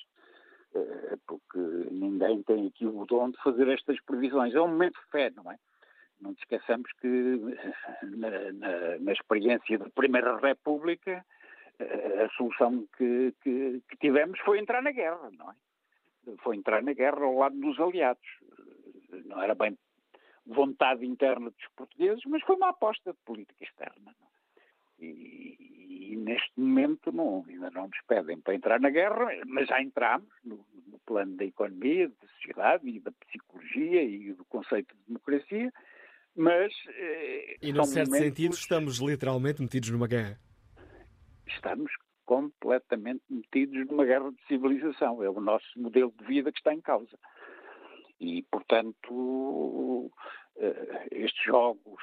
porque 1.26 1.58
ninguém 1.90 2.42
tem 2.42 2.66
aqui 2.66 2.86
o 2.86 3.04
dom 3.06 3.30
de 3.30 3.42
fazer 3.42 3.68
estas 3.68 4.00
previsões. 4.02 4.54
É 4.54 4.60
um 4.60 4.68
momento 4.68 5.00
de 5.00 5.10
fé, 5.10 5.30
não 5.30 5.50
é? 5.50 5.56
Não 6.20 6.30
nos 6.30 6.38
esqueçamos 6.40 6.90
que 7.00 7.38
na, 8.02 8.30
na, 8.52 8.98
na 8.98 9.12
experiência 9.12 9.78
da 9.78 9.90
Primeira 9.90 10.36
República 10.38 11.24
eh, 11.78 12.24
a 12.24 12.28
solução 12.36 12.86
que, 12.96 13.34
que, 13.42 13.82
que, 13.88 13.96
tivemos 13.98 14.38
foi 14.40 14.58
entrar 14.58 14.82
na 14.82 14.92
guerra, 14.92 15.30
não 15.32 15.50
é? 15.50 15.54
Foi 16.38 16.56
entrar 16.56 16.82
na 16.82 16.92
guerra 16.92 17.24
ao 17.24 17.36
lado 17.36 17.58
dos 17.58 17.78
aliados. 17.78 18.26
Não 19.26 19.42
era 19.42 19.54
bem 19.54 19.76
vontade 20.46 21.04
interna 21.04 21.50
dos 21.50 21.68
portugueses, 21.76 22.22
mas 22.26 22.42
foi 22.42 22.56
uma 22.56 22.70
aposta 22.70 23.12
de 23.12 23.18
política 23.24 23.64
externa. 23.64 24.10
É? 24.10 25.04
E, 25.04 25.73
e 25.86 26.16
neste 26.16 26.52
momento 26.56 27.12
não, 27.12 27.44
ainda 27.48 27.70
não 27.70 27.86
nos 27.86 28.00
pedem 28.06 28.40
para 28.40 28.54
entrar 28.54 28.80
na 28.80 28.90
guerra, 28.90 29.28
mas 29.46 29.68
já 29.68 29.80
entramos 29.80 30.28
no, 30.44 30.64
no 30.86 30.98
plano 31.00 31.36
da 31.36 31.44
economia, 31.44 32.08
da 32.08 32.28
sociedade 32.28 32.88
e 32.88 33.00
da 33.00 33.12
psicologia 33.12 34.02
e 34.02 34.32
do 34.32 34.44
conceito 34.46 34.94
de 34.94 35.02
democracia, 35.06 35.72
mas... 36.36 36.72
Eh, 36.88 37.56
e, 37.62 37.72
num 37.72 37.84
certo 37.84 38.08
momentos... 38.08 38.28
sentido, 38.28 38.54
estamos 38.54 38.98
literalmente 38.98 39.62
metidos 39.62 39.90
numa 39.90 40.08
guerra. 40.08 40.38
Estamos 41.46 41.92
completamente 42.24 43.22
metidos 43.28 43.86
numa 43.86 44.04
guerra 44.04 44.30
de 44.30 44.46
civilização. 44.46 45.22
É 45.22 45.28
o 45.28 45.40
nosso 45.40 45.66
modelo 45.76 46.12
de 46.18 46.24
vida 46.24 46.50
que 46.50 46.58
está 46.58 46.72
em 46.72 46.80
causa. 46.80 47.18
E, 48.20 48.42
portanto, 48.50 50.10
eh, 50.56 51.08
estes 51.12 51.44
jogos 51.44 52.02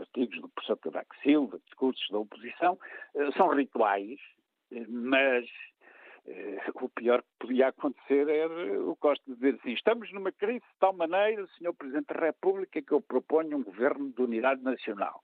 artigos 0.00 0.40
do 0.40 0.48
professor 0.48 0.78
Cavaco 0.78 1.14
Silva, 1.22 1.60
discursos 1.66 2.06
da 2.10 2.18
oposição, 2.18 2.78
eh, 3.14 3.30
são 3.32 3.48
rituais, 3.54 4.18
eh, 4.72 4.86
mas 4.88 5.44
eh, 6.26 6.58
o 6.74 6.88
pior 6.88 7.22
que 7.22 7.46
podia 7.46 7.68
acontecer 7.68 8.28
era 8.28 8.82
o 8.82 8.96
Costa 8.96 9.22
dizer 9.26 9.54
assim: 9.54 9.72
estamos 9.72 10.12
numa 10.12 10.32
crise 10.32 10.60
de 10.60 10.78
tal 10.80 10.92
maneira, 10.92 11.46
Sr. 11.58 11.74
Presidente 11.74 12.06
da 12.12 12.20
República, 12.20 12.82
que 12.82 12.92
eu 12.92 13.00
proponho 13.00 13.58
um 13.58 13.62
governo 13.62 14.12
de 14.12 14.22
unidade 14.22 14.62
nacional. 14.62 15.22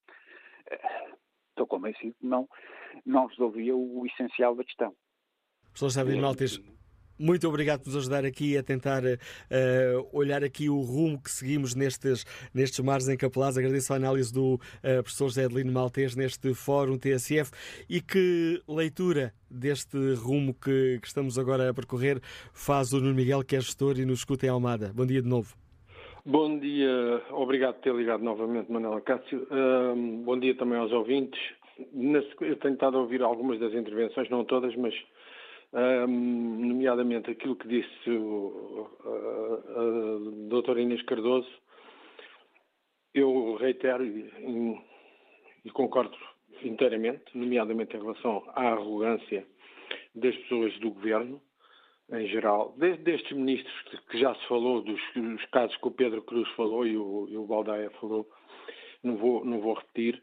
Estou 1.51 1.67
convencido 1.67 2.15
que 2.21 2.27
não, 2.27 2.49
não 3.05 3.27
resolvia 3.27 3.75
o 3.75 4.07
essencial 4.07 4.55
da 4.55 4.65
questão. 4.65 4.95
Professor 5.73 5.91
Sabino 5.91 6.23
Maltes, 6.23 6.61
muito 7.21 7.47
obrigado 7.47 7.81
por 7.81 7.89
nos 7.89 7.99
ajudar 7.99 8.25
aqui 8.25 8.57
a 8.57 8.63
tentar 8.63 9.03
uh, 9.05 10.09
olhar 10.11 10.43
aqui 10.43 10.71
o 10.71 10.81
rumo 10.81 11.23
que 11.23 11.31
seguimos 11.31 11.75
nestes, 11.75 12.25
nestes 12.55 12.81
mares 12.81 13.09
encapelados. 13.09 13.59
Agradeço 13.59 13.93
a 13.93 13.97
análise 13.97 14.33
do 14.33 14.55
uh, 14.55 15.03
professor 15.03 15.29
José 15.29 15.45
Adelino 15.45 15.71
Maltês 15.71 16.17
neste 16.17 16.55
fórum 16.55 16.97
TSF 16.97 17.53
e 17.89 18.01
que 18.01 18.63
leitura 18.67 19.35
deste 19.51 19.99
rumo 20.15 20.55
que, 20.55 20.99
que, 21.01 21.07
estamos 21.07 21.39
agora 21.39 21.69
a 21.69 21.75
percorrer 21.75 22.21
faz 22.55 22.95
o 22.95 23.01
Nuno 23.01 23.15
Miguel, 23.15 23.45
que 23.45 23.55
é 23.55 23.61
gestor 23.61 23.99
e 23.99 24.07
nos 24.07 24.21
escuta 24.21 24.47
em 24.47 24.49
Almada. 24.49 24.91
Bom 24.95 25.05
dia 25.05 25.21
de 25.21 25.29
novo. 25.29 25.55
Bom 26.25 26.59
dia, 26.59 27.23
obrigado 27.33 27.75
por 27.75 27.83
ter 27.83 27.95
ligado 27.95 28.23
novamente, 28.23 28.71
Manuela 28.71 29.01
Cássio. 29.01 29.47
Bom 30.23 30.39
dia 30.39 30.55
também 30.55 30.79
aos 30.79 30.93
ouvintes. 30.93 31.41
Eu 32.41 32.57
tenho 32.57 32.75
estado 32.75 32.99
a 32.99 33.01
ouvir 33.01 33.23
algumas 33.23 33.59
das 33.59 33.73
intervenções, 33.73 34.29
não 34.29 34.45
todas, 34.45 34.77
mas 34.77 34.95
nomeadamente 35.73 37.31
aquilo 37.31 37.57
que 37.57 37.69
disse 37.69 38.11
o, 38.11 38.91
a, 39.05 39.81
a 39.81 40.49
doutora 40.49 40.81
Inês 40.81 41.03
Cardoso, 41.03 41.49
eu 43.15 43.57
reitero 43.57 44.05
e, 44.05 44.81
e, 45.65 45.71
concordo 45.71 46.17
inteiramente, 46.63 47.25
nomeadamente 47.35 47.97
em 47.97 48.01
relação 48.01 48.45
à 48.55 48.69
arrogância 48.69 49.47
das 50.15 50.37
pessoas 50.37 50.77
do 50.81 50.91
governo, 50.91 51.41
em 52.13 52.27
geral, 52.27 52.75
desde 52.77 53.13
estes 53.13 53.37
ministros 53.37 54.01
que 54.11 54.19
já 54.19 54.35
se 54.35 54.47
falou, 54.49 54.83
dos, 54.83 55.01
dos 55.15 55.45
casos 55.47 55.77
que 55.77 55.89
o 55.89 55.93
Pedro 55.93 56.23
Cruz 56.23 56.49
falou 56.51 56.85
e 56.87 56.97
o, 56.97 57.29
e 57.29 57.37
o 57.37 57.47
Baldaia 57.47 57.91
falou, 58.01 58.29
não 59.03 59.17
vou, 59.17 59.45
não 59.45 59.61
vou 59.61 59.75
repetir. 59.75 60.21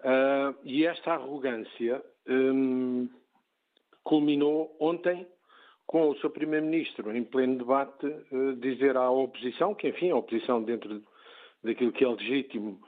Uh, 0.00 0.56
e 0.64 0.86
esta 0.86 1.12
arrogância 1.12 2.02
um, 2.26 3.08
culminou 4.02 4.76
ontem 4.80 5.26
com 5.86 6.10
o 6.10 6.16
seu 6.18 6.28
Primeiro-Ministro, 6.28 7.16
em 7.16 7.24
pleno 7.24 7.56
debate, 7.56 8.06
eh, 8.06 8.52
dizer 8.58 8.96
à 8.96 9.10
oposição, 9.10 9.74
que 9.74 9.88
enfim, 9.88 10.10
a 10.10 10.16
oposição 10.16 10.62
dentro 10.62 11.02
daquilo 11.64 11.92
que 11.92 12.04
é 12.04 12.08
legítimo 12.08 12.78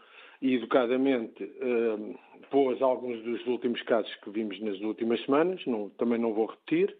e 0.42 0.54
educadamente 0.54 1.42
eh, 1.42 2.16
pôs 2.50 2.80
alguns 2.82 3.22
dos 3.22 3.46
últimos 3.46 3.80
casos 3.82 4.14
que 4.16 4.30
vimos 4.30 4.60
nas 4.60 4.78
últimas 4.80 5.22
semanas, 5.24 5.64
não, 5.66 5.88
também 5.90 6.18
não 6.18 6.34
vou 6.34 6.46
repetir, 6.46 6.94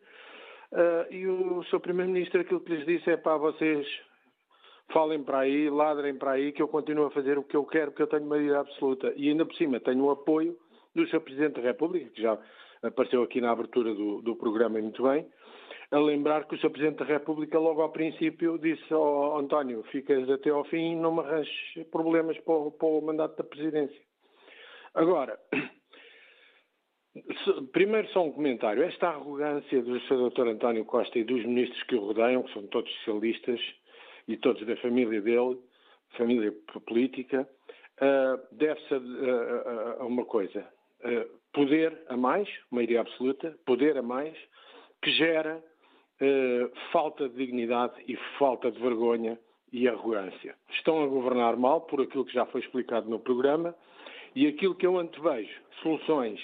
eh, 0.73 1.07
e 1.11 1.27
o 1.27 1.63
seu 1.65 1.79
Primeiro-Ministro 1.79 2.41
aquilo 2.41 2.61
que 2.61 2.75
lhes 2.75 2.87
disse 2.87 3.11
é 3.11 3.17
para 3.19 3.37
vocês 3.37 3.87
falem 4.93 5.23
para 5.23 5.41
aí, 5.41 5.69
ladrem 5.71 6.15
para 6.15 6.33
aí, 6.33 6.53
que 6.53 6.63
eu 6.63 6.69
continuo 6.69 7.07
a 7.07 7.11
fazer 7.11 7.39
o 7.39 7.45
que 7.45 7.57
eu 7.57 7.65
quero, 7.65 7.91
porque 7.91 8.03
eu 8.03 8.07
tenho 8.07 8.27
maioria 8.27 8.61
absoluta. 8.61 9.13
E 9.17 9.29
ainda 9.29 9.45
por 9.45 9.55
cima 9.55 9.81
tenho 9.81 10.05
o 10.05 10.11
apoio 10.11 10.57
do 10.95 11.07
Sr. 11.07 11.21
Presidente 11.21 11.61
da 11.61 11.63
República, 11.63 12.11
que 12.11 12.23
já 12.23 12.39
apareceu 12.83 13.23
aqui 13.23 13.41
na 13.41 13.51
abertura 13.51 13.95
do, 13.95 14.23
do 14.23 14.37
programa 14.37 14.79
e 14.79 14.83
muito 14.83 15.03
bem, 15.03 15.27
a 15.91 15.99
lembrar 15.99 16.47
que 16.47 16.55
o 16.55 16.59
Sr. 16.59 16.71
Presidente 16.71 16.99
da 16.99 17.05
República 17.05 17.59
logo 17.59 17.83
ao 17.83 17.91
princípio 17.91 18.59
disse 18.59 18.93
ao 18.93 19.39
António, 19.39 19.83
ficas 19.85 20.29
até 20.31 20.51
ao 20.51 20.65
fim 20.65 20.93
e 20.93 20.97
não 20.97 21.15
me 21.15 21.21
arranjes 21.21 21.87
problemas 21.91 22.39
para 22.39 22.55
o, 22.55 22.71
para 22.71 22.89
o 22.89 23.03
mandato 23.03 23.37
da 23.37 23.45
Presidência. 23.45 24.01
Agora, 24.95 25.39
primeiro 27.73 28.09
só 28.09 28.25
um 28.25 28.33
comentário. 28.33 28.83
Esta 28.83 29.09
arrogância 29.09 29.83
do 29.83 30.01
Sr. 30.01 30.31
Dr. 30.31 30.49
António 30.49 30.85
Costa 30.85 31.19
e 31.19 31.25
dos 31.25 31.45
ministros 31.45 31.83
que 31.85 31.97
o 31.97 32.07
rodeiam, 32.07 32.43
que 32.43 32.53
são 32.53 32.67
todos 32.69 32.93
socialistas 32.99 33.61
e 34.29 34.37
todos 34.37 34.65
da 34.67 34.77
família 34.77 35.21
dele, 35.21 35.59
família 36.17 36.53
política, 36.87 37.49
uh, 38.01 38.55
deve-se 38.57 38.95
a, 38.95 40.05
uma 40.05 40.25
coisa. 40.25 40.67
Poder 41.53 42.05
a 42.09 42.17
mais, 42.17 42.49
maioria 42.71 43.01
absoluta, 43.01 43.57
poder 43.67 43.97
a 43.97 44.03
mais, 44.03 44.37
que 45.03 45.11
gera 45.13 45.63
eh, 46.21 46.71
falta 46.93 47.29
de 47.29 47.35
dignidade 47.35 47.95
e 48.07 48.17
falta 48.39 48.71
de 48.71 48.79
vergonha 48.79 49.39
e 49.73 49.89
arrogância. 49.89 50.55
Estão 50.71 51.03
a 51.03 51.07
governar 51.07 51.57
mal, 51.57 51.83
por 51.83 52.01
aquilo 52.01 52.25
que 52.25 52.35
já 52.35 52.47
foi 52.47 52.61
explicado 52.61 53.09
no 53.09 53.19
programa, 53.19 53.75
e 54.35 54.47
aquilo 54.47 54.75
que 54.75 54.87
eu 54.87 54.99
antevejo, 54.99 55.61
soluções. 55.83 56.41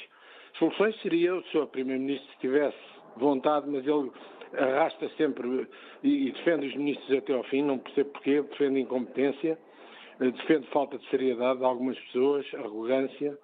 Soluções 0.59 1.01
seria 1.03 1.35
o 1.35 1.43
Sr. 1.45 1.67
Primeiro-Ministro 1.67 2.29
se 2.33 2.39
tivesse 2.39 2.79
vontade, 3.17 3.69
mas 3.69 3.87
ele 3.87 4.11
arrasta 4.55 5.09
sempre 5.17 5.69
e, 6.03 6.29
e 6.29 6.33
defende 6.33 6.67
os 6.69 6.75
ministros 6.75 7.19
até 7.19 7.33
ao 7.33 7.45
fim, 7.45 7.63
não 7.63 7.79
percebo 7.79 8.11
porquê, 8.11 8.43
defende 8.43 8.81
incompetência, 8.81 9.59
eh, 10.21 10.31
defende 10.31 10.67
falta 10.69 10.99
de 10.99 11.07
seriedade 11.11 11.59
de 11.59 11.65
algumas 11.65 11.99
pessoas, 12.01 12.47
arrogância, 12.55 13.39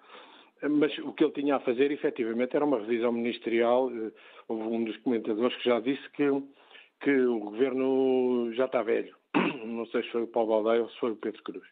mas 0.69 0.97
o 0.99 1.13
que 1.13 1.25
ele 1.25 1.33
tinha 1.33 1.57
a 1.57 1.61
fazer, 1.61 1.91
efetivamente, 1.91 2.55
era 2.55 2.65
uma 2.65 2.79
revisão 2.79 3.13
ministerial. 3.13 3.91
Houve 4.49 4.63
um 4.63 4.85
dos 4.85 4.97
comentadores 4.99 5.57
que 5.57 5.69
já 5.69 5.81
disse 5.81 6.03
que, 6.11 6.25
que 7.01 7.11
o 7.11 7.41
governo 7.41 8.53
já 8.55 8.67
está 8.67 8.83
velho. 8.83 9.15
Não 9.65 9.87
sei 9.87 10.03
se 10.03 10.11
foi 10.11 10.23
o 10.23 10.29
Paulo 10.29 10.63
Baldeia 10.63 10.83
ou 10.83 10.91
se 10.91 10.99
foi 10.99 11.11
o 11.13 11.17
Pedro 11.17 11.43
Cruz. 11.43 11.65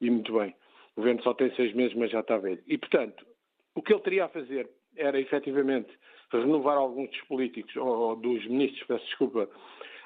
E 0.00 0.10
muito 0.10 0.32
bem. 0.32 0.54
O 0.96 1.00
governo 1.00 1.22
só 1.22 1.34
tem 1.34 1.54
seis 1.54 1.74
meses, 1.74 1.94
mas 1.94 2.10
já 2.10 2.20
está 2.20 2.38
velho. 2.38 2.62
E, 2.66 2.78
portanto, 2.78 3.26
o 3.74 3.82
que 3.82 3.92
ele 3.92 4.02
teria 4.02 4.24
a 4.24 4.28
fazer 4.28 4.68
era, 4.96 5.20
efetivamente, 5.20 5.90
renovar 6.32 6.76
alguns 6.76 7.10
dos 7.10 7.20
políticos, 7.22 7.74
ou 7.76 8.16
dos 8.16 8.46
ministros, 8.46 8.86
peço 8.86 9.04
desculpa, 9.06 9.48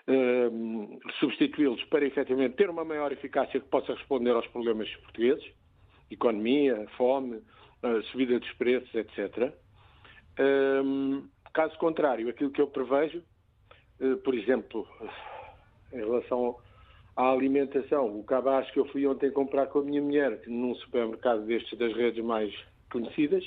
uh, 0.09 1.01
substituí-los 1.19 1.83
para, 1.85 2.05
efetivamente, 2.05 2.57
ter 2.57 2.71
uma 2.71 2.85
maior 2.85 3.13
eficácia 3.13 3.61
que 3.61 3.69
possa 3.69 3.95
responder 3.95 4.31
aos 4.31 4.47
problemas 4.49 4.89
portugueses, 4.97 5.45
economia, 6.11 6.87
fome, 6.97 7.43
subida 8.11 8.39
dos 8.39 8.53
preços, 8.53 8.95
etc. 8.95 9.53
Uh, 10.39 11.23
caso 11.53 11.79
contrário, 11.79 12.29
aquilo 12.29 12.51
que 12.51 12.61
eu 12.61 12.67
prevejo, 12.67 13.23
eh, 14.01 14.17
por 14.25 14.35
exemplo, 14.35 14.87
em 15.93 15.99
relação 15.99 16.57
à 17.17 17.31
alimentação, 17.31 18.19
o 18.19 18.25
cabaz 18.25 18.69
que 18.73 18.79
eu 18.81 18.87
fui 18.87 19.07
ontem 19.07 19.31
comprar 19.31 19.69
com 19.69 19.79
a 19.79 19.85
minha 19.85 20.03
mulher 20.03 20.43
num 20.49 20.75
supermercado 20.75 21.47
destes 21.47 21.79
das 21.79 21.95
redes 21.95 22.23
mais 22.25 22.53
conhecidas, 22.91 23.45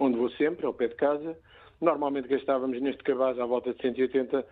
onde 0.00 0.18
vou 0.18 0.30
sempre, 0.32 0.66
ao 0.66 0.74
pé 0.74 0.88
de 0.88 0.96
casa, 0.96 1.38
normalmente 1.80 2.26
gastávamos 2.26 2.80
neste 2.82 3.04
cabaz 3.04 3.38
à 3.38 3.46
volta 3.46 3.72
de 3.72 3.80
180, 3.80 4.44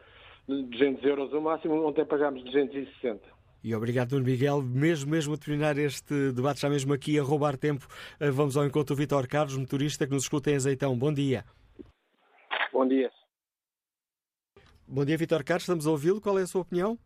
200 0.47 1.05
euros 1.05 1.33
o 1.33 1.41
máximo, 1.41 1.85
ontem 1.85 2.05
pagámos 2.05 2.45
260. 2.45 3.21
E 3.65 3.75
obrigado, 3.75 4.13
Nuno 4.13 4.25
Miguel. 4.25 4.61
Mesmo, 4.61 5.11
mesmo 5.11 5.35
a 5.35 5.37
terminar 5.39 5.79
este 5.79 6.33
debate, 6.33 6.61
já 6.61 6.69
mesmo 6.69 6.93
aqui 6.93 7.19
a 7.19 7.23
roubar 7.23 7.57
tempo, 7.57 7.87
eh, 8.19 8.31
vamos 8.31 8.57
ao 8.57 8.65
encontro 8.65 8.95
do 8.95 8.99
Vitor 8.99 9.29
Carlos, 9.29 9.57
motorista 9.57 10.05
que 10.05 10.13
nos 10.13 10.25
escuta 10.25 10.51
em 10.51 10.57
Azeitão. 10.57 10.99
Bom 10.99 11.13
dia. 11.13 11.45
Bom 12.73 12.87
dia. 12.89 13.11
Bom 14.87 15.05
dia, 15.05 15.17
Vitor 15.17 15.45
Carlos. 15.45 15.63
Estamos 15.63 15.87
a 15.87 15.91
ouvi-lo. 15.91 16.21
Qual 16.21 16.39
é 16.39 16.43
a 16.43 16.47
sua 16.47 16.63
opinião? 16.63 16.99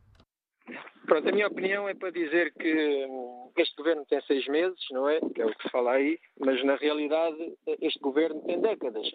Pronto, 1.06 1.28
a 1.28 1.32
minha 1.32 1.46
opinião 1.46 1.88
é 1.88 1.94
para 1.94 2.10
dizer 2.10 2.52
que 2.54 3.06
hum, 3.06 3.35
este 3.62 3.76
governo 3.76 4.04
tem 4.06 4.20
seis 4.22 4.46
meses, 4.46 4.78
não 4.90 5.08
é? 5.08 5.20
Que 5.20 5.42
é 5.42 5.46
o 5.46 5.54
que 5.54 5.62
se 5.62 5.70
fala 5.70 5.92
aí, 5.92 6.18
mas 6.38 6.62
na 6.64 6.76
realidade 6.76 7.56
este 7.80 7.98
governo 8.00 8.40
tem 8.42 8.60
décadas. 8.60 9.06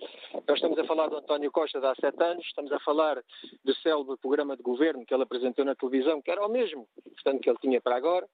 Nós 0.48 0.58
estamos 0.58 0.78
a 0.80 0.84
falar 0.86 1.08
do 1.08 1.18
António 1.18 1.52
Costa 1.52 1.80
de 1.80 1.86
há 1.86 1.96
sete 1.96 2.22
anos, 2.24 2.46
estamos 2.46 2.72
a 2.72 2.80
falar 2.80 3.22
do 3.64 3.76
célebre 3.76 4.18
programa 4.18 4.56
de 4.56 4.64
governo 4.64 5.06
que 5.06 5.14
ele 5.14 5.24
apresentou 5.24 5.66
na 5.66 5.76
televisão, 5.76 6.22
que 6.22 6.32
era 6.32 6.46
o 6.46 6.50
mesmo, 6.50 6.88
portanto, 7.04 7.42
que 7.42 7.50
ele 7.50 7.60
tinha 7.60 7.82
para 7.82 7.96
agora. 7.96 8.28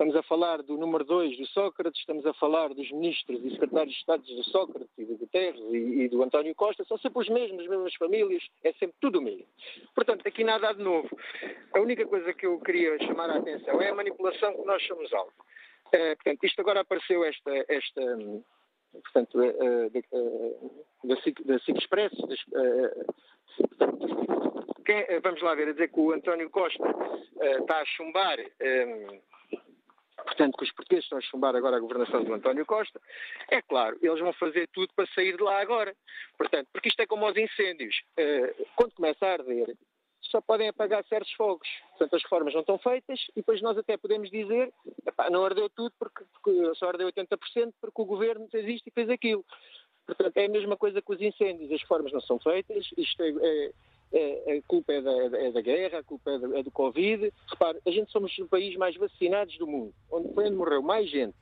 Estamos 0.00 0.16
a 0.16 0.22
falar 0.22 0.62
do 0.62 0.78
número 0.78 1.04
2 1.04 1.36
do 1.36 1.46
Sócrates, 1.48 2.00
estamos 2.00 2.24
a 2.24 2.32
falar 2.32 2.72
dos 2.72 2.90
ministros 2.90 3.44
e 3.44 3.50
secretários 3.50 3.92
de 3.92 4.00
Estado 4.00 4.22
do 4.22 4.44
Sócrates 4.44 4.88
e 4.96 5.04
do 5.04 5.18
Guterres 5.18 5.60
e, 5.60 5.76
e, 5.76 6.08
do 6.08 6.22
António 6.22 6.54
Costa, 6.54 6.82
são 6.84 6.96
sempre 6.96 7.20
os 7.20 7.28
mesmos, 7.28 7.60
as 7.60 7.68
mesmas 7.68 7.94
famílias, 7.96 8.42
é 8.64 8.72
sempre 8.72 8.96
tudo 8.98 9.18
o 9.18 9.22
mesmo. 9.22 9.44
Portanto, 9.94 10.26
aqui 10.26 10.42
nada 10.42 10.70
há 10.70 10.72
de 10.72 10.82
novo. 10.82 11.06
A 11.74 11.80
única 11.80 12.06
coisa 12.06 12.32
que 12.32 12.46
eu 12.46 12.58
queria 12.60 12.98
chamar 13.00 13.28
a 13.28 13.36
atenção 13.36 13.78
é 13.82 13.90
a 13.90 13.94
manipulação 13.94 14.54
que 14.54 14.64
nós 14.64 14.82
somos 14.86 15.12
alvo. 15.12 15.34
É, 15.92 16.14
portanto, 16.14 16.44
isto 16.44 16.60
agora 16.62 16.80
apareceu 16.80 17.22
esta, 17.22 17.50
esta 17.68 18.02
portanto, 18.92 19.38
da, 21.04 21.16
SIC, 21.16 21.44
da 21.44 21.58
SIC 21.58 21.76
Express, 21.76 22.12
portanto, 23.58 24.70
quem, 24.86 25.20
vamos 25.22 25.42
lá 25.42 25.54
ver, 25.54 25.68
a 25.68 25.72
dizer 25.72 25.88
que 25.88 26.00
o 26.00 26.12
António 26.12 26.48
Costa 26.48 26.88
está 27.60 27.82
a 27.82 27.84
chumbar 27.84 28.38
portanto, 30.30 30.56
que 30.56 30.64
os 30.64 30.72
portugueses 30.72 31.04
estão 31.04 31.18
a 31.18 31.22
chumbar 31.22 31.56
agora 31.56 31.76
a 31.76 31.80
governação 31.80 32.22
do 32.22 32.32
António 32.32 32.64
Costa, 32.64 33.00
é 33.50 33.60
claro, 33.60 33.98
eles 34.00 34.20
vão 34.20 34.32
fazer 34.34 34.68
tudo 34.72 34.92
para 34.94 35.06
sair 35.08 35.36
de 35.36 35.42
lá 35.42 35.60
agora. 35.60 35.94
Portanto, 36.38 36.68
porque 36.72 36.88
isto 36.88 37.00
é 37.00 37.06
como 37.06 37.26
aos 37.26 37.36
incêndios. 37.36 38.00
Uh, 38.18 38.66
quando 38.76 38.94
começa 38.94 39.26
a 39.26 39.32
arder, 39.32 39.74
só 40.22 40.40
podem 40.40 40.68
apagar 40.68 41.04
certos 41.06 41.32
fogos. 41.32 41.68
Portanto, 41.90 42.14
as 42.14 42.22
reformas 42.22 42.54
não 42.54 42.60
estão 42.60 42.78
feitas 42.78 43.20
e 43.30 43.40
depois 43.40 43.60
nós 43.60 43.76
até 43.76 43.96
podemos 43.96 44.30
dizer 44.30 44.72
não 45.30 45.44
ardeu 45.44 45.68
tudo 45.68 45.92
porque, 45.98 46.24
porque 46.32 46.74
só 46.76 46.88
ardeu 46.88 47.08
80% 47.08 47.72
porque 47.80 48.02
o 48.02 48.04
governo 48.04 48.48
fez 48.48 48.66
isto 48.68 48.86
e 48.86 48.92
fez 48.92 49.10
aquilo. 49.10 49.44
Portanto, 50.06 50.36
é 50.36 50.46
a 50.46 50.48
mesma 50.48 50.76
coisa 50.76 51.02
que 51.02 51.12
os 51.12 51.20
incêndios. 51.20 51.72
As 51.72 51.80
reformas 51.80 52.12
não 52.12 52.20
são 52.20 52.38
feitas, 52.38 52.88
isto 52.96 53.22
é 53.22 53.30
é, 53.30 53.72
a 54.12 54.62
culpa 54.66 54.92
é 54.92 55.00
da, 55.00 55.38
é 55.38 55.52
da, 55.52 55.60
guerra, 55.60 55.98
a 55.98 56.02
culpa 56.02 56.30
é, 56.30 56.38
da, 56.38 56.58
é 56.58 56.62
do 56.62 56.70
Covid. 56.70 57.32
Repare, 57.48 57.78
a 57.86 57.90
gente 57.90 58.10
somos 58.10 58.36
o 58.38 58.48
país 58.48 58.76
mais 58.76 58.96
vacinados 58.96 59.56
do 59.58 59.66
mundo, 59.66 59.94
onde 60.10 60.32
foi 60.34 60.46
onde 60.46 60.56
morreu 60.56 60.82
mais 60.82 61.08
gente. 61.08 61.34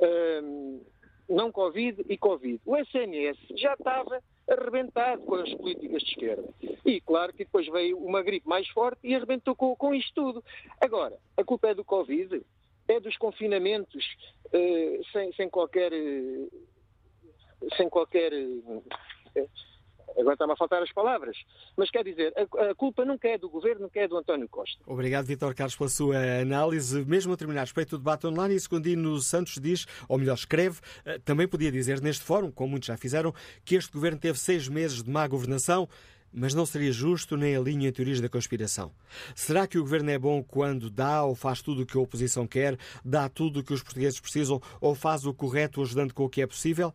Um, 0.00 0.80
não 1.28 1.50
Covid 1.50 2.04
e 2.08 2.16
Covid. 2.18 2.60
O 2.64 2.76
SNS 2.76 3.38
já 3.56 3.74
estava 3.74 4.22
arrebentado 4.48 5.22
com 5.22 5.36
as 5.36 5.52
políticas 5.54 6.02
de 6.02 6.10
esquerda. 6.10 6.54
E 6.84 7.00
claro 7.00 7.32
que 7.32 7.44
depois 7.44 7.66
veio 7.68 7.98
uma 7.98 8.22
gripe 8.22 8.46
mais 8.46 8.68
forte 8.68 9.00
e 9.02 9.14
arrebentou 9.14 9.54
com, 9.54 9.74
com 9.74 9.94
isto 9.94 10.12
tudo. 10.14 10.44
Agora, 10.80 11.16
a 11.36 11.44
culpa 11.44 11.68
é 11.68 11.74
do 11.74 11.84
Covid, 11.84 12.42
é 12.88 13.00
dos 13.00 13.16
confinamentos 13.16 14.04
uh, 14.46 15.04
sem, 15.12 15.32
sem 15.32 15.48
qualquer. 15.48 15.92
Uh, 15.92 16.50
sem 17.76 17.88
qualquer. 17.88 18.32
Uh, 18.32 18.82
Agora 20.18 20.34
está-me 20.34 20.52
a 20.52 20.56
faltar 20.56 20.82
as 20.82 20.92
palavras. 20.92 21.36
Mas 21.76 21.90
quer 21.90 22.04
dizer, 22.04 22.32
a, 22.36 22.70
a, 22.70 22.74
culpa 22.74 23.04
nunca 23.04 23.28
é 23.28 23.38
do 23.38 23.48
governo, 23.48 23.82
nunca 23.82 24.00
é 24.00 24.08
do 24.08 24.16
António 24.16 24.48
Costa. 24.48 24.78
Obrigado, 24.86 25.26
Vitor 25.26 25.54
Carlos, 25.54 25.76
pela 25.76 25.88
sua 25.88 26.16
análise. 26.40 27.04
Mesmo 27.04 27.32
a 27.32 27.36
terminar 27.36 27.62
respeito 27.62 27.90
do 27.90 27.98
debate 27.98 28.26
online, 28.26 28.54
e 28.54 28.60
Secundino 28.60 29.18
Santos 29.20 29.58
diz, 29.60 29.86
ou 30.08 30.18
melhor, 30.18 30.34
escreve, 30.34 30.80
eh, 31.04 31.18
também 31.24 31.48
podia 31.48 31.70
dizer 31.70 32.00
neste 32.00 32.24
fórum, 32.24 32.50
como 32.50 32.70
muitos 32.70 32.86
já 32.86 32.96
fizeram, 32.96 33.32
que 33.64 33.74
este 33.74 33.92
governo 33.92 34.18
teve 34.18 34.38
seis 34.38 34.68
meses 34.68 35.02
de 35.02 35.10
má 35.10 35.26
governação 35.26 35.88
mas 36.34 36.52
não 36.52 36.66
seria 36.66 36.90
justo 36.90 37.36
nem 37.36 37.54
a 37.54 37.60
linha 37.60 37.88
em 37.88 37.92
teorias 37.92 38.20
da 38.20 38.28
conspiração. 38.28 38.90
Será 39.34 39.66
que 39.66 39.78
o 39.78 39.82
governo 39.82 40.10
é 40.10 40.18
bom 40.18 40.42
quando 40.42 40.90
dá 40.90 41.22
ou 41.22 41.34
faz 41.34 41.62
tudo 41.62 41.82
o 41.82 41.86
que 41.86 41.96
a 41.96 42.00
oposição 42.00 42.46
quer, 42.46 42.76
dá 43.04 43.28
tudo 43.28 43.60
o 43.60 43.62
que 43.62 43.72
os 43.72 43.82
portugueses 43.82 44.18
precisam 44.18 44.60
ou 44.80 44.94
faz 44.94 45.24
o 45.24 45.32
correto 45.32 45.80
ajudando 45.80 46.12
com 46.12 46.24
o 46.24 46.28
que 46.28 46.42
é 46.42 46.46
possível? 46.46 46.92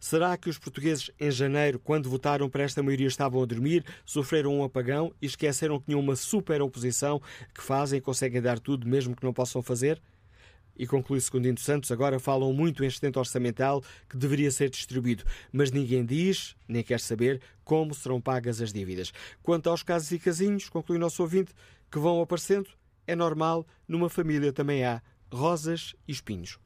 Será 0.00 0.36
que 0.36 0.48
os 0.48 0.58
portugueses, 0.58 1.10
em 1.18 1.30
janeiro, 1.30 1.78
quando 1.78 2.08
votaram 2.08 2.48
para 2.48 2.62
esta 2.62 2.82
maioria, 2.82 3.06
estavam 3.06 3.42
a 3.42 3.46
dormir, 3.46 3.84
sofreram 4.04 4.58
um 4.58 4.64
apagão 4.64 5.12
e 5.20 5.26
esqueceram 5.26 5.78
que 5.78 5.86
tinham 5.86 6.00
uma 6.00 6.16
super 6.16 6.62
oposição 6.62 7.20
que 7.54 7.62
fazem 7.62 7.98
e 7.98 8.00
conseguem 8.00 8.40
dar 8.40 8.58
tudo, 8.58 8.86
mesmo 8.86 9.14
que 9.14 9.24
não 9.24 9.32
possam 9.32 9.62
fazer? 9.62 10.00
E 10.78 10.86
conclui 10.86 11.20
Secundino 11.20 11.58
Santos, 11.58 11.90
agora 11.90 12.18
falam 12.18 12.52
muito 12.52 12.84
em 12.84 12.86
excedente 12.86 13.18
orçamental 13.18 13.82
que 14.08 14.16
deveria 14.16 14.50
ser 14.50 14.68
distribuído, 14.68 15.24
mas 15.50 15.70
ninguém 15.70 16.04
diz, 16.04 16.54
nem 16.68 16.82
quer 16.82 17.00
saber, 17.00 17.40
como 17.64 17.94
serão 17.94 18.20
pagas 18.20 18.60
as 18.60 18.72
dívidas. 18.72 19.12
Quanto 19.42 19.70
aos 19.70 19.82
casos 19.82 20.12
e 20.12 20.18
casinhos, 20.18 20.68
conclui 20.68 20.98
o 20.98 21.00
nosso 21.00 21.22
ouvinte, 21.22 21.52
que 21.90 21.98
vão 21.98 22.20
aparecendo, 22.20 22.68
é 23.06 23.16
normal, 23.16 23.66
numa 23.88 24.10
família 24.10 24.52
também 24.52 24.84
há 24.84 25.00
rosas 25.32 25.94
e 26.06 26.12
espinhos. 26.12 26.58